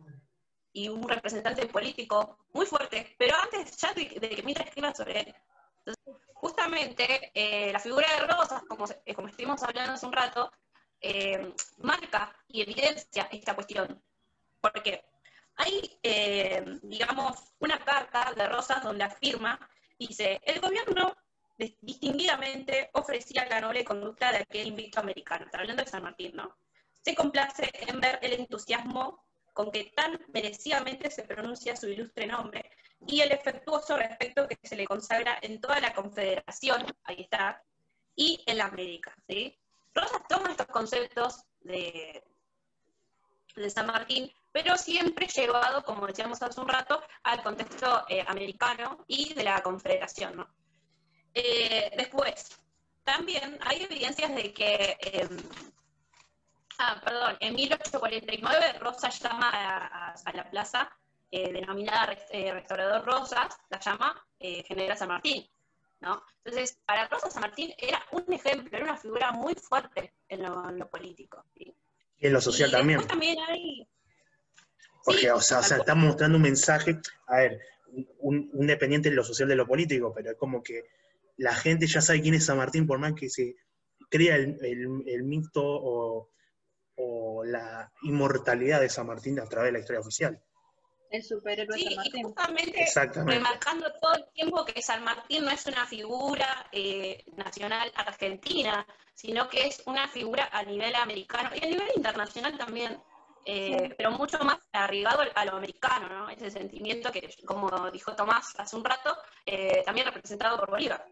y 0.73 0.89
un 0.89 1.07
representante 1.07 1.67
político 1.67 2.39
muy 2.53 2.65
fuerte, 2.65 3.15
pero 3.19 3.37
antes 3.37 3.77
ya 3.77 3.93
de, 3.93 4.09
de 4.21 4.31
que 4.31 4.43
Mitre 4.43 4.65
escriba 4.65 4.95
sobre 4.95 5.21
él, 5.21 5.35
entonces, 5.85 6.23
justamente 6.35 7.31
eh, 7.35 7.73
la 7.73 7.79
figura 7.79 8.07
de 8.15 8.27
Rosas, 8.27 8.63
como, 8.69 8.85
como 9.15 9.29
estuvimos 9.29 9.63
hablando 9.63 9.93
hace 9.93 10.07
un 10.07 10.13
rato, 10.13 10.51
eh, 11.01 11.55
marca 11.79 12.35
y 12.49 12.63
evidencia 12.63 13.29
esta 13.33 13.55
cuestión. 13.55 14.03
Porque 14.63 15.05
hay, 15.57 15.99
digamos, 16.83 17.53
una 17.59 17.79
carta 17.85 18.33
de 18.35 18.49
Rosas 18.49 18.83
donde 18.83 19.05
afirma, 19.05 19.59
dice, 19.99 20.41
el 20.45 20.61
gobierno 20.61 21.15
distinguidamente 21.81 22.91
ofrecía 22.95 23.47
la 23.49 23.61
noble 23.61 23.85
conducta 23.85 24.33
de 24.33 24.39
aquel 24.39 24.69
invicto 24.69 25.01
americano, 25.01 25.45
está 25.45 25.59
hablando 25.59 25.85
de 25.85 25.91
San 25.91 26.03
Martín, 26.03 26.33
¿no? 26.35 26.57
Se 27.03 27.15
complace 27.15 27.71
en 27.73 28.01
ver 28.01 28.19
el 28.23 28.33
entusiasmo 28.33 29.25
con 29.53 29.71
que 29.71 29.93
tan 29.95 30.19
merecidamente 30.33 31.11
se 31.11 31.25
pronuncia 31.25 31.77
su 31.77 31.89
ilustre 31.89 32.27
nombre 32.27 32.71
y 33.07 33.21
el 33.21 33.33
efectuoso 33.33 33.97
respeto 33.97 34.49
que 34.49 34.57
se 34.63 34.77
le 34.77 34.87
consagra 34.87 35.39
en 35.43 35.61
toda 35.61 35.81
la 35.81 35.93
confederación, 35.93 36.87
ahí 37.05 37.23
está, 37.23 37.63
y 38.15 38.43
en 38.47 38.59
la 38.59 38.67
América. 38.67 39.15
¿sí? 39.29 39.59
Rosas 39.95 40.23
toma 40.29 40.53
estos 40.53 40.69
conceptos 40.69 41.45
de 41.61 42.23
San 43.69 43.87
Martín, 43.87 44.33
pero 44.53 44.77
siempre 44.77 45.27
llevado, 45.27 45.83
como 45.83 46.07
decíamos 46.07 46.43
hace 46.43 46.61
un 46.61 46.69
rato, 46.69 47.03
al 47.23 47.43
contexto 47.43 48.05
eh, 48.09 48.25
americano 48.27 49.05
y 49.07 49.35
de 49.35 49.45
la 49.45 49.63
confederación. 49.63 50.37
¿no? 50.37 50.49
Eh, 51.35 51.91
después, 51.97 52.61
también 53.03 53.59
hay 53.63 53.83
evidencias 53.83 54.35
de 54.35 54.53
que, 54.53 54.97
em, 55.01 55.37
ah, 56.79 57.01
perdón, 57.05 57.37
en 57.41 57.55
1849 57.55 58.79
Rosas 58.79 59.19
llama 59.21 59.49
a 59.51 60.33
la 60.33 60.51
plaza 60.51 60.91
eh, 61.35 61.51
denominada 61.51 62.15
eh, 62.31 62.53
Restaurador 62.53 63.07
Rosas, 63.07 63.57
la 63.71 63.81
llama 63.81 64.23
eh, 64.39 64.63
General 64.65 64.99
San 64.99 65.09
Martín. 65.09 65.49
¿no? 66.01 66.23
Entonces, 66.45 66.79
para 66.85 67.09
Rosas 67.09 67.33
San 67.33 67.41
Martín 67.41 67.73
era 67.79 68.05
un 68.11 68.31
ejemplo, 68.31 68.77
era 68.77 68.85
una 68.85 68.99
figura 68.99 69.33
muy 69.33 69.55
fuerte 69.55 70.13
en 70.29 70.43
lo, 70.43 70.91
político. 70.91 71.43
Y 71.55 71.75
en 72.19 72.35
lo 72.35 72.41
social 72.43 72.71
también. 72.71 73.07
también 73.07 73.39
hay... 73.49 73.89
Porque, 75.05 75.31
o 75.31 75.41
sea, 75.41 75.61
estamos 75.61 76.05
mostrando 76.05 76.37
un 76.37 76.43
mensaje, 76.43 76.99
a 77.27 77.37
ver, 77.39 77.61
un, 78.19 78.51
un, 78.53 78.67
dependiente 78.67 79.11
de 79.11 79.17
lo 79.17 79.25
social 79.25 79.49
de 79.49 79.57
lo 79.57 79.67
político, 79.67 80.13
pero 80.15 80.31
es 80.31 80.37
como 80.37 80.63
que 80.63 80.85
la 81.37 81.55
gente 81.55 81.87
ya 81.87 82.01
sabe 82.01 82.23
quién 82.23 82.35
es 82.35 82.47
San 82.47 82.57
Martín, 82.57 82.87
por 82.87 82.99
más 82.99 83.15
que 83.15 83.29
se 83.29 83.57
crea 84.13 84.37
el, 84.37 85.23
mito 85.25 85.63
o, 85.65 86.29
la 87.45 87.91
inmortalidad 88.03 88.81
de 88.81 88.89
San 88.89 89.07
Martín 89.07 89.41
a 89.41 89.47
través 89.47 89.69
de 89.69 89.73
la 89.73 89.79
historia 89.81 90.01
oficial. 90.01 90.41
El 91.11 91.25
superhéroe 91.25 91.77
sí, 91.77 91.87
San 91.87 91.97
Martín. 91.97 92.25
justamente 92.25 92.87
remarcando 93.27 93.93
todo 94.01 94.15
el 94.15 94.25
tiempo 94.33 94.65
que 94.65 94.81
San 94.81 95.03
Martín 95.03 95.45
no 95.45 95.51
es 95.51 95.67
una 95.67 95.85
figura 95.87 96.69
eh, 96.71 97.25
nacional 97.37 97.91
argentina, 97.97 98.87
sino 99.13 99.49
que 99.49 99.67
es 99.67 99.83
una 99.87 100.09
figura 100.09 100.49
a 100.53 100.63
nivel 100.63 100.95
americano 100.95 101.51
y 101.55 101.65
a 101.65 101.69
nivel 101.69 101.89
internacional 101.97 102.57
también. 102.57 102.97
Eh, 103.45 103.95
pero 103.97 104.13
mucho 104.13 104.39
más 104.41 104.59
arribado 104.73 105.23
a 105.35 105.45
lo 105.45 105.53
americano, 105.57 106.09
¿no? 106.09 106.29
Ese 106.29 106.51
sentimiento 106.51 107.11
que, 107.11 107.29
como 107.45 107.91
dijo 107.91 108.15
Tomás 108.15 108.55
hace 108.59 108.77
un 108.77 108.85
rato, 108.85 109.17
eh, 109.47 109.83
también 109.85 110.07
representado 110.07 110.59
por 110.59 110.71
Bolívar. 110.71 111.05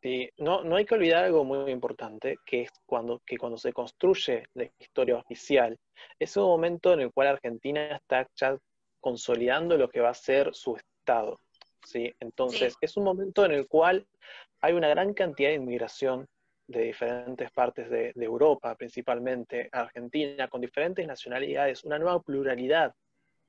Sí, 0.00 0.30
no, 0.36 0.62
no 0.62 0.76
hay 0.76 0.84
que 0.84 0.94
olvidar 0.94 1.24
algo 1.24 1.42
muy 1.44 1.70
importante, 1.72 2.36
que 2.46 2.62
es 2.62 2.70
cuando, 2.86 3.20
que 3.26 3.36
cuando 3.36 3.58
se 3.58 3.72
construye 3.72 4.44
la 4.54 4.64
historia 4.78 5.16
oficial, 5.16 5.76
es 6.18 6.36
un 6.36 6.44
momento 6.44 6.92
en 6.92 7.00
el 7.00 7.12
cual 7.12 7.28
Argentina 7.28 7.96
está 7.96 8.28
ya 8.36 8.56
consolidando 9.00 9.76
lo 9.76 9.88
que 9.88 10.00
va 10.00 10.10
a 10.10 10.14
ser 10.14 10.54
su 10.54 10.76
Estado. 10.76 11.40
¿sí? 11.84 12.14
Entonces, 12.20 12.76
es 12.80 12.96
un 12.96 13.04
momento 13.04 13.44
en 13.44 13.52
el 13.52 13.66
cual 13.66 14.06
hay 14.60 14.74
una 14.74 14.88
gran 14.88 15.14
cantidad 15.14 15.48
de 15.48 15.56
inmigración 15.56 16.28
de 16.68 16.82
diferentes 16.82 17.50
partes 17.50 17.88
de, 17.90 18.12
Europa, 18.14 18.74
principalmente 18.76 19.68
Argentina, 19.72 20.48
con 20.48 20.60
diferentes 20.60 21.06
nacionalidades, 21.06 21.82
una 21.84 21.98
nueva 21.98 22.20
pluralidad 22.20 22.94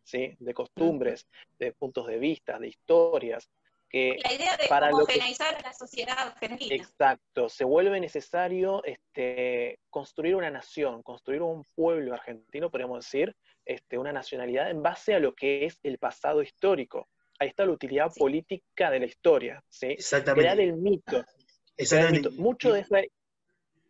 ¿sí? 0.03 0.35
de 0.39 0.53
costumbres, 0.53 1.27
de 1.59 1.73
puntos 1.73 2.07
de 2.07 2.17
vista, 2.17 2.57
de 2.57 2.69
historias. 2.69 3.49
Que 3.89 4.19
la 4.23 4.33
idea 4.33 4.55
de 4.55 4.67
para 4.67 4.89
homogeneizar 4.89 5.55
a 5.55 5.61
la 5.61 5.73
sociedad 5.73 6.17
argentina. 6.17 6.75
Exacto, 6.75 7.49
se 7.49 7.65
vuelve 7.65 7.99
necesario 7.99 8.83
este, 8.85 9.79
construir 9.89 10.35
una 10.35 10.51
nación, 10.51 11.01
construir 11.01 11.41
un 11.41 11.65
pueblo 11.75 12.13
argentino, 12.13 12.69
podríamos 12.69 13.03
decir, 13.03 13.35
este, 13.65 13.97
una 13.97 14.13
nacionalidad 14.13 14.69
en 14.69 14.81
base 14.81 15.15
a 15.15 15.19
lo 15.19 15.33
que 15.33 15.65
es 15.65 15.79
el 15.83 15.97
pasado 15.97 16.41
histórico. 16.41 17.09
Ahí 17.39 17.49
está 17.49 17.65
la 17.65 17.71
utilidad 17.71 18.13
política 18.15 18.91
de 18.91 18.99
la 18.99 19.05
historia, 19.07 19.63
¿sí? 19.67 19.87
Exactamente. 19.87 20.41
Crear 20.41 20.59
el 20.59 20.73
mito, 20.73 21.25
Exactamente. 21.79 22.29
Mucho 22.31 22.73
de 22.73 22.81
esa... 22.81 23.01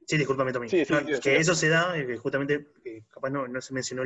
Sí, 0.05 0.17
discúlpame, 0.17 0.53
Tommy. 0.53 0.69
Sí, 0.69 0.83
que 1.21 1.37
eso 1.37 1.53
se 1.53 1.69
da, 1.69 1.95
eh, 1.97 2.17
justamente, 2.17 2.67
eh, 2.85 3.03
capaz 3.09 3.29
no, 3.29 3.47
no, 3.47 3.61
se 3.61 3.73
mencionó 3.73 4.03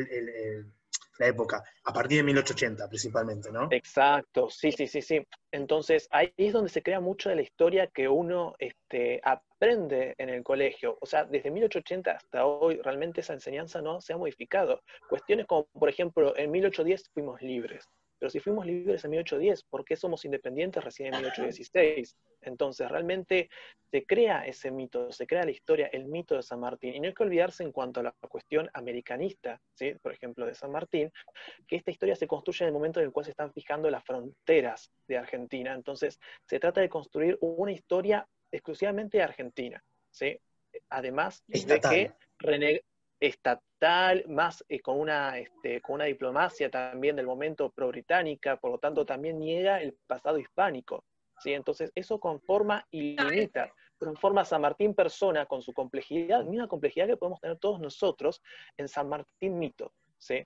la 1.19 1.27
época, 1.27 1.63
a 1.83 1.93
partir 1.93 2.17
de 2.17 2.23
1880 2.23 2.89
principalmente, 2.89 3.51
¿no? 3.51 3.67
Exacto, 3.71 4.49
sí, 4.49 4.71
sí, 4.71 4.87
sí, 4.87 5.01
sí. 5.01 5.25
Entonces, 5.51 6.07
ahí 6.11 6.33
es 6.35 6.53
donde 6.53 6.69
se 6.69 6.81
crea 6.81 6.99
mucho 6.99 7.29
de 7.29 7.35
la 7.35 7.41
historia 7.41 7.87
que 7.87 8.09
uno 8.09 8.55
este, 8.59 9.21
aprende 9.23 10.15
en 10.17 10.29
el 10.29 10.43
colegio. 10.43 10.97
O 10.99 11.05
sea, 11.05 11.23
desde 11.23 11.51
1880 11.51 12.11
hasta 12.11 12.45
hoy, 12.45 12.81
realmente 12.83 13.21
esa 13.21 13.33
enseñanza 13.33 13.81
no 13.81 14.01
se 14.01 14.13
ha 14.13 14.17
modificado. 14.17 14.81
Cuestiones 15.07 15.45
como, 15.45 15.65
por 15.67 15.87
ejemplo, 15.87 16.35
en 16.35 16.51
1810 16.51 17.09
fuimos 17.13 17.41
libres. 17.41 17.87
Pero 18.23 18.31
si 18.31 18.39
fuimos 18.39 18.65
libres 18.65 19.03
en 19.03 19.11
1810, 19.11 19.63
¿por 19.63 19.83
qué 19.83 19.97
somos 19.97 20.23
independientes 20.23 20.81
recién 20.81 21.13
en 21.13 21.19
1816? 21.19 22.15
Entonces, 22.43 22.89
realmente 22.89 23.49
se 23.91 24.05
crea 24.05 24.45
ese 24.45 24.71
mito, 24.71 25.11
se 25.11 25.27
crea 25.27 25.43
la 25.43 25.51
historia, 25.51 25.87
el 25.87 26.05
mito 26.05 26.37
de 26.37 26.41
San 26.41 26.61
Martín. 26.61 26.95
Y 26.95 27.01
no 27.01 27.07
hay 27.07 27.13
que 27.13 27.23
olvidarse 27.23 27.63
en 27.63 27.73
cuanto 27.73 27.99
a 27.99 28.03
la 28.03 28.15
cuestión 28.29 28.69
americanista, 28.75 29.59
¿sí? 29.73 29.95
por 30.01 30.13
ejemplo, 30.13 30.45
de 30.45 30.55
San 30.55 30.71
Martín, 30.71 31.11
que 31.67 31.75
esta 31.75 31.91
historia 31.91 32.15
se 32.15 32.25
construye 32.25 32.63
en 32.63 32.67
el 32.67 32.73
momento 32.73 33.01
en 33.01 33.07
el 33.07 33.11
cual 33.11 33.25
se 33.25 33.31
están 33.31 33.51
fijando 33.51 33.89
las 33.89 34.05
fronteras 34.05 34.89
de 35.05 35.17
Argentina. 35.17 35.73
Entonces, 35.73 36.17
se 36.45 36.59
trata 36.59 36.79
de 36.79 36.87
construir 36.87 37.37
una 37.41 37.73
historia 37.73 38.25
exclusivamente 38.53 39.21
argentina. 39.21 39.83
¿sí? 40.11 40.39
Además 40.87 41.43
de 41.47 41.81
que 41.81 42.13
estatal, 43.19 43.63
más 44.27 44.63
eh, 44.69 44.79
con, 44.79 44.99
una, 44.99 45.37
este, 45.37 45.81
con 45.81 45.95
una 45.95 46.05
diplomacia 46.05 46.69
también 46.69 47.15
del 47.15 47.25
momento 47.25 47.69
pro-británica, 47.69 48.57
por 48.57 48.71
lo 48.71 48.77
tanto 48.77 49.05
también 49.05 49.39
niega 49.39 49.81
el 49.81 49.93
pasado 50.07 50.37
hispánico. 50.37 51.03
¿sí? 51.39 51.53
Entonces 51.53 51.91
eso 51.95 52.19
conforma 52.19 52.85
y 52.91 53.17
limita, 53.17 53.73
conforma 53.97 54.41
a 54.41 54.45
San 54.45 54.61
Martín 54.61 54.93
persona 54.93 55.45
con 55.45 55.61
su 55.61 55.73
complejidad, 55.73 56.45
misma 56.45 56.67
complejidad 56.67 57.07
que 57.07 57.17
podemos 57.17 57.41
tener 57.41 57.57
todos 57.57 57.79
nosotros 57.79 58.41
en 58.77 58.87
San 58.87 59.09
Martín 59.09 59.59
mito. 59.59 59.91
¿sí? 60.17 60.45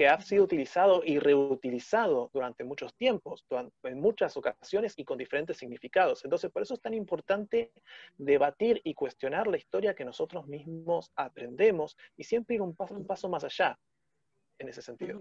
Que 0.00 0.08
ha 0.08 0.18
sido 0.18 0.44
utilizado 0.44 1.02
y 1.04 1.18
reutilizado 1.18 2.30
durante 2.32 2.64
muchos 2.64 2.94
tiempos, 2.94 3.44
en 3.82 4.00
muchas 4.00 4.34
ocasiones 4.34 4.94
y 4.96 5.04
con 5.04 5.18
diferentes 5.18 5.58
significados. 5.58 6.24
Entonces, 6.24 6.50
por 6.50 6.62
eso 6.62 6.72
es 6.72 6.80
tan 6.80 6.94
importante 6.94 7.70
debatir 8.16 8.80
y 8.82 8.94
cuestionar 8.94 9.46
la 9.46 9.58
historia 9.58 9.94
que 9.94 10.06
nosotros 10.06 10.46
mismos 10.46 11.12
aprendemos 11.16 11.98
y 12.16 12.24
siempre 12.24 12.54
ir 12.54 12.62
un 12.62 12.74
paso, 12.74 12.94
un 12.94 13.06
paso 13.06 13.28
más 13.28 13.44
allá 13.44 13.78
en 14.58 14.70
ese 14.70 14.80
sentido. 14.80 15.20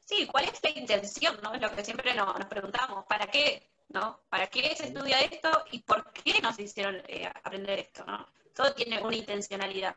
Sí, 0.00 0.26
¿cuál 0.26 0.46
es 0.46 0.60
la 0.60 0.70
intención? 0.70 1.36
¿no? 1.44 1.54
Es 1.54 1.62
lo 1.62 1.70
que 1.70 1.84
siempre 1.84 2.14
nos, 2.14 2.34
preguntamos, 2.46 3.04
¿para 3.04 3.28
qué? 3.28 3.62
¿no? 3.90 4.18
¿Para 4.28 4.48
qué 4.48 4.74
se 4.74 4.88
estudia 4.88 5.20
esto 5.20 5.50
y 5.70 5.82
por 5.82 6.12
qué 6.12 6.40
nos 6.42 6.58
hicieron 6.58 6.96
eh, 7.06 7.30
aprender 7.44 7.78
esto? 7.78 8.04
¿no? 8.04 8.26
Todo 8.56 8.74
tiene 8.74 9.00
una 9.00 9.14
intencionalidad. 9.14 9.94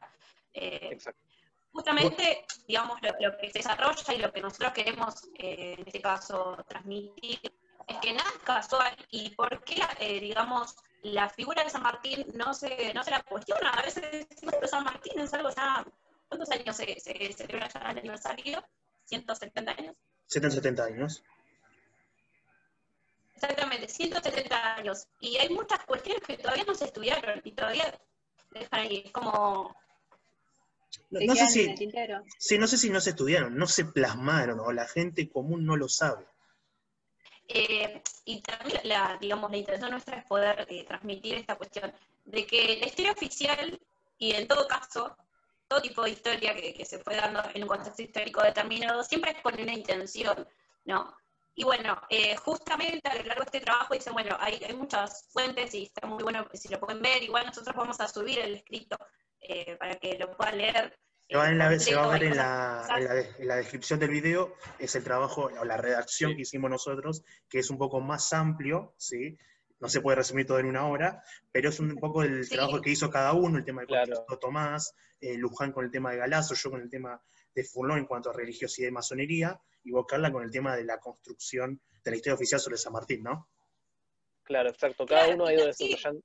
Eh, 0.53 0.89
Exacto 0.91 1.30
justamente, 1.71 2.45
digamos, 2.67 2.99
lo, 3.01 3.37
que 3.37 3.51
se 3.51 3.59
desarrolla 3.59 4.13
y 4.13 4.17
lo 4.17 4.31
que 4.31 4.41
nosotros 4.41 4.73
queremos, 4.73 5.23
eh, 5.35 5.75
en 5.77 5.87
este 5.87 6.01
caso, 6.01 6.57
transmitir, 6.67 7.39
es 7.87 7.97
que 7.97 8.13
nada 8.13 8.29
es 8.29 8.43
casual 8.43 8.95
y 9.09 9.29
por 9.35 9.63
qué, 9.63 9.81
eh, 9.99 10.19
digamos, 10.19 10.75
la 11.03 11.29
figura 11.29 11.63
de 11.63 11.69
San 11.69 11.83
Martín 11.83 12.25
no 12.35 12.53
se, 12.53 12.93
no 12.93 13.03
se 13.03 13.11
la 13.11 13.23
cuestiona. 13.23 13.71
A 13.71 13.81
veces 13.81 14.27
decimos 14.29 14.55
que 14.61 14.67
San 14.67 14.83
Martín 14.83 15.19
es 15.19 15.33
algo 15.33 15.49
ya, 15.49 15.85
¿cuántos 16.27 16.51
años 16.51 16.75
se, 16.75 16.99
se 16.99 17.33
celebra 17.33 17.67
ya 17.69 17.79
el 17.91 17.97
aniversario? 17.97 18.63
¿170 19.09 19.77
años? 19.77 19.95
170 20.27 20.83
años. 20.83 21.23
Exactamente, 23.35 23.87
170 23.87 24.75
años. 24.75 25.07
Y 25.19 25.37
hay 25.37 25.49
muchas 25.49 25.83
cuestiones 25.85 26.21
que 26.23 26.37
todavía 26.37 26.63
no 26.65 26.75
se 26.75 26.85
estudiaron 26.85 27.41
y 27.43 27.53
todavía 27.53 27.99
dejan 28.51 28.81
ahí, 28.81 29.11
como 29.11 29.75
no, 31.09 31.35
sé 31.35 31.47
si, 31.47 31.75
sí, 32.37 32.57
no 32.57 32.67
sé 32.67 32.77
si 32.77 32.89
no 32.89 33.01
se 33.01 33.11
estudiaron, 33.11 33.55
no 33.55 33.67
se 33.67 33.85
plasmaron 33.85 34.59
o 34.59 34.71
la 34.71 34.87
gente 34.87 35.29
común 35.29 35.65
no 35.65 35.77
lo 35.77 35.87
sabe. 35.87 36.25
Eh, 37.47 38.01
y 38.25 38.41
también 38.41 38.79
la, 38.83 39.17
digamos, 39.19 39.51
la 39.51 39.57
intención 39.57 39.91
nuestra 39.91 40.17
es 40.17 40.25
poder 40.25 40.65
eh, 40.69 40.85
transmitir 40.85 41.35
esta 41.35 41.55
cuestión 41.55 41.93
de 42.25 42.45
que 42.45 42.77
la 42.79 42.87
historia 42.87 43.11
oficial 43.11 43.79
y 44.17 44.31
en 44.31 44.47
todo 44.47 44.67
caso 44.67 45.17
todo 45.67 45.81
tipo 45.81 46.03
de 46.03 46.11
historia 46.11 46.53
que, 46.53 46.85
se 46.85 46.99
fue 46.99 47.15
dando 47.15 47.41
en 47.53 47.63
un 47.63 47.67
contexto 47.67 48.01
histórico 48.01 48.43
determinado 48.43 49.03
siempre 49.03 49.31
es 49.31 49.41
con 49.41 49.59
una 49.59 49.73
intención, 49.73 50.47
¿no? 50.85 51.15
Y 51.55 51.63
bueno, 51.63 52.01
eh, 52.09 52.35
justamente 52.37 53.07
a 53.07 53.15
lo 53.15 53.23
largo 53.23 53.43
de 53.43 53.57
este 53.57 53.61
trabajo 53.61 53.93
dicen, 53.93 54.13
bueno, 54.13 54.35
hay, 54.39 54.61
hay, 54.65 54.73
muchas 54.73 55.27
fuentes 55.31 55.73
y 55.73 55.83
está 55.83 56.07
muy 56.07 56.23
bueno 56.23 56.45
si 56.53 56.69
lo 56.69 56.79
pueden 56.79 57.01
ver, 57.01 57.23
igual 57.23 57.45
nosotros 57.45 57.75
vamos 57.75 57.99
a 57.99 58.07
subir 58.07 58.39
el 58.39 58.55
escrito 58.55 58.97
eh, 59.41 59.75
para 59.77 59.95
que 59.95 60.17
lo 60.17 60.35
puedan 60.35 60.57
leer. 60.57 60.97
Se 61.31 61.37
va, 61.37 61.45
a 61.45 62.09
ver 62.09 62.23
en 62.23 62.35
la, 62.35 63.55
descripción 63.55 63.99
del 63.99 64.09
video, 64.09 64.53
es 64.79 64.95
el 64.97 65.03
trabajo 65.05 65.43
o 65.43 65.63
la 65.63 65.77
redacción 65.77 66.35
que 66.35 66.41
hicimos 66.41 66.69
nosotros, 66.69 67.23
que 67.49 67.59
es 67.59 67.69
un 67.69 67.77
poco 67.77 68.01
más 68.01 68.33
amplio, 68.33 68.93
¿sí? 68.97 69.37
No 69.79 69.87
se 69.87 70.01
puede 70.01 70.17
resumir 70.17 70.45
todo 70.45 70.59
en 70.59 70.65
una 70.65 70.85
hora, 70.87 71.23
pero 71.49 71.69
es 71.69 71.79
un 71.79 71.95
poco 71.95 72.23
el 72.23 72.49
trabajo 72.49 72.81
que 72.81 72.89
hizo 72.89 73.09
cada 73.09 73.31
uno, 73.31 73.57
el 73.57 73.63
tema 73.63 73.81
de 73.81 73.87
claro. 73.87 74.25
Tomás, 74.41 74.93
eh, 75.21 75.37
Luján 75.37 75.71
con 75.71 75.85
el 75.85 75.91
tema 75.91 76.11
de 76.11 76.17
Galazo, 76.17 76.53
yo 76.53 76.69
con 76.69 76.81
el 76.81 76.89
tema 76.89 77.21
de 77.55 77.63
Furlón 77.63 77.99
en 77.99 78.07
cuanto 78.07 78.29
a 78.29 78.33
religiosidad 78.33 78.89
y 78.89 78.91
masonería, 78.91 79.57
y 79.85 79.91
vos, 79.91 80.05
Carla, 80.05 80.33
con 80.33 80.43
el 80.43 80.51
tema 80.51 80.75
de 80.75 80.83
la 80.83 80.99
construcción 80.99 81.79
de 82.03 82.11
la 82.11 82.17
historia 82.17 82.35
oficial 82.35 82.59
sobre 82.59 82.75
San 82.75 82.91
Martín, 82.91 83.23
¿no? 83.23 83.47
Claro, 84.43 84.69
exacto. 84.69 85.05
Cada 85.05 85.33
uno 85.33 85.45
ha 85.45 85.53
ido 85.53 85.65
desarrollando. 85.65 86.21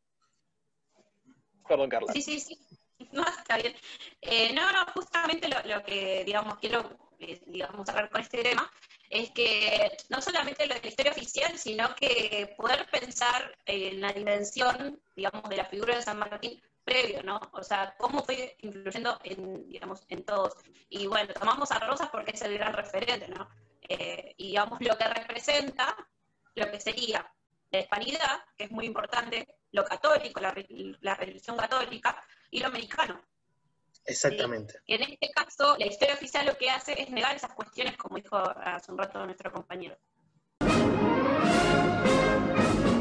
Perdón, 1.68 1.88
Carla. 1.88 2.12
Sí, 2.12 2.22
sí, 2.22 2.40
sí. 2.40 2.58
No, 3.12 3.22
está 3.22 3.56
bien. 3.58 3.74
Eh, 4.20 4.52
no, 4.52 4.72
no, 4.72 4.86
justamente 4.92 5.48
lo, 5.48 5.82
que, 5.82 6.24
digamos, 6.24 6.58
quiero, 6.58 6.98
eh, 7.18 7.40
digamos, 7.46 7.88
hablar 7.88 8.10
con 8.10 8.20
este 8.20 8.42
tema 8.42 8.70
es 9.10 9.30
que 9.30 9.96
no 10.08 10.20
solamente 10.20 10.66
lo 10.66 10.74
de 10.74 10.80
la 10.80 10.88
historia 10.88 11.12
oficial, 11.12 11.56
sino 11.58 11.94
que 11.94 12.54
poder 12.56 12.86
pensar 12.90 13.56
en 13.66 14.00
la 14.00 14.12
dimensión, 14.12 15.00
digamos, 15.14 15.48
de 15.48 15.56
la 15.56 15.64
figura 15.66 15.94
de 15.96 16.02
San 16.02 16.18
Martín 16.18 16.60
previo, 16.84 17.22
¿no? 17.22 17.40
O 17.52 17.62
sea, 17.62 17.94
cómo 17.98 18.22
fue 18.22 18.56
influyendo 18.60 19.18
en, 19.24 19.68
digamos, 19.68 20.04
en 20.08 20.24
todos. 20.24 20.54
Y 20.88 21.06
bueno, 21.06 21.34
tomamos 21.34 21.70
a 21.72 21.80
Rosas 21.80 22.08
porque 22.10 22.30
es 22.32 22.42
el 22.42 22.54
gran 22.54 22.72
referente, 22.72 23.28
¿no? 23.28 23.48
Eh, 23.88 24.34
y 24.36 24.48
digamos, 24.48 24.80
lo 24.80 24.96
que 24.96 25.08
representa, 25.08 25.96
lo 26.54 26.70
que 26.70 26.80
sería 26.80 27.28
la 27.70 27.80
hispanidad, 27.80 28.44
que 28.56 28.64
es 28.64 28.70
muy 28.70 28.86
importante, 28.86 29.46
lo 29.72 29.84
católico, 29.84 30.40
la, 30.40 30.54
la 31.00 31.14
religión 31.14 31.56
católica, 31.56 32.22
y 32.50 32.60
lo 32.60 32.68
americano. 32.68 33.20
Exactamente. 34.04 34.80
Y 34.86 34.94
en 34.94 35.02
este 35.02 35.30
caso, 35.30 35.76
la 35.78 35.86
historia 35.86 36.14
oficial 36.14 36.46
lo 36.46 36.56
que 36.56 36.70
hace 36.70 37.00
es 37.00 37.10
negar 37.10 37.34
esas 37.34 37.52
cuestiones, 37.54 37.96
como 37.96 38.16
dijo 38.16 38.36
hace 38.36 38.92
un 38.92 38.98
rato 38.98 39.24
nuestro 39.24 39.52
compañero. 39.52 39.98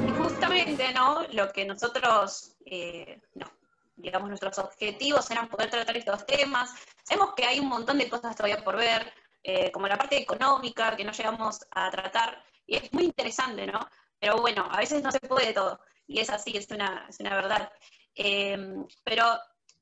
Y 0.07 0.11
justamente, 0.17 0.91
¿no? 0.93 1.23
Lo 1.31 1.51
que 1.51 1.63
nosotros, 1.63 2.55
eh, 2.65 3.21
no, 3.35 3.51
digamos, 3.95 4.29
nuestros 4.29 4.57
objetivos 4.57 5.29
eran 5.29 5.47
poder 5.47 5.69
tratar 5.69 5.95
estos 5.95 6.25
temas. 6.25 6.73
Sabemos 7.03 7.35
que 7.35 7.45
hay 7.45 7.59
un 7.59 7.67
montón 7.67 7.99
de 7.99 8.09
cosas 8.09 8.35
todavía 8.35 8.63
por 8.63 8.75
ver, 8.75 9.13
eh, 9.43 9.71
como 9.71 9.87
la 9.87 9.97
parte 9.97 10.17
económica 10.17 10.95
que 10.95 11.03
no 11.03 11.11
llegamos 11.11 11.59
a 11.69 11.91
tratar, 11.91 12.43
y 12.65 12.77
es 12.77 12.91
muy 12.91 13.03
interesante, 13.03 13.67
¿no? 13.67 13.79
Pero 14.25 14.41
bueno, 14.41 14.67
a 14.71 14.77
veces 14.77 15.03
no 15.03 15.11
se 15.11 15.19
puede 15.19 15.53
todo, 15.53 15.79
y 16.07 16.19
es 16.19 16.31
así, 16.31 16.57
es 16.57 16.67
una, 16.71 17.05
es 17.07 17.19
una 17.19 17.35
verdad. 17.35 17.71
Em, 18.15 18.83
pero, 19.03 19.23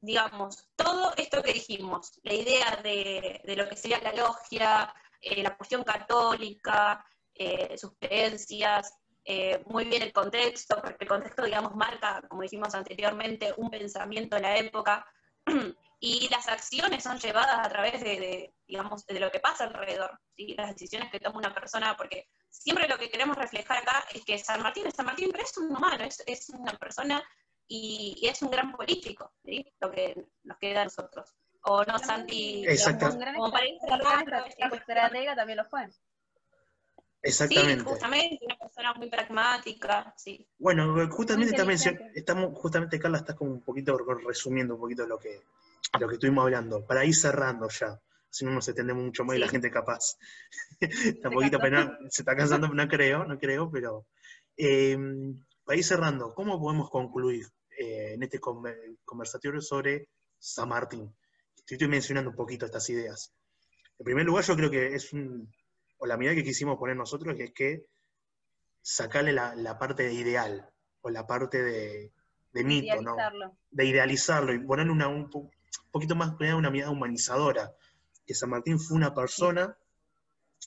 digamos, 0.02 0.68
todo 0.76 1.14
esto 1.16 1.42
que 1.42 1.54
dijimos, 1.54 2.20
la 2.24 2.34
idea 2.34 2.78
de, 2.84 3.40
de 3.42 3.56
lo 3.56 3.70
que 3.70 3.78
sería 3.78 4.02
la 4.02 4.12
logia, 4.12 4.94
eh, 5.22 5.42
la 5.42 5.56
cuestión 5.56 5.86
católica, 5.86 7.06
eh, 7.34 7.78
sus 7.78 7.94
creencias, 7.98 8.94
eh, 9.24 9.64
muy 9.68 9.86
bien 9.86 10.02
el 10.02 10.12
contexto, 10.12 10.76
porque 10.82 11.06
el 11.06 11.08
contexto, 11.08 11.46
digamos, 11.46 11.74
marca, 11.78 12.22
como 12.28 12.42
dijimos 12.42 12.76
anteriormente, 12.76 13.54
un 13.56 13.70
pensamiento 13.70 14.36
de 14.36 14.42
la 14.42 14.58
época, 14.58 15.06
y 16.06 16.28
las 16.30 16.50
acciones 16.50 17.02
son 17.02 17.18
llevadas 17.18 17.66
a 17.66 17.70
través 17.70 18.02
de, 18.02 18.54
digamos, 18.68 19.06
de 19.06 19.22
lo 19.22 19.32
que 19.32 19.40
pasa 19.40 19.64
alrededor, 19.64 20.20
¿sí? 20.36 20.54
las 20.58 20.74
decisiones 20.74 21.10
que 21.10 21.22
toma 21.22 21.38
una 21.38 21.54
persona, 21.54 21.96
porque 21.96 22.28
siempre 22.50 22.90
lo 22.90 22.98
que 22.98 23.10
queremos 23.10 23.38
reflejar 23.38 23.78
acá 23.78 24.04
es 24.14 24.26
que 24.26 24.38
San 24.38 24.62
Martín 24.62 24.86
es 24.86 24.96
San 24.96 25.06
Martín, 25.06 25.30
pero 25.32 25.46
es 25.46 25.58
un 25.58 25.74
humano, 25.74 26.04
es, 26.04 26.22
es 26.28 26.50
una 26.50 26.74
persona 26.74 27.24
y, 27.70 28.20
es 28.22 28.42
un 28.42 28.52
gran 28.52 28.74
político, 28.74 29.32
¿sí? 29.46 29.66
lo 29.80 29.90
que 29.92 30.28
nos 30.44 30.58
queda 30.58 30.82
a 30.82 30.84
nosotros. 30.84 31.38
O 31.62 31.86
no, 31.86 31.98
Santi, 31.98 32.66
Exacto. 32.68 33.06
Un 33.06 33.20
gran 33.20 33.38
estratega 34.74 35.36
también 35.38 35.58
lo 35.58 35.64
fue. 35.64 35.88
Exactamente. 37.22 37.80
Sí, 37.82 37.90
justamente, 37.90 38.40
una 38.42 38.58
persona 38.58 38.94
muy 38.96 39.10
pragmática, 39.10 40.14
sí. 40.18 40.46
Bueno, 40.58 41.10
justamente 41.10 41.56
también, 41.56 41.80
estamos, 42.14 42.60
justamente 42.60 43.00
Carla 43.00 43.20
está 43.20 43.38
como 43.38 43.52
un 43.52 43.62
poquito 43.62 43.98
resumiendo 43.98 44.74
un 44.74 44.82
poquito 44.82 45.08
lo 45.08 45.18
que, 45.18 45.42
lo 46.00 46.08
que 46.08 46.16
estuvimos 46.16 46.44
hablando, 46.44 46.86
para 46.86 47.06
ir 47.06 47.16
cerrando 47.16 47.68
ya, 47.70 48.00
si 48.30 48.46
no 48.46 48.52
nos 48.52 48.68
extendemos 48.68 49.04
mucho 49.04 49.24
más 49.24 49.36
y 49.36 49.40
la 49.40 49.48
gente 49.48 49.70
capaz 49.70 50.18
pena, 51.62 51.98
se 52.10 52.22
está 52.24 52.36
cansando, 52.36 52.68
no 52.68 52.88
creo, 52.88 53.26
no 53.26 53.38
creo, 53.38 53.70
pero 53.72 54.08
eh, 54.58 54.98
para 55.64 55.78
ir 55.78 55.84
cerrando, 55.84 56.34
¿cómo 56.34 56.60
podemos 56.60 56.90
concluir 56.90 57.46
eh, 57.78 58.14
en 58.14 58.24
este 58.24 58.40
conversatorio 58.40 59.62
sobre 59.62 60.10
San 60.40 60.70
Martín? 60.70 61.16
Estoy 61.66 61.88
mencionando 61.88 62.32
un 62.32 62.36
poquito 62.36 62.66
estas 62.66 62.90
ideas. 62.90 63.34
En 64.00 64.04
primer 64.04 64.26
lugar, 64.26 64.44
yo 64.44 64.56
creo 64.56 64.70
que 64.70 64.96
es 64.96 65.14
un, 65.14 65.50
o 65.98 66.06
la 66.06 66.18
medida 66.18 66.36
que 66.36 66.44
quisimos 66.44 66.78
poner 66.78 66.98
nosotros, 66.98 67.40
es 67.40 67.54
que 67.54 67.86
sacarle 68.82 69.32
la, 69.32 69.78
parte 69.80 70.04
de 70.04 70.14
ideal, 70.14 70.70
o 71.02 71.10
la 71.10 71.26
parte 71.26 71.62
de, 71.64 72.12
mito, 72.64 73.02
¿no? 73.02 73.16
De 73.72 73.86
idealizarlo 73.86 74.54
y 74.54 74.60
ponerle 74.60 74.92
una, 74.92 75.08
un 75.08 75.30
poquito 75.92 76.16
más 76.16 76.36
una 76.40 76.70
mirada 76.70 76.92
humanizadora. 76.92 77.74
Que 78.26 78.34
San 78.34 78.50
Martín 78.50 78.80
fue 78.80 78.98
una 78.98 79.14
persona 79.14 79.78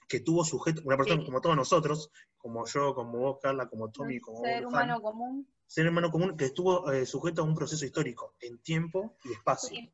que 0.08 0.20
tuvo 0.20 0.44
sujeto, 0.44 0.82
una 0.84 0.96
persona 0.96 1.24
como 1.24 1.40
todos 1.40 1.56
nosotros, 1.56 2.10
como 2.36 2.66
yo, 2.66 2.94
como 2.94 3.18
vos, 3.18 3.38
Carla, 3.42 3.68
como 3.68 3.90
Tommy, 3.90 4.20
como 4.20 4.42
Ser 4.42 4.66
humano 4.66 5.00
común. 5.00 5.48
Ser 5.66 5.88
humano 5.88 6.10
común 6.10 6.36
que 6.36 6.44
estuvo 6.46 6.92
eh, 6.92 7.06
sujeto 7.06 7.42
a 7.42 7.44
un 7.44 7.54
proceso 7.54 7.84
histórico 7.84 8.34
en 8.40 8.58
tiempo 8.58 9.16
y 9.24 9.32
espacio. 9.32 9.90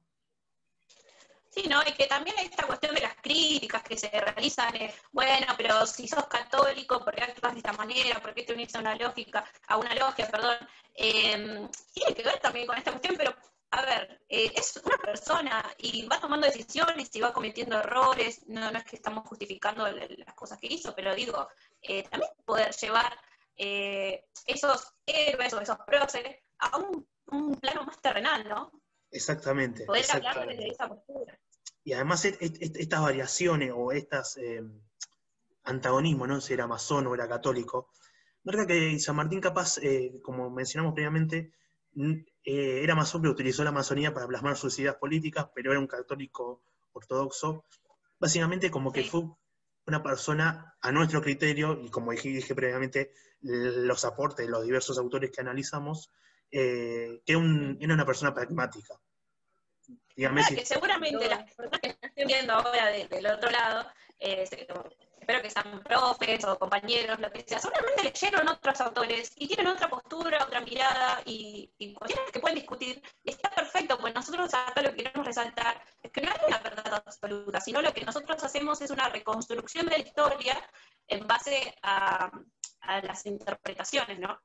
Sí, 1.48 1.68
¿no? 1.68 1.82
Y 1.86 1.92
que 1.92 2.06
también 2.06 2.34
hay 2.38 2.46
esta 2.46 2.66
cuestión 2.66 2.94
de 2.94 3.02
las 3.02 3.14
críticas 3.16 3.82
que 3.82 3.98
se 3.98 4.08
realizan, 4.08 4.72
bueno, 5.12 5.46
pero 5.58 5.86
si 5.86 6.08
sos 6.08 6.26
católico, 6.26 7.04
¿por 7.04 7.14
qué 7.14 7.24
actúas 7.24 7.52
de 7.52 7.58
esta 7.58 7.74
manera? 7.74 8.20
¿Por 8.20 8.32
qué 8.32 8.42
te 8.42 8.54
unís 8.54 8.74
a 8.74 8.80
una 8.80 8.96
lógica, 8.96 9.44
a 9.68 9.76
una 9.76 9.94
logia, 9.94 10.30
perdón? 10.30 10.56
Em, 10.94 11.68
tiene 11.92 12.14
que 12.14 12.22
ver 12.22 12.40
también 12.40 12.66
con 12.66 12.78
esta 12.78 12.90
cuestión, 12.90 13.16
pero 13.18 13.34
a 13.72 13.82
ver, 13.86 14.20
eh, 14.28 14.52
es 14.54 14.78
una 14.84 14.98
persona 14.98 15.64
y 15.78 16.06
va 16.06 16.20
tomando 16.20 16.46
decisiones 16.46 17.08
y 17.14 17.20
va 17.20 17.32
cometiendo 17.32 17.78
errores, 17.78 18.46
no, 18.46 18.70
no 18.70 18.78
es 18.78 18.84
que 18.84 18.96
estamos 18.96 19.26
justificando 19.26 19.88
las 19.88 20.34
cosas 20.34 20.58
que 20.58 20.66
hizo, 20.66 20.94
pero 20.94 21.14
digo, 21.14 21.48
eh, 21.80 22.02
también 22.02 22.30
poder 22.44 22.74
llevar 22.74 23.18
eh, 23.56 24.26
esos 24.46 24.92
héroes 25.06 25.54
o 25.54 25.60
esos 25.60 25.78
próceres 25.86 26.36
a 26.58 26.76
un, 26.76 27.08
un 27.28 27.56
plano 27.56 27.84
más 27.84 27.98
terrenal, 28.02 28.46
¿no? 28.46 28.72
Exactamente. 29.10 29.86
Poder 29.86 30.04
hablar 30.12 30.46
desde 30.48 30.68
esa 30.68 30.88
postura. 30.88 31.38
Y 31.82 31.94
además 31.94 32.26
estas 32.26 33.00
variaciones 33.00 33.72
o 33.74 33.90
estas 33.90 34.36
eh, 34.36 34.62
antagonismos, 35.64 36.28
¿no? 36.28 36.40
Si 36.42 36.52
era 36.52 36.66
masón 36.66 37.06
o 37.06 37.14
era 37.14 37.26
católico, 37.26 37.90
marca 38.44 38.66
que 38.66 38.98
San 38.98 39.16
Martín 39.16 39.40
capaz, 39.40 39.78
como 40.22 40.50
mencionamos 40.50 40.92
previamente, 40.92 41.54
eh, 42.44 42.80
era 42.82 42.94
masón, 42.94 43.22
pero 43.22 43.32
utilizó 43.32 43.64
la 43.64 43.72
masonía 43.72 44.12
para 44.12 44.26
plasmar 44.26 44.56
sus 44.56 44.78
ideas 44.78 44.96
políticas, 44.96 45.48
pero 45.54 45.70
era 45.70 45.80
un 45.80 45.86
católico 45.86 46.62
ortodoxo. 46.92 47.64
Básicamente 48.18 48.70
como 48.70 48.92
que 48.92 49.04
fue 49.04 49.22
una 49.86 50.02
persona 50.02 50.76
a 50.80 50.92
nuestro 50.92 51.20
criterio, 51.20 51.80
y 51.82 51.90
como 51.90 52.12
dije, 52.12 52.54
previamente, 52.54 53.12
los 53.40 54.04
aportes 54.04 54.46
de 54.46 54.52
los 54.52 54.64
diversos 54.64 54.98
autores 54.98 55.30
que 55.30 55.40
analizamos, 55.40 56.10
que 56.50 57.22
era 57.26 57.38
una 57.38 58.06
persona 58.06 58.32
pragmática. 58.32 58.94
Dígame 60.16 60.42
Que 60.54 60.66
seguramente 60.66 61.28
las 61.28 61.44
personas 61.54 61.80
que 61.80 61.88
estén 61.88 62.26
viendo 62.26 62.52
ahora 62.52 62.90
del 62.90 63.26
otro 63.26 63.50
lado, 63.50 63.86
eh, 64.18 64.46
espero 65.22 65.40
que 65.40 65.50
sean 65.50 65.82
profes 65.84 66.44
o 66.44 66.58
compañeros, 66.58 67.18
lo 67.20 67.30
que 67.30 67.42
sea, 67.42 67.60
seguramente 67.60 68.02
leyeron 68.02 68.48
otros 68.48 68.80
autores 68.80 69.32
y 69.36 69.46
tienen 69.46 69.68
otra 69.68 69.88
postura, 69.88 70.44
otra 70.44 70.60
mirada 70.60 71.22
y, 71.24 71.72
y 71.78 71.94
cuestiones 71.94 72.32
que 72.32 72.40
pueden 72.40 72.58
discutir. 72.58 73.00
Y 73.22 73.30
está 73.30 73.50
perfecto, 73.50 73.98
pues 73.98 74.12
nosotros 74.14 74.52
acá 74.52 74.82
lo 74.82 74.90
que 74.90 75.04
queremos 75.04 75.24
resaltar 75.24 75.80
es 76.02 76.10
que 76.10 76.20
no 76.22 76.30
hay 76.30 76.38
una 76.48 76.58
verdad 76.58 77.02
absoluta, 77.06 77.60
sino 77.60 77.80
lo 77.80 77.94
que 77.94 78.04
nosotros 78.04 78.42
hacemos 78.42 78.82
es 78.82 78.90
una 78.90 79.08
reconstrucción 79.08 79.86
de 79.86 79.92
la 79.92 79.98
historia 79.98 80.56
en 81.06 81.26
base 81.26 81.72
a, 81.82 82.30
a 82.80 83.00
las 83.02 83.24
interpretaciones, 83.24 84.18
¿no? 84.18 84.40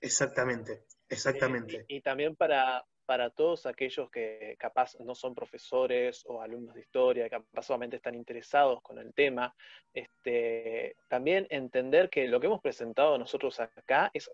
Exactamente, 0.00 0.86
exactamente. 1.08 1.84
y, 1.88 2.00
también 2.00 2.36
para, 2.36 2.84
para 3.04 3.30
todos 3.30 3.66
aquellos 3.66 4.10
que 4.10 4.56
capaz 4.58 4.98
no 5.00 5.14
son 5.14 5.34
profesores 5.34 6.22
o 6.26 6.40
alumnos 6.40 6.74
de 6.74 6.80
historia, 6.80 7.24
que 7.24 7.30
capaz 7.30 7.62
solamente 7.62 7.96
están 7.96 8.14
interesados 8.14 8.80
con 8.82 8.98
el 8.98 9.12
tema, 9.14 9.54
este, 9.92 10.96
también 11.08 11.46
entender 11.50 12.08
que 12.10 12.28
lo 12.28 12.40
que 12.40 12.46
hemos 12.46 12.60
presentado 12.60 13.18
nosotros 13.18 13.58
acá 13.60 14.10
es, 14.14 14.30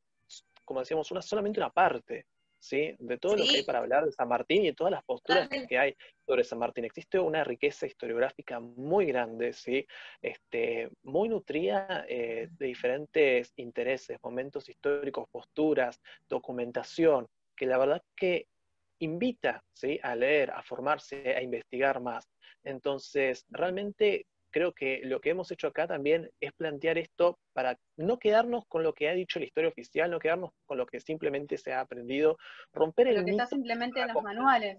como 0.65 0.81
decíamos, 0.81 1.11
una, 1.11 1.23
solamente 1.23 1.61
una 1.61 1.71
parte. 1.71 2.27
¿Sí? 2.61 2.97
de 2.99 3.19
todo 3.19 3.37
lo 3.37 3.45
que 3.45 3.59
hay 3.59 3.63
para 3.63 3.79
hablar 3.79 4.05
de 4.05 4.11
San 4.11 4.27
Martín 4.27 4.65
y 4.65 4.73
todas 4.73 4.91
las 4.91 5.05
posturas 5.05 5.49
que 5.49 5.79
hay 5.79 5.95
sobre 6.27 6.43
San 6.43 6.59
Martín. 6.59 6.85
Existe 6.85 7.21
una 7.21 7.45
riqueza 7.45 7.87
historiográfica 7.87 8.59
muy 8.59 9.07
grande, 9.07 9.53
¿sí? 9.53 9.87
este, 10.21 10.91
muy 11.05 11.29
nutrida 11.29 12.05
eh, 12.09 12.49
de 12.51 12.67
diferentes 12.67 13.53
intereses, 13.55 14.19
momentos 14.25 14.69
históricos, 14.69 15.29
posturas, 15.31 16.01
documentación, 16.29 17.29
que 17.59 17.67
la 17.67 17.79
verdad 17.79 18.03
que 18.17 18.49
invita 18.99 19.63
¿sí? 19.73 19.99
a 20.03 20.15
leer, 20.15 20.51
a 20.51 20.63
formarse, 20.63 21.35
a 21.35 21.43
investigar 21.43 22.01
más. 22.01 22.29
Entonces, 22.65 23.45
realmente 23.49 24.27
creo 24.51 24.73
que 24.73 25.01
lo 25.05 25.21
que 25.21 25.31
hemos 25.31 25.51
hecho 25.51 25.69
acá 25.69 25.87
también 25.87 26.31
es 26.41 26.53
plantear 26.53 26.99
esto 26.99 27.39
para 27.53 27.79
no 27.97 28.19
quedarnos 28.19 28.65
con 28.67 28.83
lo 28.83 28.95
que 28.95 29.09
ha 29.09 29.13
dicho 29.13 29.39
la 29.39 29.45
historia 29.45 29.69
oficial, 29.69 30.11
no 30.11 30.19
quedarnos 30.19 30.51
con 30.67 30.79
lo 30.79 30.87
que 30.87 31.01
simplemente 31.01 31.59
se 31.59 31.73
ha 31.73 31.81
aprendido, 31.81 32.39
romper 32.73 33.09
el 33.09 33.17
Lo 33.17 33.25
que 33.25 33.31
está 33.33 33.47
simplemente 33.47 34.01
en 34.01 34.09
los 34.09 34.23
manuales, 34.23 34.79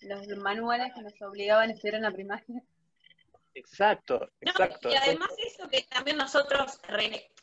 los 0.00 0.26
manuales 0.38 0.92
que 0.94 1.02
nos 1.02 1.20
obligaban 1.22 1.70
a 1.70 1.72
estudiar 1.72 1.96
en 1.96 2.02
la 2.02 2.12
primaria. 2.12 2.62
Exacto, 3.54 4.30
exacto. 4.40 4.90
y 4.90 4.94
además 4.94 5.30
eso 5.38 5.68
que 5.68 5.82
también 5.82 6.16
nosotros 6.16 6.80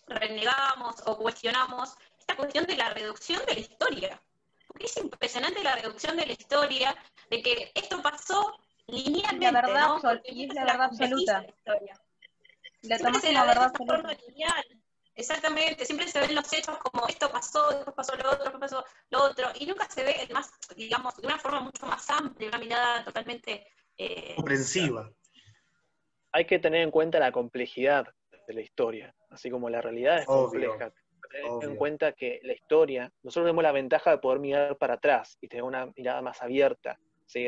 renegamos 0.08 0.96
o 1.06 1.18
cuestionamos, 1.18 1.96
esta 2.18 2.36
cuestión 2.36 2.66
de 2.66 2.78
la 2.78 2.94
reducción 2.94 3.42
de 3.46 3.54
la 3.56 3.60
historia 3.60 4.22
es 4.86 4.98
impresionante 4.98 5.64
la 5.64 5.76
reducción 5.76 6.18
de 6.18 6.26
la 6.26 6.34
historia, 6.34 6.96
de 7.30 7.42
que 7.42 7.72
esto 7.76 8.02
pasó 8.02 8.58
linealmente. 8.88 9.52
La 9.52 9.62
verdad, 9.62 9.88
¿no? 10.02 10.22
y 10.26 10.46
es 10.46 10.54
la 10.54 10.64
verdad 10.66 10.84
absoluta. 10.84 11.46
La 12.84 12.98
siempre 12.98 13.22
se 13.22 13.34
la, 13.34 13.46
verdad 13.46 13.72
de 13.72 13.78
forma 13.78 14.14
lineal. 14.28 14.66
Exactamente, 15.16 15.84
siempre 15.84 16.08
se 16.08 16.20
ven 16.20 16.36
los 16.36 16.54
hechos 16.54 16.78
como 16.78 17.08
esto 17.08 17.32
pasó, 17.32 17.70
después 17.72 17.96
pasó 17.96 18.16
lo 18.16 18.30
otro, 18.30 18.44
después 18.44 18.60
pasó 18.60 18.86
lo 19.10 19.24
otro, 19.24 19.48
y 19.60 19.66
nunca 19.66 19.90
se 19.90 20.04
ve 20.04 20.16
más, 20.32 20.52
digamos, 20.76 21.18
de 21.18 21.26
una 21.26 21.40
forma 21.40 21.60
mucho 21.60 21.88
más 21.88 22.08
amplia, 22.12 22.50
una 22.50 22.60
mirada 22.60 23.04
totalmente 23.04 23.66
eh, 23.98 24.36
comprensiva. 24.36 25.12
Hay 26.32 26.46
que 26.46 26.60
tener 26.60 26.82
en 26.82 26.92
cuenta 26.92 27.18
la 27.18 27.32
complejidad 27.32 28.14
de 28.48 28.54
la 28.54 28.62
historia, 28.62 29.16
así 29.32 29.50
como 29.50 29.72
la 29.72 29.82
realidad 29.82 30.20
es 30.20 30.28
compleja 30.28 30.94
tener 31.28 31.46
en 31.62 31.76
cuenta 31.76 32.14
que 32.14 32.40
la 32.44 32.54
historia, 32.54 33.12
nosotros 33.24 33.46
tenemos 33.46 33.64
la 33.64 33.72
ventaja 33.72 34.12
de 34.12 34.18
poder 34.18 34.40
mirar 34.40 34.78
para 34.78 34.96
atrás 34.96 35.38
y 35.42 35.48
tener 35.48 35.64
una 35.64 35.92
mirada 35.96 36.22
más 36.22 36.42
abierta, 36.42 37.00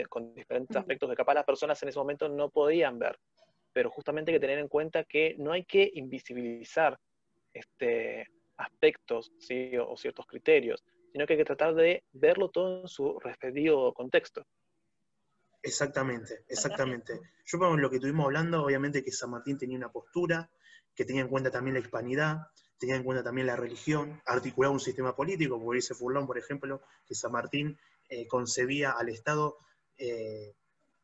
con 0.10 0.34
diferentes 0.36 0.76
aspectos 0.76 1.10
que 1.10 1.16
capaz 1.16 1.34
las 1.34 1.46
personas 1.46 1.82
en 1.82 1.90
ese 1.90 2.00
momento 2.00 2.28
no 2.28 2.50
podían 2.50 3.00
ver. 3.00 3.18
Pero 3.72 3.90
justamente 3.90 4.32
hay 4.32 4.36
que 4.36 4.42
tener 4.42 4.60
en 4.60 4.68
cuenta 4.68 5.04
que 5.04 5.36
no 5.38 5.52
hay 5.52 5.64
que 5.64 5.90
invisibilizar 5.94 7.00
este, 7.54 8.28
aspectos 8.58 9.32
¿sí? 9.40 9.72
o, 9.78 9.96
ciertos 9.98 10.26
criterios, 10.26 10.84
sino 11.12 11.26
que 11.26 11.34
hay 11.34 11.40
que 11.40 11.46
tratar 11.46 11.74
de 11.76 12.04
verlo 12.12 12.50
todo 12.50 12.82
en 12.82 12.88
su 12.88 13.20
respectivo 13.20 13.94
contexto. 13.94 14.46
Exactamente, 15.62 16.46
exactamente. 16.48 17.20
Yo 17.46 17.60
por 17.60 17.80
lo 17.80 17.90
que 17.90 17.98
estuvimos 17.98 18.26
hablando, 18.26 18.64
obviamente 18.64 19.04
que 19.04 19.12
San 19.12 19.32
Martín 19.32 19.58
tenía 19.58 19.78
una 19.78 19.92
postura, 19.92 20.50
que 20.96 21.06
tenía 21.06 21.22
en 21.22 21.28
cuenta 21.28 21.52
también 21.52 21.74
la 21.74 21.82
hispanidad, 21.82 22.38
tenía 22.80 22.96
en 22.96 23.04
cuenta 23.04 23.24
también 23.24 23.48
la 23.48 23.56
religión, 23.56 24.22
articulaba 24.26 24.74
un 24.74 24.80
sistema 24.80 25.16
político, 25.16 25.60
como 25.60 25.74
dice 25.74 25.94
Furlón, 25.94 26.26
por 26.26 26.38
ejemplo, 26.38 26.82
que 27.06 27.14
San 27.14 27.32
Martín 27.32 27.78
eh, 28.08 28.26
concebía 28.28 28.92
al 28.92 29.10
Estado 29.10 29.58
eh, 29.98 30.56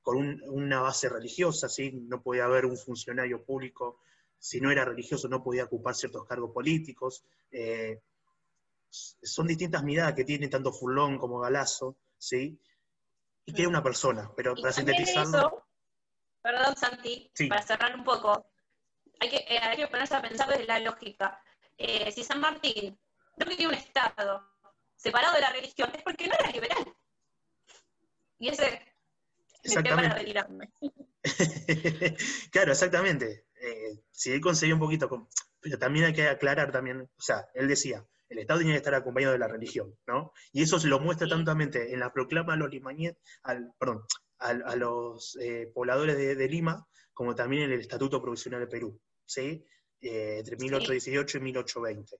con 0.02 0.42
una 0.48 0.82
base 0.82 1.10
religiosa, 1.10 1.68
¿sí? 1.68 1.92
no 1.92 2.22
podía 2.22 2.46
haber 2.46 2.66
un 2.66 2.78
funcionario 2.78 3.44
público, 3.44 4.00
si 4.40 4.62
no 4.62 4.72
era 4.72 4.86
religioso 4.86 5.28
no 5.28 5.44
podía 5.44 5.66
ocupar 5.66 5.96
ciertos 5.96 6.26
cargos 6.26 6.52
políticos. 6.52 7.26
Eh, 7.52 8.00
son 8.90 9.48
distintas 9.48 9.84
miradas 9.84 10.14
que 10.14 10.24
tiene 10.24 10.48
tanto 10.48 10.72
Furlón 10.72 11.18
como 11.18 11.40
Galazo, 11.40 11.98
¿sí? 12.18 12.58
y 13.46 13.54
que 13.54 13.64
es 13.64 13.68
una 13.68 13.84
persona, 13.84 14.32
pero 14.36 14.56
para 14.56 14.72
sintetizarlo... 14.72 15.66
perdón 16.42 16.76
Santi, 16.78 17.32
para 17.50 17.62
cerrar 17.62 17.96
un 17.96 18.04
poco, 18.04 18.48
hay 19.20 19.30
que, 19.30 19.58
hay 19.58 19.78
que 19.78 19.88
ponerse 19.88 20.16
a 20.16 20.22
pensar 20.22 20.48
desde 20.50 20.66
la 20.66 20.80
lógica. 20.80 21.42
Eh, 21.78 22.12
si 22.12 22.24
San 22.24 22.40
Martín 22.40 22.98
no 23.38 23.46
quería 23.46 23.68
un 23.68 23.74
Estado 23.74 24.48
separado 24.96 25.34
de 25.36 25.42
la 25.42 25.52
religión, 25.52 25.92
es 25.94 26.04
porque 26.04 26.28
no 26.28 26.36
era 26.40 26.52
liberal. 26.52 26.96
Y 28.40 28.50
ese 28.50 28.82
es 29.64 29.76
el 29.76 29.84
tema 29.84 30.02
de 30.02 30.36
claro, 32.52 32.72
exactamente. 32.72 33.48
Eh, 33.60 34.04
si 34.12 34.32
él 34.32 34.42
conseguía 34.42 34.76
un 34.76 34.80
poquito, 34.80 35.30
pero 35.60 35.80
también 35.80 36.06
hay 36.06 36.14
que 36.14 36.28
aclarar 36.28 36.72
también, 36.72 37.02
o 37.02 37.22
sea, 37.22 37.48
él 37.56 37.68
decía, 37.68 38.06
el 38.30 38.40
Estado 38.40 38.60
tenía 38.60 38.74
que 38.74 38.80
estar 38.80 38.94
acompañado 38.94 39.34
de 39.34 39.40
la 39.40 39.48
religión, 39.48 39.96
¿no? 40.06 40.34
Y 40.52 40.62
eso 40.62 40.80
se 40.80 40.88
lo 40.88 41.00
muestra 41.00 41.28
tantamente 41.28 41.94
en 41.94 42.00
la 42.00 42.14
proclama 42.14 42.54
a 42.54 42.58
los 42.58 42.70
limañes, 42.70 43.16
al, 43.44 43.74
perdón, 43.80 44.04
a, 44.38 44.76
los 44.76 45.38
eh, 45.42 45.72
pobladores 45.74 46.18
de, 46.18 46.36
de, 46.36 46.50
Lima, 46.50 46.88
como 47.14 47.34
también 47.34 47.64
en 47.64 47.72
el 47.72 47.82
Estatuto 47.82 48.22
Provisional 48.22 48.60
de 48.60 48.68
Perú, 48.68 49.00
¿sí? 49.26 49.66
Eh, 50.08 50.38
entre 50.38 50.56
1818 50.58 51.40
y 51.40 51.42
1820. 51.42 52.18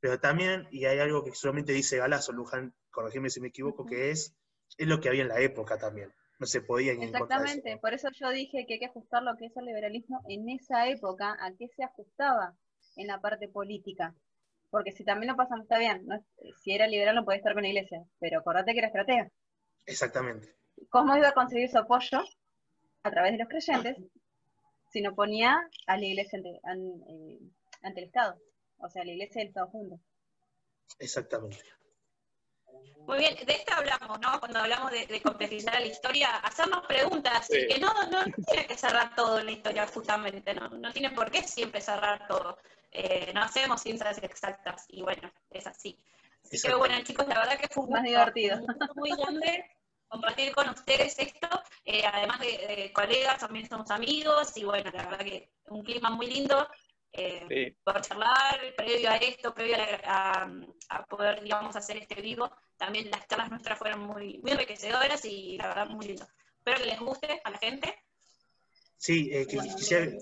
Pero 0.00 0.18
también, 0.18 0.66
y 0.70 0.86
hay 0.86 0.98
algo 0.98 1.22
que 1.22 1.34
solamente 1.34 1.74
dice 1.74 1.98
Galazo, 1.98 2.32
Luján, 2.32 2.74
corregime 2.90 3.28
si 3.28 3.38
me 3.42 3.48
equivoco, 3.48 3.84
que 3.84 4.10
es, 4.10 4.34
es 4.78 4.88
lo 4.88 4.98
que 4.98 5.10
había 5.10 5.22
en 5.22 5.28
la 5.28 5.40
época 5.40 5.76
también. 5.76 6.10
No 6.38 6.46
se 6.46 6.62
podía 6.62 6.92
Exactamente, 6.92 7.76
por 7.82 7.92
eso 7.92 8.08
yo 8.14 8.30
dije 8.30 8.64
que 8.66 8.74
hay 8.74 8.78
que 8.78 8.86
ajustar 8.86 9.22
lo 9.24 9.36
que 9.36 9.46
es 9.46 9.56
el 9.58 9.66
liberalismo 9.66 10.22
en 10.26 10.48
esa 10.48 10.88
época, 10.88 11.36
a 11.38 11.52
qué 11.52 11.68
se 11.68 11.84
ajustaba 11.84 12.54
en 12.96 13.08
la 13.08 13.20
parte 13.20 13.48
política. 13.48 14.14
Porque 14.70 14.92
si 14.92 15.04
también 15.04 15.30
lo 15.30 15.36
pasan, 15.36 15.60
está 15.60 15.78
bien, 15.78 16.06
si 16.62 16.72
era 16.72 16.86
liberal 16.86 17.14
no 17.14 17.26
podía 17.26 17.38
estar 17.38 17.52
con 17.52 17.62
la 17.62 17.68
iglesia, 17.68 18.04
pero 18.18 18.38
acordate 18.38 18.72
que 18.72 18.78
era 18.78 18.86
estratega. 18.86 19.30
Exactamente. 19.84 20.54
¿Cómo 20.88 21.14
iba 21.14 21.28
a 21.28 21.32
conseguir 21.32 21.68
su 21.68 21.76
apoyo? 21.76 22.24
A 23.02 23.10
través 23.10 23.32
de 23.32 23.38
los 23.38 23.48
creyentes, 23.48 23.98
sino 24.90 25.14
ponía 25.14 25.68
a 25.86 25.96
la 25.96 26.04
iglesia 26.04 26.38
ante, 26.38 26.50
eh, 26.50 27.38
ante, 27.82 28.00
el 28.00 28.06
Estado, 28.06 28.38
o 28.78 28.88
sea, 28.88 29.04
la 29.04 29.12
iglesia 29.12 29.40
y 29.40 29.42
el 29.42 29.48
Estado 29.48 29.68
juntos. 29.68 30.00
Exactamente. 30.98 31.62
Muy 33.06 33.18
bien, 33.18 33.34
de 33.34 33.52
esto 33.54 33.72
hablamos, 33.74 34.20
¿no? 34.20 34.38
Cuando 34.38 34.58
hablamos 34.58 34.92
de, 34.92 35.22
complejizar 35.22 35.80
la 35.80 35.86
historia, 35.86 36.36
hacernos 36.38 36.86
preguntas, 36.86 37.48
que 37.48 37.78
no, 37.78 37.92
no, 38.10 38.22
tiene 38.46 38.66
que 38.66 38.76
cerrar 38.76 39.14
todo 39.14 39.38
en 39.38 39.46
la 39.46 39.52
historia, 39.52 39.86
justamente, 39.86 40.54
¿no? 40.54 40.68
No 40.68 40.92
tiene 40.92 41.10
por 41.10 41.30
qué 41.30 41.42
siempre 41.42 41.80
cerrar 41.80 42.28
todo. 42.28 42.58
Eh, 42.90 43.32
no 43.34 43.42
hacemos 43.42 43.80
ciencias 43.80 44.22
exactas, 44.22 44.84
y 44.88 45.02
bueno, 45.02 45.32
es 45.50 45.66
así. 45.66 45.98
Así 46.44 46.60
que 46.66 46.74
bueno, 46.74 47.02
chicos, 47.02 47.26
la 47.28 47.40
verdad 47.40 47.58
que 47.58 47.68
fue 47.68 47.84
un 47.84 47.90
más 47.90 48.04
divertido. 48.04 48.60
Muy 48.94 49.10
grande 49.10 49.77
compartir 50.08 50.54
con 50.54 50.68
ustedes 50.70 51.18
esto, 51.18 51.48
eh, 51.84 52.02
además 52.04 52.40
de, 52.40 52.90
colegas, 52.92 53.38
también 53.38 53.68
somos 53.68 53.90
amigos, 53.90 54.56
y 54.56 54.64
bueno, 54.64 54.90
la 54.92 55.04
verdad 55.04 55.24
que 55.24 55.52
un 55.66 55.84
clima 55.84 56.10
muy 56.10 56.26
lindo 56.26 56.66
eh, 57.12 57.76
por 57.84 58.00
charlar, 58.00 58.60
previo 58.76 59.10
a 59.10 59.16
esto, 59.16 59.54
previo 59.54 59.76
a, 60.04 60.50
poder, 61.08 61.42
digamos, 61.42 61.76
hacer 61.76 61.98
este 61.98 62.20
vivo, 62.20 62.50
también 62.76 63.10
las 63.10 63.26
charlas 63.26 63.50
nuestras 63.50 63.78
fueron 63.78 64.00
muy, 64.00 64.38
muy 64.38 64.52
enriquecedoras 64.52 65.24
y 65.24 65.56
la 65.58 65.68
verdad 65.68 65.88
muy 65.88 66.06
lindo. 66.06 66.26
Espero 66.58 66.78
que 66.78 66.86
les 66.86 67.00
guste 67.00 67.40
a 67.44 67.50
la 67.50 67.58
gente. 67.58 67.94
Sí, 68.96 69.30
eh, 69.32 69.46
quisiera, 69.46 70.12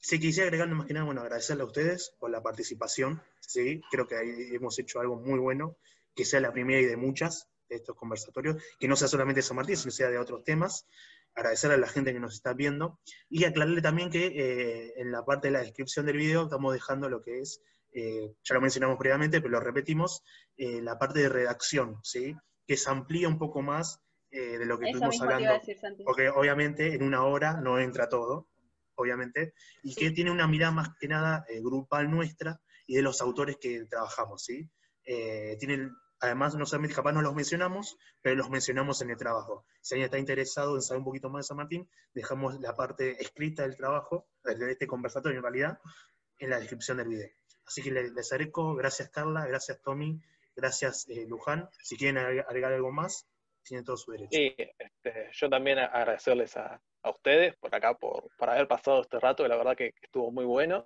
quisiera 0.00 0.46
agregar 0.46 0.68
más 0.68 0.86
que 0.86 0.94
nada, 0.94 1.06
bueno, 1.06 1.20
agradecerle 1.20 1.62
a 1.62 1.66
ustedes 1.66 2.14
por 2.18 2.30
la 2.30 2.42
participación, 2.42 3.22
sí, 3.40 3.82
creo 3.90 4.06
que 4.06 4.16
hemos 4.54 4.78
hecho 4.78 5.00
algo 5.00 5.16
muy 5.16 5.38
bueno, 5.38 5.76
que 6.14 6.24
sea 6.24 6.40
la 6.40 6.52
primera 6.52 6.80
y 6.80 6.86
de 6.86 6.96
muchas, 6.96 7.48
estos 7.76 7.96
conversatorios, 7.96 8.62
que 8.78 8.88
no 8.88 8.96
sea 8.96 9.08
solamente 9.08 9.38
de 9.38 9.42
San 9.42 9.56
Martín, 9.56 9.76
sino 9.76 9.90
sea 9.90 10.10
de 10.10 10.18
otros 10.18 10.44
temas. 10.44 10.86
Agradecer 11.34 11.70
a 11.70 11.76
la 11.76 11.86
gente 11.86 12.12
que 12.12 12.20
nos 12.20 12.34
está 12.34 12.52
viendo 12.52 12.98
y 13.28 13.44
aclararle 13.44 13.80
también 13.80 14.10
que 14.10 14.26
eh, 14.26 14.94
en 14.96 15.12
la 15.12 15.24
parte 15.24 15.48
de 15.48 15.52
la 15.52 15.60
descripción 15.60 16.06
del 16.06 16.16
video 16.16 16.44
estamos 16.44 16.72
dejando 16.72 17.08
lo 17.08 17.22
que 17.22 17.40
es, 17.40 17.62
eh, 17.92 18.34
ya 18.42 18.54
lo 18.54 18.60
mencionamos 18.60 18.98
previamente, 18.98 19.40
pero 19.40 19.52
lo 19.52 19.60
repetimos, 19.60 20.24
eh, 20.56 20.80
la 20.82 20.98
parte 20.98 21.20
de 21.20 21.28
redacción, 21.28 21.98
¿sí? 22.02 22.34
que 22.66 22.76
se 22.76 22.90
amplía 22.90 23.28
un 23.28 23.38
poco 23.38 23.62
más 23.62 24.00
de 24.32 24.64
lo 24.64 24.78
que 24.78 24.86
estuvimos 24.86 25.20
hablando. 25.20 25.60
porque 26.04 26.28
obviamente 26.28 26.94
en 26.94 27.02
una 27.02 27.24
hora 27.24 27.54
no 27.54 27.80
entra 27.80 28.08
todo, 28.08 28.46
obviamente, 28.94 29.54
y 29.82 29.96
que 29.96 30.12
tiene 30.12 30.30
una 30.30 30.46
mirada 30.46 30.70
más 30.70 30.90
que 31.00 31.08
nada 31.08 31.44
grupal 31.62 32.08
nuestra 32.08 32.60
y 32.86 32.94
de 32.94 33.02
los 33.02 33.20
autores 33.20 33.56
que 33.60 33.86
trabajamos, 33.86 34.44
¿sí? 34.44 34.70
tiene 35.02 35.90
Además, 36.20 36.54
no 36.54 36.66
solamente 36.66 36.94
capaz 36.94 37.12
no 37.12 37.22
los 37.22 37.34
mencionamos, 37.34 37.96
pero 38.20 38.36
los 38.36 38.50
mencionamos 38.50 39.00
en 39.00 39.10
el 39.10 39.16
trabajo. 39.16 39.64
Si 39.80 39.94
alguien 39.94 40.06
está 40.06 40.18
interesado 40.18 40.76
en 40.76 40.82
saber 40.82 40.98
un 40.98 41.04
poquito 41.04 41.30
más 41.30 41.44
de 41.44 41.48
San 41.48 41.56
Martín, 41.56 41.88
dejamos 42.12 42.60
la 42.60 42.76
parte 42.76 43.22
escrita 43.22 43.62
del 43.62 43.76
trabajo, 43.76 44.28
de 44.44 44.70
este 44.70 44.86
conversatorio 44.86 45.38
en 45.38 45.42
realidad, 45.42 45.78
en 46.38 46.50
la 46.50 46.58
descripción 46.58 46.98
del 46.98 47.08
video. 47.08 47.28
Así 47.66 47.82
que 47.82 47.90
les 47.90 48.32
agradezco, 48.32 48.74
gracias 48.74 49.08
Carla, 49.08 49.46
gracias 49.46 49.80
Tommy, 49.80 50.20
gracias 50.54 51.08
eh, 51.08 51.24
Luján. 51.26 51.70
Si 51.82 51.96
quieren 51.96 52.18
agregar 52.18 52.72
algo 52.72 52.92
más, 52.92 53.26
tienen 53.62 53.84
todo 53.84 53.96
su 53.96 54.12
derecho. 54.12 54.30
Sí, 54.32 54.54
este, 54.58 55.30
yo 55.32 55.48
también 55.48 55.78
agradecerles 55.78 56.56
a, 56.56 56.82
ustedes 57.04 57.56
por 57.56 57.74
acá, 57.74 57.94
por, 57.94 58.30
por 58.36 58.50
haber 58.50 58.68
pasado 58.68 59.00
este 59.00 59.18
rato, 59.18 59.42
que 59.42 59.48
la 59.48 59.56
verdad 59.56 59.76
que 59.76 59.94
estuvo 60.02 60.30
muy 60.30 60.44
bueno 60.44 60.84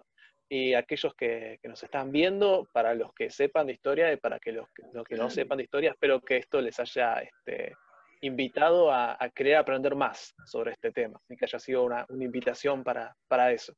y 0.49 0.75
aquellos 0.75 1.15
que, 1.15 1.59
que, 1.63 1.69
nos 1.69 1.83
están 1.83 2.13
viendo, 2.13 2.69
para 2.73 2.95
los 2.95 3.13
que 3.15 3.31
sepan 3.31 3.67
de 3.67 3.73
historia 3.73 4.13
y 4.13 4.17
para 4.17 4.39
que 4.39 4.53
los, 4.53 4.69
los 4.93 5.05
que 5.05 5.17
no 5.17 5.31
sepan 5.31 5.59
de 5.59 5.65
historia, 5.65 5.93
espero 5.93 6.21
que 6.21 6.37
esto 6.37 6.61
les 6.61 6.79
haya 6.79 7.15
este, 7.15 7.75
invitado 8.21 8.91
a, 8.93 9.17
a, 9.19 9.31
querer 9.31 9.57
aprender 9.57 9.95
más 9.95 10.35
sobre 10.47 10.73
este 10.73 10.93
tema 10.93 11.21
y 11.29 11.37
que 11.37 11.45
haya 11.45 11.59
sido 11.59 11.85
una, 11.85 12.07
una 12.09 12.25
invitación 12.25 12.85
para, 12.85 13.17
para, 13.29 13.53
eso. 13.53 13.75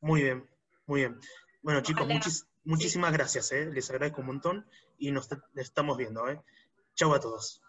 Muy 0.00 0.22
bien, 0.22 0.48
muy 0.86 1.00
bien. 1.00 1.18
Bueno 1.62 1.82
chicos, 1.82 2.06
muchis, 2.08 2.46
muchísimas 2.64 3.12
gracias, 3.12 3.52
¿eh? 3.52 3.66
les 3.66 3.90
agradezco 3.90 4.22
un 4.22 4.28
montón 4.28 4.66
y 4.98 5.12
nos 5.12 5.28
estamos 5.56 5.96
viendo. 5.96 6.28
¿eh? 6.28 6.40
Chau 6.94 7.14
a 7.14 7.20
todos. 7.20 7.62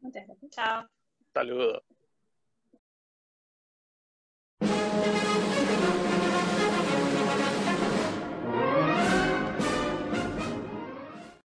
Muchas 0.00 0.26
gracias. 0.26 0.50
Chao. 0.52 0.88
Saludos. 1.32 1.82